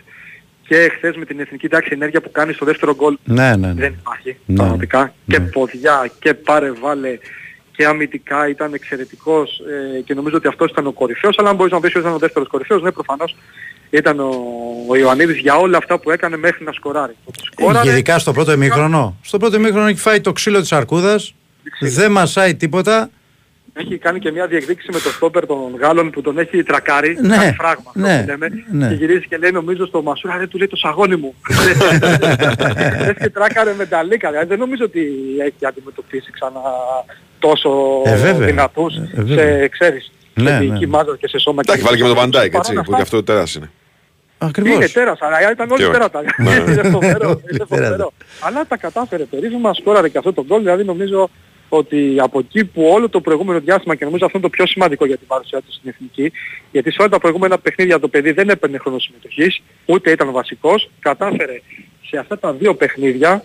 και 0.68 0.90
χθες 0.96 1.16
με 1.16 1.24
την 1.24 1.40
εθνική 1.40 1.68
τάξη 1.68 1.90
ενέργεια 1.92 2.20
που 2.20 2.30
κάνει 2.30 2.52
στο 2.52 2.64
δεύτερο 2.64 2.94
γκολ 2.94 3.16
Ναι, 3.24 3.56
ναι, 3.56 3.66
ναι. 3.66 3.72
δεν 3.74 3.94
υπάρχει 4.00 4.36
Ναι. 4.46 4.56
πραγματικά. 4.56 5.14
Και 5.26 5.40
ποδιά 5.40 6.10
και 6.18 6.34
πάρε 6.34 6.72
βάλε 6.80 7.18
και 7.76 7.86
αμυντικά 7.86 8.48
ήταν 8.48 8.74
εξαιρετικός 8.74 9.60
ε, 9.96 10.00
και 10.00 10.14
νομίζω 10.14 10.36
ότι 10.36 10.48
αυτός 10.48 10.70
ήταν 10.70 10.86
ο 10.86 10.92
κορυφαίος 10.92 11.38
αλλά 11.38 11.48
αν 11.50 11.56
μπορείς 11.56 11.72
να 11.72 11.80
πεις 11.80 11.90
ότι 11.90 11.98
ήταν 11.98 12.12
ο 12.12 12.18
δεύτερος 12.18 12.48
κορυφαίος 12.48 12.82
ναι 12.82 12.92
προφανώς 12.92 13.36
ήταν 13.90 14.20
ο, 14.20 14.30
ο 14.88 14.96
Ιωαννίδης 14.96 15.36
για 15.36 15.56
όλα 15.56 15.78
αυτά 15.78 15.98
που 15.98 16.10
έκανε 16.10 16.36
μέχρι 16.36 16.64
να 16.64 16.72
σκοράρει. 16.72 17.16
Ότι 17.24 17.38
σκόραρε, 17.52 17.90
Ειδικά 17.90 18.18
στο 18.18 18.32
πρώτο 18.32 18.52
ημίχρονο. 18.52 19.16
Στο 19.22 19.38
πρώτο 19.38 19.56
ημίχρονο 19.56 19.86
έχει 19.86 19.98
φάει 19.98 20.20
το 20.20 20.32
ξύλο 20.32 20.60
της 20.60 20.72
αρκούδας. 20.72 21.34
Δεν 21.80 22.10
μασάει 22.10 22.54
τίποτα. 22.54 23.10
Έχει 23.76 23.98
κάνει 23.98 24.18
και 24.18 24.30
μια 24.30 24.46
διεκδίκηση 24.46 24.88
με 24.92 24.98
το 25.00 25.08
στόπερ 25.08 25.46
των 25.46 25.76
Γάλλων 25.80 26.10
που 26.10 26.20
τον 26.20 26.38
έχει 26.38 26.62
τρακάρει. 26.62 27.18
Ναι, 27.20 27.36
κάνει 27.36 27.52
φράγμα 27.52 27.82
αυτό 27.86 28.00
ναι, 28.00 28.20
που 28.20 28.26
λέμε. 28.30 28.48
ναι. 28.70 28.88
Και 28.88 28.94
γυρίζει 28.94 29.26
και 29.28 29.36
λέει 29.36 29.50
νομίζω 29.50 29.86
στο 29.86 30.02
Μασούρα 30.02 30.38
δεν 30.38 30.48
του 30.48 30.58
λέει 30.58 30.66
το 30.66 30.76
σαγόνι 30.76 31.16
μου. 31.16 31.34
Λες 33.04 33.16
και 33.22 33.30
τράκαρε 33.30 33.74
με 33.78 33.86
τα 33.86 34.02
λίκα. 34.02 34.30
Δηλαδή 34.30 34.48
δεν 34.48 34.58
νομίζω 34.58 34.84
ότι 34.84 35.00
έχει 35.40 35.66
αντιμετωπίσει 35.66 36.30
ξανά 36.30 36.60
τόσο 37.38 38.02
Ε, 38.04 38.16
βέβαια. 38.16 38.46
δυνατούς 38.46 38.96
Ε, 38.96 39.08
βέβαια. 39.14 39.58
σε, 39.60 39.68
ξέρεις, 39.68 40.12
Ναι, 40.34 40.48
σε 40.50 40.52
ναι. 40.52 40.60
διοική 40.60 40.86
μάζα 40.86 41.16
και 41.20 41.28
σε 41.28 41.38
σώμα. 41.38 41.62
Τα 41.62 41.72
έχει 41.72 41.82
βάλει 41.82 41.96
και 41.96 42.02
με 42.02 42.08
τον 42.08 42.16
Βαντάικ, 42.18 42.52
Παρόλα 42.52 42.58
έτσι, 42.58 42.72
που 42.72 42.80
αυτά, 42.80 42.96
γι' 42.96 43.02
αυτό 43.02 43.22
τέρας 43.22 43.54
είναι. 43.54 43.70
Ακριβώς. 44.38 44.74
είναι 44.74 44.88
τέρας, 44.88 45.18
αλλά 45.22 45.50
ήταν 45.52 45.70
όλοι 45.70 45.80
Και 45.80 45.84
όχι. 45.86 45.92
τέρατα. 45.92 46.20
Ναι. 46.38 46.52
είναι 46.72 46.82
φοβερό, 46.90 47.28
είναι 47.30 47.42
Τέρατα. 47.58 47.66
φοβερό. 47.68 48.12
Αλλά 48.40 48.64
τα 48.68 48.76
κατάφερε 48.76 49.22
περίφημα, 49.24 49.74
σκόραρε 49.74 50.08
και 50.08 50.18
αυτό 50.18 50.32
το 50.32 50.44
γκολ, 50.44 50.58
δηλαδή 50.58 50.84
νομίζω 50.84 51.30
ότι 51.76 52.16
από 52.20 52.38
εκεί 52.38 52.64
που 52.64 52.84
όλο 52.84 53.08
το 53.08 53.20
προηγούμενο 53.20 53.60
διάστημα 53.60 53.94
και 53.94 54.04
νομίζω 54.04 54.24
αυτό 54.24 54.38
είναι 54.38 54.46
το 54.46 54.52
πιο 54.56 54.66
σημαντικό 54.66 55.06
για 55.06 55.16
την 55.16 55.26
παρουσία 55.26 55.60
τους 55.60 55.74
στην 55.74 55.90
Εθνική, 55.90 56.32
γιατί 56.72 56.90
σε 56.90 56.96
όλα 57.00 57.10
τα 57.10 57.18
προηγούμενα 57.18 57.58
παιχνίδια 57.58 58.00
το 58.00 58.08
παιδί 58.08 58.32
δεν 58.32 58.48
έπαιρνε 58.48 58.78
χρόνο 58.78 58.98
συμμετοχής, 58.98 59.62
ούτε 59.84 60.10
ήταν 60.10 60.32
βασικός, 60.32 60.90
κατάφερε 61.00 61.60
σε 62.08 62.16
αυτά 62.18 62.38
τα 62.38 62.52
δύο 62.52 62.74
παιχνίδια 62.74 63.44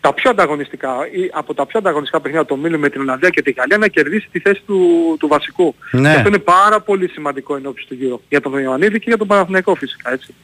τα 0.00 0.14
πιο 0.14 0.30
ανταγωνιστικά, 0.30 1.08
ή 1.12 1.30
από 1.32 1.54
τα 1.54 1.66
πιο 1.66 1.78
ανταγωνιστικά 1.78 2.20
παιχνίδια 2.20 2.46
το 2.46 2.56
Μίλου 2.56 2.78
με 2.78 2.88
την 2.88 3.00
Ολλανδία 3.00 3.28
και 3.30 3.42
την 3.42 3.54
Γαλλία 3.56 3.78
να 3.78 3.88
κερδίσει 3.88 4.28
τη 4.32 4.38
θέση 4.40 4.62
του, 4.66 4.80
του 5.18 5.28
βασικού. 5.28 5.74
Ναι. 5.90 6.10
Και 6.10 6.16
αυτό 6.16 6.28
είναι 6.28 6.38
πάρα 6.38 6.80
πολύ 6.80 7.08
σημαντικό 7.08 7.56
εν 7.56 7.66
ώψη 7.66 7.86
του 7.86 7.94
γύρω. 7.94 8.20
Για 8.28 8.40
τον 8.40 8.58
Ιωαννίδη 8.58 8.98
και 8.98 9.04
για 9.08 9.18
τον 9.18 9.26
Παναθηναϊκό 9.26 9.74
φυσικά, 9.74 10.12
έτσι. 10.12 10.34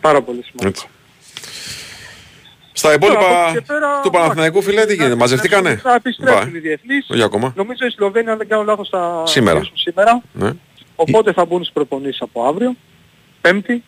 Πάρα 0.00 0.22
πολύ 0.22 0.42
σημαντικό. 0.42 0.68
Έτσι. 0.68 0.88
Στα 2.72 2.98
Τώρα, 2.98 3.14
από 3.14 3.24
υπόλοιπα 3.24 3.44
εκεί 3.48 3.58
και 3.58 3.64
πέρα, 3.66 4.00
του 4.02 4.10
Παναθηναϊκού 4.10 4.62
φίλε 4.62 4.84
τι 4.86 4.94
γίνεται, 4.94 5.14
μαζευτήκανε; 5.14 5.76
Θα 5.76 5.94
επιστρέψουν 5.94 6.50
Μπα. 6.50 6.56
οι 6.56 6.60
διεθνείς. 6.60 7.06
Όχι 7.10 7.22
ακόμα. 7.22 7.52
Νομίζω 7.56 7.86
οι 7.86 7.90
Σλοβαίνοι 7.90 8.30
αν 8.30 8.38
δεν 8.38 8.48
κάνω 8.48 8.62
λάθος 8.62 8.88
θα 8.88 9.22
Σήμερα. 9.26 9.56
γυρίσουν 9.58 9.76
σήμερα. 9.76 10.22
Ναι. 10.32 10.50
Οπότε 10.96 11.32
θα 11.32 11.44
μπουν 11.44 11.60
στις 11.62 11.72
προπονήσεις 11.72 12.20
από 12.22 12.44
αύριο. 12.46 12.76
Πέμπτη. 13.40 13.84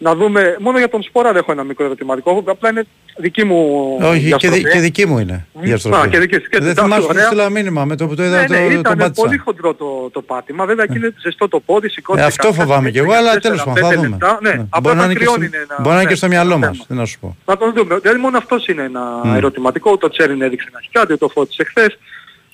Να 0.00 0.14
δούμε, 0.14 0.56
μόνο 0.60 0.78
για 0.78 0.88
τον 0.88 1.02
Σπόρα 1.02 1.32
έχω 1.36 1.52
ένα 1.52 1.62
μικρό 1.64 1.84
ερωτηματικό, 1.84 2.42
απλά 2.46 2.70
είναι 2.70 2.84
δική 3.16 3.44
μου 3.44 3.56
Όχι, 4.00 4.20
και, 4.20 4.26
διαστροφή. 4.26 4.56
δι- 4.56 4.70
και 4.72 4.78
δική 4.78 5.06
μου 5.06 5.18
είναι. 5.18 5.46
Μ, 5.52 5.60
διαστροφή. 5.62 6.06
α, 6.06 6.08
και 6.10 6.18
δική 6.18 6.34
σου, 6.34 6.40
και 6.40 6.58
Δεν 6.58 6.62
εντάξει, 6.62 6.82
θυμάσαι 6.82 7.02
ότι 7.02 7.10
ωραία. 7.12 7.26
στείλα 7.26 7.50
μήνυμα 7.50 7.84
με 7.84 7.96
το 7.96 8.06
που 8.06 8.14
το 8.14 8.24
είδα 8.24 8.40
Ναι, 8.40 8.46
το, 8.46 8.52
ναι, 8.52 8.58
το 8.58 8.64
ήταν 8.78 8.96
πάτησα. 8.98 9.22
πολύ 9.26 9.36
χοντρό 9.38 9.74
το, 9.74 10.10
το 10.12 10.22
πάτημα. 10.22 10.64
Βέβαια 10.66 10.84
εκεί 10.88 10.96
είναι 10.96 11.14
ζεστό 11.22 11.48
το 11.48 11.60
πόδι, 11.60 11.88
σηκώθηκε. 11.88 12.24
Ε, 12.24 12.28
αυτό 12.28 12.42
κανένα 12.48 12.62
φοβάμαι 12.64 12.90
κι 12.90 12.98
εγώ, 12.98 13.10
10, 13.12 13.14
αλλά 13.14 13.32
14, 13.34 13.40
τέλος 13.40 13.64
πάντων 13.64 13.82
θα 13.82 13.88
5 13.88 13.94
δούμε. 13.94 14.08
λεπτά. 14.08 14.38
Ναι, 14.42 14.48
Ναι. 14.50 14.54
απλά 14.70 14.80
Μπορεί 14.80 14.94
να 14.96 15.00
τα 15.00 15.04
είναι 15.04 15.12
και 15.18 15.18
κρυώνει 15.24 15.46
στο- 15.46 15.56
είναι 15.56 15.56
ένα... 15.56 15.74
μπορεί 15.78 15.88
να 15.88 15.92
είναι 15.94 16.02
ναι, 16.02 16.08
και 16.10 16.16
στο 16.16 16.28
μυαλό 16.28 16.54
ένα 16.54 16.66
μας, 16.66 16.76
θέμα. 16.76 16.84
τι 16.88 16.94
να 16.94 17.04
σου 17.04 17.18
πω. 17.20 17.36
Να 17.44 17.56
τον 17.56 17.72
δούμε. 17.74 17.98
Δηλαδή 17.98 18.20
μόνο 18.20 18.36
αυτός 18.38 18.66
είναι 18.66 18.82
ένα 18.82 19.02
Mm. 19.24 19.36
ερωτηματικό. 19.36 19.96
Το 19.96 20.08
Τσέριν 20.08 20.42
έδειξε 20.42 20.68
να 20.72 20.78
έχει 20.78 20.88
κάτι, 20.92 21.16
το 21.16 21.28
φώτισε 21.28 21.64
χθες. 21.64 21.98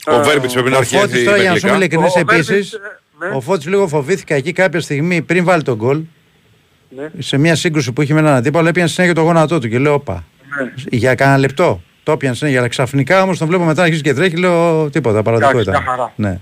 Ο 0.07 0.22
Βέρμπιτς 0.22 0.53
πρέπει 0.53 0.70
να 0.70 0.76
Ο 0.76 0.80
έχει 0.80 0.97
Φώτης 0.97 1.12
έρθει 1.12 1.24
τώρα 1.24 1.36
για 1.36 1.51
να 1.51 1.57
σου 1.57 1.66
είμαι 1.66 1.78
παιχτικά. 1.78 2.05
ειλικρινής 2.05 2.11
Ο 2.11 2.24
Βέρμπιτς, 2.26 2.49
επίσης, 2.51 2.72
ε, 2.72 2.78
ναι. 3.18 3.36
ο 3.36 3.40
Φώτης 3.40 3.66
λίγο 3.66 3.88
φοβήθηκα 3.88 4.34
εκεί 4.34 4.53
κάποια 4.53 4.80
στιγμή 4.80 5.22
πριν 5.22 5.45
βάλει 5.45 5.62
τον 5.62 5.74
γκολ 5.76 6.01
Ναι. 6.97 7.09
σε 7.18 7.36
μια 7.38 7.55
σύγκρουση 7.55 7.92
που 7.92 8.03
είχε 8.03 8.12
με 8.14 8.20
έναν 8.20 8.34
αντίπαλο 8.34 8.68
έπιανε 8.68 8.88
συνέχεια 8.88 9.14
το 9.14 9.20
γόνατό 9.20 9.59
του 9.59 9.68
και 9.68 9.78
λέω 9.78 9.95
όπα. 9.95 10.24
Ναι. 10.62 10.72
Για 10.90 11.14
κανένα 11.14 11.38
λεπτό. 11.38 11.82
Το 12.03 12.12
έπιανε 12.12 12.34
συνέχεια, 12.34 12.59
αλλά 12.59 12.68
ξαφνικά 12.68 13.22
όμως 13.22 13.38
τον 13.38 13.49
βλέπω 13.49 13.64
μετά 13.64 13.78
να 13.80 13.82
αρχίσει 13.82 14.03
και 14.03 14.14
τρέχει, 14.14 14.36
λέω 14.36 14.90
τίποτα, 14.90 15.22
παραδικό 15.22 15.51
Εντάξει, 15.51 15.70
ήταν. 15.70 15.82
μια 15.82 15.90
χαρά. 15.90 16.12
Ναι. 16.16 16.38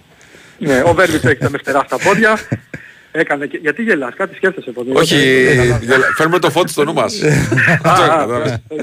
Ναι, 0.59 0.83
ο 0.87 0.95
Βέρμπιτς 0.95 1.25
έχει 1.25 1.37
τα 1.41 1.51
μευτερά 1.51 1.83
στα 1.87 1.99
πόδια. 1.99 2.39
Έκανε 3.15 3.47
και... 3.47 3.59
Γιατί 3.63 3.83
γελάς, 3.83 4.15
κάτι 4.17 4.35
σκέφτεσαι 4.35 4.71
ποτέ. 4.71 4.91
Όχι, 4.95 5.17
γελα- 5.83 6.13
φέρνουμε 6.17 6.39
τον 6.39 6.51
Φώτη 6.51 6.71
στο 6.71 6.85
νου 6.85 6.93
μας. 6.93 7.23
Α, 7.23 7.27
Αυτό 7.83 8.03
α, 8.03 8.09
κατάλαβες. 8.09 8.59
οκ. 8.69 8.79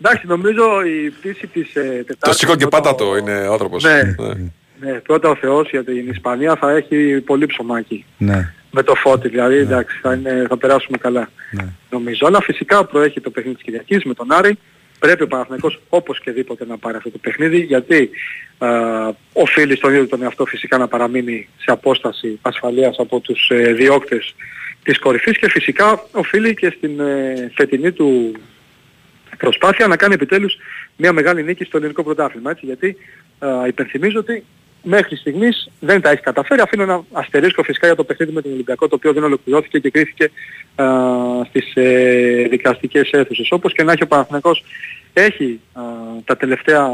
Εντάξει, 0.00 0.26
νομίζω 0.26 0.62
η 0.86 1.10
πτήση 1.10 1.46
της 1.46 1.74
ε, 1.74 1.80
Το 1.80 2.04
Τετάρτης... 2.06 2.36
σήκω 2.38 2.54
και 2.56 2.66
πρώτα 2.66 2.80
πάτατο 2.94 3.16
είναι 3.16 3.46
ο 3.48 3.52
άνθρωπος. 3.52 3.82
Ναι. 3.84 4.02
Ναι. 4.02 4.34
Ναι, 4.80 4.92
πρώτα 4.98 5.28
ο 5.28 5.36
Θεός 5.36 5.68
για 5.70 5.84
την 5.84 6.08
Ισπανία 6.10 6.56
θα 6.56 6.70
έχει 6.70 7.20
πολύ 7.26 7.46
ψωμάκι. 7.46 8.04
Ναι. 8.16 8.52
Με 8.78 8.82
το 8.82 8.94
Φώτη 8.94 9.28
δηλαδή, 9.28 9.56
εντάξει, 9.56 9.98
θα, 10.02 10.14
είναι, 10.14 10.46
θα 10.48 10.56
περάσουμε 10.56 10.98
καλά. 10.98 11.30
Ναι. 11.50 11.68
Νομίζω, 11.90 12.26
αλλά 12.26 12.40
φυσικά 12.40 12.84
προέχει 12.84 13.20
το 13.20 13.30
παιχνίδι 13.30 13.54
της 13.54 13.64
Κυριακής 13.64 14.04
με 14.04 14.14
τον 14.14 14.32
Άρη. 14.32 14.58
Πρέπει 14.98 15.22
ο 15.22 15.26
Παναθηναϊκός 15.26 15.80
οπωσδήποτε 15.88 16.66
να 16.66 16.78
πάρει 16.78 16.96
αυτό 16.96 17.10
το 17.10 17.18
παιχνίδι, 17.18 17.58
γιατί 17.58 18.10
α, 18.58 18.68
οφείλει 19.32 19.76
στον 19.76 19.90
ίδιο 19.90 20.06
τον 20.06 20.22
εαυτό 20.22 20.44
φυσικά 20.44 20.78
να 20.78 20.88
παραμείνει 20.88 21.48
σε 21.56 21.70
απόσταση 21.70 22.38
ασφαλείας 22.42 22.96
από 22.98 23.20
τους 23.20 23.48
ε, 23.50 23.72
διώκτες 23.72 24.34
της 24.82 24.98
κορυφής 24.98 25.38
και 25.38 25.50
φυσικά 25.50 26.06
οφείλει 26.12 26.54
και 26.54 26.74
στην 26.76 27.00
ε, 27.00 27.50
φετινή 27.54 27.92
του 27.92 28.32
προσπάθεια 29.38 29.86
να 29.86 29.96
κάνει 29.96 30.14
επιτέλους 30.14 30.56
μια 30.96 31.12
μεγάλη 31.12 31.42
νίκη 31.42 31.64
στο 31.64 31.76
ελληνικό 31.76 32.02
πρωτάθλημα. 32.02 32.50
Έτσι, 32.50 32.66
γιατί 32.66 32.96
α, 33.38 33.66
υπενθυμίζω 33.66 34.18
ότι 34.18 34.44
μέχρι 34.88 35.16
στιγμής 35.16 35.70
δεν 35.80 36.00
τα 36.00 36.10
έχει 36.10 36.22
καταφέρει. 36.22 36.60
Αφήνω 36.60 36.82
ένα 36.82 37.04
αστερίσκο 37.12 37.62
φυσικά 37.62 37.86
για 37.86 37.96
το 37.96 38.04
παιχνίδι 38.04 38.32
με 38.32 38.42
τον 38.42 38.52
Ολυμπιακό, 38.52 38.88
το 38.88 38.94
οποίο 38.94 39.12
δεν 39.12 39.24
ολοκληρώθηκε 39.24 39.78
και 39.78 39.90
κρίθηκε 39.90 40.30
α, 40.74 40.86
στις 41.48 41.74
ε, 41.74 42.46
δικαστικές 42.50 43.10
αίθουσες. 43.10 43.50
Όπως 43.50 43.72
και 43.72 43.82
να 43.82 43.92
έχει 43.92 44.02
ο 44.02 44.06
Παναθηναϊκός 44.06 44.64
έχει 45.12 45.60
α, 45.72 45.82
τα 46.24 46.36
τελευταία, 46.36 46.88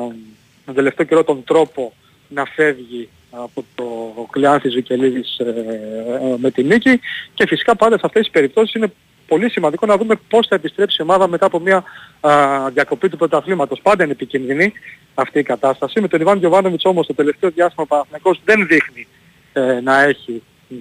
τον 0.64 0.74
τελευταίο 0.74 1.06
καιρό 1.06 1.24
τον 1.24 1.44
τρόπο 1.44 1.92
να 2.28 2.44
φεύγει 2.44 3.08
από 3.30 3.64
το 3.74 3.84
κλειάν 4.30 4.60
της 4.60 4.74
Βικελίδης 4.74 5.38
ε, 5.38 5.44
ε, 5.44 6.34
με 6.36 6.50
τη 6.50 6.62
νίκη 6.62 7.00
και 7.34 7.46
φυσικά 7.46 7.76
πάντα 7.76 7.98
σε 7.98 8.02
αυτές 8.04 8.22
τις 8.22 8.32
περιπτώσεις 8.32 8.74
είναι 8.74 8.92
πολύ 9.26 9.50
σημαντικό 9.50 9.86
να 9.86 9.96
δούμε 9.96 10.14
πώς 10.28 10.46
θα 10.46 10.54
επιστρέψει 10.54 10.96
η 10.98 11.02
ομάδα 11.02 11.28
μετά 11.28 11.46
από 11.46 11.58
μια 11.60 11.84
α, 12.20 12.32
διακοπή 12.72 13.08
του 13.08 13.16
πρωταθλήματος. 13.16 13.80
Πάντα 13.82 14.02
είναι 14.02 14.12
επικίνδυνη 14.12 14.72
αυτή 15.14 15.38
η 15.38 15.42
κατάσταση. 15.42 16.00
Με 16.00 16.08
τον 16.08 16.20
Ιβάν 16.20 16.38
Γιωβάνοβιτς 16.38 16.84
όμως 16.84 17.06
το 17.06 17.14
τελευταίο 17.14 17.50
διάστημα 17.50 17.82
ο 17.82 17.86
Παναθηναϊκός 17.86 18.40
δεν 18.44 18.66
δείχνει 18.66 19.06
ε, 19.52 19.80
να 19.80 20.02
έχει 20.02 20.42
μ, 20.68 20.74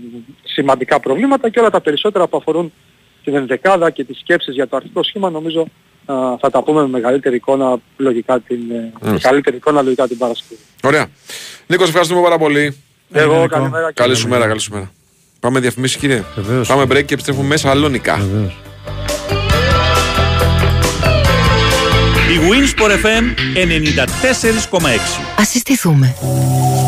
σημαντικά 0.44 1.00
προβλήματα 1.00 1.50
και 1.50 1.60
όλα 1.60 1.70
τα 1.70 1.82
περισσότερα 1.82 2.28
που 2.28 2.38
αφορούν 2.38 2.74
την 3.24 3.36
ενδεκάδα 3.36 3.90
και 3.90 4.04
τις 4.04 4.20
σκέψεις 4.20 4.54
για 4.54 4.68
το 4.68 4.76
αρχικό 4.76 5.04
σχήμα 5.04 5.30
νομίζω 5.30 5.68
α, 6.06 6.16
θα 6.40 6.50
τα 6.50 6.64
πούμε 6.64 6.82
με 6.82 6.88
μεγαλύτερη 6.88 7.36
εικόνα 7.36 7.78
λογικά 7.98 8.40
την, 8.40 8.72
ε, 8.72 8.92
Μάλιστα. 9.02 9.30
καλύτερη 9.30 9.56
εικόνα 9.56 9.82
λογικά 9.82 10.08
την 10.08 10.18
Παρασκευή. 10.18 10.62
Ωραία. 10.84 11.08
Νίκος, 11.68 11.88
ευχαριστούμε 11.88 12.22
πάρα 12.22 12.38
πολύ. 12.38 12.78
Εγώ 13.14 13.48
καλημέρα 13.48 13.88
και 13.88 14.02
Καλή 14.02 14.16
σου 14.16 14.28
μέρα, 14.28 14.48
καλή 14.48 14.60
σου 14.60 14.74
μέρα. 14.74 14.92
Πάμε 15.40 15.60
διαφημίσεις 15.60 15.98
κύριε. 15.98 16.24
Βεβαίως. 16.36 16.68
Πάμε 16.68 16.84
break 16.84 17.06
και 17.06 17.14
επιστρέφουμε 17.14 17.48
μέσα 17.48 17.68
Σαλόνικα. 17.68 18.16
Βεβαίως. 18.16 18.58
Η 22.32 22.34
Winsport 22.34 22.90
FM 22.90 23.24
94,6. 24.80 25.22
Ας 25.38 25.48
συστηθούμε. 25.48 26.16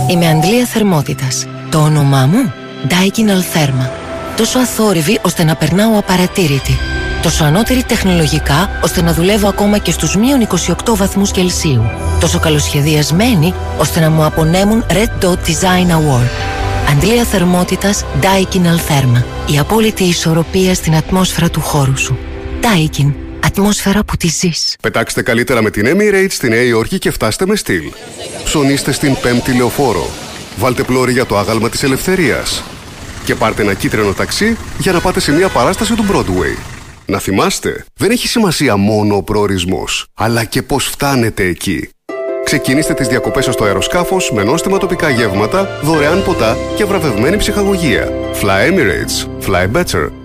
Είμαι 0.09 0.27
Αντλία 0.27 0.65
Θερμότητας. 0.65 1.45
Το 1.71 1.79
όνομά 1.79 2.25
μου; 2.25 2.53
Daikin 2.87 3.29
Altherma. 3.29 3.89
Τόσο 4.37 4.59
αθόρυβη 4.59 5.19
ώστε 5.21 5.43
να 5.43 5.55
περνάω 5.55 5.97
απαρατήρητη. 5.97 6.77
Τόσο 7.21 7.43
ανώτερη 7.43 7.83
τεχνολογικά 7.83 8.79
ώστε 8.83 9.01
να 9.01 9.13
δουλεύω 9.13 9.47
ακόμα 9.47 9.77
και 9.77 9.91
στους 9.91 10.15
μείον 10.15 10.41
28 10.41 10.95
βαθμούς 10.95 11.31
Κελσίου. 11.31 11.83
Τόσο 12.19 12.39
καλοσχεδιασμένη 12.39 13.53
ώστε 13.77 13.99
να 13.99 14.09
μου 14.09 14.25
απονέμουν 14.25 14.85
Red 14.89 15.25
Dot 15.25 15.33
Design 15.33 15.89
Award. 15.89 16.29
Αντλία 16.91 17.23
θερμότητας 17.23 18.05
Daikin 18.21 18.61
Altherma. 18.61 19.23
Η 19.53 19.59
απόλυτη 19.59 20.03
ισορροπία 20.03 20.73
στην 20.73 20.95
ατμόσφαιρα 20.95 21.49
του 21.49 21.61
χώρου 21.61 21.97
σου. 21.97 22.17
Daikin. 22.61 23.22
Ατμόσφαιρα 23.45 24.03
που 24.03 24.17
τη 24.17 24.27
ζεις. 24.27 24.75
Πετάξτε 24.81 25.21
καλύτερα 25.21 25.61
με 25.61 25.69
την 25.69 25.85
Emirates 25.87 26.27
στη 26.29 26.49
Νέα 26.49 26.61
Υόρκη 26.61 26.97
και 26.99 27.11
φτάστε 27.11 27.45
με 27.45 27.55
στυλ. 27.55 27.91
Ψωνίστε 28.43 28.91
στην 28.91 29.15
πέμπτη 29.21 29.53
λεωφόρο. 29.53 30.09
Βάλτε 30.57 30.83
πλώρη 30.83 31.11
για 31.11 31.25
το 31.25 31.37
άγαλμα 31.37 31.69
της 31.69 31.83
ελευθερίας. 31.83 32.63
Και 33.25 33.35
πάρτε 33.35 33.61
ένα 33.61 33.73
κίτρινο 33.73 34.13
ταξί 34.13 34.57
για 34.77 34.91
να 34.91 34.99
πάτε 34.99 35.19
σε 35.19 35.31
μια 35.31 35.49
παράσταση 35.49 35.93
του 35.95 36.05
Broadway. 36.11 36.57
Να 37.05 37.19
θυμάστε, 37.19 37.85
δεν 37.95 38.11
έχει 38.11 38.27
σημασία 38.27 38.77
μόνο 38.77 39.15
ο 39.15 39.23
προορισμός, 39.23 40.05
αλλά 40.13 40.43
και 40.43 40.61
πώς 40.61 40.85
φτάνετε 40.85 41.43
εκεί. 41.43 41.89
Ξεκινήστε 42.43 42.93
τις 42.93 43.07
διακοπές 43.07 43.45
σας 43.45 43.53
στο 43.53 43.63
αεροσκάφος 43.63 44.31
με 44.31 44.43
νόστιμα 44.43 44.77
τοπικά 44.77 45.09
γεύματα, 45.09 45.79
δωρεάν 45.83 46.23
ποτά 46.23 46.57
και 46.75 46.85
βραβευμένη 46.85 47.37
ψυχαγωγία. 47.37 48.09
Fly 48.41 48.71
Emirates. 48.71 49.47
Fly 49.47 49.71
better. 49.71 50.22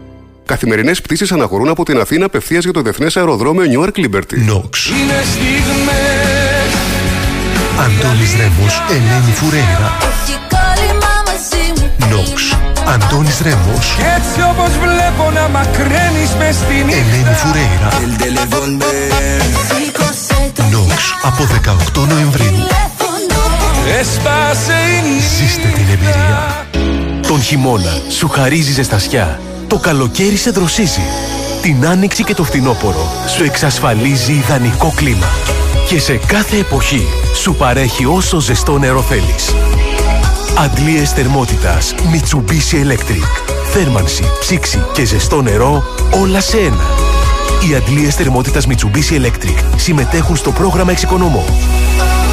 Καθημερινές 0.49 1.01
πτήσεις 1.01 1.33
αναχωρούν 1.33 1.69
από 1.69 1.85
την 1.85 2.01
Αθήνα 2.01 2.25
απευθείας 2.25 2.65
για 2.65 2.73
το 2.73 2.83
Διεθνές 2.83 3.17
Αεροδρόμιο 3.17 3.65
Newark 3.73 3.99
Liberty. 3.99 4.39
Νόξ. 4.47 4.87
Είναι 4.87 5.23
στιγμές 5.33 6.73
Αντώνης 7.85 8.33
Ρέμος, 8.37 8.83
Ελένη 8.91 9.33
Φουρέιρα. 9.35 9.97
Νόξ. 12.11 12.57
Αντώνης 12.95 13.41
Ρέμος, 13.41 13.95
Κι 13.97 14.03
έτσι 14.17 14.41
όπως 14.51 14.71
βλέπω 14.85 15.31
να 15.35 15.49
μακραίνεις 15.49 16.31
μες 16.39 16.55
στην 16.55 16.87
Ελένη 16.99 17.35
Φουρέιρα. 17.41 17.89
Νόξ. 20.71 21.15
Από 21.23 21.45
18 21.45 22.07
Νοεμβρίου. 22.07 22.67
Έσπασε 23.99 24.73
η 24.73 25.09
νύχτα 25.09 25.29
Ζήστε 25.37 25.69
την 25.75 25.85
εμπειρία. 25.93 26.67
Τον 27.29 27.43
χειμώνα 27.43 28.01
σου 28.09 28.29
χαρίζεις 28.29 28.75
ζεστασιά. 28.75 29.41
Το 29.69 29.79
καλοκαίρι 29.79 30.37
σε 30.37 30.51
δροσίζει. 30.51 31.01
Την 31.63 31.87
άνοιξη 31.87 32.25
και 32.25 32.35
το 32.35 32.45
φθινόπωρο 32.45 33.07
σου 33.37 33.45
εξασφαλίζει 33.45 34.33
ιδανικό 34.33 34.93
κλίμα. 34.97 35.27
Και 35.89 35.99
σε 35.99 36.17
κάθε 36.27 36.57
εποχή 36.57 37.07
σου 37.35 37.55
παρέχει 37.55 38.05
όσο 38.05 38.41
ζεστό 38.41 38.79
νερό 38.79 39.03
θέλεις. 39.03 39.55
Αντλίες 40.59 41.11
θερμότητας 41.11 41.95
Mitsubishi 41.95 42.75
Electric. 42.75 43.29
Θέρμανση, 43.73 44.25
ψήξη 44.41 44.85
και 44.93 45.05
ζεστό 45.05 45.43
νερό 45.43 45.85
όλα 46.23 46.41
σε 46.41 46.59
ένα. 46.59 46.85
Οι 47.69 47.75
αντλίες 47.75 48.15
θερμότητας 48.15 48.67
Mitsubishi 48.67 49.21
Electric 49.21 49.63
συμμετέχουν 49.77 50.37
στο 50.37 50.51
πρόγραμμα 50.51 50.91
Εξοικονομώ. 50.91 51.45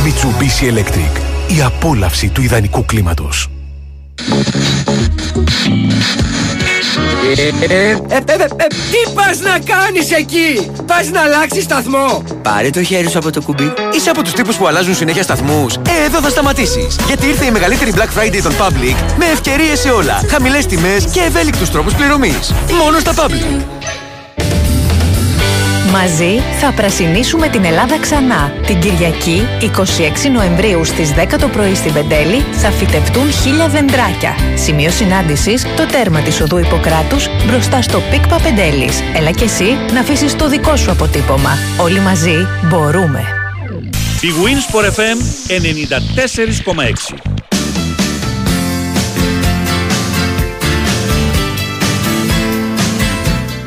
Mitsubishi 0.05 0.73
Electric. 0.73 1.19
Η 1.57 1.61
απόλαυση 1.61 2.29
του 2.29 2.41
ιδανικού 2.41 2.85
κλίματος. 2.85 3.49
Τι 8.91 9.11
πας 9.13 9.39
να 9.39 9.59
κάνεις 9.75 10.11
εκεί! 10.11 10.71
Πας 10.85 11.09
να 11.09 11.21
αλλάξεις 11.21 11.63
σταθμό! 11.63 12.23
Πάρε 12.41 12.69
το 12.69 12.83
χέρι 12.83 13.09
σου 13.09 13.17
από 13.17 13.31
το 13.31 13.41
κουμπί. 13.41 13.73
Είσαι 13.95 14.09
από 14.09 14.23
τους 14.23 14.33
τύπους 14.33 14.55
που 14.55 14.67
αλλάζουν 14.67 14.95
συνέχεια 14.95 15.23
σταθμούς. 15.23 15.75
Ε, 15.75 16.05
εδώ 16.05 16.21
θα 16.21 16.29
σταματήσεις. 16.29 16.95
Γιατί 17.07 17.27
ήρθε 17.27 17.45
η 17.45 17.51
μεγαλύτερη 17.51 17.93
Black 17.95 18.19
Friday 18.19 18.39
των 18.43 18.51
Public 18.51 18.95
με 19.17 19.25
ευκαιρίες 19.25 19.79
σε 19.79 19.89
όλα. 19.89 20.21
Χαμηλές 20.29 20.65
τιμές 20.65 21.05
και 21.05 21.19
ευέλικτους 21.19 21.69
τρόπους 21.69 21.93
πληρωμής. 21.93 22.53
Μόνο 22.71 22.99
στα 22.99 23.13
Public. 23.13 23.74
Μαζί 25.97 26.39
θα 26.59 26.71
πρασινίσουμε 26.71 27.47
την 27.47 27.65
Ελλάδα 27.65 27.99
ξανά. 27.99 28.53
Την 28.67 28.79
Κυριακή, 28.79 29.47
26 29.61 30.29
Νοεμβρίου 30.33 30.85
στις 30.85 31.13
10 31.13 31.37
το 31.39 31.47
πρωί 31.47 31.75
στην 31.75 31.93
Πεντέλη, 31.93 32.41
θα 32.51 32.71
φυτευτούν 32.71 33.31
χίλια 33.31 33.67
δεντράκια. 33.67 34.35
Σημείο 34.55 34.89
συνάντησης, 34.89 35.63
το 35.63 35.85
τέρμα 35.85 36.19
της 36.19 36.41
οδού 36.41 36.57
Ιπποκράτους, 36.57 37.27
μπροστά 37.47 37.81
στο 37.81 38.01
ΠΙΚΠΑ 38.11 38.27
Πεντέλης. 38.27 39.01
Έλα 39.15 39.31
και 39.31 39.43
εσύ 39.43 39.77
να 39.93 39.99
αφήσεις 39.99 40.35
το 40.35 40.49
δικό 40.49 40.75
σου 40.75 40.91
αποτύπωμα. 40.91 41.57
Όλοι 41.77 41.99
μαζί 41.99 42.47
μπορούμε. 42.69 43.23
Η 44.21 44.29
Wins 44.41 44.75
for 44.75 44.83
FM 44.83 45.17
94,6 45.47 47.34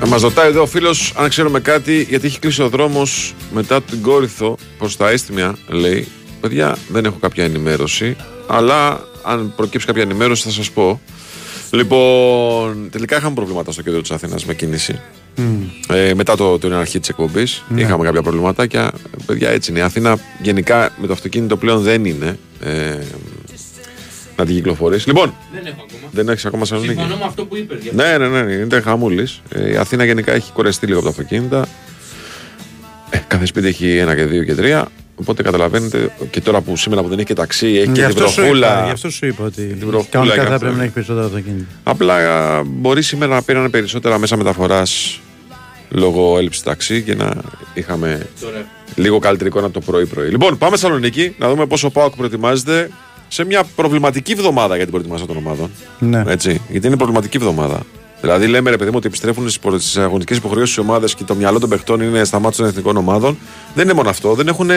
μας 0.08 0.22
ρωτάει 0.22 0.48
εδώ 0.48 0.62
ο 0.62 0.66
φίλος 0.66 1.12
αν 1.16 1.28
ξέρουμε 1.28 1.60
κάτι, 1.60 2.06
γιατί 2.08 2.26
έχει 2.26 2.38
κλείσει 2.38 2.62
ο 2.62 2.68
δρόμος 2.68 3.34
μετά 3.52 3.82
την 3.82 4.02
Κόρυθο 4.02 4.56
προς 4.78 4.96
τα 4.96 5.08
Αίστιμια. 5.08 5.56
Λέει, 5.68 6.08
παιδιά, 6.40 6.76
δεν 6.88 7.04
έχω 7.04 7.16
κάποια 7.20 7.44
ενημέρωση, 7.44 8.16
αλλά 8.46 9.00
αν 9.22 9.52
προκύψει 9.56 9.86
κάποια 9.86 10.02
ενημέρωση 10.02 10.42
θα 10.42 10.50
σας 10.50 10.70
πω. 10.70 11.00
Λοιπόν, 11.70 12.88
τελικά 12.90 13.16
είχαμε 13.16 13.34
προβλήματα 13.34 13.72
στο 13.72 13.82
κέντρο 13.82 14.00
της 14.00 14.10
Αθήνας 14.10 14.44
με 14.44 14.54
κίνηση. 14.54 15.00
Ε, 15.88 16.14
μετά 16.14 16.36
το, 16.36 16.58
την 16.58 16.72
αρχή 16.72 17.00
της 17.00 17.08
εκπομπής 17.08 17.64
Ναι. 17.68 17.80
είχαμε 17.80 18.04
κάποια 18.04 18.22
προβληματάκια. 18.22 18.92
Παιδιά, 19.26 19.50
έτσι 19.50 19.70
είναι. 19.70 19.80
Η 19.80 19.82
Αθήνα 19.82 20.18
γενικά 20.42 20.92
με 21.00 21.06
το 21.06 21.12
αυτοκίνητο 21.12 21.56
πλέον 21.56 21.82
δεν 21.82 22.04
είναι 22.04 22.38
ε, 22.60 22.98
να 24.38 24.44
την 24.44 24.54
κυκλοφορήσει. 24.54 25.08
Λοιπόν, 25.08 25.34
Δεν 25.52 25.66
έχω 25.66 25.74
ακόμα. 25.88 26.10
δεν 26.10 26.28
έχεις 26.28 26.44
ακόμα 26.46 26.62
Θεσσαλονίκη. 26.64 26.92
Συμφωνώ 26.98 27.16
με 27.16 27.24
αυτό 27.24 27.44
που 27.44 27.56
είπες. 27.56 27.78
για- 27.82 27.92
Ναι, 27.94 28.26
ναι, 28.28 28.42
ναι, 28.42 28.52
είναι 28.52 28.80
χαμούλης. 28.80 29.40
η 29.72 29.76
Αθήνα 29.76 30.04
γενικά 30.04 30.32
έχει 30.32 30.52
κορεστεί 30.52 30.86
λίγο 30.86 30.98
από 30.98 31.06
τα 31.06 31.10
αυτοκίνητα. 31.12 31.66
Ε, 33.10 33.18
κάθε 33.26 33.46
σπίτι 33.46 33.66
έχει 33.66 33.96
ένα 33.96 34.14
και 34.16 34.24
δύο 34.24 34.42
και 34.44 34.54
τρία. 34.54 34.88
Οπότε 35.16 35.42
καταλαβαίνετε 35.42 36.10
και 36.30 36.40
τώρα 36.40 36.60
που 36.60 36.76
σήμερα 36.76 37.02
που 37.02 37.08
δεν 37.08 37.18
έχει 37.18 37.26
και 37.26 37.34
ταξί, 37.34 37.66
έχει 37.66 37.76
Γι' 37.76 37.84
και 37.86 37.92
την 37.92 38.04
αυτό, 38.04 38.26
σου 38.26 38.32
είπα, 38.32 38.42
βροχούλα. 38.42 38.84
γι' 38.84 38.90
αυτό 38.90 39.10
σου 39.10 39.26
είπα 39.26 39.44
ότι 39.44 39.76
βροχούλα 39.80 40.04
κανονικά 40.10 40.34
και 40.36 40.40
θα 40.40 40.46
αυτό. 40.46 40.58
πρέπει 40.58 40.76
να 40.76 40.82
έχει 40.82 40.92
περισσότερα 40.92 41.26
αυτοκίνητα. 41.26 41.64
Απλά 41.82 42.14
α, 42.56 42.62
μπορεί 42.66 43.02
σήμερα 43.02 43.34
να 43.34 43.42
πήραν 43.42 43.70
περισσότερα 43.70 44.18
μέσα 44.18 44.36
μεταφοράς 44.36 45.20
λόγω 45.90 46.38
έλλειψης 46.38 46.62
ταξί 46.62 47.02
και 47.02 47.14
να 47.14 47.32
είχαμε 47.74 48.26
Τώρα. 48.40 48.64
λίγο 48.94 49.18
καλύτερη 49.18 49.48
εικόνα 49.48 49.64
από 49.66 49.74
το 49.74 49.80
πρωί-πρωί. 49.80 50.28
Λοιπόν, 50.28 50.58
πάμε 50.58 50.76
Θεσσαλονίκη 50.76 51.34
να 51.38 51.48
δούμε 51.48 51.66
πόσο 51.66 51.86
ο 51.86 51.90
Πάοκ 51.90 52.16
προετοιμάζεται 52.16 52.90
σε 53.28 53.44
μια 53.44 53.64
προβληματική 53.76 54.32
εβδομάδα 54.32 54.74
για 54.74 54.84
την 54.84 54.92
προετοιμασία 54.92 55.26
των 55.26 55.36
ομάδων. 55.36 55.70
Ναι. 55.98 56.22
Έτσι, 56.26 56.60
γιατί 56.68 56.86
είναι 56.86 56.96
προβληματική 56.96 57.36
εβδομάδα. 57.36 57.82
Δηλαδή, 58.20 58.46
λέμε 58.46 58.70
ρε 58.70 58.76
παιδί 58.76 58.90
μου 58.90 58.96
ότι 58.96 59.06
επιστρέφουν 59.06 59.48
στις 59.48 59.96
αγωνιστικές 59.96 60.36
υποχρεώσεις 60.36 60.74
τη 60.74 60.80
ομάδες 60.80 61.14
και 61.14 61.24
το 61.24 61.34
μυαλό 61.34 61.58
των 61.58 61.68
παιχτών 61.68 62.00
είναι 62.00 62.24
στα 62.24 62.38
μάτια 62.38 62.58
των 62.58 62.66
εθνικών 62.66 62.96
ομάδων. 62.96 63.38
Δεν 63.74 63.84
είναι 63.84 63.92
μόνο 63.92 64.08
αυτό. 64.08 64.34
Δεν 64.34 64.48
έχουν 64.48 64.70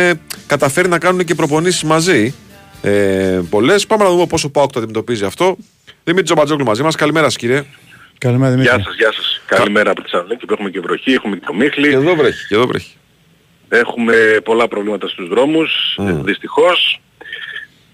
καταφέρει 0.47 0.88
να 0.88 0.99
κάνουν 0.99 1.24
και 1.24 1.36
προπονήσεις 1.36 1.84
μαζί. 1.84 2.34
Ε, 2.82 3.39
Πολλές. 3.49 3.86
Πάμε 3.88 4.04
να 4.04 4.10
δούμε 4.10 4.26
πόσο 4.26 4.47
ο 4.47 4.52
Πάοκ 4.52 4.72
το 4.72 4.80
αντιμετωπίζει 4.80 5.26
αυτό. 5.26 5.58
Δημήτρη 6.04 6.26
Τζομπατζόγλου 6.26 6.66
μαζί 6.66 6.84
μας. 6.84 6.95
Καλημέρα, 6.95 7.26
σας, 7.26 7.36
κύριε. 7.36 7.64
Καλημέρα, 8.18 8.52
Δημήτρη. 8.52 8.76
Γεια 8.76 8.84
σας, 8.84 8.95
γεια 8.95 9.12
σας. 9.14 9.41
Καλημέρα 9.45 9.91
από 9.91 10.02
τη 10.02 10.10
Θεσσαλονίκη 10.10 10.45
που 10.45 10.54
έχουμε 10.54 10.70
και 10.70 10.80
βροχή, 10.80 11.12
έχουμε 11.12 11.36
και 11.36 11.45
το 11.45 11.54
Μίχλι. 11.54 11.89
Και 11.89 11.95
εδώ 11.95 12.16
βρέχει, 12.16 12.47
και 12.47 12.56
εδώ 12.56 12.68
βρέχει. 12.68 12.95
Έχουμε 13.70 14.14
πολλά 14.43 14.68
προβλήματα 14.68 15.08
στους 15.08 15.28
δρόμους, 15.28 15.97
ε, 15.99 16.14
δυστυχώς. 16.24 17.02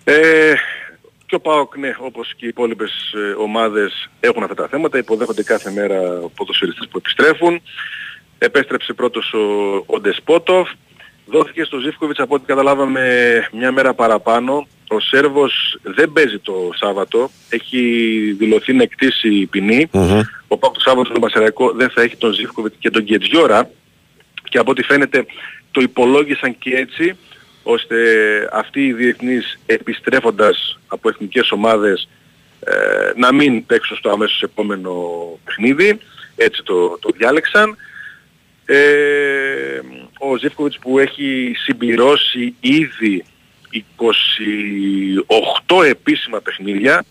Ε, 0.10 0.54
και 1.26 1.36
ο 1.36 1.40
ΠΑΟΚ, 1.40 1.78
ναι, 1.78 1.96
όπως 2.00 2.34
και 2.36 2.46
οι 2.46 2.48
υπόλοιπες 2.48 3.14
ε, 3.14 3.42
ομάδες 3.42 4.10
έχουν 4.20 4.44
αυτά 4.44 4.56
τα 4.56 4.68
θέματα, 4.68 4.98
υποδέχονται 4.98 5.44
κάθε 5.44 5.72
μέρα 5.72 6.00
ποδοσφαιριστές 6.36 6.88
που 6.88 6.98
επιστρέφουν. 6.98 7.62
Επέστρεψε 8.38 8.94
πρώτος 8.94 9.34
ο, 9.34 9.84
ο 9.86 10.00
Ντεσπότοφ. 10.00 10.70
Δόθηκε 11.26 11.64
στο 11.64 11.78
Ζίφκοβιτς 11.78 12.20
από 12.20 12.36
ό,τι 12.36 12.46
καταλάβαμε 12.46 13.04
μια 13.52 13.72
μέρα 13.72 13.94
παραπάνω. 13.94 14.68
Ο 14.88 15.00
Σέρβος 15.00 15.80
δεν 15.82 16.12
παίζει 16.12 16.40
το 16.40 16.70
Σάββατο. 16.76 17.30
Έχει 17.50 17.82
δηλωθεί 18.38 18.74
να 18.74 18.84
εκτίσει 18.84 19.36
η 19.36 19.46
ποινή. 19.46 19.90
Ο 20.48 20.58
Πάκ 20.58 20.74
το 20.74 20.80
Σάββατο 20.80 21.10
στον 21.10 21.22
Πασεραϊκό 21.22 21.72
δεν 21.72 21.90
θα 21.90 22.02
έχει 22.02 22.16
τον 22.16 22.34
Ζίφκοβιτ 22.34 22.74
και 22.80 22.90
τον 22.90 23.04
Γκετζιόρα 23.04 23.70
και 24.44 24.58
από 24.58 24.72
ό,τι 24.72 24.84
φαίνεται 24.84 25.26
το 25.72 25.82
υπολόγισαν 25.82 26.58
και 26.58 26.76
έτσι 26.76 27.18
ώστε 27.70 27.98
αυτοί 28.52 28.86
οι 28.86 28.94
διεθνείς 28.94 29.60
επιστρέφοντας 29.66 30.80
από 30.88 31.10
εθνικές 31.10 31.52
ομάδες 31.52 32.10
ε, 32.60 33.12
να 33.16 33.34
μην 33.34 33.66
παίξουν 33.66 33.98
στο 33.98 34.10
αμέσως 34.10 34.42
επόμενο 34.42 34.94
παιχνίδι. 35.44 36.00
Έτσι 36.36 36.64
το, 36.64 36.98
το 37.00 37.10
διάλεξαν. 37.18 37.78
Ε, 38.66 39.80
ο 40.20 40.38
Ζεύκοβιτς 40.38 40.80
που 40.80 41.00
έχει 41.00 41.54
συμπληρώσει 41.58 42.56
ήδη 42.60 43.26
28 45.68 45.84
επίσημα 45.86 46.42
παιχνίδια 46.42 47.06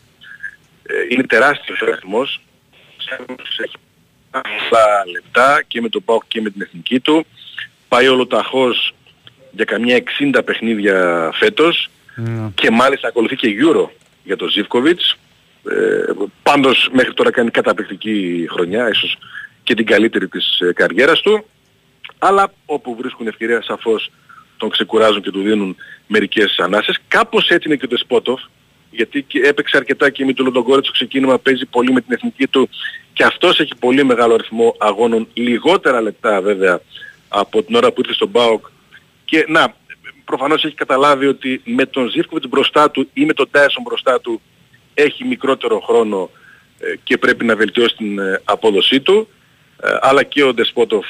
ε, 0.82 0.94
είναι 1.08 1.22
τεράστιος 1.22 1.80
ο 1.80 1.86
αριθμός. 1.86 2.40
Έχει 3.64 3.76
πολλά 4.30 5.04
λεπτά 5.12 5.62
και 5.68 5.80
με 5.80 5.88
τον 5.88 6.04
ΠΑΟΚ 6.04 6.22
και 6.28 6.40
με 6.40 6.50
την 6.50 6.60
εθνική 6.62 7.00
του. 7.00 7.26
Πάει 7.88 8.08
ολοταχώς 8.08 8.95
για 9.56 9.64
καμιά 9.64 10.02
60 10.34 10.40
παιχνίδια 10.44 11.30
φέτος 11.34 11.90
και 12.54 12.70
μάλιστα 12.70 13.08
ακολουθεί 13.08 13.36
και 13.36 13.56
Euro 13.60 13.88
για 14.24 14.36
τον 14.36 14.48
Ζίβκοβιτς. 14.48 15.16
Ε, 15.70 16.12
πάντως 16.42 16.88
μέχρι 16.92 17.12
τώρα 17.14 17.30
κάνει 17.30 17.50
καταπληκτική 17.50 18.46
χρονιά, 18.50 18.88
ίσως 18.88 19.16
και 19.62 19.74
την 19.74 19.86
καλύτερη 19.86 20.28
της 20.28 20.60
ε, 20.60 20.72
καριέρας 20.72 21.20
του. 21.20 21.44
Αλλά 22.18 22.52
όπου 22.66 22.96
βρίσκουν 22.96 23.26
ευκαιρία 23.26 23.62
σαφώς 23.62 24.10
τον 24.56 24.70
ξεκουράζουν 24.70 25.22
και 25.22 25.30
του 25.30 25.42
δίνουν 25.42 25.76
μερικές 26.06 26.58
ανάσες. 26.58 26.98
Κάπως 27.08 27.48
έτσι 27.48 27.68
είναι 27.68 27.76
και 27.76 27.86
το 27.86 27.96
Σπότοφ, 27.96 28.40
γιατί 28.90 29.22
και 29.22 29.38
έπαιξε 29.38 29.76
αρκετά 29.76 30.10
και 30.10 30.24
με 30.24 30.32
τον 30.32 30.44
Λοντογκόρετ 30.44 30.84
στο 30.84 30.92
ξεκίνημα, 30.92 31.38
παίζει 31.38 31.66
πολύ 31.66 31.92
με 31.92 32.00
την 32.00 32.12
εθνική 32.12 32.46
του 32.46 32.68
και 33.12 33.24
αυτός 33.24 33.60
έχει 33.60 33.72
πολύ 33.78 34.04
μεγάλο 34.04 34.34
αριθμό 34.34 34.76
αγώνων, 34.78 35.28
λιγότερα 35.32 36.00
λεπτά 36.00 36.40
βέβαια 36.40 36.80
από 37.28 37.62
την 37.62 37.74
ώρα 37.74 37.92
που 37.92 38.00
ήρθε 38.00 38.14
στον 38.14 38.30
ΠΑΟΚ 38.30 38.66
και 39.26 39.44
να, 39.48 39.74
προφανώς 40.24 40.64
έχει 40.64 40.74
καταλάβει 40.74 41.26
ότι 41.26 41.60
με 41.64 41.86
τον 41.86 42.08
Ζίβκοβιτς 42.10 42.48
μπροστά 42.48 42.90
του 42.90 43.08
ή 43.12 43.24
με 43.24 43.32
τον 43.32 43.48
Τάισον 43.50 43.82
μπροστά 43.82 44.20
του 44.20 44.40
έχει 44.94 45.24
μικρότερο 45.24 45.80
χρόνο 45.80 46.30
ε, 46.78 46.94
και 47.02 47.18
πρέπει 47.18 47.44
να 47.44 47.56
βελτιώσει 47.56 47.96
την 47.96 48.18
ε, 48.18 48.40
απόδοσή 48.44 49.00
του. 49.00 49.28
Ε, 49.82 49.96
αλλά 50.00 50.22
και 50.22 50.42
ο 50.42 50.54
Ντεσπότοφ 50.54 51.06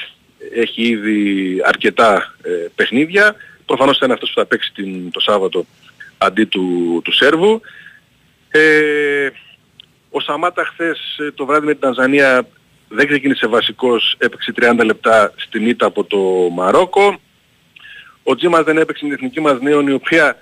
έχει 0.55 0.83
ήδη 0.83 1.61
αρκετά 1.65 2.35
ε, 2.43 2.51
παιχνίδια. 2.75 3.35
Προφανώς 3.67 3.99
θα 3.99 4.05
είναι 4.05 4.15
αυτός 4.15 4.29
που 4.29 4.41
θα 4.41 4.47
παίξει 4.47 4.73
την, 4.73 5.11
το 5.11 5.21
Σάββατο 5.21 5.67
αντί 6.19 6.45
του, 6.45 7.01
του 7.05 7.13
Σέρβου. 7.13 7.61
Ε, 8.49 9.31
ο 10.11 10.21
Σαμάτα 10.21 10.65
χθες 10.65 11.17
ε, 11.19 11.31
το 11.31 11.47
βράδυ 11.47 11.67
με 11.67 11.73
την 11.73 11.81
Τανζανία 11.81 12.47
δεν 12.89 13.07
ξεκίνησε 13.07 13.47
βασικός, 13.47 14.15
έπαιξε 14.19 14.53
30 14.61 14.81
λεπτά 14.85 15.33
στην 15.37 15.69
ήττα 15.69 15.87
από 15.87 16.05
το 16.05 16.19
Μαρόκο. 16.53 17.21
Ο 18.29 18.35
Τζίμας 18.35 18.65
δεν 18.65 18.79
έπαιξε 18.79 19.05
την 19.05 19.13
εθνική 19.13 19.41
μας 19.41 19.61
νέων 19.61 19.87
η 19.87 19.93
οποία 19.93 20.37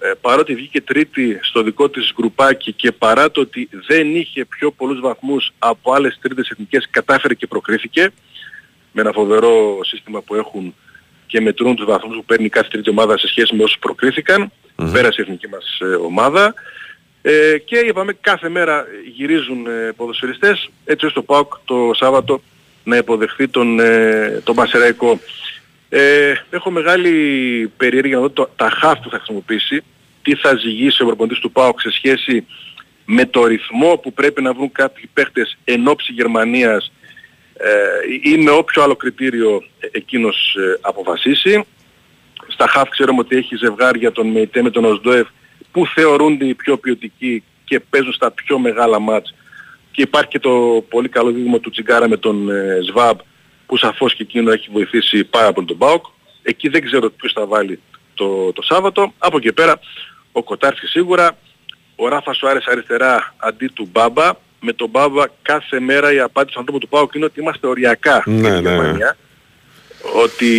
ε, 0.00 0.10
παρότι 0.20 0.54
βγήκε 0.54 0.80
τρίτη 0.80 1.38
στο 1.42 1.62
δικό 1.62 1.88
της 1.88 2.12
γκρουπάκι 2.16 2.72
και 2.72 2.92
παρά 2.92 3.30
το 3.30 3.40
ότι 3.40 3.68
δεν 3.86 4.14
είχε 4.14 4.44
πιο 4.44 4.70
πολλούς 4.70 5.00
βαθμούς 5.00 5.52
από 5.58 5.92
άλλες 5.92 6.18
τρίτες 6.22 6.48
εθνικές 6.48 6.88
κατάφερε 6.90 7.34
και 7.34 7.46
προκρίθηκε 7.46 8.10
με 8.92 9.00
ένα 9.00 9.12
φοβερό 9.12 9.78
σύστημα 9.82 10.20
που 10.22 10.34
έχουν 10.34 10.74
και 11.26 11.40
μετρούν 11.40 11.76
τους 11.76 11.86
βαθμούς 11.86 12.16
που 12.16 12.24
παίρνει 12.24 12.48
κάθε 12.48 12.68
τρίτη 12.68 12.90
ομάδα 12.90 13.18
σε 13.18 13.28
σχέση 13.28 13.54
με 13.54 13.62
όσους 13.62 13.78
προκρίθηκαν. 13.78 14.52
Πέρασε 14.92 15.20
η 15.20 15.22
εθνική 15.22 15.48
μας 15.48 15.78
ε, 15.80 15.84
ομάδα. 15.84 16.54
Ε, 17.22 17.58
και 17.58 17.76
είπαμε 17.76 18.12
κάθε 18.20 18.48
μέρα 18.48 18.86
γυρίζουν 19.14 19.66
ε, 19.66 19.92
ποδοσφαιριστές 19.96 20.70
έτσι 20.84 21.06
ώστε 21.06 21.20
το 21.20 21.26
ΠΑΟΚ 21.26 21.52
το 21.64 21.90
Σάββατο 21.94 22.42
να 22.84 22.96
υποδεχθεί 22.96 23.48
τον, 23.48 23.80
ε, 23.80 24.40
τον 24.44 24.54
Πασεραϊκό. 24.54 25.20
Ε, 25.94 26.34
έχω 26.50 26.70
μεγάλη 26.70 27.12
περιέργεια 27.76 28.16
να 28.16 28.22
δω 28.22 28.30
το, 28.30 28.50
τα 28.56 28.70
χαφ 28.70 28.98
που 28.98 29.10
θα 29.10 29.16
χρησιμοποιήσει, 29.16 29.82
τι 30.22 30.34
θα 30.34 30.56
ζυγίσει 30.56 31.02
ο 31.02 31.06
προπονητής 31.06 31.38
του 31.38 31.52
ΠΑΟΚ 31.52 31.80
σε 31.80 31.90
σχέση 31.90 32.46
με 33.04 33.26
το 33.26 33.46
ρυθμό 33.46 33.96
που 33.96 34.12
πρέπει 34.12 34.42
να 34.42 34.52
βρουν 34.52 34.72
κάποιοι 34.72 35.10
παίχτες 35.12 35.58
εν 35.64 35.88
ώψη 35.88 36.12
Γερμανίας 36.12 36.92
ε, 37.54 37.70
ή 38.22 38.36
με 38.36 38.50
όποιο 38.50 38.82
άλλο 38.82 38.96
κριτήριο 38.96 39.62
ε, 39.78 39.86
εκείνος 39.90 40.54
ε, 40.54 40.78
αποφασίσει. 40.80 41.64
Στα 42.48 42.66
χαφ 42.66 42.88
ξέρουμε 42.88 43.18
ότι 43.18 43.36
έχει 43.36 43.56
ζευγάρια 43.56 44.12
τον 44.12 44.26
ΜΕΙΤΕ 44.26 44.62
με 44.62 44.70
τον 44.70 44.84
Οσδόεφ 44.84 45.28
που 45.72 45.86
θεωρούνται 45.86 46.44
οι 46.44 46.54
πιο 46.54 46.76
ποιοτικοί 46.76 47.42
και 47.64 47.80
παίζουν 47.80 48.12
στα 48.12 48.30
πιο 48.30 48.58
μεγάλα 48.58 48.98
μάτς. 48.98 49.34
Και 49.90 50.02
υπάρχει 50.02 50.28
και 50.28 50.38
το 50.38 50.84
πολύ 50.88 51.08
καλό 51.08 51.30
δίδυμο 51.30 51.58
του 51.58 51.70
Τσιγκάρα 51.70 52.08
με 52.08 52.16
τον 52.16 52.50
ε, 52.50 52.78
Σβάμπ 52.82 53.18
που 53.66 53.76
σαφώς 53.76 54.14
και 54.14 54.22
εκείνο 54.22 54.50
έχει 54.50 54.68
βοηθήσει 54.72 55.24
πάρα 55.24 55.52
πολύ 55.52 55.66
τον 55.66 55.78
ΠΑΟΚ. 55.78 56.04
Εκεί 56.42 56.68
δεν 56.68 56.84
ξέρω 56.84 57.10
ποιος 57.10 57.32
θα 57.32 57.46
βάλει 57.46 57.80
το, 58.14 58.52
το 58.52 58.62
Σάββατο. 58.62 59.12
Από 59.18 59.36
εκεί 59.36 59.52
πέρα 59.52 59.80
ο 60.32 60.42
Κοτάρσκι 60.42 60.86
σίγουρα, 60.86 61.38
ο 61.96 62.08
Ράφα 62.08 62.32
Σουάρες 62.32 62.66
αριστερά 62.66 63.34
αντί 63.36 63.66
του 63.68 63.88
Μπάμπα. 63.92 64.30
Με 64.64 64.72
τον 64.72 64.88
Μπάμπα 64.88 65.24
κάθε 65.42 65.80
μέρα 65.80 66.12
η 66.12 66.18
απάντηση 66.18 66.54
του 66.54 66.58
ανθρώπου 66.60 66.80
του 66.80 66.88
ΠΑΟΚ 66.88 67.14
είναι 67.14 67.24
ότι 67.24 67.40
είμαστε 67.40 67.66
οριακά 67.66 68.22
Ναι, 68.26 68.38
στην 68.48 68.62
ναι. 68.62 68.68
Γερμανία. 68.70 69.16
ότι 70.24 70.50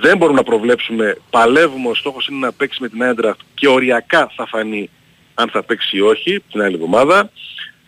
δεν 0.00 0.16
μπορούμε 0.16 0.38
να 0.38 0.44
προβλέψουμε, 0.44 1.16
παλεύουμε, 1.30 1.88
ο 1.88 1.94
στόχος 1.94 2.26
είναι 2.26 2.38
να 2.38 2.52
παίξει 2.52 2.78
με 2.82 2.88
την 2.88 3.02
Έντραφτ 3.02 3.40
και 3.54 3.68
οριακά 3.68 4.30
θα 4.36 4.46
φανεί 4.46 4.90
αν 5.34 5.48
θα 5.50 5.62
παίξει 5.62 5.96
ή 5.96 6.00
όχι 6.00 6.42
την 6.52 6.62
άλλη 6.62 6.74
εβδομάδα. 6.74 7.30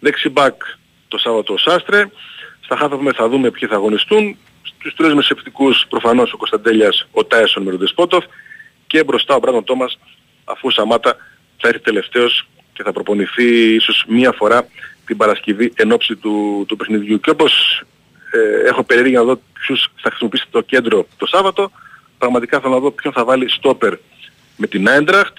Δεξιμπάκ 0.00 0.54
το 1.08 1.18
Σάββατο 1.18 1.52
ο 1.52 1.56
Σάστρε. 1.58 2.10
Στα 2.64 2.76
χάφευμε 2.76 3.12
θα 3.12 3.28
δούμε 3.28 3.50
ποιοι 3.50 3.68
θα 3.68 3.74
αγωνιστούν. 3.74 4.36
Στους 4.62 4.94
τρεις 4.94 5.14
μεσεπτικούς 5.14 5.86
προφανώς 5.88 6.32
ο 6.32 6.36
Κωνσταντέλιας, 6.36 7.08
ο 7.12 7.24
Τάισον 7.24 7.62
με 7.62 7.70
τον 7.70 7.78
Δεσπότοφ 7.78 8.24
και 8.86 9.04
μπροστά 9.04 9.34
ο 9.34 9.38
Μπράντον 9.38 9.64
Τόμας 9.64 9.98
αφού 10.44 10.68
ο 10.68 10.70
Σαμάτα 10.70 11.16
θα 11.56 11.68
έρθει 11.68 11.80
τελευταίος 11.80 12.48
και 12.72 12.82
θα 12.82 12.92
προπονηθεί 12.92 13.74
ίσως 13.74 14.04
μία 14.08 14.32
φορά 14.32 14.66
την 15.06 15.16
Παρασκευή 15.16 15.72
εν 15.74 15.92
ώψη 15.92 16.16
του, 16.16 16.64
του 16.68 16.76
παιχνιδιού. 16.76 17.20
Και 17.20 17.30
όπως 17.30 17.82
ε, 18.30 18.68
έχω 18.68 18.82
περίεργη 18.82 19.14
να 19.14 19.22
δω 19.22 19.40
ποιους 19.52 19.88
θα 19.96 20.08
χρησιμοποιήσει 20.08 20.46
το 20.50 20.60
κέντρο 20.60 21.06
το 21.16 21.26
Σάββατο, 21.26 21.70
πραγματικά 22.18 22.60
θέλω 22.60 22.72
να 22.72 22.80
δω 22.80 22.90
ποιον 22.90 23.12
θα 23.12 23.24
βάλει 23.24 23.50
στόπερ 23.50 23.94
με 24.56 24.66
την 24.66 24.88
Άιντραχτ, 24.88 25.36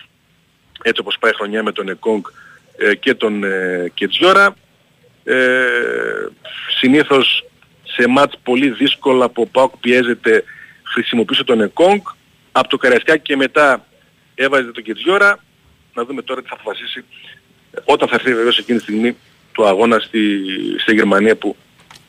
έτσι 0.82 1.02
όπως 1.02 1.18
πάει 1.20 1.34
χρονιά 1.34 1.64
με 1.64 1.72
τον 1.72 1.90
Εκόνγκ 1.90 2.24
ε, 2.78 2.96
και 2.96 3.14
τον 3.14 3.44
ε, 3.44 3.92
Κετζιόρα. 3.94 4.56
Ε, 5.24 6.28
συνήθως 6.80 7.46
σε 7.84 8.08
μάτς 8.08 8.38
πολύ 8.44 8.70
δύσκολα 8.70 9.30
που 9.30 9.42
ο 9.42 9.46
Πάουκ 9.46 9.78
πιέζεται 9.78 10.44
χρησιμοποιούσε 10.84 11.44
τον 11.44 11.62
Εκόνγκ. 11.62 12.02
Από 12.52 12.68
το 12.68 12.78
Καραϊσκάκι 12.78 13.22
και 13.22 13.36
μετά 13.36 13.86
έβαζε 14.36 14.72
τον 14.72 14.84
Κετζιόρα. 14.84 15.40
Να 15.94 16.06
δούμε 16.06 16.22
τώρα 16.22 16.42
τι 16.42 16.48
θα 16.48 16.56
αποφασίσει 16.60 17.06
όταν 17.84 18.08
θα 18.08 18.16
έρθει 18.16 18.34
βεβαίως 18.34 18.58
εκείνη 18.58 18.78
τη 18.78 18.84
στιγμή 18.84 19.18
του 19.52 19.66
αγώνα 19.66 20.00
στη, 20.00 20.40
στη 20.78 20.94
Γερμανία 20.94 21.36
που 21.36 21.56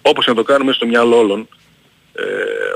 όπως 0.03 0.27
να 0.27 0.35
το 0.35 0.43
κάνουμε 0.43 0.73
στο 0.73 0.87
μυαλό 0.87 1.19
όλων 1.19 1.49
ε, 2.15 2.23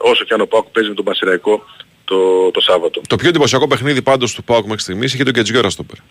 όσο 0.03 0.25
και 0.25 0.35
αν 0.35 0.41
ο 0.41 0.47
Πάουκ 0.47 0.67
παίζει 0.67 0.89
με 0.89 0.95
τον 0.95 1.05
Πασιραϊκό 1.05 1.65
το, 2.05 2.51
το 2.51 2.61
Σάββατο. 2.61 3.01
Το 3.07 3.17
πιο 3.17 3.29
εντυπωσιακό 3.29 3.67
παιχνίδι 3.67 4.03
πάντως 4.03 4.35
του 4.35 4.45
Πάουκ 4.45 4.67
μέχρι 4.67 4.83
στιγμής 4.83 5.15
είχε 5.15 5.25
τον 5.25 5.33
Κετζιόρα 5.33 5.71
στο 5.71 5.83
πέρα. 5.83 6.05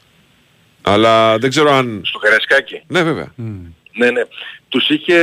Αλλά 0.81 1.37
δεν 1.37 1.49
ξέρω 1.49 1.71
αν... 1.71 2.01
Στο 2.05 2.19
Καραϊσκάκι; 2.19 2.81
Ναι 2.87 3.03
βέβαια. 3.03 3.33
Ναι, 3.97 4.11
ναι. 4.11 4.21
Τους 4.69 4.89
είχε 4.89 5.17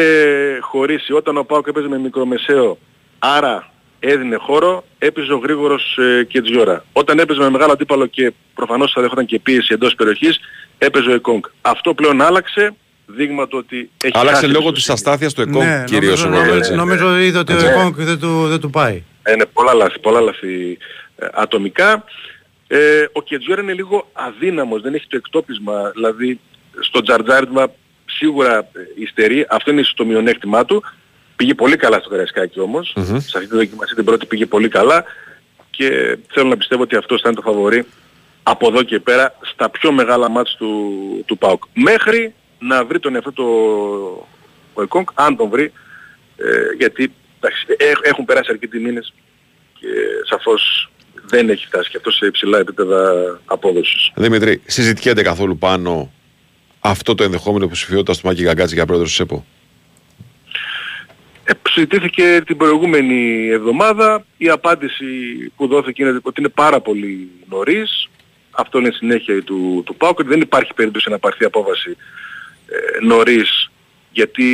χωρίσει 0.60 1.12
όταν 1.12 1.36
ο 1.36 1.42
Πάουκ 1.44 1.66
έπαιζε 1.66 1.88
με 1.88 1.98
μικρομεσαίο. 1.98 2.78
Άρα 3.18 3.72
έδινε 4.00 4.36
χώρο, 4.36 4.84
έπαιζε 4.98 5.32
ο 5.32 5.36
γρήγορος 5.36 5.98
ε, 5.98 6.24
Κετζιόρα. 6.24 6.84
Όταν 6.92 7.18
έπαιζε 7.18 7.40
με 7.40 7.50
μεγάλο 7.50 7.72
αντίπαλο 7.72 8.06
και 8.06 8.32
προφανώς 8.54 8.92
θα 8.92 9.00
δέχονταν 9.00 9.26
και 9.26 9.38
πίεση 9.38 9.72
εντός 9.74 9.94
περιοχής, 9.94 10.40
έπαιζε 10.78 11.10
ο 11.10 11.14
Εκόνγκ. 11.14 11.42
Αυτό 11.60 11.94
πλέον 11.94 12.20
άλλαξε, 12.20 12.74
δείγμα 13.06 13.46
του 13.48 13.58
ότι 13.60 13.90
έχει 14.02 14.18
Άλλαξε 14.18 14.40
χάσει 14.40 14.52
λόγω 14.52 14.72
της 14.72 14.78
της 14.84 14.90
αστάθειας 14.90 15.32
του 15.34 15.40
Εκόνγκ 15.40 15.64
Ναι, 15.66 15.84
κυρίως. 15.86 16.24
νομίζω, 16.24 16.26
εγώ, 16.26 16.36
νομίζω, 16.36 16.56
έτσι. 16.56 16.74
νομίζω 16.74 17.18
είδε 17.18 17.38
ότι 17.38 17.52
ο 17.52 17.56
Ναι. 17.56 17.68
Εκόνγκ 17.68 17.94
δεν 17.96 18.18
του, 18.18 18.46
δεν 18.48 18.60
του 18.60 18.70
πάει. 18.70 19.02
Είναι 19.34 19.46
πολλά 19.46 19.74
λάθη, 19.74 19.98
πολλά 19.98 20.20
λάθη 20.20 20.78
ε, 21.16 21.26
ατομικά. 21.32 22.04
Ε, 22.66 23.04
ο 23.12 23.22
Κετζιόρα 23.22 23.62
είναι 23.62 23.72
λίγο 23.72 24.08
αδύναμος, 24.12 24.82
δεν 24.82 24.94
έχει 24.94 25.06
το 25.08 25.16
εκτόπισμα, 25.16 25.90
δηλαδή 25.94 26.40
στο 26.80 27.02
τζαρτζάρισμα 27.02 27.66
σίγουρα 28.06 28.58
ε, 28.58 28.68
υστερεί, 29.02 29.46
αυτό 29.48 29.70
είναι 29.70 29.82
το 29.96 30.04
μειονέκτημά 30.04 30.64
του. 30.64 30.82
Πήγε 31.36 31.54
πολύ 31.54 31.76
καλά 31.76 31.98
στο 31.98 32.08
Καραϊσκάκι 32.08 32.60
όμως, 32.60 32.92
Μμμ. 32.96 33.04
σε 33.18 33.38
αυτή 33.38 33.48
τη 33.48 33.56
δοκιμασία 33.56 33.94
την 33.94 34.04
πρώτη 34.04 34.26
πήγε 34.26 34.46
πολύ 34.46 34.68
καλά 34.68 35.04
και 35.70 36.18
θέλω 36.30 36.48
να 36.48 36.56
πιστεύω 36.56 36.82
ότι 36.82 36.96
αυτό 36.96 37.14
θα 37.18 37.22
είναι 37.26 37.34
το 37.36 37.42
φαβορή 37.42 37.84
από 38.42 38.66
εδώ 38.68 38.82
και 38.82 39.00
πέρα 39.00 39.34
στα 39.42 39.70
πιο 39.70 39.92
μεγάλα 39.92 40.28
μάτς 40.28 40.54
του, 40.56 40.90
του 41.26 41.38
ΠΑΟΚ. 41.38 41.62
Μέχρι 41.74 42.34
να 42.58 42.84
βρει 42.84 42.98
τον 42.98 43.14
εαυτό 43.14 43.32
το 43.32 43.44
ο 44.74 44.82
Εκόνγκ, 44.82 45.06
αν 45.14 45.36
τον 45.36 45.48
βρει, 45.48 45.72
ε, 46.36 46.44
γιατί 46.78 47.12
εντάξει, 47.40 47.66
έχ- 47.78 48.00
έχουν 48.06 48.24
περάσει 48.24 48.50
αρκετοί 48.52 48.78
μήνες 48.78 49.12
και 49.80 49.86
σαφώς 50.28 50.90
δεν 51.26 51.48
έχει 51.50 51.66
φτάσει 51.66 51.90
και 51.90 51.96
αυτό 51.96 52.10
σε 52.10 52.26
υψηλά 52.26 52.58
επίπεδα 52.58 53.12
απόδοσης. 53.44 54.10
Δημήτρη, 54.14 54.62
συζητιέται 54.66 55.22
καθόλου 55.22 55.58
πάνω 55.58 56.12
αυτό 56.86 57.14
το 57.14 57.24
ενδεχόμενο 57.24 57.64
υποψηφιότητας 57.64 58.18
του 58.18 58.26
Μάκη 58.26 58.42
Γαγκάτση 58.42 58.74
για 58.74 58.86
πρόεδρο 58.86 59.06
της 59.06 59.20
ΕΠΟ. 59.20 59.44
Ε, 61.44 61.52
συζητήθηκε 61.70 62.42
την 62.46 62.56
προηγούμενη 62.56 63.48
εβδομάδα. 63.48 64.24
Η 64.36 64.48
απάντηση 64.48 65.04
που 65.56 65.66
δόθηκε 65.66 66.02
είναι 66.02 66.20
ότι 66.22 66.40
είναι 66.40 66.48
πάρα 66.48 66.80
πολύ 66.80 67.28
νωρίς. 67.48 68.08
Αυτό 68.50 68.78
είναι 68.78 68.90
συνέχεια 68.90 69.42
του, 69.42 69.82
του 69.86 69.96
ΠΑΟΚ. 69.96 70.18
ότι 70.18 70.28
Δεν 70.28 70.40
υπάρχει 70.40 70.74
περίπτωση 70.74 71.10
να 71.10 71.18
πάρθει 71.18 71.44
απόφαση 71.44 71.96
ε, 72.66 73.04
νωρίς 73.04 73.70
γιατί 74.10 74.46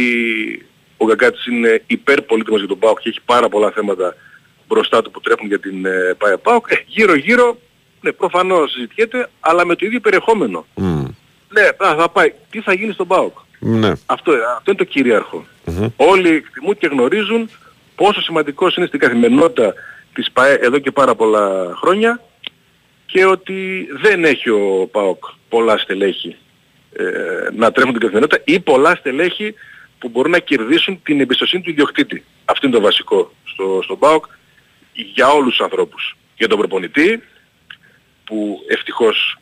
ο 0.97 1.07
Γκαγκάτης 1.07 1.47
είναι 1.47 1.83
υπερπολίτημος 1.87 2.59
για 2.59 2.69
τον 2.69 2.79
ΠΑΟΚ 2.79 3.01
και 3.01 3.09
έχει 3.09 3.21
πάρα 3.25 3.49
πολλά 3.49 3.71
θέματα 3.71 4.15
μπροστά 4.69 5.03
του 5.03 5.11
που 5.11 5.21
τρέχουν 5.21 5.47
για 5.47 5.59
την 5.59 5.87
ε, 5.87 6.15
ΠΑΕ 6.19 6.37
ΠΑΟΚ. 6.37 6.67
Ε, 6.71 6.75
γύρω 6.87 7.15
γύρω, 7.15 7.59
ναι, 8.01 8.13
προφανώς 8.13 8.71
συζητιέται, 8.71 9.31
αλλά 9.41 9.67
με 9.67 9.75
το 9.75 9.87
ίδιο 9.87 10.01
περιεχόμενο. 10.01 10.67
Ναι, 11.51 11.69
θα, 11.79 11.95
θα 11.95 12.09
πάει. 12.09 12.33
Τι 12.51 12.61
θα 12.61 12.73
γίνει 12.73 12.93
στον 12.93 13.07
ΠΑΟΚ; 13.07 13.39
Ναι. 13.59 13.93
Αυτό, 14.07 14.33
αυτό 14.57 14.71
είναι 14.71 14.79
το 14.79 14.85
κυριαρχο 14.85 15.45
Όλοι 15.97 16.29
εκτιμούν 16.29 16.79
και 16.79 16.87
γνωρίζουν 16.87 17.51
πόσο 17.95 18.21
σημαντικός 18.21 18.77
είναι 18.77 18.87
στην 18.87 18.99
καθημερινότητα 18.99 19.75
της 20.15 20.31
ΠΑΕ 20.33 20.55
εδώ 20.55 20.79
και 20.79 20.91
πάρα 20.91 21.15
πολλά 21.15 21.73
χρόνια 21.75 22.21
και 23.07 23.25
ότι 23.25 23.89
δεν 24.01 24.25
έχει 24.25 24.51
ο 24.51 24.89
ΠΑΟΚ 24.91 25.25
πολλά 25.49 25.79
στελέχη 25.79 26.37
ε, 26.93 27.05
να 27.57 27.73
τρέχουν 27.73 27.93
την 27.93 28.01
καθημερινότητα 28.01 28.43
ή 28.45 28.61
πολλά 28.61 28.95
στελέχη 28.95 29.55
που 29.99 30.09
μπορούν 30.09 30.31
να 30.31 30.39
κερδίσουν 30.39 31.01
την 31.03 31.21
εμπιστοσύνη 31.21 31.63
του 31.63 31.71
ιδιοκτήτη. 31.71 32.25
Αυτό 32.45 32.67
είναι 32.67 32.77
το 32.77 32.83
βασικό 32.83 33.33
στο, 33.45 33.81
στον 33.83 33.99
ΠΑΟΚ 33.99 34.25
για 34.93 35.29
όλους 35.29 35.51
τους 35.57 35.61
ανθρώπους. 35.61 36.17
Για 36.37 36.49
τον 36.49 36.59
προπονητή 36.59 37.23
που 38.25 38.65
ευτυχώς 38.69 39.37
ε, 39.37 39.40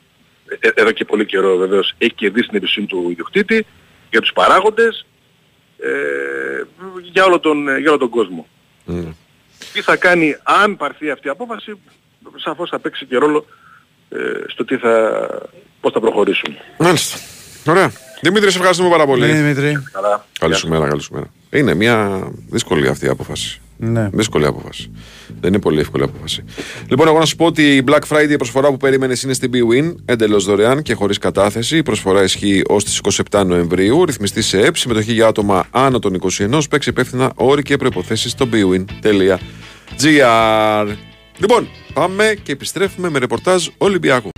εδώ 0.74 0.90
και 0.90 1.05
πολύ 1.05 1.26
καιρό 1.26 1.57
βεβαίως 1.57 1.94
έχει 1.99 2.14
κερδίσει 2.14 2.46
την 2.46 2.57
εμπιστοσύνη 2.57 2.86
του 2.86 3.09
ιδιοκτήτη, 3.11 3.66
για 4.11 4.20
τους 4.20 4.32
παράγοντες, 4.32 5.07
ε, 5.79 5.88
για, 7.03 7.25
όλο 7.25 7.41
τον, 7.41 7.79
για 7.79 7.91
όλο 7.91 7.99
τον 7.99 8.08
κόσμο. 8.08 8.46
Τι 9.72 9.80
θα 9.83 9.96
κάνει 9.96 10.37
αν 10.42 10.76
πάρθει 10.76 11.11
αυτή 11.11 11.26
η 11.26 11.30
απόφαση, 11.30 11.79
σαφώς 12.37 12.70
θα 12.70 12.79
παίξει 12.79 13.07
και 13.07 13.16
ρόλο 13.16 13.46
ε, 14.08 14.16
στο 14.46 14.64
τι 14.64 14.76
θα, 14.76 15.29
πώς 15.80 15.92
θα 15.92 16.00
προχωρήσουν. 16.00 16.57
Μάλιστα. 16.79 17.18
Ωραία. 17.66 17.92
Δημήτρη, 18.20 18.50
σε 18.50 18.57
ευχαριστούμε 18.57 18.90
πάρα 18.90 19.07
πολύ. 19.07 19.26
Ναι, 19.26 19.32
Δημήτρη. 19.32 19.82
Καλά. 19.92 20.26
Καλή 20.38 20.54
σου 20.54 20.68
μέρα, 20.68 20.88
καλή 20.88 21.03
σου 21.03 21.14
μέρα. 21.14 21.26
Είναι 21.50 21.74
μια 21.74 22.28
δύσκολη 22.49 22.88
αυτή 22.88 23.07
η 23.07 23.08
απόφαση. 23.08 23.61
Ναι. 23.76 24.08
Δύσκολη 24.12 24.46
απόφαση. 24.46 24.90
Δεν 25.40 25.53
είναι 25.53 25.62
πολύ 25.62 25.80
εύκολη 25.80 26.03
απόφαση. 26.03 26.45
Λοιπόν, 26.88 27.08
εγώ 27.08 27.18
να 27.18 27.24
σου 27.24 27.36
πω 27.36 27.45
ότι 27.45 27.76
η 27.76 27.84
Black 27.86 28.00
Friday 28.08 28.30
η 28.30 28.36
προσφορά 28.36 28.68
που 28.68 28.76
περίμενε 28.76 29.14
είναι 29.24 29.32
στην 29.32 29.50
BWIN, 29.54 29.95
εντελώς 30.04 30.45
δωρεάν 30.45 30.82
και 30.82 30.95
χωρίς 30.95 31.18
κατάθεση. 31.18 31.76
Η 31.76 31.82
προσφορά 31.82 32.22
ισχύει 32.22 32.62
ως 32.68 32.84
τις 32.84 33.00
27 33.30 33.45
Νοεμβρίου. 33.46 34.04
Ρυθμιστή 34.04 34.42
σε 34.42 34.61
ΕΠ, 34.61 34.76
συμμετοχή 34.76 35.12
για 35.12 35.26
άτομα 35.26 35.66
άνω 35.70 35.99
των 35.99 36.14
21. 36.14 36.61
Παίξει 36.70 36.88
υπεύθυνα 36.88 37.32
όροι 37.34 37.62
και 37.62 37.76
προποθέσει 37.76 38.28
στο 38.28 38.49
bwin.gr. 38.53 39.38
Λοιπόν, 41.38 41.68
πάμε 41.92 42.34
και 42.42 42.53
επιστρέφουμε 42.53 43.11
με 43.11 43.18
ρεπορτάζ 43.18 43.66
Ολυμπιακού. 43.78 44.28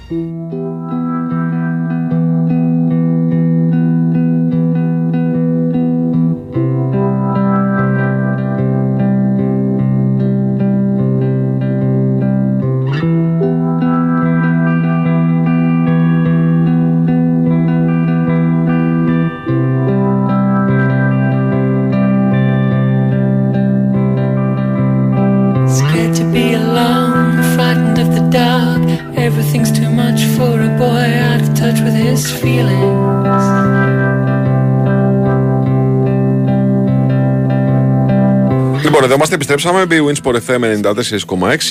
Επιστρέψαμε. 39.43 39.87
BWIN 39.91 40.15
Sport 40.23 40.37
FM 40.47 40.63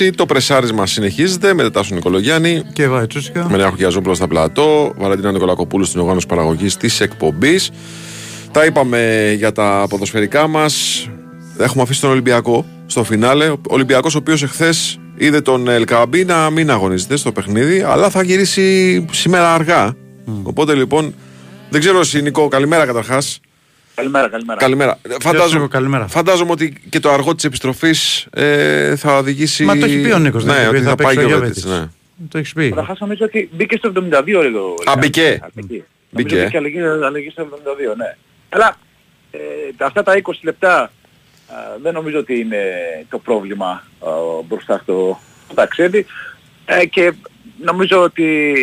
94,6. 0.08 0.10
Το 0.14 0.26
πρεσάρισμα 0.26 0.86
συνεχίζεται 0.86 1.54
με 1.54 1.70
Τάσο 1.70 1.94
Νικολογιάννη. 1.94 2.62
Και 2.72 2.82
εγώ 2.82 2.98
Ετσούσικα. 2.98 3.46
Με 3.50 3.56
Νέα 3.56 3.72
Χιαζόπουλο 3.76 4.14
στα 4.14 4.28
πλατό. 4.28 4.94
Βαλαντίνα 4.96 5.32
Νικολακοπούλου 5.32 5.84
στην 5.84 6.00
οργάνωση 6.00 6.26
παραγωγής 6.26 6.76
της 6.76 7.00
εκπομπής. 7.00 7.70
Τα 8.50 8.64
είπαμε 8.64 9.32
για 9.36 9.52
τα 9.52 9.86
ποδοσφαιρικά 9.88 10.46
μας. 10.46 11.06
Έχουμε 11.58 11.82
αφήσει 11.82 12.00
τον 12.00 12.10
Ολυμπιακό 12.10 12.64
στο 12.86 13.04
φινάλε. 13.04 13.48
Ο 13.48 13.58
Ολυμπιακός, 13.68 14.14
ο 14.14 14.18
οποίος 14.18 14.42
εχθές 14.42 14.98
είδε 15.16 15.40
τον 15.40 15.68
Ελκαμπή 15.68 16.24
να 16.24 16.50
μην 16.50 16.70
αγωνίζεται 16.70 17.16
στο 17.16 17.32
παιχνίδι, 17.32 17.82
αλλά 17.82 18.10
θα 18.10 18.22
γυρίσει 18.22 19.04
σήμερα 19.10 19.54
αργά. 19.54 19.94
Οπότε 20.42 20.74
λοιπόν, 20.74 21.14
δεν 21.70 21.80
ξέρω 21.80 22.00
εσύ 22.00 22.22
Νικό, 22.22 22.48
καλημέρα 22.48 22.86
καταρχάς. 22.86 23.40
Καλημέρα, 24.00 24.28
καλημέρα. 24.28 24.58
Καλημέρα. 24.58 24.98
Ε, 25.02 25.14
Φαντάζομαι, 25.20 25.54
Νίκο, 25.60 25.68
καλημέρα. 25.68 26.06
φαντάζομαι 26.08 26.50
ότι 26.50 26.82
και 26.88 27.00
το 27.00 27.10
αργό 27.10 27.34
της 27.34 27.44
επιστροφής 27.44 28.26
ε, 28.34 28.96
θα 28.96 29.16
οδηγήσει... 29.16 29.64
Μα 29.64 29.76
το 29.76 29.84
έχει 29.84 30.00
πει 30.02 30.10
ο 30.12 30.18
Νίκος, 30.18 30.44
δεν 30.44 30.54
Ναι, 30.54 30.60
έχει 30.60 30.70
πει, 30.70 30.76
ότι 30.76 30.84
θα 30.84 30.90
θα 30.90 30.96
πάει 30.96 31.14
παίξει 31.14 31.18
και 31.28 31.32
ο 31.32 31.36
ο 31.36 31.38
Γιώβετιτς. 31.38 31.66
Βέτιτς, 31.66 31.80
ναι. 31.80 32.26
Το 32.28 32.38
έχεις 32.38 32.52
πει. 32.52 32.68
Καταρχάς 32.68 32.98
νομίζω 32.98 33.24
ότι 33.24 33.48
μπήκε 33.52 33.76
στο 33.76 33.92
72 33.94 34.00
ρε 34.42 34.50
το... 34.50 34.74
Α, 34.90 34.96
μπήκε. 34.98 35.40
Μπήκε. 35.54 35.84
Μπήκε. 36.10 36.34
Νομίζω 36.34 36.44
μπήκε 36.44 36.56
αλλαγή, 36.56 36.80
αλλαγή 37.04 37.30
στο 37.30 37.48
72, 37.92 37.96
ναι. 37.96 38.16
Αλλά 38.48 38.76
ε, 39.30 39.38
τα- 39.76 39.86
αυτά 39.86 40.02
τα 40.02 40.20
20 40.22 40.30
λεπτά 40.42 40.80
α, 40.82 40.90
δεν 41.82 41.92
νομίζω 41.92 42.18
ότι 42.18 42.38
είναι 42.40 42.62
το 43.10 43.18
πρόβλημα 43.18 43.68
α, 44.00 44.08
μπροστά 44.48 44.80
στο, 44.82 45.20
στο 45.44 45.54
ταξίδι. 45.54 46.06
Ε, 46.64 46.86
και 46.86 47.12
νομίζω 47.62 48.02
ότι 48.02 48.54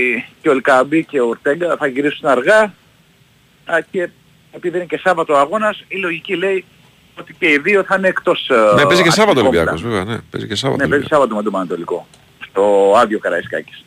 και 0.41 0.49
ο 0.49 0.51
Ελκαμπή 0.51 1.03
και 1.05 1.19
ο 1.19 1.27
Ορτέγκα 1.27 1.75
θα 1.79 1.87
γυρίσουν 1.87 2.29
αργά 2.29 2.73
α, 3.65 3.79
και 3.91 4.09
επειδή 4.51 4.77
είναι 4.77 4.85
και 4.85 4.97
Σάββατο 4.97 5.33
ο 5.33 5.37
αγώνας 5.37 5.83
η 5.87 5.97
λογική 5.97 6.35
λέει 6.35 6.65
ότι 7.19 7.33
και 7.33 7.47
οι 7.51 7.57
δύο 7.57 7.83
θα 7.83 7.95
είναι 7.97 8.07
εκτός 8.07 8.49
Ναι, 8.75 8.85
παίζει 8.85 9.03
και 9.03 9.11
Σάββατο 9.11 9.39
αρχικών 9.39 9.45
Ολυμπιακός 9.47 9.81
πλάνων. 9.81 9.97
βέβαια. 10.05 10.15
Ναι, 10.15 10.21
παίζει 10.31 10.47
και 10.47 10.55
Σάββατο. 10.55 10.83
Ναι, 10.83 10.89
παίζει 10.89 11.05
Ολυμπιακός. 11.05 11.09
Σάββατο 11.09 11.35
με 11.35 11.43
τον 11.43 11.51
Πανατολικό. 11.51 12.07
Στο 12.49 12.93
άδειο 12.97 13.19
Καραϊσκάκης. 13.19 13.85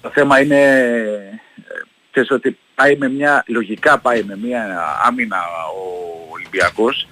Το 0.00 0.10
θέμα 0.14 0.40
είναι, 0.40 0.60
ε, 0.60 1.38
ξέρεις 2.10 2.30
ότι 2.30 2.58
πάει 2.74 2.96
με 2.96 3.08
μια, 3.08 3.44
λογικά 3.46 3.98
πάει 3.98 4.22
με 4.22 4.38
μια 4.42 4.64
άμυνα 5.06 5.36
ο 5.76 6.32
Ολυμπιακός 6.32 7.06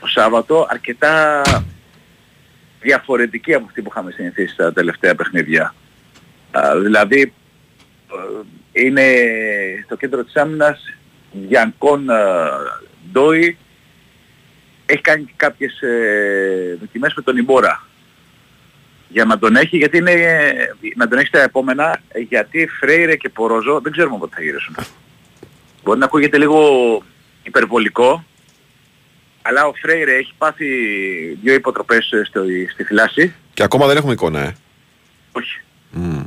το 0.00 0.06
Σάββατο 0.06 0.66
αρκετά 0.70 1.42
διαφορετική 2.80 3.54
από 3.54 3.64
αυτή 3.66 3.82
που 3.82 3.88
είχαμε 3.90 4.10
συνηθίσει 4.10 4.52
στα 4.54 4.72
τελευταία 4.72 5.14
παιχνίδια. 5.14 5.74
Α, 6.50 6.78
δηλαδή 6.80 7.32
ε, 8.72 8.82
είναι 8.84 9.04
στο 9.84 9.96
κέντρο 9.96 10.24
της 10.24 10.36
άμυνας 10.36 10.94
Γιανκόν 11.48 12.10
ε, 12.10 12.14
Ντόι 13.12 13.56
έχει 14.86 15.00
κάνει 15.00 15.24
και 15.24 15.32
κάποιες 15.36 15.80
ε, 15.80 16.76
δοκιμές 16.80 17.14
με 17.14 17.22
τον 17.22 17.36
Ιμπόρα 17.36 17.86
για 19.14 19.24
να 19.24 19.38
τον 19.38 19.56
έχει, 19.56 19.76
γιατί 19.76 19.96
είναι, 19.96 20.10
ε, 20.10 20.52
να 20.96 21.08
τον 21.08 21.18
έχει 21.18 21.26
στα 21.26 21.42
επόμενα, 21.42 22.00
ε, 22.08 22.20
γιατί 22.20 22.68
Φρέιρε 22.80 23.16
και 23.16 23.28
Πορόζο 23.28 23.80
δεν 23.80 23.92
ξέρουμε 23.92 24.18
πότε 24.18 24.34
θα 24.36 24.42
γυρίσουν. 24.42 24.76
Μπορεί 25.84 25.98
να 25.98 26.04
ακούγεται 26.04 26.38
λίγο 26.38 26.58
υπερβολικό, 27.42 28.24
αλλά 29.42 29.66
ο 29.66 29.72
Φρέιρε 29.74 30.14
έχει 30.14 30.32
πάθει 30.38 30.66
δύο 31.42 31.54
υποτροπές 31.54 32.10
ε, 32.12 32.24
στο, 32.24 32.42
στη 32.72 32.84
θλάση. 32.84 33.34
Και 33.54 33.62
ακόμα 33.62 33.86
δεν 33.86 33.96
έχουμε 33.96 34.12
εικόνα, 34.12 34.40
ε. 34.40 34.54
Όχι. 35.32 35.60
Μμ. 35.90 36.24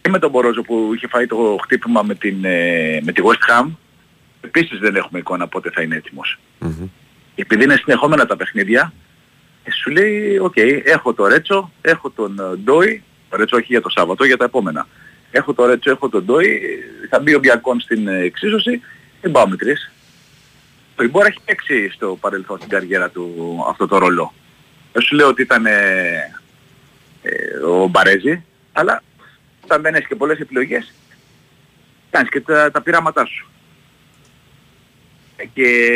Και 0.00 0.08
με 0.08 0.18
τον 0.18 0.32
Πορόζο 0.32 0.62
που 0.62 0.90
είχε 0.94 1.06
φάει 1.06 1.26
το 1.26 1.58
χτύπημα 1.62 2.02
με, 2.02 2.14
την, 2.14 2.44
ε, 2.44 3.00
με 3.02 3.12
τη 3.12 3.22
West 3.24 3.50
Ham, 3.52 3.66
επίσης 4.40 4.78
δεν 4.78 4.96
έχουμε 4.96 5.18
εικόνα 5.18 5.48
πότε 5.48 5.70
θα 5.70 5.82
είναι 5.82 5.96
έτοιμος. 5.96 6.38
Μμμ. 6.58 6.88
επειδή 7.34 7.64
είναι 7.64 7.76
συνεχόμενα 7.76 8.26
τα 8.26 8.36
παιχνίδια, 8.36 8.92
ε, 9.64 9.70
σου 9.70 9.90
λέει, 9.90 10.38
οκ, 10.38 10.56
έχω 10.84 11.14
το 11.14 11.26
Ρέτσο, 11.26 11.72
έχω 11.80 12.10
τον 12.10 12.38
ε, 12.38 12.56
Ντόι, 12.56 13.02
το 13.28 13.36
Ρέτσο 13.36 13.56
όχι 13.56 13.66
για 13.68 13.80
το 13.80 13.88
Σάββατο, 13.88 14.24
για 14.24 14.36
τα 14.36 14.44
επόμενα. 14.44 14.86
Έχω 15.30 15.54
το 15.54 15.66
Ρέτσο, 15.66 15.90
έχω 15.90 16.08
τον 16.08 16.24
Ντόι, 16.24 16.46
ε, 16.46 17.06
θα 17.08 17.20
μπει 17.20 17.34
ο 17.34 17.38
Μπιανκόν 17.38 17.80
στην 17.80 18.08
ε, 18.08 18.18
εξίσωση, 18.18 18.80
δεν 19.20 19.30
πάω 19.32 19.48
με 19.48 19.56
τρεις. 19.56 19.92
Το 20.96 21.04
Ιμπόρα 21.04 21.26
έχει 21.26 21.38
παίξει 21.44 21.90
στο 21.90 22.18
παρελθόν 22.20 22.56
στην 22.56 22.68
καριέρα 22.68 23.08
του 23.08 23.56
αυτό 23.68 23.86
το 23.86 23.98
ρόλο. 23.98 24.34
Δεν 24.92 25.02
σου 25.02 25.14
λέω 25.14 25.28
ότι 25.28 25.42
ήταν 25.42 25.66
ε, 25.66 25.72
ε, 27.22 27.56
ο 27.66 27.86
Μπαρέζη, 27.86 28.44
αλλά 28.72 29.02
όταν 29.64 29.82
δεν 29.82 29.94
έχεις 29.94 30.08
και 30.08 30.14
πολλές 30.14 30.38
επιλογές, 30.38 30.94
κάνεις 32.10 32.30
και 32.30 32.40
τα, 32.40 32.70
τα 32.70 32.82
πειράματά 32.82 33.24
σου. 33.24 33.48
Και 35.54 35.90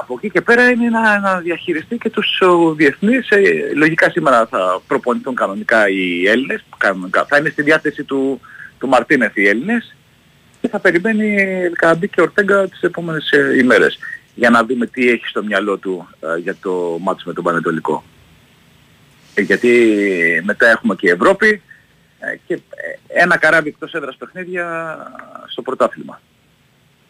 από 0.00 0.14
εκεί 0.16 0.30
και 0.30 0.40
πέρα 0.40 0.70
είναι 0.70 0.88
να, 0.88 1.18
να 1.18 1.40
διαχειριστεί 1.40 1.98
και 1.98 2.10
τους 2.10 2.40
ο, 2.40 2.74
διεθνείς. 2.74 3.30
Ε, 3.30 3.40
λογικά 3.74 4.10
σήμερα 4.10 4.46
θα 4.46 4.82
προπονηθούν 4.86 5.34
κανονικά 5.34 5.88
οι 5.88 6.28
Έλληνες. 6.28 6.64
Κανονικά. 6.78 7.24
Θα 7.24 7.36
είναι 7.36 7.48
στη 7.48 7.62
διάθεση 7.62 8.04
του, 8.04 8.40
του 8.78 8.88
Μαρτίνεθ 8.88 9.36
οι 9.36 9.48
Έλληνες. 9.48 9.96
Και 10.60 10.68
θα 10.68 10.78
περιμένει 10.78 11.36
Καμπή 11.72 12.08
και 12.08 12.20
Ορτέγκα 12.20 12.68
τις 12.68 12.80
επόμενες 12.80 13.30
ε, 13.30 13.56
ημέρες. 13.58 13.98
Για 14.34 14.50
να 14.50 14.64
δούμε 14.64 14.86
τι 14.86 15.10
έχει 15.10 15.26
στο 15.26 15.44
μυαλό 15.44 15.76
του 15.76 16.08
ε, 16.20 16.38
για 16.38 16.56
το 16.62 16.98
μάτς 17.00 17.24
με 17.24 17.32
τον 17.32 17.44
Πανετολικό. 17.44 18.04
Ε, 19.38 19.42
γιατί 19.42 20.42
μετά 20.44 20.66
έχουμε 20.66 20.94
και 20.94 21.10
Ευρώπη 21.10 21.62
ε, 22.18 22.36
και 22.46 22.54
ε, 22.54 23.20
ένα 23.22 23.36
καράβι 23.38 23.68
εκτός 23.68 23.92
έδρας 23.92 24.16
παιχνίδια 24.16 24.96
στο 25.46 25.62
πρωτάθλημα 25.62 26.20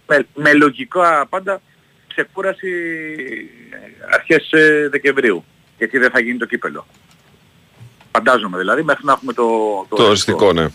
με, 0.09 0.27
με 0.35 0.53
λογικά 0.53 1.27
πάντα 1.27 1.61
ξεκούραση 2.09 2.69
ε, 3.71 4.15
αρχές 4.15 4.53
ε, 4.53 4.89
Δεκεμβρίου. 4.91 5.45
Γιατί 5.79 5.99
δεν 5.99 6.11
θα 6.11 6.21
γίνει 6.21 6.39
το 6.39 6.47
κύπελο. 6.47 6.87
Φαντάζομαι 8.13 8.59
δηλαδή 8.59 8.83
μέχρι 8.83 9.05
να 9.05 9.13
έχουμε 9.13 9.33
το... 9.33 9.47
Το 9.89 10.03
οριστικό, 10.03 10.53
ναι. 10.53 10.67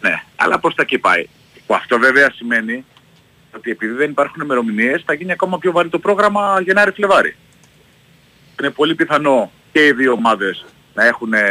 Ναι, 0.00 0.22
αλλά 0.36 0.58
πώς 0.58 0.74
θα 0.74 0.82
εκεί 0.82 0.98
πάει. 0.98 1.26
Που 1.66 1.74
αυτό 1.74 1.98
βέβαια 1.98 2.30
σημαίνει 2.30 2.84
ότι 3.54 3.70
επειδή 3.70 3.92
δεν 3.92 4.10
υπάρχουν 4.10 4.42
ημερομηνίες 4.42 5.02
θα 5.06 5.14
γίνει 5.14 5.32
ακόμα 5.32 5.58
πιο 5.58 5.72
βαρύ 5.72 5.88
το 5.88 5.98
πρόγραμμα 5.98 6.60
Γενάρη-Φλεβάρη. 6.60 7.36
Είναι 8.60 8.70
πολύ 8.70 8.94
πιθανό 8.94 9.50
και 9.72 9.86
οι 9.86 9.92
δύο 9.92 10.12
ομάδες 10.12 10.64
να 10.94 11.06
έχουν 11.06 11.32
ε, 11.32 11.42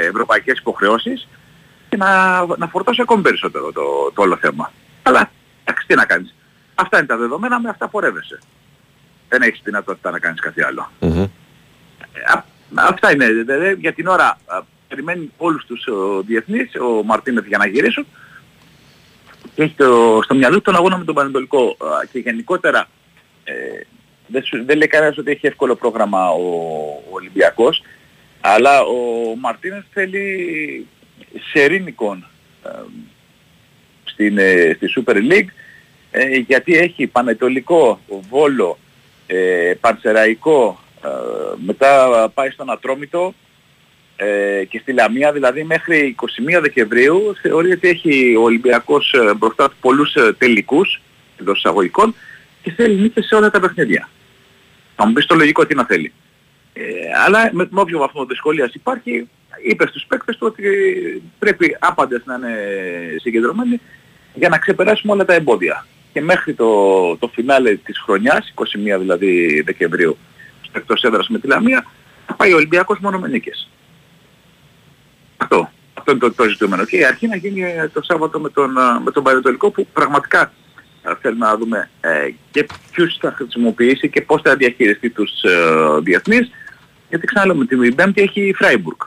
ευρωπαϊκές 0.00 0.58
υποχρεώσεις 0.58 1.28
και 1.88 1.96
να, 1.96 2.44
να 2.56 2.66
φορτώσει 2.66 3.00
ακόμη 3.02 3.22
περισσότερο 3.22 3.72
το, 3.72 4.12
το 4.14 4.22
όλο 4.22 4.36
θέμα. 4.36 4.72
Αλλά 5.02 5.30
εντάξει 5.64 5.86
τι 5.86 5.94
να 5.94 6.04
κάνεις. 6.04 6.34
Αυτά 6.74 6.98
είναι 6.98 7.06
τα 7.06 7.16
δεδομένα, 7.16 7.60
με 7.60 7.68
αυτά 7.68 7.88
πορεύεσαι. 7.88 8.38
Δεν 9.28 9.42
έχεις 9.42 9.60
δυνατότητα 9.64 10.10
να 10.10 10.18
κάνεις 10.18 10.40
κάτι 10.40 10.62
άλλο. 10.62 10.90
Μμμ. 11.00 11.22
Ε, 11.22 11.28
α- 12.26 12.44
αυτά 12.74 13.12
είναι. 13.12 13.26
Δηλαδή, 13.26 13.76
για 13.80 13.92
την 13.92 14.06
ώρα 14.06 14.38
α, 14.46 14.60
περιμένει 14.88 15.30
όλους 15.36 15.64
τους 15.66 15.86
ο, 15.86 16.22
διεθνείς, 16.22 16.74
ο 16.80 17.02
Μαρτίνεθ 17.04 17.46
για 17.46 17.58
να 17.58 17.66
γυρίσουν 17.66 18.06
και 19.54 19.62
έχει 19.62 19.74
το, 19.76 20.20
στο 20.24 20.34
μυαλό 20.34 20.54
του 20.54 20.62
τον 20.62 20.76
αγώνα 20.76 20.98
με 20.98 21.04
τον 21.04 21.14
Πανετολικό 21.14 21.76
Α, 21.80 22.04
και 22.12 22.18
γενικότερα 22.18 22.88
ε, 23.44 23.52
δεν, 24.26 24.44
σου- 24.44 24.64
δεν 24.64 24.76
λέει 24.76 24.86
κανένας 24.88 25.18
ότι 25.18 25.30
έχει 25.30 25.46
εύκολο 25.46 25.74
πρόγραμμα 25.76 26.30
ο, 26.30 26.42
ο 27.10 27.10
Ολυμπιακός 27.10 27.82
αλλά 28.40 28.80
ο 28.82 28.96
Μαρτίνεθ 29.40 29.84
θέλει 29.92 30.86
σερήνικον 31.52 32.26
ε, 32.64 32.68
στην, 34.04 34.38
ε, 34.38 34.72
στη 34.76 34.86
Super 34.96 35.14
League 35.16 35.48
ε, 36.12 36.36
γιατί 36.36 36.76
έχει 36.76 37.06
Πανετολικό, 37.06 38.00
Βόλο, 38.30 38.78
ε, 39.26 39.72
Πανσεραϊκό, 39.80 40.80
ε, 41.04 41.08
μετά 41.64 42.30
πάει 42.34 42.50
στον 42.50 42.70
Ατρόμητο 42.70 43.34
ε, 44.16 44.64
και 44.64 44.78
στη 44.78 44.92
Λαμία, 44.92 45.32
δηλαδή 45.32 45.64
μέχρι 45.64 46.14
21 46.56 46.60
Δεκεμβρίου 46.60 47.34
θεωρεί 47.42 47.72
ότι 47.72 47.88
έχει 47.88 48.36
ο 48.36 48.42
Ολυμπιακός 48.42 49.12
ε, 49.12 49.34
μπροστά 49.34 49.68
του 49.68 49.76
πολλούς 49.80 50.14
ε, 50.14 50.32
τελικούς 50.38 51.00
εντός 51.40 51.58
εισαγωγικών 51.58 52.14
και 52.62 52.70
θέλει 52.70 53.00
νίκες 53.00 53.26
σε 53.26 53.34
όλα 53.34 53.50
τα 53.50 53.60
παιχνίδια. 53.60 54.08
Θα 54.96 55.06
μου 55.06 55.12
πεις 55.12 55.26
το 55.26 55.34
λογικό 55.34 55.66
τι 55.66 55.74
να 55.74 55.84
θέλει. 55.84 56.12
Ε, 56.72 56.82
αλλά 57.24 57.50
με, 57.52 57.66
με 57.70 57.80
όποιο 57.80 57.98
βαθμό 57.98 58.24
δυσκολίας 58.24 58.74
υπάρχει, 58.74 59.28
είπες 59.64 59.88
στους 59.88 60.04
παίκτες 60.08 60.36
του 60.36 60.46
ότι 60.46 60.62
πρέπει 61.38 61.76
άπαντες 61.80 62.22
να 62.24 62.34
είναι 62.34 62.56
συγκεντρωμένοι 63.20 63.80
για 64.34 64.48
να 64.48 64.58
ξεπεράσουμε 64.58 65.12
όλα 65.12 65.24
τα 65.24 65.34
εμπόδια. 65.34 65.86
Και 66.12 66.20
μέχρι 66.20 66.54
το, 66.54 67.16
το 67.16 67.28
φινάλε 67.28 67.74
της 67.74 68.00
χρονιάς, 68.00 68.52
21 68.54 68.64
δηλαδή 68.98 69.62
Δεκεμβρίου, 69.62 70.16
στο 70.60 70.78
εκτός 70.78 71.02
έδρας 71.02 71.28
με 71.28 71.38
τη 71.38 71.46
Λαμία, 71.46 71.86
θα 72.26 72.34
πάει 72.34 72.52
ο 72.52 72.56
Ολυμπιακός 72.56 72.98
μόνο 72.98 73.18
με 73.18 73.28
νίκες. 73.28 73.68
Αυτό. 75.36 75.70
Αυτό 75.94 76.10
είναι 76.10 76.20
το, 76.20 76.32
το 76.32 76.48
ζητούμενο. 76.48 76.84
Και 76.84 76.96
η 76.96 77.04
αρχή 77.04 77.26
να 77.26 77.36
γίνει 77.36 77.62
ε, 77.62 77.88
το 77.88 78.02
Σάββατο 78.02 78.40
με 78.40 78.48
τον, 78.48 78.78
α, 78.78 79.00
με 79.00 79.10
τον 79.10 79.22
Πανετολικό 79.22 79.70
που 79.70 79.86
πραγματικά 79.92 80.40
α, 81.02 81.16
θέλουμε 81.20 81.46
να 81.46 81.56
δούμε 81.56 81.90
ε, 82.00 82.30
και 82.50 82.66
ποιους 82.92 83.16
θα 83.20 83.32
χρησιμοποιήσει 83.32 84.10
και 84.10 84.20
πώς 84.20 84.40
θα 84.42 84.56
διαχειριστεί 84.56 85.10
τους 85.10 85.42
ε, 85.42 86.00
διεθνείς. 86.02 86.50
Γιατί 87.08 87.26
ξαναλέω 87.26 87.56
με 87.56 87.66
την 87.66 87.94
Πέμπτη 87.94 88.22
έχει 88.22 88.40
η 88.40 88.54
Φράιμπουργκ. 88.54 89.00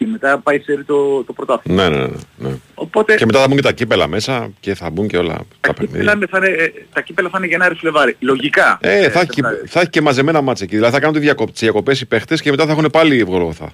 Και 0.00 0.06
μετά 0.06 0.38
πάει 0.38 0.58
σε 0.60 0.84
το, 0.86 1.24
το 1.24 1.32
πρωτάθλημα. 1.32 1.88
Ναι, 1.88 1.96
ναι, 1.96 2.04
ναι, 2.06 2.48
ναι. 2.48 2.56
Οπότε 2.74 3.14
Και 3.14 3.24
μετά 3.26 3.40
θα 3.40 3.46
μπουν 3.46 3.56
και 3.56 3.62
τα 3.62 3.72
κύπελα 3.72 4.06
μέσα 4.06 4.50
και 4.60 4.74
θα 4.74 4.90
μπουν 4.90 5.08
και 5.08 5.16
όλα 5.16 5.38
τα 5.60 5.74
παιχνίδια. 5.74 6.04
θα 6.04 6.12
είναι- 6.16 6.26
θα 6.26 6.36
είναι- 6.38 6.48
ε, 6.48 6.72
τα 6.92 7.00
κύπελα 7.00 7.28
θα 7.28 7.38
είναι 7.38 7.46
Γενάρη 7.46 7.74
Φλεβάρη. 7.74 8.16
Λογικά. 8.20 8.78
Ε, 8.82 9.08
θα, 9.10 9.20
έχει, 9.20 9.28
και- 9.28 9.42
Φλεβάρη. 9.42 9.66
θα 9.68 9.80
έχει 9.80 9.90
και 9.90 10.00
μαζεμένα 10.00 10.40
μάτσα 10.40 10.64
εκεί. 10.64 10.74
Δηλαδή 10.74 10.92
θα 10.94 11.00
κάνουν 11.00 11.14
τις 11.14 11.24
διακοπ- 11.24 11.50
τις 11.50 11.60
διακοπές 11.60 12.00
οι 12.00 12.06
παίχτες 12.06 12.40
και 12.42 12.50
μετά 12.50 12.66
θα 12.66 12.72
έχουν 12.72 12.88
πάλι 12.92 13.18
γολγοθά. 13.20 13.72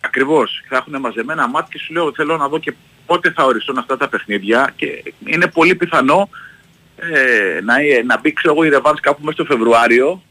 Ακριβώς. 0.00 0.62
Θα 0.68 0.76
έχουν 0.76 1.00
μαζεμένα 1.00 1.48
μάτια 1.48 1.68
και 1.72 1.78
σου 1.78 1.92
λέω 1.92 2.12
θέλω 2.14 2.36
να 2.36 2.48
δω 2.48 2.58
και 2.58 2.74
πότε 3.06 3.30
θα 3.32 3.44
οριστούν 3.44 3.78
αυτά 3.78 3.96
τα 3.96 4.08
παιχνίδια 4.08 4.72
και 4.76 5.02
είναι 5.26 5.46
πολύ 5.46 5.74
πιθανό 5.74 6.28
ε, 6.96 7.60
να, 7.60 7.80
ε, 7.80 8.02
να 8.06 8.18
μπει 8.20 8.32
ξέρω 8.32 8.54
εγώ 8.54 8.64
η 8.64 8.68
Ρεβάνς 8.68 9.00
κάπου 9.00 9.18
μέσα 9.24 9.32
στο 9.32 9.44
Φεβρουάριο 9.54 10.22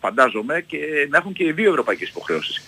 φαντάζομαι 0.00 0.64
και 0.66 0.78
να 1.10 1.16
έχουν 1.18 1.32
και 1.32 1.44
οι 1.44 1.52
δύο 1.52 1.70
ευρωπαϊκές 1.70 2.08
υποχρεώσεις 2.08 2.62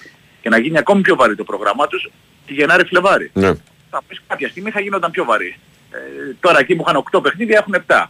και 0.48 0.54
να 0.54 0.60
γίνει 0.60 0.78
ακόμη 0.78 1.00
πιο 1.00 1.16
βαρύ 1.16 1.34
το 1.36 1.44
πρόγραμμά 1.44 1.86
τους 1.86 2.10
τη 2.46 2.52
Γενάρη 2.54 2.84
Φλεβάρη. 2.84 3.30
Ναι. 3.34 3.52
Θα 3.90 4.02
πεις 4.08 4.20
κάποια 4.26 4.48
στιγμή 4.48 4.70
θα 4.70 4.80
γίνονταν 4.80 5.10
πιο 5.10 5.24
βαρύ. 5.24 5.56
Ε, 5.90 6.34
τώρα 6.40 6.58
εκεί 6.58 6.74
που 6.74 6.84
είχαν 6.86 7.04
8 7.12 7.22
παιχνίδια 7.22 7.58
έχουν 7.58 7.84
7. 7.86 8.06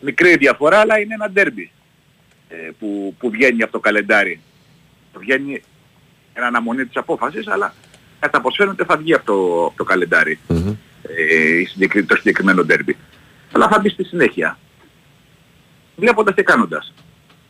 μικρή 0.00 0.36
διαφορά, 0.36 0.78
αλλά 0.80 0.98
είναι 0.98 1.14
ένα 1.14 1.30
ντέρμπι 1.30 1.70
ε, 2.48 2.56
που, 2.78 3.14
που 3.18 3.30
βγαίνει 3.30 3.62
από 3.62 3.72
το 3.72 3.80
καλεντάρι. 3.80 4.40
Βγαίνει 5.18 5.62
εν 6.32 6.42
αναμονή 6.44 6.84
της 6.86 6.96
απόφασης, 6.96 7.46
αλλά 7.48 7.74
κατά 8.20 8.40
πως 8.40 8.54
φαίνεται 8.56 8.84
θα 8.84 8.96
βγει 8.96 9.14
από 9.14 9.24
το, 9.24 9.64
από 9.66 9.76
το 9.76 9.84
καλεντάρι 9.84 10.38
ε, 11.02 11.58
η 11.58 11.64
συγκεκρι- 11.64 12.06
το 12.06 12.16
συγκεκριμένο 12.16 12.64
ντέρμπι. 12.64 12.96
Αλλά 13.52 13.68
θα 13.68 13.78
μπει 13.80 13.88
στη 13.88 14.04
συνέχεια. 14.04 14.58
Βλέποντας 15.96 16.34
και 16.34 16.42
κάνοντας. 16.42 16.92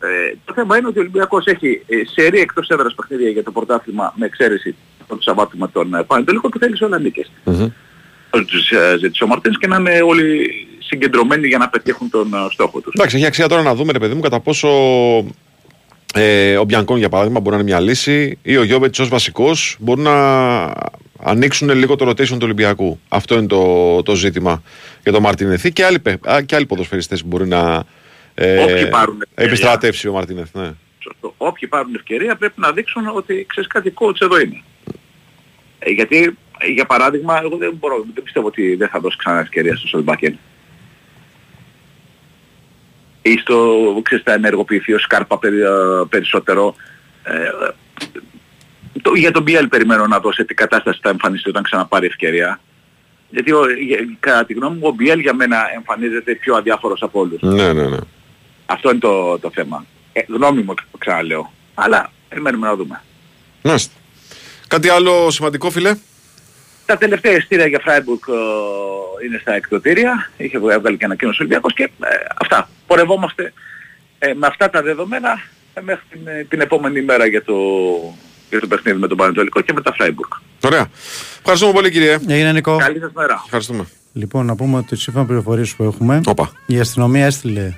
Ε, 0.00 0.34
το 0.44 0.52
θέμα 0.54 0.76
είναι 0.76 0.86
ότι 0.86 0.98
ο 0.98 1.00
Ολυμπιακός 1.00 1.44
έχει 1.46 1.82
ε, 1.86 1.96
σερή 2.14 2.40
εκτός 2.40 2.68
έδρας 2.68 2.94
παιχνίδια 2.94 3.30
για 3.30 3.42
το 3.42 3.50
πρωτάθλημα 3.52 4.12
με 4.16 4.26
εξαίρεση 4.26 4.74
το 5.06 5.18
Σαββάτου 5.20 5.58
με 5.58 5.68
τον 5.68 5.94
ε, 5.94 6.02
Πανετολικό 6.02 6.50
και 6.50 6.58
θέλει 6.58 6.76
σε 6.76 6.84
όλα 6.84 6.98
νίκες. 6.98 7.30
Θα 8.30 8.44
τους 8.44 8.70
ε, 8.70 8.96
ζήτησε 8.98 9.24
ο 9.24 9.26
Μαρτίνς 9.26 9.58
και 9.58 9.66
να 9.66 9.76
είναι 9.76 10.00
όλοι 10.04 10.50
συγκεντρωμένοι 10.78 11.46
για 11.46 11.58
να 11.58 11.68
πετύχουν 11.68 12.10
τον 12.10 12.34
ε, 12.34 12.36
στόχο 12.52 12.80
τους. 12.80 12.92
Εντάξει, 12.94 13.16
έχει 13.16 13.26
αξία 13.26 13.48
τώρα 13.48 13.62
να 13.62 13.74
δούμε, 13.74 13.92
ρε 13.92 13.98
παιδί 13.98 14.14
μου, 14.14 14.20
κατά 14.20 14.40
πόσο 14.40 14.68
ε, 16.14 16.56
ο 16.56 16.64
Μπιανκόν 16.64 16.98
για 16.98 17.08
παράδειγμα 17.08 17.40
μπορεί 17.40 17.56
να 17.56 17.62
είναι 17.62 17.70
μια 17.70 17.80
λύση 17.80 18.38
ή 18.42 18.56
ο 18.56 18.62
Γιώβετς 18.62 18.98
ως 18.98 19.08
βασικός 19.08 19.76
μπορούν 19.80 20.02
να 20.04 20.14
ανοίξουν 21.22 21.70
λίγο 21.70 21.96
το 21.96 22.08
rotation 22.08 22.26
του 22.28 22.38
Ολυμπιακού. 22.42 23.00
Αυτό 23.08 23.34
είναι 23.34 23.46
το, 23.46 24.02
το 24.02 24.14
ζήτημα 24.14 24.62
για 25.02 25.12
τον 25.12 25.22
Μαρτίνεθ 25.22 25.66
και 25.66 25.84
άλλοι, 25.84 25.98
παί- 25.98 26.28
α, 26.28 26.42
και 26.42 26.54
άλλοι 26.54 26.66
ποδοσφαιριστές 26.66 27.20
που 27.22 27.26
μπορεί 27.28 27.46
να 27.48 27.84
ε, 28.40 28.62
Όποιοι 28.62 28.89
πάρουν 28.89 29.19
ευκαιρία. 29.23 29.51
επιστρατεύσει 29.51 30.09
ο 30.09 30.12
Μαρτίνεθ. 30.12 30.55
Ναι. 30.55 30.73
Σωστό. 30.98 31.35
Όποιοι 31.36 31.69
πάρουν 31.69 31.94
ευκαιρία 31.94 32.36
πρέπει 32.36 32.60
να 32.60 32.73
δείξουν 32.73 33.06
ότι 33.15 33.47
ξέρεις 33.48 33.69
κάτι 33.70 33.94
coach 33.97 34.20
εδώ 34.20 34.40
είναι. 34.40 34.62
Ε, 35.78 35.90
γιατί 35.90 36.36
ε, 36.59 36.66
για 36.66 36.86
παράδειγμα 36.86 37.40
εγώ 37.43 37.56
δεν 37.56 37.74
μπορώ, 37.78 38.05
δεν 38.15 38.23
πιστεύω 38.23 38.47
ότι 38.47 38.74
δεν 38.74 38.89
θα 38.89 39.01
δώσει 39.01 39.16
ξανά 39.16 39.40
ευκαιρία 39.40 39.77
στο 39.77 39.86
Σολμπάκεν. 39.86 40.39
Ή 43.23 43.39
στο, 43.39 43.77
ξέρεις, 44.02 44.24
θα 44.24 44.32
ενεργοποιηθεί 44.32 44.93
ο 44.93 44.98
Σκάρπα 44.98 45.39
περι- 45.39 45.60
ε, 45.62 45.69
περισσότερο. 46.09 46.74
Ε, 47.24 47.70
το, 49.02 49.15
για 49.15 49.31
τον 49.31 49.43
Μπιέλ 49.43 49.69
περιμένω 49.69 50.06
να 50.06 50.19
δω 50.20 50.32
σε 50.32 50.44
τι 50.44 50.55
κατάσταση 50.55 50.98
θα 51.02 51.09
εμφανιστεί 51.09 51.48
όταν 51.48 51.62
ξαναπάρει 51.62 52.06
ευκαιρία. 52.06 52.60
Γιατί 53.31 53.52
ο, 53.52 53.60
για- 53.86 54.16
κατά 54.20 54.44
τη 54.44 54.52
γνώμη 54.52 54.77
μου 54.77 54.86
ο 54.86 54.90
Μπιέλ 54.90 55.19
για 55.20 55.35
μένα 55.35 55.56
εμφανίζεται 55.74 56.35
πιο 56.35 56.55
αδιάφορος 56.56 57.02
από 57.02 57.20
όλους. 57.20 57.40
ναι, 57.43 57.73
ναι, 57.73 57.86
ναι. 57.86 57.97
Αυτό 58.70 58.90
είναι 58.90 58.99
το, 58.99 59.39
το 59.39 59.51
θέμα. 59.55 59.85
Ε, 60.12 60.20
γνώμη 60.28 60.62
μου 60.62 60.74
το 60.74 60.99
ξαναλέω. 60.99 61.53
Αλλά 61.74 62.11
περιμένουμε 62.28 62.66
να 62.66 62.74
δούμε. 62.77 63.03
Μάλιστα. 63.62 63.93
Κάτι 64.69 64.89
άλλο 64.89 65.31
σημαντικό, 65.31 65.70
φίλε; 65.70 65.97
Τα 66.86 66.97
τελευταία 66.97 67.32
εστία 67.32 67.66
για 67.66 67.81
Φράιμπουργκ 67.82 68.19
ε, 68.28 69.27
είναι 69.27 69.39
στα 69.40 69.53
εκδοτήρια. 69.55 70.31
Είχε 70.36 70.59
βγάλει 70.59 70.97
και 70.97 71.05
ανακοίνωση 71.05 71.36
ο 71.40 71.45
Ολυμπιακός 71.45 71.74
και 71.74 71.82
ε, 71.82 72.09
αυτά. 72.40 72.69
Πορευόμαστε 72.86 73.53
ε, 74.19 74.32
με 74.35 74.47
αυτά 74.47 74.70
τα 74.70 74.82
δεδομένα 74.82 75.40
ε, 75.74 75.81
μέχρι 75.81 76.05
την, 76.11 76.20
ε, 76.27 76.47
την 76.49 76.61
επόμενη 76.61 77.03
μέρα 77.03 77.27
για 77.27 77.45
το, 77.45 77.55
για 78.51 78.61
το 78.61 78.66
παιχνίδι 78.66 78.99
με 78.99 79.07
τον 79.07 79.16
Πανετολικό 79.16 79.61
και 79.61 79.73
με 79.73 79.81
τα 79.82 79.93
Φράιμπουργκ. 79.93 80.31
Ωραία. 80.65 80.86
Ευχαριστούμε 81.39 81.73
πολύ, 81.73 81.90
κύριε. 81.90 82.19
Έγινε 82.28 82.53
Νικό. 82.53 82.77
Καλή 82.77 82.99
σας 82.99 83.12
μέρα. 83.15 83.43
Ευχαριστούμε. 83.45 83.86
Λοιπόν, 84.12 84.47
να 84.47 84.57
πούμε 84.57 84.78
ότι 84.78 84.97
σύμφωνα 84.97 85.24
με 85.24 85.28
πληροφορίες 85.31 85.74
που 85.74 85.82
έχουμε, 85.85 86.20
Όπα. 86.27 86.53
η 86.66 86.81
αστυνομία 86.81 87.27
έστειλε 87.27 87.74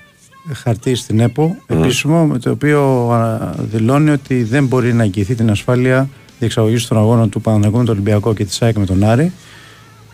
χαρτί 0.52 0.94
στην 0.94 1.20
ΕΠΟ 1.20 1.56
Μμμ. 1.68 1.82
επίσημο 1.82 2.26
με 2.26 2.38
το 2.38 2.50
οποίο 2.50 3.10
α, 3.10 3.52
δηλώνει 3.58 4.10
ότι 4.10 4.42
δεν 4.42 4.66
μπορεί 4.66 4.94
να 4.94 5.02
εγγυηθεί 5.02 5.34
την 5.34 5.50
ασφάλεια 5.50 6.08
διεξαγωγής 6.38 6.86
των 6.86 6.98
αγώνων 6.98 7.28
του 7.28 7.40
Παναγενικού 7.40 7.78
με 7.78 7.84
τον 7.84 7.94
Ολυμπιακό 7.94 8.34
και 8.34 8.44
τη 8.44 8.58
ΑΕΚ 8.60 8.76
με 8.76 8.86
τον 8.86 9.04
Άρη 9.04 9.32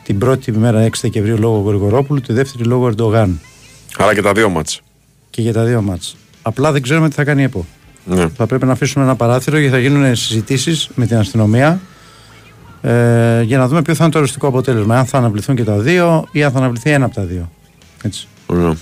την 0.07 0.19
πρώτη 0.19 0.53
μέρα 0.53 0.87
6 0.87 0.91
Δεκεμβρίου 1.01 1.39
λόγω 1.39 1.69
Γρηγορόπουλου, 1.69 2.21
τη 2.21 2.33
δεύτερη 2.33 2.65
λόγω 2.65 2.87
Ερντογάν. 2.87 3.41
Άρα 3.99 4.15
και 4.15 4.23
τα 4.23 4.33
δύο 4.33 4.49
μάτς. 4.49 4.81
Και 5.31 5.43
για 5.43 5.53
τα 5.53 5.65
δύο 5.65 5.83
μάτς. 5.83 6.17
Απλά 6.43 6.73
δεν 6.73 6.83
ξέρουμε 6.83 7.09
τι 7.09 7.15
θα 7.15 7.25
κάνει 7.25 7.41
η 7.41 7.45
ΕΠΟ. 7.45 7.67
Ναι. 8.05 8.29
Θα 8.29 8.47
πρέπει 8.47 8.67
να 8.67 8.73
αφήσουμε 8.73 9.05
ένα 9.05 9.17
παράθυρο 9.17 9.59
γιατί 9.59 9.75
θα 9.75 9.81
γίνουν 9.81 10.17
συζητήσεις 10.17 10.89
με 10.95 11.07
την 11.07 11.17
αστυνομία 11.17 11.81
ε, 12.83 13.43
για 13.43 13.59
να 13.59 13.69
δούμε 13.69 13.83
ποιο 13.83 13.95
θα 13.95 14.05
είναι 14.05 14.13
το 14.13 14.19
οριστικό 14.19 14.47
αποτέλεσμα. 14.47 14.99
Αν 14.99 15.07
θα 15.07 15.19
αναβληθούν 15.19 15.57
και 15.57 15.65
τα 15.65 15.79
δύο 15.79 16.27
ή 16.33 16.43
αν 16.43 16.53
θα 16.53 16.59
αναβληθεί 16.59 16.91
ένα 16.91 17.05
από 17.05 17.15
τα 17.15 17.23
δύο. 17.23 17.51
Έτσι. 18.03 18.27
Ωραία. 18.47 18.77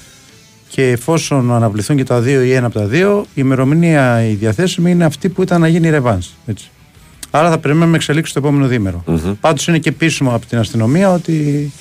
Και 0.74 0.90
εφόσον 0.90 1.52
αναβληθούν 1.52 1.96
και 1.96 2.04
τα 2.04 2.20
δύο 2.20 2.42
ή 2.42 2.52
ένα 2.52 2.66
από 2.66 2.78
τα 2.78 2.84
δύο, 2.86 3.20
η 3.28 3.32
ημερομηνία 3.34 4.26
η 4.28 4.34
διαθέσιμη 4.34 4.90
είναι 4.90 5.04
αυτή 5.04 5.28
που 5.28 5.42
ήταν 5.42 5.60
να 5.60 5.68
γίνει 5.68 5.86
η 5.86 5.90
ρεβάνς. 5.90 6.28
Έτσι. 6.46 6.70
Άρα 7.30 7.50
θα 7.50 7.58
περιμένουμε 7.58 7.96
εξελίξεις 7.96 8.32
το 8.32 8.38
επόμενο 8.38 8.66
διήμερο. 8.66 9.02
Μμμ. 9.06 9.32
Πάντως 9.40 9.66
είναι 9.66 9.78
και 9.78 9.88
επίσημο 9.88 10.34
από 10.34 10.46
την 10.46 10.58
αστυνομία 10.58 11.12
ότι. 11.12 11.72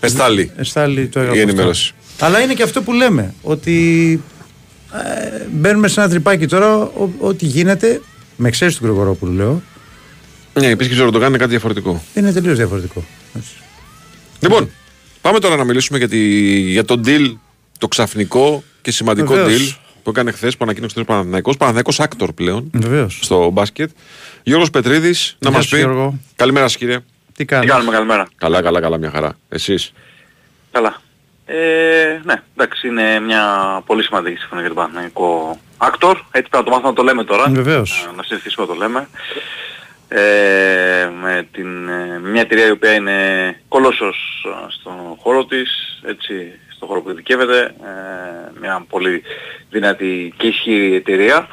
Εστάλη. 0.00 0.50
Εστάλη 0.56 1.06
το 1.06 1.18
έγγραφο 1.18 1.38
Η 1.38 1.42
αυτό. 1.42 1.50
ενημέρωση. 1.52 1.92
Αλλά 2.20 2.40
είναι 2.40 2.54
και 2.54 2.62
αυτό 2.62 2.82
που 2.82 2.92
λέμε. 2.92 3.34
Ότι 3.42 4.20
ε, 4.92 5.42
μπαίνουμε 5.52 5.88
σε 5.88 6.00
ένα 6.00 6.08
τρυπάκι 6.08 6.46
τώρα. 6.46 6.76
ο- 6.76 7.10
ό,τι 7.18 7.46
γίνεται, 7.46 8.00
με 8.36 8.48
εξαίρεση 8.48 8.78
του 8.78 8.84
Γρηγορόπουλου 8.84 9.32
λέω, 9.32 9.62
Ναι, 10.54 10.66
η 10.66 10.70
επίσκεψη 10.70 10.98
του 11.00 11.04
Ερντογάν 11.06 11.28
είναι 11.28 11.38
κάτι 11.38 11.50
διαφορετικό. 11.50 12.02
είναι 12.14 12.32
τελείως 12.32 12.56
διαφορετικό. 12.56 13.04
Έτσι. 13.36 13.50
Λοιπόν, 14.40 14.70
πάμε 15.20 15.38
τώρα 15.38 15.56
να 15.56 15.64
μιλήσουμε 15.64 15.98
για, 15.98 16.08
τη, 16.08 16.18
για 16.60 16.84
το 16.84 17.00
deal, 17.04 17.34
το 17.78 17.88
ξαφνικό 17.88 18.62
και 18.82 18.90
σημαντικό 18.90 19.34
Βεβαίως. 19.34 19.78
deal 19.78 19.84
που 20.02 20.10
έκανε 20.10 20.30
χθες 20.32 20.56
που 20.56 20.64
ανακοίνωσε 20.64 21.00
ο 21.00 21.04
Παναθηναϊκός. 21.04 21.56
Παναθηναϊκός 21.56 22.00
Aktor 22.00 22.32
πλέον 22.32 22.70
Βεβαίως. 22.74 23.18
στο 23.22 23.50
μπάσκετ. 23.50 23.90
Γιώργος 24.42 24.70
Πετρίδης 24.70 25.36
να 25.38 25.48
Γεια 25.48 25.58
μας 25.58 25.66
σου, 25.66 25.70
πει. 25.74 25.78
Γιώργο. 25.82 26.18
Καλημέρα 26.36 26.68
σας 26.68 26.76
κύριε. 26.76 26.98
Τι 27.34 27.44
κάνουμε. 27.44 27.66
Τι 27.70 27.72
κάνουμε, 27.76 27.92
καλημέρα. 27.96 28.28
Καλά, 28.36 28.62
καλά, 28.62 28.80
καλά, 28.80 28.98
μια 28.98 29.10
χαρά. 29.10 29.36
Εσείς; 29.48 29.92
Καλά. 30.72 31.00
Ε, 31.46 32.20
ναι, 32.24 32.42
εντάξει, 32.56 32.88
είναι 32.88 33.20
μια 33.20 33.42
πολύ 33.86 34.02
σημαντική 34.02 34.36
συμφωνία 34.36 34.64
για 34.66 34.74
τον 34.74 34.82
Παναθηναϊκό 34.82 35.58
actor. 35.78 36.14
Έτσι 36.30 36.48
πρέπει 36.50 36.56
να 36.56 36.62
το 36.62 36.70
μάθουμε 36.70 36.88
να 36.88 36.94
το 36.94 37.02
λέμε 37.02 37.24
τώρα. 37.24 37.48
Βεβαίως. 37.50 38.06
Ε, 38.12 38.16
να 38.16 38.22
συνηθίσουμε 38.22 38.66
να 38.66 38.72
το 38.74 38.78
λέμε. 38.78 39.08
Ε, 40.08 41.08
με 41.22 41.48
την, 41.52 41.88
ε, 41.88 42.18
μια 42.18 42.40
εταιρεία 42.40 42.66
η 42.66 42.70
οποία 42.70 42.94
είναι 42.94 43.16
κολόσος 43.68 44.44
ε, 44.46 44.70
στον 44.72 44.94
χώρο 45.22 45.44
της, 45.44 46.00
έτσι, 46.06 46.34
στον 46.78 46.88
χώρο 46.88 47.02
που 47.02 47.10
ειδικεύεται. 47.10 47.60
Ε, 47.60 48.60
μια 48.60 48.84
πολύ 48.88 49.22
δυνατή 49.70 50.34
και 50.36 50.46
ισχυρή 50.46 50.94
εταιρεία. 50.94 51.46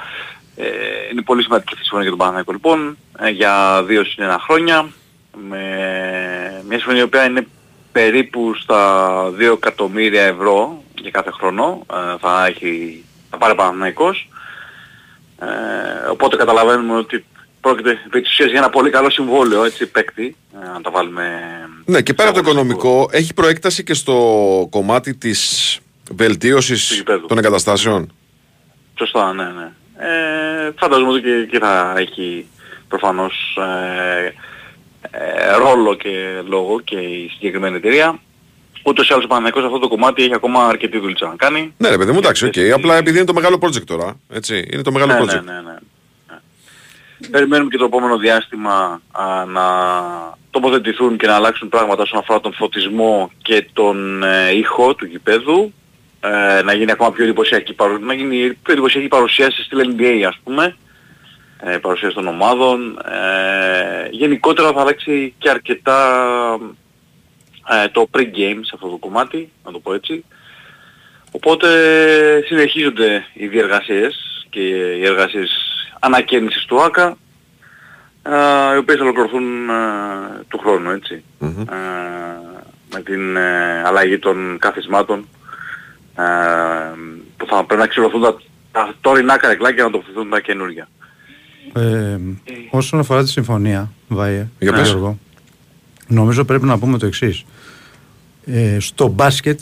Ε, 0.56 0.66
είναι 1.12 1.22
πολύ 1.22 1.44
σημαντική 1.44 1.70
αυτή 1.74 1.82
η 1.82 1.86
συμφωνία 1.86 2.08
για 2.08 2.18
τον 2.18 2.20
Παναθηναϊκό 2.20 2.52
λοιπόν, 2.52 2.98
ε, 3.20 3.30
για 3.30 3.84
δύο 3.84 4.04
συν 4.04 4.24
ένα 4.24 4.40
χρόνια. 4.40 4.88
Με 5.50 5.62
μια 6.68 6.78
συμφωνία 6.78 7.02
η 7.02 7.06
οποία 7.06 7.26
είναι 7.26 7.48
περίπου 7.92 8.54
στα 8.56 9.30
2 9.30 9.40
εκατομμύρια 9.40 10.24
ευρώ 10.24 10.84
για 11.02 11.12
κάθε 11.12 11.32
χρόνο 11.32 11.86
ε, 11.94 12.18
θα, 12.20 12.46
έχει, 12.46 13.04
θα 13.30 13.38
πάρει 13.38 13.52
ο 13.52 13.56
Παναθηναϊκός. 13.56 14.30
Ε, 15.40 16.10
οπότε 16.10 16.36
καταλαβαίνουμε 16.36 16.98
ότι 16.98 17.26
πρόκειται 17.66 18.00
επί 18.06 18.22
της 18.22 18.32
ουσίας 18.32 18.50
για 18.50 18.60
ένα 18.60 18.70
πολύ 18.70 18.90
καλό 18.90 19.10
συμβόλαιο, 19.10 19.64
έτσι, 19.64 19.88
παίκτη, 19.88 20.36
ε, 20.64 20.68
αν 20.76 20.82
τα 20.82 20.92
βάλουμε... 20.92 21.24
Ναι, 21.86 22.02
και 22.02 22.14
πέρα 22.14 22.30
από 22.30 22.42
το 22.42 22.50
οικονομικό, 22.50 23.10
έχει 23.12 23.34
προέκταση 23.34 23.84
και 23.84 23.94
στο 23.94 24.16
κομμάτι 24.70 25.16
της 25.16 25.80
βελτίωσης 26.12 27.04
των 27.28 27.38
εγκαταστάσεων; 27.38 28.14
Σωστά, 28.98 29.34
ναι, 29.34 29.44
ναι. 29.44 29.72
Ε, 29.98 30.72
φαντάζομαι 30.76 31.12
ότι 31.12 31.22
και, 31.22 31.48
και 31.52 31.60
θα 31.60 31.94
έχει 31.98 32.46
προφανώς 32.88 33.58
ε, 33.58 34.34
ε, 35.12 35.56
ρόλο 35.56 35.94
και 35.96 36.42
λόγο 36.48 36.80
και 36.80 36.96
η 36.96 37.30
συγκεκριμένη 37.34 37.76
εταιρεία. 37.76 38.20
Ούτως 38.84 39.10
ή 39.10 39.14
άλλως 39.14 39.26
ο 39.26 39.28
Παναθηναϊκός 39.28 39.62
σε 39.62 39.68
αυτό 39.68 39.80
το 39.80 39.88
κομμάτι 39.88 40.24
έχει 40.24 40.34
ακόμα 40.34 40.68
αρκετή 40.68 41.00
δουλειά 41.00 41.28
να 41.28 41.36
κάνει. 41.36 41.74
Ναι, 41.78 41.90
ρε 41.90 41.98
παιδί 41.98 42.12
μου, 42.12 42.18
εντάξει, 42.18 42.46
οκ. 42.46 42.54
Απλά 42.74 42.96
επειδή 42.96 43.18
είναι 43.18 43.26
το 43.26 43.34
μεγάλο 43.34 43.58
project 43.62 43.84
τώρα. 43.86 44.20
Έτσι, 44.30 44.68
είναι 44.72 44.82
το 44.82 44.92
μεγάλο 44.92 45.14
ναι, 45.14 45.20
project. 45.20 45.44
Ναι, 45.44 45.52
ναι, 45.52 45.62
ναι. 45.62 45.76
Περιμένουμε 47.32 47.70
και 47.70 47.78
το 47.78 47.86
επόμενο 47.86 48.18
διάστημα 48.18 49.02
α, 49.12 49.46
να 49.46 49.64
τοποθετηθούν 50.50 51.18
και 51.18 51.28
να 51.28 51.36
αλλάξουν 51.36 51.70
πράγματα 51.70 52.02
όσον 52.02 52.20
αφορά 52.20 52.40
τον 52.40 52.54
φωτισμό 52.54 53.32
και 53.42 53.68
τον 53.74 54.24
ε, 54.24 54.56
ήχο 54.58 54.96
του 54.96 55.06
γηπέδου. 55.06 55.74
Ε, 56.20 56.62
να 56.62 56.74
γίνει 56.74 56.92
ακόμα 56.92 57.12
πιο 57.12 57.24
εντυπωσιακή 57.24 57.74
παρουσίαση, 57.74 58.08
να 58.08 58.14
γίνει 58.14 58.54
πιο 58.54 58.74
εντυπωσιακή 58.74 59.08
παρουσίαση 59.08 59.64
στη 59.64 59.76
NBA 59.80 60.24
ας 60.28 60.40
πούμε. 60.44 60.76
Ε, 61.60 61.78
παρουσίαση 61.78 62.16
των 62.16 62.28
ομάδων. 62.28 62.98
Ε, 62.98 64.08
γενικότερα 64.12 64.72
θα 64.72 64.82
αλλάξει 64.82 65.34
και 65.38 65.50
αρκετά 65.50 66.20
ε, 67.70 67.88
το 67.88 68.10
pre-game 68.14 68.60
σε 68.62 68.72
αυτό 68.74 68.88
το 68.88 68.98
κομμάτι, 68.98 69.52
να 69.66 69.72
το 69.72 69.80
πω 69.80 69.94
έτσι. 69.94 70.26
Οπότε 71.32 71.68
συνεχίζονται 72.48 73.26
οι 73.34 73.48
διεργασίες 73.48 74.46
και 74.50 74.60
οι 74.60 75.06
εργασίες 75.06 75.50
ανακαίνησης 76.06 76.66
του 76.66 76.82
ΆΚΑ 76.82 77.18
ε, 78.24 78.76
οι 78.76 78.78
οποίες 78.78 78.98
θα 78.98 79.04
ολοκληρωθούν 79.04 79.70
ε, 79.70 79.74
του 80.48 80.58
χρόνου, 80.58 80.90
έτσι. 80.90 81.24
Ε, 81.42 81.46
με 82.94 83.02
την 83.02 83.36
ε, 83.36 83.82
αλλαγή 83.86 84.20
των 84.20 84.58
καθισμάτων 84.60 85.28
ε, 86.16 86.24
που 87.38 87.46
θα 87.46 87.64
πρέπει 87.66 87.82
να 87.82 87.88
ξυλωθούν 87.88 88.22
τα, 88.22 88.38
τα 88.72 88.94
τωρινά 89.02 89.38
καρεκλάκια 89.38 89.84
να 89.84 89.90
τοποθετηθούν 89.90 90.30
τα 90.30 90.40
καινούργια. 90.40 90.88
Ε, 91.74 92.18
όσον 92.70 93.00
αφορά 93.00 93.24
τη 93.24 93.30
συμφωνία, 93.30 93.92
Βάιε, 94.08 94.48
Για 94.60 94.72
πες. 94.72 94.88
Γιώργο, 94.88 95.18
νομίζω 96.08 96.46
πρέπει 96.46 96.66
να 96.66 96.80
πούμε 96.80 96.98
το 96.98 97.06
εξής. 97.06 97.46
Ε, 98.46 98.80
στο 98.80 99.08
μπάσκετ 99.08 99.60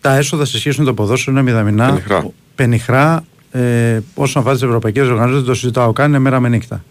τα 0.00 0.16
έσοδα 0.16 0.44
σε 0.44 0.58
σχέση 0.58 0.78
με 0.78 0.84
το 0.84 0.94
ποδόσφαιρο 0.94 1.36
είναι 1.36 1.50
μηδαμινά. 1.50 1.86
Πενιχρά. 1.86 2.30
Πενιχρά, 2.54 3.24
ε, 3.52 4.00
όσον 4.14 4.40
αφορά 4.42 4.54
τις 4.54 4.64
ευρωπαϊκές 4.64 5.06
οργανώσεις, 5.06 5.36
δεν 5.36 5.44
το 5.44 5.54
συζητάω 5.54 5.92
καν, 5.92 6.08
είναι 6.08 6.18
μέρα 6.18 6.40
με 6.40 6.48
νύχτα. 6.48 6.84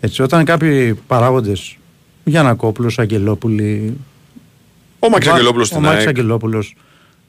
Έτσι, 0.00 0.22
όταν 0.22 0.44
κάποιοι 0.44 0.94
παράγοντες, 1.06 1.76
Γιανακόπουλος, 2.24 2.98
Αγγελόπουλοι. 2.98 3.96
Ο 4.98 5.08
Μάκης 5.08 5.26
βα- 5.28 5.34
Αγγελόπουλος 5.34 5.66
Ο 5.70 5.70
στην 5.70 5.82
Μάκης 5.86 5.98
ΑΕΚ. 5.98 6.08
Αγγελόπουλος 6.08 6.76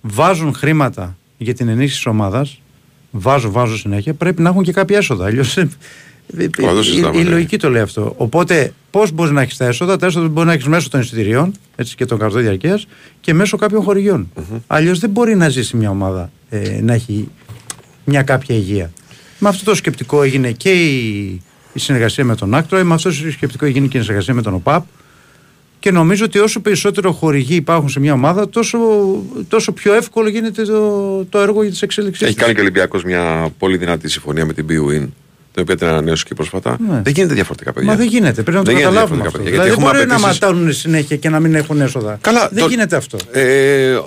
βάζουν 0.01 0.53
χρήματα 0.53 1.17
για 1.37 1.53
την 1.53 1.67
ενίσχυση 1.67 1.95
της 1.95 2.05
ομάδας. 2.05 2.61
Βάζουν, 3.11 3.51
βάζουν 3.51 3.77
συνέχεια. 3.77 4.13
Πρέπει 4.13 4.41
να 4.41 4.49
έχουν 4.49 4.63
και 4.63 4.71
κάποια 4.71 4.97
έσοδα. 4.97 5.25
Αλλιώς. 5.25 5.53
Καλά, 6.49 6.73
το 6.73 6.79
η, 6.79 6.83
συζητάμε, 6.83 7.17
η 7.17 7.23
ναι. 7.23 7.29
λογική 7.29 7.57
το 7.57 7.69
λέει 7.69 7.81
αυτό. 7.81 8.13
Οπότε, 8.17 8.73
πώς 8.91 9.11
μπορείς 9.11 9.31
να 9.31 9.41
έχεις 9.41 9.57
τα 9.57 9.65
έσοδα, 9.65 9.97
τα 9.97 10.05
έσοδα 10.05 10.27
μπορεί 10.27 10.47
να 10.47 10.53
έχεις 10.53 10.67
μέσω 10.67 10.89
των 10.89 10.99
εισιτηριών 10.99 11.51
έτσι, 11.75 11.95
και 11.95 12.05
των 12.05 12.17
καρτών 12.17 12.41
διαρκεία 12.41 12.79
και 13.21 13.33
μέσω 13.33 13.57
κάποιων 13.57 13.81
χορηγιών. 13.83 14.31
Αλλιώς 14.67 14.99
δεν 14.99 15.09
μπορεί 15.09 15.35
να 15.35 15.49
ζήσει 15.49 15.77
μια 15.77 15.89
ομάδα 15.89 16.31
ε, 16.49 16.79
να 16.81 16.93
έχει 16.93 17.27
μια 18.05 18.23
κάποια 18.23 18.55
υγεία. 18.55 18.91
Με 19.39 19.49
αυτό 19.49 19.63
το 19.63 19.75
σκεπτικό 19.75 20.23
έγινε 20.23 20.51
και 20.51 20.71
η, 20.71 21.41
η 21.73 21.79
συνεργασία 21.79 22.25
με 22.25 22.35
τον 22.35 22.53
Άκτρο, 22.53 22.83
με 22.83 22.93
αυτό 22.93 23.09
το 23.09 23.15
σκεπτικό 23.31 23.65
έγινε 23.65 23.87
και 23.87 23.97
η 23.97 24.01
συνεργασία 24.01 24.33
με 24.33 24.41
τον 24.41 24.53
ΟΠΑΠ. 24.53 24.85
Και 25.79 25.91
νομίζω 25.91 26.25
ότι 26.25 26.39
όσο 26.39 26.59
περισσότερο 26.59 27.11
χορηγοί 27.11 27.55
υπάρχουν 27.55 27.89
σε 27.89 27.99
μια 27.99 28.13
ομάδα, 28.13 28.49
τόσο, 28.49 28.77
τόσο 29.47 29.71
πιο 29.71 29.93
εύκολο 29.93 30.27
γίνεται 30.29 30.63
το, 30.63 31.23
το 31.29 31.39
έργο 31.39 31.61
για 31.61 31.71
τις 31.71 31.81
εξέλιξει. 31.81 32.25
Έχει 32.25 32.35
κάνει 32.35 32.53
και 32.53 32.59
ο 32.59 32.61
Ολυμπιακός 32.61 33.03
μια 33.03 33.49
πολύ 33.57 33.77
δυνατή 33.77 34.09
συμφωνία 34.09 34.45
με 34.45 34.53
την 34.53 34.65
BUIN, 34.69 35.07
την 35.53 35.61
οποία 35.61 35.75
την 35.77 35.87
ανανέωσε 35.87 36.23
και 36.27 36.33
πρόσφατα. 36.33 36.77
Ναι. 36.89 37.01
Δεν 37.01 37.13
γίνεται 37.13 37.33
διαφορετικά, 37.33 37.73
παιδιά. 37.73 37.89
Μα 37.89 37.95
δεν 37.95 38.07
γίνεται. 38.07 38.41
Πρέπει 38.43 38.57
να 38.57 38.63
το 38.63 38.71
Δεν 38.71 38.75
γίνεται 38.75 38.89
καταλάβουμε 38.93 39.25
αυτό. 39.25 39.37
διαφορετικά, 39.39 39.63
Δηλαδή 39.63 39.81
παιδιά, 39.81 39.91
δεν 39.91 39.97
γιατί 39.97 39.97
μπορεί 39.97 40.07
να 40.07 40.13
έχουμε 40.13 40.49
ματώνουν 40.55 40.73
συνέχεια 40.73 41.15
και 41.17 41.29
να 41.29 41.39
μην 41.39 41.55
έχουν 41.55 41.81
έσοδα. 41.81 42.17
Καλά, 42.21 42.49
δεν 42.51 42.63
το- 42.63 42.69
γίνεται 42.69 42.95
αυτό. 42.95 43.17
Ε, 43.31 43.97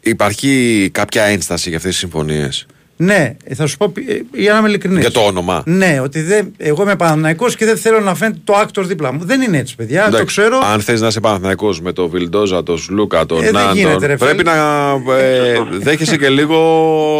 υπάρχει 0.00 0.88
κάποια 0.92 1.22
ένσταση 1.22 1.68
για 1.68 1.76
αυτές 1.78 1.90
τις 1.92 2.00
συμφωνίες; 2.00 2.66
Ναι, 3.04 3.36
θα 3.54 3.66
σου 3.66 3.76
πω 3.76 3.92
ε, 4.08 4.20
για 4.32 4.52
να 4.52 4.58
είμαι 4.58 4.68
ειλικρινής. 4.68 5.00
Για 5.00 5.10
το 5.10 5.20
όνομα. 5.20 5.62
Ναι, 5.66 6.00
ότι 6.02 6.20
δεν, 6.22 6.52
εγώ 6.56 6.82
είμαι 6.82 6.96
Παναθηναϊκός 6.96 7.48
και 7.48 7.64
δεν 7.64 7.76
θέλω 7.76 8.00
να 8.00 8.14
φαίνεται 8.14 8.38
το 8.44 8.52
Aktor 8.52 8.86
δίπλα 8.86 9.12
μου. 9.12 9.24
Δεν 9.24 9.40
είναι 9.40 9.58
έτσι, 9.58 9.76
παιδιά. 9.76 10.00
το 10.02 10.06
Εντάξει, 10.06 10.24
ξέρω. 10.26 10.58
Αν 10.72 10.80
θες 10.80 11.00
να 11.00 11.06
είσαι 11.06 11.20
Παναθηναϊκός 11.20 11.80
με 11.80 11.92
τον 11.92 12.08
Βιλντόζα, 12.08 12.62
τον 12.62 12.78
Σλούκα, 12.78 13.26
τον 13.26 13.38
Ε, 13.38 13.42
δεν 13.44 13.52
Ναν, 13.52 13.64
τον, 13.64 13.76
γίνεται, 13.76 14.06
ρε, 14.06 14.16
πρέπει 14.16 14.36
φίλε. 14.38 14.50
να 14.52 15.14
ε, 15.18 15.62
δέχεσαι 15.78 16.16
και 16.16 16.28
λίγο. 16.28 16.58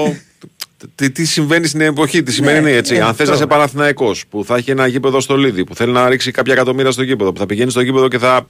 Τι, 0.95 1.11
τι 1.11 1.25
συμβαίνει 1.25 1.67
στην 1.67 1.81
εποχή, 1.81 2.23
τη 2.23 2.33
σημερινή 2.33 2.71
Ναι, 2.71 2.77
έτσι. 2.77 2.95
ναι, 2.95 3.01
Αν 3.01 3.07
θες 3.07 3.13
αυτό. 3.19 3.31
να 3.31 3.35
είσαι 3.37 3.47
Παναθηναϊκός 3.47 4.25
που 4.31 4.45
θα 4.45 4.57
έχει 4.57 4.71
ένα 4.71 4.87
γήπεδο 4.87 5.21
στο 5.21 5.37
Λίδι, 5.37 5.65
που 5.65 5.75
θέλει 5.75 5.93
να 5.93 6.09
ρίξει 6.09 6.31
κάποια 6.31 6.53
εκατομμύρια 6.53 6.91
στο 6.91 7.03
γήπεδο, 7.03 7.33
που 7.33 7.39
θα 7.39 7.47
πηγαίνει 7.47 7.71
στο 7.71 7.81
γήπεδο 7.81 8.09
και 8.09 8.19
θα 8.19 8.47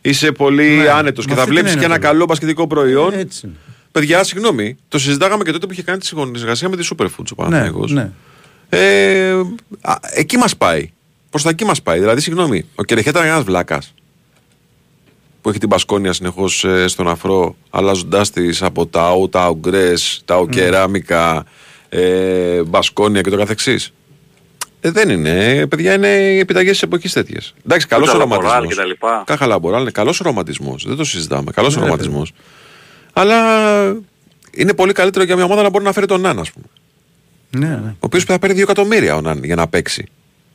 είσαι 0.00 0.32
πολύ 0.32 0.68
Ναι, 0.68 0.88
άνετος 0.88 1.24
και 1.24 1.30
με 1.30 1.36
θα 1.36 1.42
αυτή 1.42 1.54
την 1.54 1.62
βλέπεις 1.64 1.70
και 1.80 1.84
έννοια 1.84 1.84
ένα 1.86 1.94
το 1.94 2.00
λέω. 2.00 2.10
καλό 2.12 2.24
μπασκετικό 2.24 2.66
προϊόν. 2.66 3.12
Έτσι. 3.18 3.48
Είναι. 3.98 4.06
Παιδιά, 4.06 4.24
συγγνώμη, 4.24 4.76
το 4.88 4.98
συζητάγαμε 4.98 5.44
και 5.44 5.52
τότε 5.52 5.66
που 5.66 5.72
είχε 5.72 5.82
κάνει 5.82 5.98
τη 5.98 6.06
συνεργασία 6.06 6.68
με 6.68 6.76
τη 6.76 6.88
Superfoods 6.96 7.30
ο 7.30 7.34
Παναθηναϊκός. 7.34 7.92
Ναι, 7.92 8.02
ναι. 8.02 8.10
Ε, 8.78 9.30
α, 9.80 9.94
εκεί 10.14 10.36
μας 10.36 10.56
πάει. 10.56 10.90
Προς 11.30 11.42
τα 11.42 11.50
εκεί 11.50 11.64
μας 11.64 11.82
πάει. 11.82 11.98
Δηλαδή, 11.98 12.20
συγγνώμη, 12.20 12.64
ο 12.74 12.82
Κερεχέ 12.82 13.08
ήταν 13.08 13.24
ένας 13.26 13.42
βλάκας 13.42 13.94
που 15.40 15.48
έχει 15.48 15.58
την 15.58 15.68
Πασκόνια 15.68 16.12
συνεχώς 16.12 16.64
στον 16.86 17.08
αφρό, 17.08 17.56
αλλάζοντάς 17.70 18.30
τη 18.30 18.48
από 18.60 18.86
τα 18.86 19.12
ο, 19.12 19.28
τα 19.28 19.46
ογκρές, 19.48 20.22
τα 20.24 20.36
ο 20.36 20.46
κεράμικα, 20.46 21.44
ε, 21.88 22.62
Μπασκόνια 22.62 23.20
και 23.20 23.30
το 23.30 23.36
καθεξής. 23.36 23.92
Ε, 24.80 24.90
δεν 24.90 25.08
είναι. 25.08 25.56
Ε, 25.56 25.66
Παιδιά, 25.66 25.94
είναι 25.94 26.08
οι 26.08 26.38
επιταγές 26.38 26.72
της 26.72 26.82
εποχής 26.82 27.12
τέτοιες. 27.12 27.54
Εντάξει, 27.66 27.86
καλός 27.86 28.08
ο 28.08 28.10
Τζαλαμποράλ 28.10 28.42
ρομαντισμό. 28.44 28.68
και 28.70 28.74
τα 28.74 28.84
λοιπά. 28.84 29.22
Κάχαλα 29.26 29.58
μποράλ, 29.58 29.80
είναι 29.80 29.90
καλός 29.90 30.20
ο 30.20 30.24
ρομαντισμό. 30.24 30.74
Δεν 30.84 30.96
το 30.96 31.04
συζητάμε. 31.04 31.50
Καλός 31.50 31.76
ο 31.76 31.78
Ναι, 31.80 31.84
ρομαντισμό. 31.84 32.26
Αλλά 33.20 33.36
είναι 34.50 34.74
πολύ 34.74 34.92
καλύτερο 34.92 35.24
για 35.24 35.36
μια 35.36 35.44
ομάδα 35.44 35.62
να 35.62 35.70
μπορεί 35.70 35.84
να 35.84 35.92
φέρει 35.92 36.06
τον 36.06 36.20
Νάν, 36.20 36.38
ας 36.38 36.52
πούμε. 36.52 36.66
Ναι, 37.50 37.76
ναι. 37.76 37.88
Ο 37.88 37.98
οποίος 37.98 38.24
θα 38.24 38.38
παίρνει 38.38 38.56
2 38.58 38.62
εκατομμύρια 38.62 39.16
ο 39.16 39.20
Νάν 39.20 39.44
για 39.44 39.54
να 39.54 39.68
παίξει. 39.68 40.06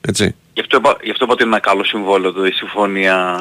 Έτσι. 0.01 0.35
Γι' 0.53 0.61
αυτό, 0.61 0.77
είπα, 0.77 0.97
γι' 1.01 1.11
αυτό 1.11 1.23
είπα 1.23 1.33
ότι 1.33 1.43
είναι 1.43 1.51
ένα 1.51 1.61
καλό 1.61 1.83
συμβόλαιο 1.83 2.31
το 2.31 2.45
η 2.45 2.51
συμφωνία 2.51 3.37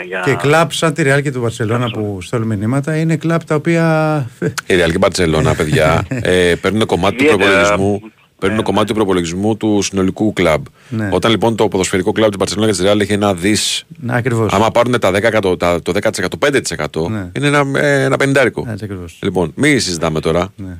ε, 0.00 0.04
για... 0.06 0.20
Και 0.24 0.34
κλαμπ 0.34 0.70
σαν 0.70 0.94
τη 0.94 1.02
Ρεάλ 1.02 1.22
και 1.22 1.32
του 1.32 1.40
Βαρσελόνα 1.40 1.90
που 1.90 2.18
στέλνουν 2.22 2.48
μηνύματα 2.48 2.96
είναι 2.96 3.16
κλαμπ 3.16 3.40
τα 3.46 3.54
οποία. 3.54 4.26
Η 4.40 4.74
Real 4.74 4.90
και 4.90 4.96
η 4.96 5.00
Barcelona, 5.00 5.52
παιδιά, 5.56 6.06
ε, 6.22 6.54
παίρνουν 6.60 6.86
κομμάτι 6.86 7.16
του 7.16 7.24
Ιδιαίτερα, 7.24 7.68
προπολογισμού. 7.68 8.12
Παίρνουν 8.38 8.62
κομμάτι 8.62 8.86
του 8.86 8.94
προπολογισμού 8.94 9.56
του 9.56 9.82
συνολικού 9.82 10.32
κλαμπ. 10.32 10.64
Ναι. 10.88 11.08
Όταν 11.12 11.30
λοιπόν 11.30 11.56
το 11.56 11.68
ποδοσφαιρικό 11.68 12.12
κλαμπ 12.12 12.30
τη 12.30 12.36
Barcelona 12.40 12.64
και 12.64 12.70
της 12.70 12.82
Real 12.84 13.00
έχει 13.00 13.12
ένα 13.12 13.34
δις. 13.34 13.84
Ναι, 14.00 14.16
ακριβώς. 14.16 14.52
Άμα 14.52 14.70
πάρουν 14.70 15.00
τα 15.00 15.10
10, 15.10 15.14
εκατο- 15.22 15.56
τα- 15.56 15.82
το 15.82 15.92
10%, 15.92 16.28
το 16.28 16.36
5% 16.36 17.08
Ναι. 17.08 17.30
είναι 17.36 17.46
ένα, 17.46 17.64
ε, 17.80 18.02
ένα 18.02 18.16
πεντάρικο. 18.16 18.66
Έτσι 18.70 18.84
ακριβώς. 18.84 19.18
Λοιπόν, 19.22 19.52
μην 19.54 19.80
συζητάμε 19.80 20.20
τώρα. 20.20 20.52
Ναι. 20.56 20.76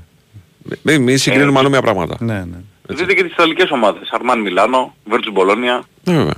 Μην 0.83 1.03
μη 1.03 1.17
συγκρίνουμε 1.17 1.57
Ε, 1.57 1.61
ανώμια 1.61 1.83
πράγματα. 1.83 2.17
Ναι, 2.21 2.35
ναι. 2.35 2.57
Δείτε 2.89 3.15
και 3.15 3.23
τις 3.23 3.33
Ιταλικές 3.33 3.71
ομάδες. 3.71 4.09
Αρμάν 4.13 4.41
Μιλάνο, 4.41 4.95
Βέρτους 5.05 5.33
Μπολόνια. 5.33 5.83
Ναι, 6.05 6.15
βέβαια. 6.17 6.35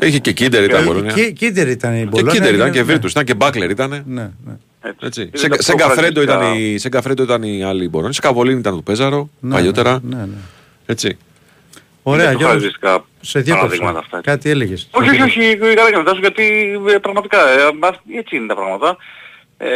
Είχε 0.00 0.18
και 0.18 0.32
Κίντερ 0.32 0.64
ήταν 0.64 0.82
η 0.82 0.86
Μπολόνια. 0.86 1.12
Κι- 1.12 1.32
Κίντερ 1.32 1.68
ήταν 1.68 1.94
η 1.94 1.98
Και 1.98 2.04
Μπολόνια. 2.04 2.32
Κίντερ 2.32 2.54
ήταν 2.54 2.70
και 2.70 2.78
ναι. 2.78 2.84
Βίρτου. 2.84 3.06
Ήταν 3.06 3.24
και 3.24 3.34
Μπάκλερ 3.34 3.70
ήταν. 3.70 3.90
Ναι, 4.06 4.30
ναι. 4.44 4.56
Έτσι. 5.00 5.20
Είναι 5.22 5.30
Σε, 5.34 5.48
τα 5.48 5.62
σε, 5.62 5.74
πιο 5.74 5.86
Γκαφρέντο 5.86 6.22
ήταν 6.22 6.34
χαρακτηριστικά. 6.38 6.74
η, 6.74 6.78
σε 6.78 6.88
Γκαφρέντο 6.88 7.22
ήταν 7.22 7.42
η 7.42 7.64
άλλη 7.64 7.88
Μπολόνια. 7.88 8.12
Σε 8.12 8.20
Καβολίνη 8.20 8.58
ήταν 8.58 8.76
του 8.76 8.82
Πέζαρο 8.82 9.28
Ναι, 9.40 9.54
παλιότερα. 9.54 10.00
ναι, 10.02 10.16
ναι. 10.16 10.36
Έτσι. 10.86 11.18
Ωραία, 12.02 12.24
Είναι 12.30 12.36
πιο 12.36 12.46
Γιώργος. 12.46 12.70
χαρακτηριστικά 12.80 13.04
Σε 13.20 13.40
παραδείγματα 13.42 13.76
διέκοψα. 13.92 13.98
αυτά. 14.16 14.20
Κάτι 14.30 14.50
έλεγες. 14.50 14.88
Όχι, 14.90 15.08
όχι, 15.08 15.22
όχι, 15.22 15.56
καλά 15.56 15.90
και 15.90 15.96
να 15.96 16.02
φτάσω 16.02 16.18
γιατί 16.20 16.44
ε, 16.94 16.98
πραγματικά 16.98 17.38
ε, 17.48 17.62
α- 17.80 18.00
έτσι 18.18 18.36
είναι 18.36 18.46
τα 18.46 18.54
πράγματα. 18.54 18.96
Ε, 19.58 19.68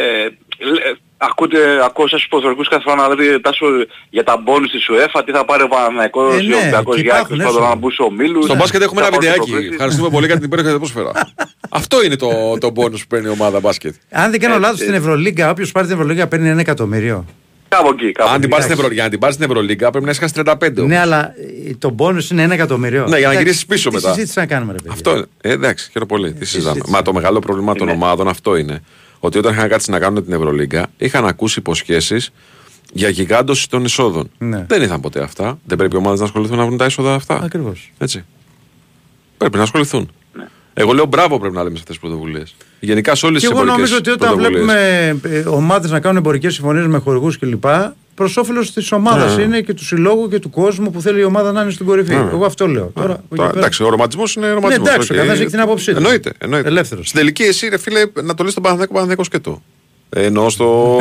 λέ- 0.59 0.97
ακούτε, 1.29 1.59
ακούω 1.85 2.07
σας 2.07 2.25
ποδοσφαιρικούς 2.29 2.67
κάθε 2.69 2.83
φορά 2.85 2.95
να 3.07 3.15
λέτε 3.15 3.39
τάσο 3.39 3.65
για 4.09 4.23
τα 4.23 4.37
μπόνους 4.43 4.71
της 4.71 4.87
UEFA, 4.91 5.21
τι 5.25 5.31
θα 5.31 5.45
πάρει 5.45 5.63
ο 5.63 5.67
Παναθηναϊκός, 5.67 6.33
Ε, 6.33 6.41
ναι, 6.41 6.53
ο 6.53 6.57
Ολυμπιακός 6.57 6.95
και 6.95 7.01
για 7.01 7.13
υπάρχουν 7.13 7.35
άκρης, 7.39 7.51
έσοδα. 7.51 7.67
να 7.69 7.75
μπουν 7.75 7.91
ο 8.07 8.11
Μίλους. 8.11 8.45
Στο 8.45 8.55
μπάσκετ 8.55 8.81
έχουμε 8.81 9.01
θα 9.01 9.07
ένα 9.07 9.15
πάρουν 9.17 9.29
βιντεάκι. 9.29 9.49
προκρίσεις. 9.51 9.73
Ευχαριστούμε 9.75 10.09
πολύ 10.09 10.25
για 10.25 10.35
την 10.35 10.45
υπέροχη 10.45 10.69
ατμόσφαιρα. 10.69 11.11
Αυτό 11.69 12.03
είναι 12.03 12.15
το, 12.15 12.29
το 12.59 12.67
bonus 12.75 12.91
που 12.99 13.07
παίρνει 13.09 13.27
η 13.27 13.31
ομάδα 13.31 13.59
μπάσκετ. 13.59 13.93
Αν 14.11 14.31
δεν 14.31 14.39
κάνω 14.39 14.53
Έτσι, 14.53 14.65
λάθος 14.65 14.79
στην 14.79 14.93
Ευρωλίγκα, 14.93 15.49
όποιος 15.49 15.71
πάρει 15.71 15.87
την 15.87 15.95
Ευρωλίγκα 15.95 16.27
παίρνει 16.27 16.49
ένα 16.49 16.59
εκατομμύριο. 16.59 17.25
Κάπου 17.69 17.89
εκεί, 17.89 18.11
κάπου 18.11 18.29
Αν 18.29 18.33
την 18.35 18.43
εκεί. 18.43 18.51
πάρει 18.51 18.63
στην 18.63 18.75
Ευρω... 18.75 18.93
Για 18.93 19.03
να 19.03 19.09
την 19.09 19.19
πάρεις 19.19 19.35
στην 19.35 19.49
Ευρωλίγκα 19.49 19.89
πρέπει 19.89 20.05
να 20.05 20.11
έχεις 20.11 20.21
χάσει 20.21 20.33
35. 20.45 20.77
όμως. 20.77 20.89
Ναι, 20.89 20.99
αλλά 20.99 21.33
ε, 21.69 21.73
το 21.79 21.89
μπόνους 21.89 22.29
είναι 22.29 22.41
ένα 22.41 22.53
εκατομμύριο. 22.53 22.99
Ναι, 23.01 23.07
για 23.07 23.13
να 23.15 23.19
Εντάξει, 23.19 23.37
γυρίσεις 23.37 23.65
πίσω 23.65 23.89
τι 23.89 23.95
μετά. 23.95 24.13
συζήτηση 24.13 24.39
να 24.39 24.45
κάνουμε, 24.45 24.71
ρε 24.71 24.77
παιδί. 24.77 24.89
Αυτό 24.93 25.11
είναι. 25.11 25.25
Ε, 25.41 25.51
εντάξει, 25.51 25.89
χαίρομαι 25.91 26.11
πολύ. 26.17 26.33
Τι 26.33 26.45
συζητάμε. 26.45 26.69
συζήτηση. 26.69 26.91
Μα 26.93 27.01
το 27.01 27.13
μεγάλο 27.13 27.39
πρόβλημα 27.39 27.75
των 27.75 27.89
ομάδων 27.89 28.27
αυτό 28.27 28.55
είναι. 28.55 28.81
Ότι 29.25 29.37
όταν 29.37 29.53
είχαν 29.53 29.69
κάτσει 29.69 29.91
να 29.91 29.99
κάνουν 29.99 30.23
την 30.23 30.33
Ευρωλίγκα, 30.33 30.87
είχαν 30.97 31.25
ακούσει 31.25 31.59
υποσχέσεις 31.59 32.31
για 32.93 33.09
γιγάντωση 33.09 33.69
των 33.69 33.83
εισόδων. 33.83 34.29
Ναι. 34.37 34.65
Δεν 34.67 34.81
ήρθαν 34.81 35.01
ποτέ 35.01 35.21
αυτά. 35.21 35.59
Δεν 35.65 35.77
πρέπει 35.77 35.95
οι 35.95 35.97
ομάδες 35.97 36.19
να 36.19 36.25
ασχοληθούν 36.25 36.57
να 36.57 36.65
βρουν 36.65 36.77
τα 36.77 36.85
είσοδα 36.85 37.13
αυτά. 37.13 37.41
Ακριβώς. 37.43 37.91
Έτσι. 37.97 38.25
Πρέπει 39.37 39.57
να 39.57 39.63
ασχοληθούν. 39.63 40.11
Ναι. 40.33 40.47
Εγώ 40.73 40.93
λέω 40.93 41.05
μπράβο 41.05 41.39
πρέπει 41.39 41.55
να 41.55 41.63
λέμε 41.63 41.75
σε 41.75 41.81
αυτές 41.81 41.97
τις 41.97 42.09
πρωτοβουλίες. 42.09 42.55
Γενικά 42.79 43.15
σε 43.15 43.25
όλες 43.25 43.41
τις 43.41 43.49
Και 43.49 43.55
εγώ 43.55 43.63
εμπορικές 43.63 43.89
νομίζω 43.89 44.13
ότι 44.13 44.23
όταν 44.23 44.37
βλέπουμε 44.37 45.19
ομάδες 45.47 45.91
να 45.91 45.99
κάνουν 45.99 46.17
εμπορικές 46.17 46.53
συμφωνίες 46.53 46.87
με 46.87 46.97
χορηγούς 46.97 47.39
κλπ. 47.39 47.65
Προς 48.15 48.37
όφελος 48.37 48.73
της 48.73 48.91
ομάδας 48.91 49.35
Ναι. 49.37 49.43
είναι 49.43 49.61
και 49.61 49.73
του 49.73 49.85
συλλόγου 49.85 50.29
και 50.29 50.39
του 50.39 50.49
κόσμου 50.49 50.91
που 50.91 51.01
θέλει 51.01 51.19
η 51.19 51.23
ομάδα 51.23 51.51
να 51.51 51.61
είναι 51.61 51.71
στην 51.71 51.85
κορυφή. 51.85 52.15
Ναι. 52.15 52.29
Εγώ 52.31 52.45
αυτό 52.45 52.67
λέω. 52.67 52.91
Τώρα, 52.93 53.11
από 53.13 53.21
εκεί 53.25 53.35
Τώρα, 53.35 53.47
πέρα- 53.49 53.59
εντάξει, 53.59 53.83
ο 53.83 53.89
ρομαντισμός 53.89 54.35
είναι 54.35 54.47
ρομαντισμός. 54.51 54.87
Ναι, 54.87 54.93
εντάξει, 54.93 55.11
ο 55.11 55.15
καθένας 55.15 55.39
έχει 55.39 55.49
την 55.49 55.59
άποψή 55.59 55.91
του. 55.91 55.97
Εννοείται. 55.97 56.31
εννοείται. 56.37 56.67
Ελεύθερος. 56.67 57.07
Στην 57.07 57.19
τελική, 57.19 57.43
εσύ, 57.43 57.67
ρε 57.69 57.77
φίλε, 57.77 58.05
να 58.23 58.33
το 58.33 58.43
λες 58.43 58.53
τον 58.53 58.63
Παναθηναϊκό 58.63 58.93
Παναθηναϊκός 58.93 59.25
σκέτο. 59.25 59.61
Ε, 60.09 60.25
Εννοώ 60.25 60.49
στο. 60.49 60.97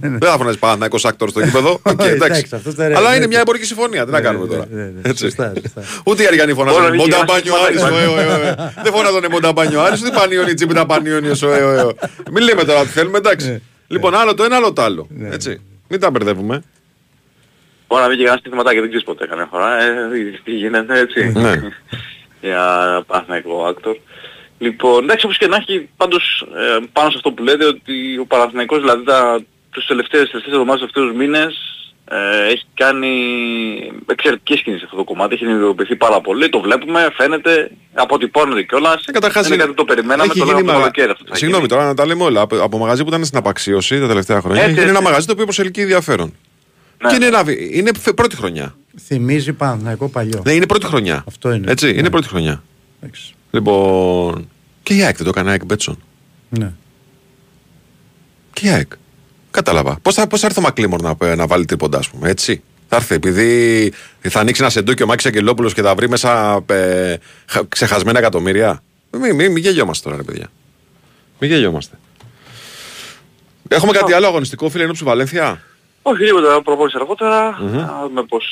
Δεν 0.00 0.18
θα 0.20 0.36
φωνάζει 0.36 0.58
Παναθηναϊκός 0.58 1.04
Άκτορ 1.04 1.30
στο 1.30 1.40
γήπεδο. 1.40 1.70
Οκ, 1.82 2.00
Εντάξει, 2.00 2.12
εντάξει. 2.14 2.54
αυτό 2.54 2.74
το 2.74 2.86
ρε- 2.86 2.96
Αλλά 2.96 3.08
ναι, 3.08 3.14
είναι 3.14 3.24
ναι. 3.24 3.26
μια 3.30 3.40
εμπορική 3.40 3.64
συμφωνία. 3.64 4.04
Τι 4.04 4.10
να 4.10 4.20
κάνουμε 4.20 4.46
τώρα. 4.46 4.66
ναι, 4.72 4.82
ναι, 4.82 4.90
Έτσι. 5.02 5.24
σωστά, 5.24 5.52
σωστά. 5.62 5.82
Ούτε 6.04 6.22
οι 6.22 6.26
Αριανοί 6.26 6.52
Μόνο 6.52 6.70
φωνάζουν. 6.72 6.96
νίκη, 6.96 7.10
Μονταμπάνιο 7.10 7.54
ένα 7.56 7.64
Άρης. 7.66 7.80
σύστημα 7.80 7.98
ωε, 7.98 8.06
ωε, 8.06 8.46
ωε. 8.46 8.72
Δεν 8.82 8.92
φωνάζουν 8.92 9.24
Μονταμπάνιο 9.30 9.80
Άρης, 9.80 10.00
ούτε 10.00 10.10
Πανιόνι 10.10 10.54
Τσίπη 10.54 10.74
τα 10.74 10.86
Πανιόνιος. 10.86 11.42
ωε, 11.42 11.62
ωε, 11.62 11.80
ωε. 11.82 11.92
Μην 12.32 12.42
λέμε 12.44 12.64
τώρα 12.64 12.80
τι 12.82 12.88
θέλουμε, 12.88 13.18
εντάξει. 13.18 13.62
Λοιπόν, 13.86 14.14
άλλο 14.14 14.34
το 14.34 14.44
ένα, 14.44 14.56
άλλο 14.56 14.72
το 14.72 14.82
άλλο. 14.82 15.06
Έτσι. 15.30 15.60
Μην 15.88 16.00
τα 16.00 16.10
μπερδεύουμε. 16.10 16.62
Μπορεί 17.88 18.02
να 18.02 18.08
βγει 18.08 18.18
και 18.18 18.28
ένα 18.28 18.36
στοιχηματάκι, 18.36 18.78
δεν 18.78 18.88
ξέρεις 18.88 19.04
ποτέ 19.04 19.26
κανένα 19.26 19.48
φορά. 19.48 19.82
Ε, 19.82 20.08
τι 20.44 20.52
γίνεται 20.52 20.98
έτσι. 20.98 21.32
Ναι. 21.34 21.52
Για 22.40 23.02
Παναθηναϊκό 23.06 23.66
Άκτορ. 23.66 23.96
Λοιπόν, 24.58 25.02
εντάξει 25.02 25.24
όπως 25.24 25.38
και 25.38 25.46
να 25.46 25.56
έχει 25.56 25.88
πάντως 25.96 26.46
ε, 26.56 26.84
πάνω 26.92 27.10
σε 27.10 27.16
αυτό 27.16 27.32
που 27.32 27.42
λέτε 27.42 27.64
ότι 27.64 28.18
ο 28.18 28.26
Παναθηναϊκός 28.26 28.80
δηλαδή 28.80 29.04
τα, 29.04 29.40
τους 29.70 29.86
τελευταίες, 29.86 30.30
τελευταίες 30.30 30.52
εβδομάδες, 30.52 30.82
τους 30.82 30.92
τελευταίους 30.92 31.18
μήνες 31.18 31.54
ε, 32.08 32.52
έχει 32.52 32.64
κάνει 32.74 33.08
εξαιρετικές 34.06 34.62
κινήσεις 34.62 34.80
σε 34.80 34.84
αυτό 34.90 34.96
το 34.96 35.04
κομμάτι, 35.12 35.34
έχει 35.34 35.44
ενεργοποιηθεί 35.44 35.96
πάρα 35.96 36.20
πολύ, 36.20 36.48
το 36.48 36.60
βλέπουμε, 36.60 37.08
φαίνεται, 37.16 37.70
αποτυπώνεται 37.94 38.62
κιόλας. 38.62 39.04
Ε, 39.06 39.12
καταρχάς 39.12 39.46
είναι 39.46 39.54
είναι- 39.54 39.64
κάτι 39.64 39.74
που 39.76 39.84
το 39.84 39.94
περιμέναμε, 39.94 40.22
Έχει 40.22 40.32
το 40.32 40.34
γίνει 40.38 40.46
λέγαμε 40.46 40.66
το 40.66 40.72
μαγα- 40.72 40.80
καλοκαίρι 40.80 41.10
αυτό. 41.10 41.24
θα 41.28 41.34
Συγγνώμη 41.34 41.64
γίνει. 41.66 41.74
τώρα 41.78 41.88
να 41.88 41.94
τα 41.94 42.06
λέμε 42.06 42.22
όλα. 42.22 42.40
Από, 42.40 42.56
από 42.62 42.78
μαγαζί 42.78 43.02
που 43.02 43.08
ήταν 43.08 43.24
στην 43.24 43.38
απαξίωση 43.38 44.00
τα 44.00 44.06
τελευταία 44.06 44.40
χρόνια. 44.40 44.60
Έτσι, 44.60 44.70
Έχει 44.70 44.78
γίνει 44.78 44.88
ένα 44.90 44.98
έτσι. 44.98 45.08
μαγαζί 45.10 45.26
το 45.26 45.32
οποίο 45.32 45.44
προσελκύει 45.44 45.82
ενδιαφέρον. 45.86 46.32
Ναι. 47.02 47.08
Και 47.08 47.14
είναι, 47.14 47.26
ένα, 47.26 47.44
βι- 47.44 47.74
είναι 47.76 47.90
φε- 48.00 48.14
πρώτη 48.14 48.36
χρονιά. 48.36 48.74
Θυμίζει 49.06 49.52
Παναθηναϊκό 49.52 50.08
παλιό. 50.08 50.42
Ναι, 50.44 50.52
είναι 50.52 50.66
πρώτη 50.66 50.86
χρονιά. 50.86 51.24
Αυτό 51.28 51.52
είναι. 51.52 51.70
Έτσι, 51.70 51.90
είναι 51.90 52.00
Ναι. 52.02 52.10
πρώτη 52.10 52.28
χρονιά. 52.28 52.62
Εντάξει. 53.00 53.34
Λοιπόν. 53.50 54.48
Και 54.82 54.94
η 54.94 55.02
ΑΕΚ 55.04 55.14
δεν 55.16 55.24
το 55.24 55.30
έκανε 55.34 55.50
ΑΕΚ 55.50 55.64
Μπέτσον. 55.64 55.98
Ναι. 56.48 56.72
Και 58.52 58.66
η 58.66 58.70
ΑΕΚ. 58.70 58.92
Κατάλαβα. 59.54 59.98
Πώς 60.02 60.14
θα, 60.14 60.26
πώς 60.26 60.40
θα 60.40 60.46
έρθει 60.46 60.58
ο 60.58 60.62
Μακλίμορ 60.62 61.00
να, 61.02 61.34
να 61.36 61.46
βάλει 61.46 61.64
τρίποντα, 61.64 61.98
ας 61.98 62.08
πούμε, 62.10 62.28
έτσι; 62.30 62.62
Θα 62.88 62.96
έρθει 62.96 63.14
επειδή 63.14 63.92
θα 64.20 64.40
ανοίξει 64.40 64.60
ένα 64.62 64.70
σεντούκι 64.70 65.02
ο 65.02 65.06
Μάκης 65.06 65.26
Αγγελόπουλος 65.26 65.74
και 65.74 65.82
θα 65.82 65.94
βρει 65.94 66.08
μέσα 66.08 66.62
ε, 66.66 67.16
χα- 67.46 67.68
ξεχασμένα 67.68 68.18
εκατομμύρια. 68.18 68.82
Μην 69.10 69.34
μη, 69.34 69.48
μη 69.48 69.60
γελιόμαστε 69.60 70.04
τώρα, 70.08 70.16
ρε 70.16 70.22
παιδιά. 70.32 70.50
Μην 71.38 71.50
γελιόμαστε. 71.50 71.98
Έχουμε 73.68 73.92
κάτι 73.92 74.12
άλλο 74.12 74.26
αγωνιστικό, 74.26 74.68
φίλε, 74.70 74.82
ενόψου 74.84 75.04
Βαλένθια; 75.04 75.60
Όχι 76.02 76.24
τίποτα, 76.24 76.62
προπόνηση 76.62 76.96
αργότερα, 77.00 77.58
Μμμ. 77.60 77.76
να 77.76 78.00
δούμε 78.08 78.22
πώς 78.22 78.44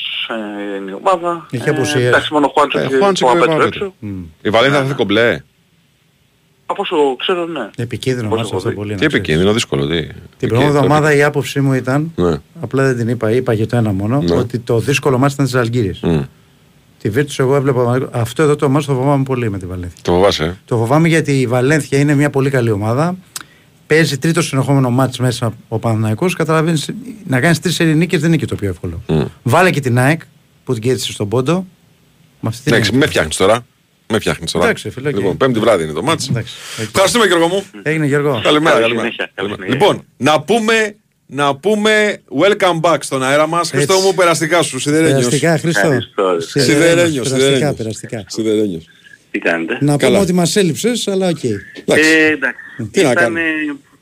ε, 0.73 0.77
είναι 0.77 0.91
η 0.91 0.93
ομάδα. 1.03 1.47
Έχει 1.51 1.69
Ε, 1.69 1.71
απουσίες. 1.71 2.03
Εντάξει, 2.07 2.33
μόνο 2.33 2.45
ο 2.45 2.49
Χουάντσος 2.53 2.81
Ε, 2.81 2.87
και 2.87 2.95
Χουάντσος 2.97 3.29
ο 3.29 3.31
και 3.33 3.39
ο 3.39 3.41
Απέτρο 3.43 3.55
Απέτρο. 3.65 3.85
έξω. 3.85 3.93
Η 4.41 4.49
Βαλένθια 4.49 4.79
θα 4.79 4.83
έρθει 4.85 4.95
κομπλέ. 4.97 5.41
Από 6.73 6.81
όσο 6.81 7.15
ξέρω, 7.15 7.45
ναι. 7.45 7.69
Επικίνδυνο 7.75 8.27
Πώς 8.27 8.37
μάτς 8.37 8.47
έχω 8.49 8.57
αυτό 8.57 8.69
δει. 8.69 8.75
πολύ. 8.75 8.87
Τι 8.95 9.01
να 9.01 9.07
ξέρεις. 9.07 9.15
επικίνδυνο, 9.15 9.53
δύσκολο. 9.53 9.87
Τι. 9.87 9.87
Την 10.01 10.07
Εκεί, 10.07 10.47
προηγούμενη 10.47 10.71
το 10.71 10.77
εβδομάδα 10.77 11.15
η 11.15 11.23
άποψή 11.23 11.61
μου 11.61 11.73
ήταν, 11.73 12.11
Ναι. 12.15 12.35
απλά 12.61 12.83
δεν 12.83 12.97
την 12.97 13.07
είπα, 13.07 13.31
είπα 13.31 13.55
και 13.55 13.65
το 13.65 13.75
ένα 13.77 13.91
μόνο, 13.91 14.21
Ναι. 14.21 14.35
ότι 14.35 14.59
το 14.59 14.79
δύσκολο 14.79 15.17
μάτς 15.17 15.33
ήταν 15.33 15.45
της 15.45 15.55
Αλγύρης. 15.55 15.99
Μμ. 16.01 16.21
Τη 17.01 17.09
Βίρτους 17.09 17.39
εγώ 17.39 17.55
έβλεπα, 17.55 18.09
αυτό 18.11 18.43
εδώ 18.43 18.55
το 18.55 18.69
ματς 18.69 18.85
το 18.85 18.93
φοβάμαι 18.93 19.23
πολύ 19.23 19.49
με 19.49 19.57
τη 19.57 19.65
Βαλένθια. 19.65 19.99
Το 20.01 20.11
φοβάσαι. 20.11 20.43
ε; 20.43 20.53
Το 20.65 20.77
φοβάμαι 20.77 21.07
γιατί 21.07 21.39
η 21.39 21.47
Βαλένθια 21.47 21.99
είναι 21.99 22.15
μια 22.15 22.29
πολύ 22.29 22.49
καλή 22.49 22.71
ομάδα. 22.71 23.15
Παίζει 23.87 24.17
τρίτο 24.17 24.41
συνεχόμενο 24.41 24.89
ματς 24.89 25.19
μέσα 25.19 25.53
ο 25.67 25.79
Παναθηναϊκός. 25.79 26.33
Καταλαβαίνεις, 26.35 26.89
να 27.27 27.39
κάνεις 27.39 27.59
τρεις 27.59 27.79
νίκες 27.79 28.19
δεν 28.19 28.29
είναι 28.29 28.37
και 28.37 28.45
το 28.45 28.55
πιο 28.55 28.69
εύκολο. 28.69 29.01
Μμ. 29.07 29.21
Βάλε 29.43 29.69
και 29.69 29.79
την 29.79 29.99
ΑΕΚ 29.99 30.21
που 30.63 30.73
την 30.73 30.81
κέρδισε 30.81 31.11
στον 31.11 31.27
πόντο. 31.29 31.65
Με 32.39 32.49
αυτή 32.49 32.63
την 32.63 32.73
Εντάξει, 32.73 32.95
με 32.95 33.05
φτιάχνεις 33.05 33.35
τώρα. 33.37 33.65
Με 34.07 34.19
φτιάχνει 34.19 34.45
τώρα. 34.51 34.65
Εντάξει, 34.65 34.89
φίλε, 34.89 35.09
οκ. 35.09 35.15
Λοιπόν, 35.15 35.37
πέμπτη 35.37 35.59
βράδυ 35.59 35.83
είναι 35.83 35.93
το 35.93 36.03
ματς. 36.03 36.29
Εντάξει, 36.29 36.53
οκ. 36.79 36.85
Ευχαριστούμε, 36.87 37.25
Γιώργο 37.25 37.47
μου. 37.47 37.63
Έγινε 37.83 38.05
Γιώργο. 38.05 38.41
Καλημέρα, 38.43 38.71
Καλή 38.79 38.81
καλημέρα. 38.81 39.05
συνέχεια, 39.11 39.31
καλή 39.35 39.49
Καλημέρα. 39.49 39.71
συνέχεια. 39.71 39.87
Λοιπόν, 39.87 40.05
να 40.17 40.41
πούμε, 40.41 40.95
να 41.25 41.55
πούμε 41.55 42.21
welcome 42.41 42.79
back 42.81 42.97
στον 42.99 43.23
αέρα 43.23 43.47
μας. 43.47 43.69
Χρήστο 43.69 43.99
μου, 43.99 44.13
περαστικά 44.13 44.61
σου, 44.61 44.79
σιδερένιος. 44.79 45.17
Περαστικά, 45.23 45.57
Χρήστο. 45.57 45.79
Ευχαριστώ. 45.87 46.39
Σιδερένιος, 46.59 47.13
Περαστικά, 47.29 47.35
σιδερένιος. 47.39 47.75
περαστικά. 47.75 48.23
Σιδερένιος. 48.27 48.89
Τι 49.31 49.39
κάνετε; 49.39 49.77
Να 49.81 49.97
Καλά. 49.97 50.11
πούμε 50.11 50.19
ότι 50.23 50.33
μας 50.33 50.55
έλειψες, 50.55 51.07
αλλά 51.07 51.27
οκ. 51.27 51.43
Εντάξει. 51.43 52.09
Ε, 52.09 52.25
εντάξει. 52.31 52.59
Τι 52.91 53.01
να 53.01 53.11
Ήτανε- 53.11 53.19
κάνουμε; 53.19 53.41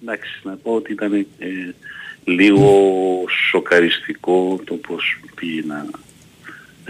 εντάξει, 0.03 0.39
να 0.43 0.51
πω 0.63 0.71
ότι 0.71 0.91
ήταν 0.91 1.13
ε, 1.13 1.25
λίγο 2.23 2.85
σοκαριστικό 3.51 4.59
το 4.65 4.73
πώς 4.73 5.19
πήγε 5.35 5.61
να 5.67 5.85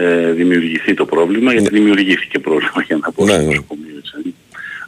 ε, 0.02 0.32
δημιουργηθεί 0.32 0.94
το 0.94 1.04
πρόβλημα, 1.04 1.52
γιατί 1.52 1.68
δημιουργήθηκε 1.68 2.38
πρόβλημα 2.38 2.82
για 2.86 2.96
να 3.02 3.12
πω 3.12 3.24
Ναι, 3.24 3.32
στο 3.32 3.40
ναι. 3.40 3.46
νοσοκομείο, 3.46 3.94
έτσι. 3.98 4.34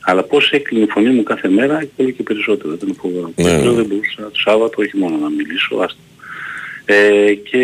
Αλλά 0.06 0.22
πώς 0.22 0.50
έκλεινε 0.50 0.84
η 0.84 0.88
φωνή 0.90 1.10
μου 1.10 1.22
κάθε 1.22 1.48
μέρα 1.48 1.84
και 1.84 2.02
όλο 2.02 2.10
και 2.10 2.22
περισσότερο. 2.22 2.72
Ήταν 2.72 2.96
φοβερό. 3.00 3.32
Ναι, 3.36 3.44
Και 3.44 3.50
ναι. 3.50 3.60
πλέον 3.60 3.74
δεν 3.74 3.84
μπορούσα 3.86 4.22
το 4.22 4.38
Σάββατο 4.44 4.74
όχι 4.82 4.96
μόνο 4.96 5.16
να 5.16 5.28
μιλήσω, 5.30 5.76
άστα. 5.76 6.00
Ε, 6.84 7.34
και 7.34 7.60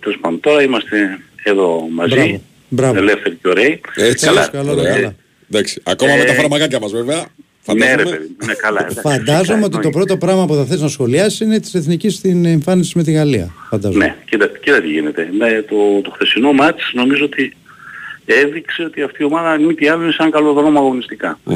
τέλος 0.00 0.18
πάντων, 0.20 0.40
τώρα 0.40 0.62
είμαστε 0.62 1.18
εδώ 1.42 1.88
μαζί, 1.90 2.14
Μπράβο. 2.14 2.40
Μπράβο. 2.68 2.98
ελεύθεροι 2.98 3.34
και 3.42 3.48
ωραίοι. 3.48 3.80
Έτσι. 3.94 4.26
Καλά, 4.26 4.48
καλό, 4.52 4.72
Ωραία. 4.72 4.94
καλά. 4.94 5.14
Εντάξει. 5.50 5.80
Ακόμα 5.84 6.12
Ε, 6.12 6.16
με 6.18 6.24
τα 6.24 6.32
φαρμακάκια 6.34 6.78
μας 6.80 6.92
βέβαια. 6.92 7.24
Ναι 7.66 7.84
Φαντάζομαι. 7.84 8.02
ρε 8.10 8.16
παιδί, 8.16 8.28
μου, 8.40 8.46
ναι 8.46 8.54
καλά. 8.54 8.80
εντάξει, 8.80 9.00
Φαντάζομαι 9.00 9.42
φυσικά, 9.42 9.54
ότι 9.64 9.70
το 9.70 9.76
εννοείται. 9.76 9.90
πρώτο 9.98 10.16
πράγμα 10.16 10.46
που 10.46 10.54
θα 10.54 10.64
θες 10.64 10.80
να 10.80 10.88
σχολιάσεις 10.88 11.40
είναι 11.40 11.60
της 11.60 11.74
εθνικής 11.74 12.14
στην 12.14 12.44
εμφάνιση 12.44 12.92
με 12.96 13.02
τη 13.02 13.12
Γαλλία. 13.12 13.50
Φαντάζομαι. 13.70 14.04
Ναι, 14.04 14.16
κοίτα, 14.30 14.46
κοίτα 14.62 14.80
τι 14.80 14.86
γίνεται. 14.88 15.30
Ναι, 15.38 15.62
το, 15.62 16.00
το 16.02 16.10
χθεσινό 16.10 16.52
μάτς 16.52 16.90
νομίζω 16.94 17.24
ότι 17.24 17.56
έδειξε 18.24 18.82
ότι 18.82 19.02
αυτή 19.02 19.22
η 19.22 19.24
ομάδα 19.24 19.50
αν 19.50 19.64
μη 19.64 19.74
τι 19.74 19.88
άλλο 19.88 20.02
είναι 20.02 20.12
σαν 20.12 20.30
καλό 20.30 20.52
δρόμο 20.52 20.78
αγωνιστικά. 20.78 21.38
Ε, 21.50 21.54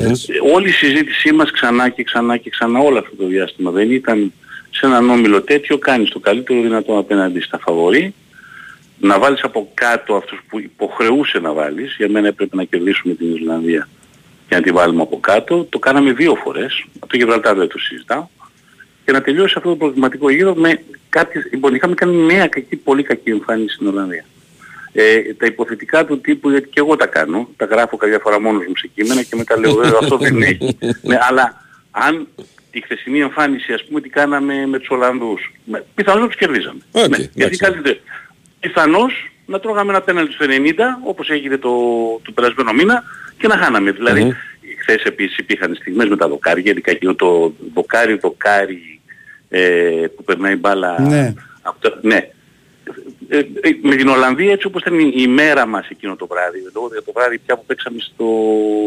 όλη 0.55 0.69
η 0.69 0.73
συζήτησή 0.73 1.33
μας 1.33 1.51
ξανά 1.51 1.89
και 1.89 2.03
ξανά 2.03 2.37
και 2.37 2.51
ξανά 2.51 2.79
όλο 2.79 2.99
αυτό 2.99 3.17
το 3.17 3.27
διάστημα 3.27 3.71
δεν 3.71 3.91
ήταν 3.91 4.33
σε 4.71 4.87
έναν 4.87 5.11
όμιλο 5.11 5.43
τέτοιο 5.43 5.79
κάνεις 5.79 6.11
το 6.11 6.19
καλύτερο 6.19 6.61
δυνατό 6.63 6.99
απέναντι 6.99 7.41
στα 7.41 7.59
φαβορή 7.59 8.15
να 9.01 9.19
βάλεις 9.19 9.41
από 9.43 9.71
κάτω 9.75 10.15
αυτούς 10.15 10.39
που 10.49 10.59
υποχρεούσε 10.59 11.39
να 11.39 11.53
βάλεις 11.53 11.95
για 11.99 12.09
μένα 12.09 12.29
έπρεπε 12.29 12.57
να 12.57 12.65
κερδίσουμε 12.65 13.15
την 13.15 13.35
Ιρλανδία 13.35 13.89
και 14.49 14.55
να 14.55 14.61
τη 14.61 14.71
βάλουμε 14.71 15.03
από 15.03 15.21
κάτω 15.21 15.65
το 15.65 15.79
κάναμε 15.79 16.13
δύο 16.13 16.35
φορές 16.35 16.85
από 16.97 17.07
το 17.07 17.17
Γιβραλτάρ 17.17 17.57
δεν 17.57 17.69
το 17.69 17.79
συζητάω 17.79 18.27
και 19.05 19.13
να 19.13 19.21
τελειώσει 19.23 19.55
αυτό 19.57 19.69
το 19.69 19.77
προβληματικό 19.77 20.31
γύρο 20.31 20.55
με 20.55 20.81
κάποιες, 21.09 21.49
λοιπόν 21.51 21.75
είχαμε 21.75 21.95
κάνει 21.95 22.17
μια 22.17 22.47
κακή, 22.47 22.77
πολύ 22.77 23.03
κακή 23.03 23.31
εμφάνιση 23.31 23.75
στην 23.75 23.87
Ολλανδία. 23.87 24.25
Ε, 24.93 25.35
τα 25.35 25.47
υποθετικά 25.47 26.05
του 26.05 26.21
τύπου, 26.21 26.51
γιατί 26.51 26.69
και 26.69 26.81
εγώ 26.81 26.97
τα 26.97 27.07
κάνω, 27.07 27.49
τα 27.57 27.65
γράφω 27.65 27.97
κάποια 27.97 28.19
φορά 28.23 28.41
μόνος 28.41 28.65
μου 28.67 28.77
σε 28.77 28.91
κείμενα 28.95 29.23
και 29.23 29.37
μετά 29.37 29.59
λέω 29.59 29.75
βέβαια 29.75 29.99
αυτό 30.03 30.17
δεν 30.17 30.43
έχει. 30.43 30.79
ναι, 31.09 31.19
αλλά 31.29 31.63
αν 31.91 32.29
τη 32.71 32.83
χθεσινή 32.83 33.21
εμφάνιση 33.21 33.73
ας 33.73 33.85
πούμε 33.85 34.01
τι 34.01 34.09
κάναμε 34.09 34.67
με 34.67 34.79
τους 34.79 34.89
Ολλανδούς, 34.91 35.53
με, 35.65 35.85
πιθανώς 35.95 36.21
να 36.21 36.27
τους 36.27 36.37
κερδίζαμε. 36.37 36.81
Οκ, 36.93 37.09
ναι, 37.09 37.17
γιατί 37.17 37.33
εντάξει. 37.35 37.59
καλύτερα. 37.59 37.99
Πιθανώς 38.61 39.31
να 39.47 39.61
τρώγαμε 39.61 39.91
ένα 39.91 40.01
πέναλτι 40.03 40.33
στο 40.33 40.47
90 40.49 40.51
όπως 41.05 41.29
έγινε 41.31 41.57
το, 41.59 41.71
το 42.25 42.33
περασμένο 42.35 42.73
μήνα 42.73 43.03
και 43.39 43.47
να 43.47 43.57
χάναμε. 43.57 43.91
Δηλαδή 43.91 44.25
Μμμ. 44.25 44.31
χθες 44.81 45.03
επίσης 45.03 45.39
υπήρχαν 45.39 45.75
στιγμές 45.75 46.09
με 46.09 46.17
τα 46.17 46.29
δοκάρια, 46.29 46.71
ειδικά 46.71 46.91
εκείνο 46.91 47.15
το 47.15 47.53
δοκάρι 47.75 48.19
δοκάρι 48.19 49.01
ε, 49.49 49.61
που 50.17 50.25
περνάει 50.25 50.57
μπάλα 50.57 51.01
Ναι. 51.01 51.35
από 51.63 51.77
το- 51.81 51.99
ναι. 52.03 52.29
Ε, 53.29 53.39
ε, 53.39 53.45
με 53.83 53.95
την 53.97 54.09
Ολλανδία 54.09 54.53
έτσι 54.53 54.67
όπως 54.67 54.81
ήταν 54.83 54.99
η 54.99 55.13
η 55.17 55.27
μέρα 55.27 55.67
μας 55.67 55.89
εκείνο 55.89 56.17
το 56.17 56.27
βράδυ, 56.27 56.59
λόγω 56.75 56.89
για 56.93 57.03
το 57.03 57.13
βράδυ 57.15 57.39
πια 57.39 57.57
που 57.57 57.65
παίξαμε 57.67 57.97
στο, 58.01 58.27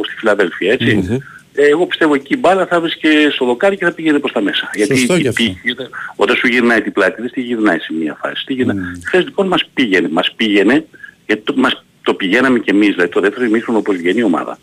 στη 0.06 0.16
Φιλαδέλφια, 0.16 0.72
έτσι. 0.72 0.96
Μμμ. 0.96 1.18
Ε, 1.62 1.68
εγώ 1.70 1.86
πιστεύω 1.86 2.14
εκεί 2.14 2.34
η 2.34 2.38
μπάλα 2.40 2.66
θα 2.68 2.80
βρίσκε 2.82 3.10
στο 3.34 3.46
δοκάρι 3.46 3.78
και 3.78 3.86
θα 3.86 3.92
πήγαινε 3.92 4.20
προς 4.20 4.32
τα 4.32 4.42
μέσα. 4.42 4.70
Σωστό 4.88 5.16
η 5.16 5.22
κι 5.22 5.28
αυτό. 5.28 5.44
πύχη, 5.44 5.72
όταν- 5.72 5.90
όταν 6.16 6.36
σου 6.36 6.48
γυρνάει 6.48 6.82
την 6.82 6.92
πλάτη, 6.92 7.22
δεν 7.22 7.32
τη 7.32 7.42
γυρνάει 7.42 7.78
σε 7.80 7.94
μία 8.00 8.18
φάση. 8.22 8.46
Τι 8.46 8.54
γυρνάει. 8.54 8.76
Χθες 9.06 9.24
λοιπόν 9.24 9.48
μας 9.48 9.70
πήγαινε, 9.74 10.10
μας 10.12 10.34
πήγαινε, 10.36 10.86
γιατί 11.26 11.42
το, 11.42 11.54
μας, 11.56 11.84
το 12.02 12.14
πηγαίναμε 12.14 12.60
κι 12.60 12.70
εμείς, 12.70 12.90
δηλαδή 12.90 13.10
το 13.12 13.20
δεύτερο 13.20 13.46
ημίχρονο 13.46 13.80
όπως 13.80 13.96
βγαίνει 13.98 14.20
η 14.20 14.24
ομάδα. 14.24 14.60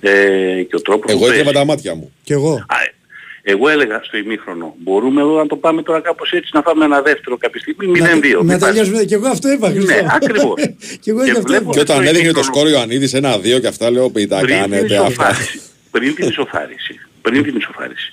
Ε, 0.00 0.10
και 0.68 0.76
ο 0.76 0.80
τρόπος 0.80 1.04
που 1.04 1.10
Εγώ 1.10 1.20
παίζει. 1.26 1.38
έκλεβα 1.38 1.58
τα 1.58 1.64
μάτια 1.64 1.94
μου. 1.94 2.12
Κι 2.22 2.32
εγώ. 2.32 2.52
Α, 2.54 2.76
ε, 2.82 2.94
Εγώ 3.42 3.68
έλεγα 3.68 4.00
στο 4.02 4.16
ημίχρονο, 4.16 4.74
μπορούμε 4.78 5.20
εδώ 5.20 5.36
να 5.36 5.46
το 5.46 5.56
πάμε 5.56 5.82
τώρα 5.82 6.00
κάπως 6.00 6.30
έτσι, 6.32 6.50
να 6.52 6.62
φάμε 6.62 6.84
ένα 6.84 7.02
δεύτερο 7.02 7.36
κάποια 7.36 7.60
στιγμή, 7.60 7.86
0-2. 8.00 8.42
Να 8.42 8.42
μην 8.42 8.58
τελειώσουμε. 8.58 9.04
Κι 9.04 9.14
εγώ 9.14 9.28
αυτό 9.28 9.50
είπα. 9.52 9.68
Χρήστο. 9.70 9.92
Ναι, 9.94 10.06
ακριβώς. 10.10 10.54
Κι 11.02 11.10
εγώ 11.10 11.18
Και 11.18 11.24
γι' 11.24 11.30
αυτό 11.30 11.42
βλέπω- 11.42 11.62
είπα. 11.62 11.72
Και 11.72 11.80
όταν 11.80 11.96
στο 11.96 12.08
έδειχνε 12.08 12.32
το 12.32 12.38
ημίχρονο. 12.40 12.46
σκόρ 12.46 12.68
Ιωαννίδης 12.68 13.14
ένα-δύο 13.14 13.58
και 13.58 13.66
αυτά 13.66 13.90
λέω 13.90 14.10
πει 14.10 14.26
τα 14.26 14.36
πριν 14.40 14.48
την 14.62 14.70
κάνετε 14.70 14.96
αυτά. 14.96 15.36
Ισοφάριση. 15.92 16.00
πριν 16.00 16.14
την 16.14 16.26
ισοφάριση. 16.28 17.00
πριν 17.22 17.42
την 17.42 17.56
ισοφάριση. 17.56 18.12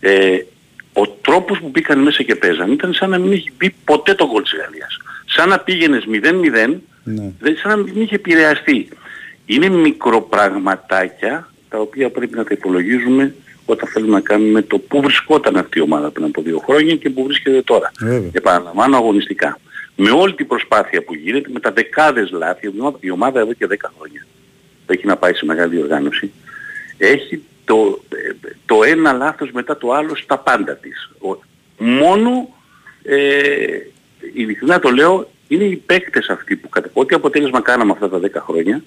Ε, 0.00 0.38
ο 0.92 1.06
τρόπος 1.08 1.58
που 1.58 1.68
μπήκαν 1.68 1.98
μέσα 1.98 2.22
και 2.22 2.34
παίζαν 2.34 2.72
ήταν 2.72 2.92
σαν 2.92 3.10
να 3.10 3.18
μην 3.18 3.32
έχει 3.32 3.50
μπει 3.56 3.74
ποτέ 3.84 4.14
το 4.14 4.26
γκολ 4.26 4.42
της 4.42 4.54
Γαλλίας. 4.60 4.96
Σαν 5.26 5.48
να 5.48 5.58
πήγαινες 5.58 6.04
0-0, 6.06 6.82
Ναι. 7.04 7.32
δηλαδή 7.38 7.56
σαν 7.58 7.70
να 7.70 7.76
μην 7.76 8.02
είχε 8.02 8.14
επηρεαστεί. 8.14 8.88
Είναι 9.46 9.68
μικροπραγματάκια 9.68 11.48
τα 11.68 11.78
οποία 11.78 12.10
πρέπει 12.10 12.36
να 12.36 12.44
τα 12.44 12.50
υπολογίζουμε 12.52 13.34
όταν 13.66 13.88
θέλουμε 13.88 14.12
να 14.12 14.20
κάνουμε 14.20 14.62
το 14.62 14.78
πού 14.78 15.00
βρισκόταν 15.02 15.56
αυτή 15.56 15.78
η 15.78 15.82
ομάδα 15.82 16.10
πριν 16.10 16.24
από 16.24 16.42
δύο 16.42 16.58
χρόνια 16.58 16.96
και 16.96 17.10
πού 17.10 17.24
βρίσκεται 17.24 17.62
τώρα. 17.62 17.92
Βέβαια. 18.00 18.30
Επαναλαμβάνω 18.32 18.96
αγωνιστικά. 18.96 19.58
Με 19.96 20.10
όλη 20.10 20.34
την 20.34 20.46
προσπάθεια 20.46 21.02
που 21.02 21.14
γίνεται, 21.14 21.48
με 21.52 21.60
τα 21.60 21.72
δεκάδες 21.72 22.30
λάθη, 22.30 22.66
η 22.66 22.72
ομάδα- 22.78 22.96
η 23.00 23.10
ομάδα 23.10 23.40
εδώ 23.40 23.52
και 23.52 23.66
10 23.66 23.92
χρόνια 23.98 24.26
έχει 24.86 25.06
να 25.06 25.16
πάει 25.16 25.34
σε 25.34 25.44
μεγάλη 25.44 25.82
οργάνωση, 25.82 26.32
έχει 27.00 27.42
το, 27.64 28.00
ε, 28.08 28.48
το 28.66 28.82
ένα 28.84 29.12
λάθος 29.12 29.50
μετά 29.52 29.76
το 29.76 29.92
άλλο 29.92 30.16
στα 30.16 30.38
πάντα 30.38 30.74
της. 30.76 31.10
Ο- 31.20 31.38
μόνο, 31.78 32.48
ε, 33.02 33.78
ειλικρινά 34.34 34.78
το 34.78 34.90
λέω, 34.90 35.30
είναι 35.48 35.64
οι 35.64 35.76
παίκτες 35.76 36.28
αυτοί 36.28 36.56
που 36.56 36.68
κατά 36.68 36.90
ό,τι 36.92 37.14
αποτέλεσμα 37.14 37.60
κάναμε 37.60 37.92
αυτά 37.92 38.08
τα 38.08 38.18
10 38.18 38.40
χρόνια, 38.40 38.82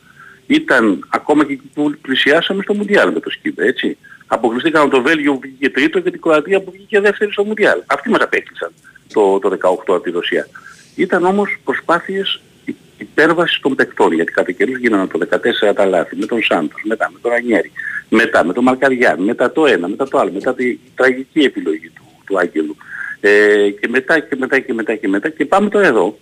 ήταν 0.48 1.08
ακόμα 1.10 1.46
και 1.46 1.54
εκεί 1.54 1.70
που 1.74 1.94
πλησιάσαμε 2.02 2.62
στο 2.64 2.74
Μουντιάλ 2.74 3.12
με 3.14 3.20
το 3.20 3.30
Σκύβε, 3.30 3.66
έτσι. 3.66 3.98
Αποκλειστήκαμε 4.28 4.90
το 4.90 5.02
Βέλγιο 5.02 5.34
που 5.34 5.40
βγήκε 5.40 5.70
τρίτο 5.70 6.00
και 6.00 6.12
την 6.12 6.22
Κροατία 6.22 6.62
που 6.62 6.72
βγήκε 6.72 7.00
δεύτερη 7.00 7.32
στο 7.32 7.44
Μουντιάλ. 7.44 7.80
Αυτοί 7.86 8.10
μας 8.10 8.22
απέκλεισαν 8.22 8.72
το, 9.14 9.40
το 9.40 9.50
18 9.50 9.96
από 9.96 10.00
τη 10.00 10.10
Ρωσία. 10.12 10.48
Ήταν 10.96 11.24
όμως 11.26 11.58
προσπάθειες 11.64 12.42
υ- 12.66 12.76
υπέρβασης 12.98 13.60
των 13.60 13.76
παικτών, 13.76 14.12
γιατί 14.14 14.32
κατά 14.32 14.52
καιρούς 14.52 14.78
γίνανε 14.78 15.08
το 15.08 15.18
14 15.18 15.74
τα 15.74 15.86
λάθη, 15.86 16.16
με 16.16 16.26
τον 16.26 16.44
Σάντος, 16.44 16.82
μετά 16.84 17.10
με 17.14 17.20
τον 17.22 17.32
Ανιέρη, 17.34 17.72
μετά 18.16 18.46
με 18.46 18.54
τον 18.54 18.64
Μαρκαριάν, 18.64 19.24
μετά 19.24 19.52
το 19.52 19.66
ένα, 19.66 19.88
μετά 19.88 20.08
το 20.08 20.18
άλλο, 20.18 20.32
μετά 20.32 20.56
τη 20.56 20.78
τραγική 20.96 21.40
επιλογή 21.40 21.90
του, 21.90 22.04
του 22.26 22.40
Άγγελου. 22.40 22.76
Ε, 23.20 23.70
και 23.70 23.88
μετά 23.88 24.20
και 24.20 24.36
μετά 24.36 24.60
και 24.60 24.74
μετά 24.74 24.96
και 24.96 25.08
μετά 25.08 25.30
και 25.30 25.46
πάμε 25.46 25.70
τώρα 25.70 25.88
εδώ, 25.88 26.18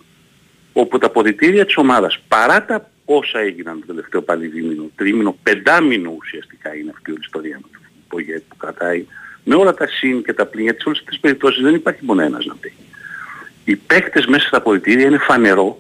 όπου 0.74 0.98
τα 0.98 1.08
αποδητήρια 1.08 1.66
της 1.66 1.78
ομάδας, 1.78 2.20
παρά 2.28 2.66
τα 2.66 2.90
όσα 3.06 3.40
έγιναν 3.40 3.80
το 3.80 3.86
τελευταίο 3.86 4.22
πάλι 4.22 4.48
δίμηνο, 4.48 4.90
τρίμηνο, 4.96 5.38
πεντάμηνο 5.44 6.14
ουσιαστικά 6.18 6.76
είναι 6.76 6.92
αυτή 6.96 7.10
η 7.10 7.14
όλη 7.14 7.22
ιστορία 7.24 7.60
με 7.62 7.68
το 7.72 7.80
Πογέτ 8.08 8.42
που 8.48 8.58
κρατάει, 8.58 9.06
με 9.44 9.56
όλα 9.56 9.74
τα 9.74 9.88
συν 9.88 10.24
και 10.24 10.34
τα 10.34 10.46
πλήν, 10.46 10.64
γιατί 10.64 10.82
σε 10.82 10.88
όλες 10.88 11.04
τις 11.04 11.20
περιπτώσεις 11.20 11.64
δεν 11.64 11.76
υπάρχει 11.76 12.06
μόνο 12.06 12.22
ένας 12.22 12.46
να 12.46 12.56
πει. 12.56 12.74
Οι 13.66 13.76
παίκτες 13.76 14.26
μέσα 14.26 14.48
στα 14.48 14.58
αποδητήρια 14.58 15.06
είναι 15.06 15.18
φανερό 15.18 15.80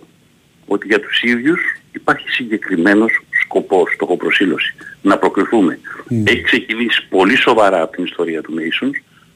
ότι 0.74 0.88
για 0.88 1.00
τους 1.00 1.22
ίδιους 1.22 1.60
υπάρχει 1.92 2.30
συγκεκριμένος 2.30 3.12
σκοπός, 3.44 3.92
στοχοπροσύλωση, 3.94 4.74
να 5.02 5.18
προκριθούμε. 5.18 5.80
Έχει 6.24 6.42
ξεκινήσει 6.42 7.08
πολύ 7.10 7.36
σοβαρά 7.38 7.82
από 7.82 7.92
την 7.96 8.04
ιστορία 8.04 8.42
του 8.42 8.54
Nations, 8.60 8.96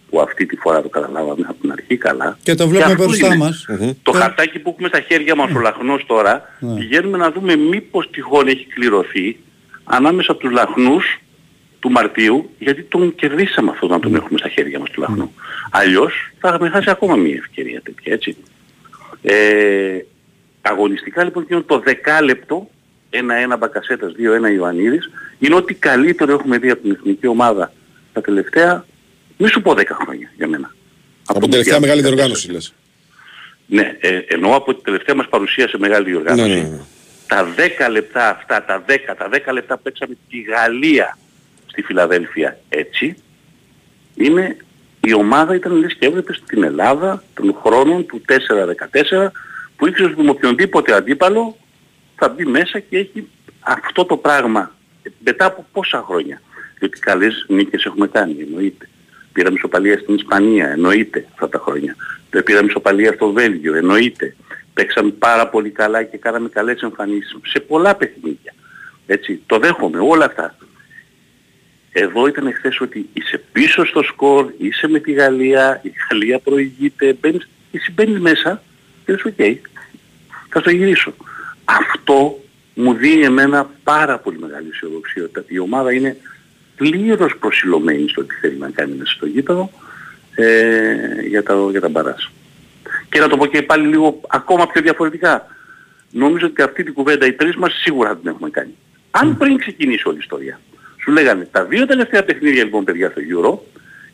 που 0.09 0.19
αυτή 0.21 0.45
τη 0.45 0.55
φορά 0.55 0.81
το 0.81 0.89
καταλάβαμε 0.89 1.45
από 1.49 1.61
την 1.61 1.71
αρχή 1.71 1.97
καλά. 1.97 2.37
Και 2.43 2.55
το 2.55 2.67
βλέπουμε 2.67 2.91
αυτό 2.93 3.05
μπροστά 3.05 3.25
είναι. 3.27 3.35
μας. 3.35 3.65
Το 4.03 4.11
Ε. 4.15 4.17
χαρτάκι 4.19 4.59
που 4.59 4.69
έχουμε 4.69 4.87
στα 4.87 4.99
χέρια 4.99 5.35
μας 5.35 5.51
ο 5.55 5.59
Λαχνός 5.59 6.05
τώρα, 6.05 6.55
Ναι. 6.59 6.75
πηγαίνουμε 6.75 7.17
να 7.17 7.31
δούμε 7.31 7.55
μήπως 7.55 8.09
τυχόν 8.11 8.47
έχει 8.47 8.65
κληρωθεί 8.65 9.37
ανάμεσα 9.83 10.31
από 10.31 10.41
τους 10.41 10.51
Λαχνούς 10.51 11.05
του 11.79 11.91
Μαρτίου, 11.91 12.49
γιατί 12.59 12.81
τον 12.83 13.15
κερδίσαμε 13.15 13.71
αυτό 13.71 13.87
να 13.87 13.99
τον 13.99 14.15
έχουμε 14.15 14.37
στα 14.39 14.49
χέρια 14.49 14.79
μας 14.79 14.89
του 14.89 15.01
Λαχνού. 15.01 15.33
Αλλιώς 15.71 16.13
θα 16.39 16.47
είχαμε 16.49 16.69
χάσει 16.69 16.89
ακόμα 16.89 17.15
μια 17.15 17.35
ευκαιρία 17.35 17.81
τέτοια, 17.81 18.13
έτσι. 18.13 18.37
Ε, 19.21 19.97
αγωνιστικά 20.69 21.23
λοιπόν 21.23 21.43
εκείνο 21.43 21.61
το 21.63 21.79
δεκάλεπτο, 21.79 22.69
1-1 23.11 23.57
Μπακασέτας, 23.59 24.11
2-1 24.11 24.53
Ιωαννίδης, 24.53 25.09
είναι 25.39 25.55
ό,τι 25.55 25.73
καλύτερο 25.73 26.33
έχουμε 26.33 26.57
δει 26.57 26.69
από 26.69 26.81
την 26.81 26.91
εθνική 26.91 27.27
ομάδα 27.27 27.71
τα 28.13 28.21
τελευταία, 28.21 28.85
μη 29.37 29.47
σου 29.47 29.61
πω 29.61 29.71
10 29.71 29.83
χρόνια 29.91 30.31
για 30.35 30.47
μένα. 30.47 30.75
Από 31.25 31.39
την 31.39 31.49
τελευταία 31.49 31.79
μεγάλη 31.79 32.01
διοργάνωση 32.01 32.51
λες. 32.51 32.73
Ναι, 33.67 33.97
ε, 33.99 34.17
εννοώ 34.27 34.55
από 34.55 34.73
την 34.73 34.83
τελευταία 34.83 35.15
μας 35.15 35.27
παρουσία 35.29 35.67
σε 35.67 35.77
μεγάλη 35.77 36.09
διοργάνωση. 36.09 36.49
Ναι, 36.49 36.55
ναι, 36.55 36.61
ναι. 36.61 36.79
Τα 37.27 37.47
10 37.87 37.89
λεπτά 37.89 38.29
αυτά, 38.29 38.63
τα 38.63 38.85
10, 38.87 39.15
τα 39.17 39.29
10 39.29 39.53
λεπτά 39.53 39.75
που 39.75 39.81
παίξαμε 39.83 40.17
τη 40.29 40.41
Γαλλία 40.41 41.17
στη 41.65 41.81
Φιλαδέλφια 41.81 42.59
έτσι, 42.69 43.15
είναι 44.15 44.57
η 44.99 45.13
ομάδα 45.13 45.55
ήταν 45.55 45.73
λες 45.73 45.95
και 45.99 46.05
έβλεπες 46.05 46.41
στην 46.45 46.63
Ελλάδα 46.63 47.23
των 47.33 47.55
χρόνων 47.63 48.05
του 48.05 48.21
4-14 48.27 49.27
που 49.75 49.87
ήξερε 49.87 50.11
ότι 50.11 50.23
με 50.23 50.29
οποιονδήποτε 50.29 50.93
αντίπαλο 50.93 51.57
θα 52.15 52.29
μπει 52.29 52.45
μέσα 52.45 52.79
και 52.79 52.97
έχει 52.97 53.27
αυτό 53.59 54.05
το 54.05 54.17
πράγμα 54.17 54.75
μετά 55.23 55.45
από 55.45 55.65
πόσα 55.71 56.03
χρόνια. 56.07 56.41
Διότι 56.79 56.99
καλές 56.99 57.45
νίκες 57.47 57.85
έχουμε 57.85 58.07
κάνει, 58.07 58.35
εννοείται. 58.41 58.89
Πήραμε 59.33 59.55
ισοπαλία 59.55 59.97
στην 59.97 60.15
Ισπανία, 60.15 60.67
εννοείται 60.69 61.25
αυτά 61.31 61.49
τα 61.49 61.59
χρόνια. 61.59 61.95
Δεν 62.29 62.43
πήραμε 62.43 62.67
ισοπαλία 62.67 63.13
στο 63.13 63.31
Βέλγιο, 63.31 63.75
εννοείται. 63.75 64.35
Παίξαμε 64.73 65.11
πάρα 65.11 65.47
πολύ 65.47 65.69
καλά 65.69 66.03
και 66.03 66.17
κάναμε 66.17 66.49
καλές 66.49 66.81
εμφανίσεις 66.81 67.37
σε 67.43 67.59
πολλά 67.59 67.95
παιχνίδια. 67.95 68.53
Έτσι, 69.07 69.41
το 69.45 69.57
δέχομαι 69.57 69.99
όλα 69.99 70.25
αυτά. 70.25 70.55
Εδώ 71.91 72.27
ήταν 72.27 72.53
χθες 72.53 72.81
ότι 72.81 73.09
είσαι 73.13 73.43
πίσω 73.51 73.85
στο 73.85 74.03
σκορ, 74.03 74.53
είσαι 74.57 74.87
με 74.87 74.99
τη 74.99 75.11
Γαλλία, 75.11 75.79
η 75.83 75.91
Γαλλία 76.09 76.39
προηγείται, 76.39 77.17
μπαίνεις, 77.21 77.47
εσύ 77.71 77.91
μπαίνεις 77.91 78.19
μέσα 78.19 78.63
και 79.05 79.11
λες 79.11 79.23
οκ, 79.23 79.59
θα 80.49 80.59
στο 80.59 80.69
γυρίσω. 80.69 81.13
Αυτό 81.65 82.39
μου 82.73 82.93
δίνει 82.93 83.23
εμένα 83.23 83.69
πάρα 83.83 84.19
πολύ 84.19 84.39
μεγάλη 84.39 84.67
αισιοδοξία 84.71 85.23
ότι 85.23 85.53
η 85.53 85.59
ομάδα 85.59 85.93
είναι 85.93 86.17
πλήρως 86.75 87.37
προσηλωμένη 87.37 88.09
στο 88.09 88.23
τι 88.23 88.35
θέλει 88.35 88.57
να 88.57 88.69
κάνει 88.69 88.95
μέσα 88.95 89.11
στο 89.11 89.25
γήπεδο 89.25 89.71
ε, 90.35 90.95
για, 91.27 91.43
τα, 91.43 91.67
για 91.71 91.81
τα 91.81 91.89
μπαράς. 91.89 92.31
Και 93.09 93.19
να 93.19 93.27
το 93.27 93.37
πω 93.37 93.45
και 93.45 93.61
πάλι 93.61 93.87
λίγο 93.87 94.21
ακόμα 94.27 94.67
πιο 94.67 94.81
διαφορετικά. 94.81 95.47
Νομίζω 96.11 96.45
ότι 96.45 96.61
αυτή 96.61 96.83
την 96.83 96.93
κουβέντα 96.93 97.25
οι 97.25 97.33
τρεις 97.33 97.55
μας 97.55 97.73
σίγουρα 97.81 98.09
θα 98.09 98.17
την 98.17 98.27
έχουμε 98.27 98.49
κάνει. 98.49 98.75
Αν 99.11 99.37
πριν 99.37 99.57
ξεκινήσει 99.57 100.07
όλη 100.07 100.17
η 100.17 100.19
ιστορία, 100.21 100.59
σου 101.01 101.11
λέγανε 101.11 101.47
τα 101.51 101.63
δύο 101.65 101.85
τελευταία 101.85 102.23
παιχνίδια 102.23 102.63
λοιπόν 102.63 102.83
παιδιά 102.83 103.09
στο 103.09 103.21
Euro 103.31 103.59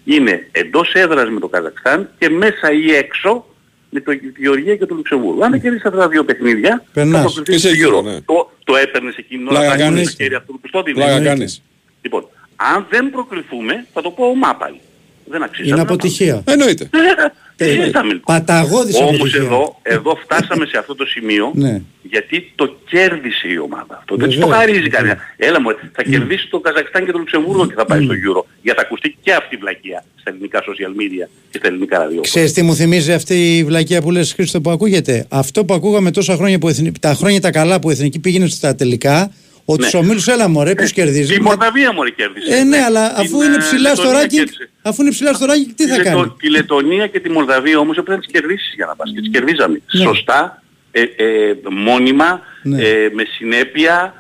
είναι 0.03 0.47
εντός 0.51 0.93
έδρας 0.93 1.29
με 1.29 1.39
το 1.39 1.47
Καζακστάν 1.47 2.09
και 2.17 2.29
μέσα 2.29 2.71
ή 2.71 2.93
έξω 2.93 3.45
με 3.93 3.99
το, 3.99 4.11
τη 4.11 4.41
Γεωργία 4.41 4.75
και 4.75 4.85
το 4.85 4.95
Λουξεμβούργο. 4.95 5.43
Αν 5.43 5.51
δεν 5.51 5.61
κερδίσεις 5.61 5.85
αυτά 5.85 5.97
τα 5.99 6.07
δύο 6.07 6.23
παιχνίδια, 6.23 6.83
Περνάς. 6.93 7.21
θα 7.23 7.31
προκριθείς 7.33 7.63
Είσαι 7.63 7.75
στο 7.75 7.89
Euro, 7.89 7.99
Euro. 7.99 8.03
ναι. 8.03 8.21
Το, 8.21 8.51
το 8.63 8.75
έπαιρνες 8.75 9.15
εκείνη 9.17 9.39
την 9.43 9.47
ώρα, 9.51 9.59
Πλάκα 9.59 9.71
θα 9.71 9.77
κάνεις 9.77 9.95
κάνεις. 9.97 10.15
το 10.15 10.23
χέρι 10.23 10.35
αυτού 10.35 10.51
του 10.53 10.59
πιστώτη. 10.59 10.91
Πλάκα 10.91 11.19
Ναι. 11.19 11.25
κάνεις. 11.25 11.61
Λοιπόν, 12.01 12.27
αν 12.55 12.87
δεν 12.89 13.09
προκριθούμε, 13.09 13.85
θα 13.93 14.01
το 14.01 14.09
πω 14.11 14.25
ομά 14.25 14.55
πάλι. 14.55 14.79
Δεν 15.25 15.43
αξίζει. 15.43 15.69
Είναι 15.69 15.81
αποτυχία. 15.81 16.43
Εννοείται. 16.45 16.89
Τι 17.65 17.71
συζητάμε 17.71 18.13
λοιπόν. 18.13 18.35
Παταγώδης 18.35 18.95
Όμως 18.95 19.15
αποτυχία. 19.15 19.41
εδώ, 19.41 19.79
εδώ 19.81 20.17
φτάσαμε 20.23 20.65
σε 20.65 20.77
αυτό 20.77 20.95
το 20.95 21.05
σημείο 21.05 21.51
Ναι. 21.53 21.81
γιατί 22.01 22.51
το 22.55 22.75
κέρδισε 22.89 23.47
η 23.47 23.57
ομάδα 23.57 23.95
αυτό. 23.97 24.15
Δεν 24.15 24.27
της 24.29 24.37
το 24.39 24.47
Βεβαίως, 24.47 24.63
χαρίζει 24.65 24.89
κανένα. 24.89 25.17
Έλα 25.37 25.61
μου, 25.61 25.69
θα 25.91 26.03
κερδίσει 26.03 26.47
το 26.49 26.59
Καζακστάν 26.59 27.05
και 27.05 27.11
το 27.11 27.17
Λουξεμβούργο 27.17 27.67
και 27.67 27.73
θα 27.73 27.85
πάει 27.85 28.03
στο 28.03 28.13
Euro. 28.13 28.41
Για 28.61 28.73
θα 28.73 28.81
ακουστεί 28.81 29.17
και 29.21 29.33
αυτή 29.33 29.55
η 29.55 29.57
βλακεία 29.57 30.03
στα 30.15 30.29
ελληνικά 30.29 30.59
social 30.63 30.93
media 31.01 31.27
και 31.51 31.57
στα 31.57 31.67
ελληνικά 31.67 31.95
ραδιόφωνα. 31.97 32.21
Ξέρεις 32.27 32.53
τι 32.53 32.61
μου 32.61 32.75
θυμίζει 32.75 33.13
αυτή 33.13 33.57
η 33.57 33.63
βλακεία 33.63 34.01
που 34.01 34.11
λες 34.11 34.33
Χρήστο 34.33 34.61
που 34.61 34.69
ακούγεται; 34.69 35.25
Αυτό 35.29 35.65
που 35.65 35.73
ακούγαμε 35.73 36.11
τόσα 36.11 36.35
χρόνια 36.35 36.59
που 36.59 36.67
εθνική, 36.69 36.99
τα 36.99 37.13
χρόνια 37.13 37.41
τα 37.41 37.51
καλά 37.51 37.79
που 37.79 37.89
η 37.89 37.93
Εθνική 37.93 38.19
πήγαινε 38.19 38.47
στα 38.47 38.75
τελικά, 38.75 39.31
ότι 39.65 39.81
Ναι. 39.81 39.87
στους 39.87 39.99
ομίλους 39.99 40.27
έλα 40.27 40.47
μωρέ, 40.47 40.73
ποιος 40.75 40.91
κερδίζει; 40.91 41.33
Η 41.33 41.37
Μα- 41.37 41.43
Μορδαβία 41.49 41.93
μωρέ 41.93 42.09
κέρδισε. 42.09 42.55
Ε, 42.55 42.63
ναι, 42.63 42.77
αλλά 42.83 43.13
Την, 43.13 43.25
αφού 43.25 43.41
είναι 43.41 43.55
ε, 43.55 43.57
ψηλά 43.57 43.95
στο 43.95 44.03
Λετωνία 44.03 44.23
ranking, 44.25 44.33
κέρδισε. 44.33 44.69
αφού 44.81 45.01
είναι 45.01 45.11
ψηλά 45.11 45.33
στο 45.33 45.45
ranking, 45.45 45.67
τι 45.75 45.83
Τη 45.83 45.87
θα 45.89 45.97
Λετω- 45.97 46.09
κάνει; 46.09 46.33
Τη 46.39 46.49
Λετωνία 46.49 47.07
και 47.07 47.19
τη 47.19 47.29
Μολδαβία 47.29 47.77
όμως 47.79 47.97
έπρεπε 47.97 48.15
να 48.19 48.23
τις 48.25 48.31
κερδίσεις 48.31 48.73
για 48.75 48.85
να 48.85 48.95
πας 48.95 49.11
και 49.15 49.19
τις 49.21 49.29
κερδίζαμε. 49.29 49.81
Ναι. 49.91 50.03
Σωστά, 50.03 50.63
ε, 50.91 51.01
ε, 51.01 51.55
μόνιμα, 51.69 52.41
Ναι. 52.63 52.81
ε, 52.83 53.09
με 53.13 53.23
συνέπεια 53.37 54.13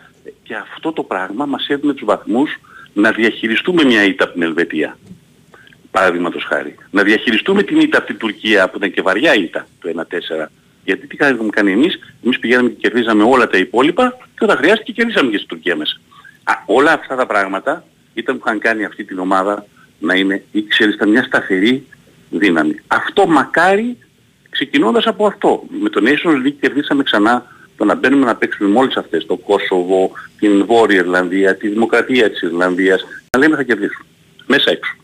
και 0.43 0.55
αυτό 0.55 0.91
το 0.91 1.03
πράγμα 1.03 1.45
μας 1.45 1.67
έδινε 1.67 1.93
τους 1.93 2.05
βαθμούς 2.05 2.59
να 2.93 3.11
διαχειριστούμε 3.11 3.83
μια 3.83 4.03
ήττα 4.03 4.23
από 4.23 4.33
την 4.33 4.41
Ελβετία. 4.41 4.97
Παραδείγματος 5.91 6.43
χάρη. 6.43 6.75
Να 6.91 7.03
διαχειριστούμε 7.03 7.63
την 7.63 7.79
ήττα 7.79 7.97
από 7.97 8.07
την 8.07 8.17
Τουρκία 8.17 8.69
που 8.69 8.77
ήταν 8.77 8.91
και 8.91 9.01
βαριά 9.01 9.35
ήττα 9.35 9.67
το 9.81 9.89
1-4. 9.89 10.51
Γιατί 10.83 11.07
τι 11.07 11.15
κάναμε 11.15 11.49
κάνει 11.49 11.71
εμείς, 11.71 11.99
εμείς 12.23 12.39
πηγαίναμε 12.39 12.69
και 12.69 12.75
κερδίζαμε 12.75 13.23
όλα 13.23 13.47
τα 13.47 13.57
υπόλοιπα 13.57 14.17
και 14.19 14.43
όταν 14.43 14.57
χρειάστηκε 14.57 14.91
κερδίσαμε 14.91 15.29
και 15.31 15.37
στην 15.37 15.49
Τουρκία 15.49 15.75
μέσα. 15.75 15.99
Α, 16.43 16.53
όλα 16.65 16.93
αυτά 16.93 17.15
τα 17.15 17.25
πράγματα 17.25 17.85
ήταν 18.13 18.37
που 18.37 18.43
είχαν 18.45 18.59
κάνει 18.59 18.85
αυτή 18.85 19.03
την 19.03 19.19
ομάδα 19.19 19.65
να 19.99 20.13
είναι, 20.15 20.43
ήξερες, 20.51 20.93
ήταν 20.93 21.09
μια 21.09 21.23
σταθερή 21.23 21.87
δύναμη. 22.29 22.75
Αυτό 22.87 23.27
μακάρι 23.27 23.97
ξεκινώντας 24.49 25.05
από 25.05 25.25
αυτό. 25.25 25.63
Με 25.81 25.89
το 25.89 26.01
Nations 26.03 26.47
League 26.47 26.55
κερδίσαμε 26.59 27.03
ξανά 27.03 27.45
το 27.77 27.85
να 27.85 27.95
μπαίνουμε 27.95 28.25
να 28.25 28.35
παίξουμε 28.35 28.69
με 28.69 28.79
όλες 28.79 28.95
αυτές, 28.95 29.25
το 29.25 29.35
Κόσοβο, 29.35 30.11
την 30.39 30.65
Βόρεια 30.65 30.97
Ιρλανδία, 30.97 31.55
τη 31.55 31.67
Δημοκρατία 31.67 32.29
της 32.29 32.41
Ιρλανδίας, 32.41 33.05
να 33.31 33.39
λέμε 33.39 33.55
θα 33.55 33.63
κερδίσουμε. 33.63 34.05
Μέσα 34.45 34.71
έξω. 34.71 34.95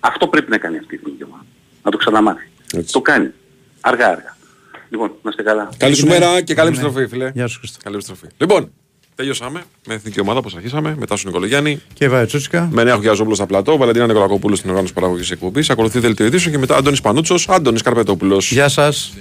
Αυτό 0.00 0.28
πρέπει 0.28 0.50
να 0.50 0.58
κάνει 0.58 0.78
αυτή 0.78 0.94
η 0.94 0.98
εθνική 1.02 1.24
ομάδα. 1.24 1.44
Να 1.82 1.90
το 1.90 1.96
ξαναμάθει. 1.96 2.48
Το 2.92 3.00
κάνει. 3.00 3.30
Αργά 3.80 4.08
αργά. 4.08 4.33
Λοιπόν, 4.94 5.12
να 5.22 5.30
είστε 5.30 5.42
καλά. 5.42 5.68
Καλή 5.76 5.94
σου 5.94 6.06
μέρα 6.06 6.40
και 6.40 6.54
καλή 6.54 6.68
επιστροφή, 6.68 7.06
φίλε. 7.06 7.30
Γεια 7.34 7.46
σου, 7.46 7.58
Χρήστο. 7.58 7.78
Καλή 7.82 7.94
επιστροφή. 7.94 8.26
Λοιπόν, 8.36 8.72
τελειώσαμε 9.14 9.62
με 9.86 9.94
εθνική 9.94 10.20
ομάδα 10.20 10.38
όπως 10.38 10.54
αρχίσαμε. 10.54 10.94
Μετά 10.98 11.16
στον 11.16 11.30
Νικολογιάννη. 11.30 11.82
Και 11.92 12.08
Βάιο 12.08 12.26
Τσούτσικα. 12.26 12.68
Με 12.72 12.84
Νέα 12.84 12.98
Χιαζόπουλο 13.00 13.34
στα 13.34 13.46
πλατό. 13.46 13.76
Βαλεντίνα 13.76 14.06
Νικολακοπούλου 14.06 14.56
στην 14.56 14.70
οργάνωση 14.70 14.92
παραγωγής 14.92 15.30
εκπομπής. 15.30 15.70
Ακολουθεί 15.70 15.98
δελτίο 15.98 16.26
ειδήσεων 16.26 16.54
και 16.54 16.60
μετά 16.60 16.76
Άντωνη 16.76 16.96
Πανούτσος, 17.02 17.48
Άντωνη 17.48 17.80
Καρπετόπουλος. 17.80 18.52
Γεια 18.52 18.68
σας. 18.68 19.12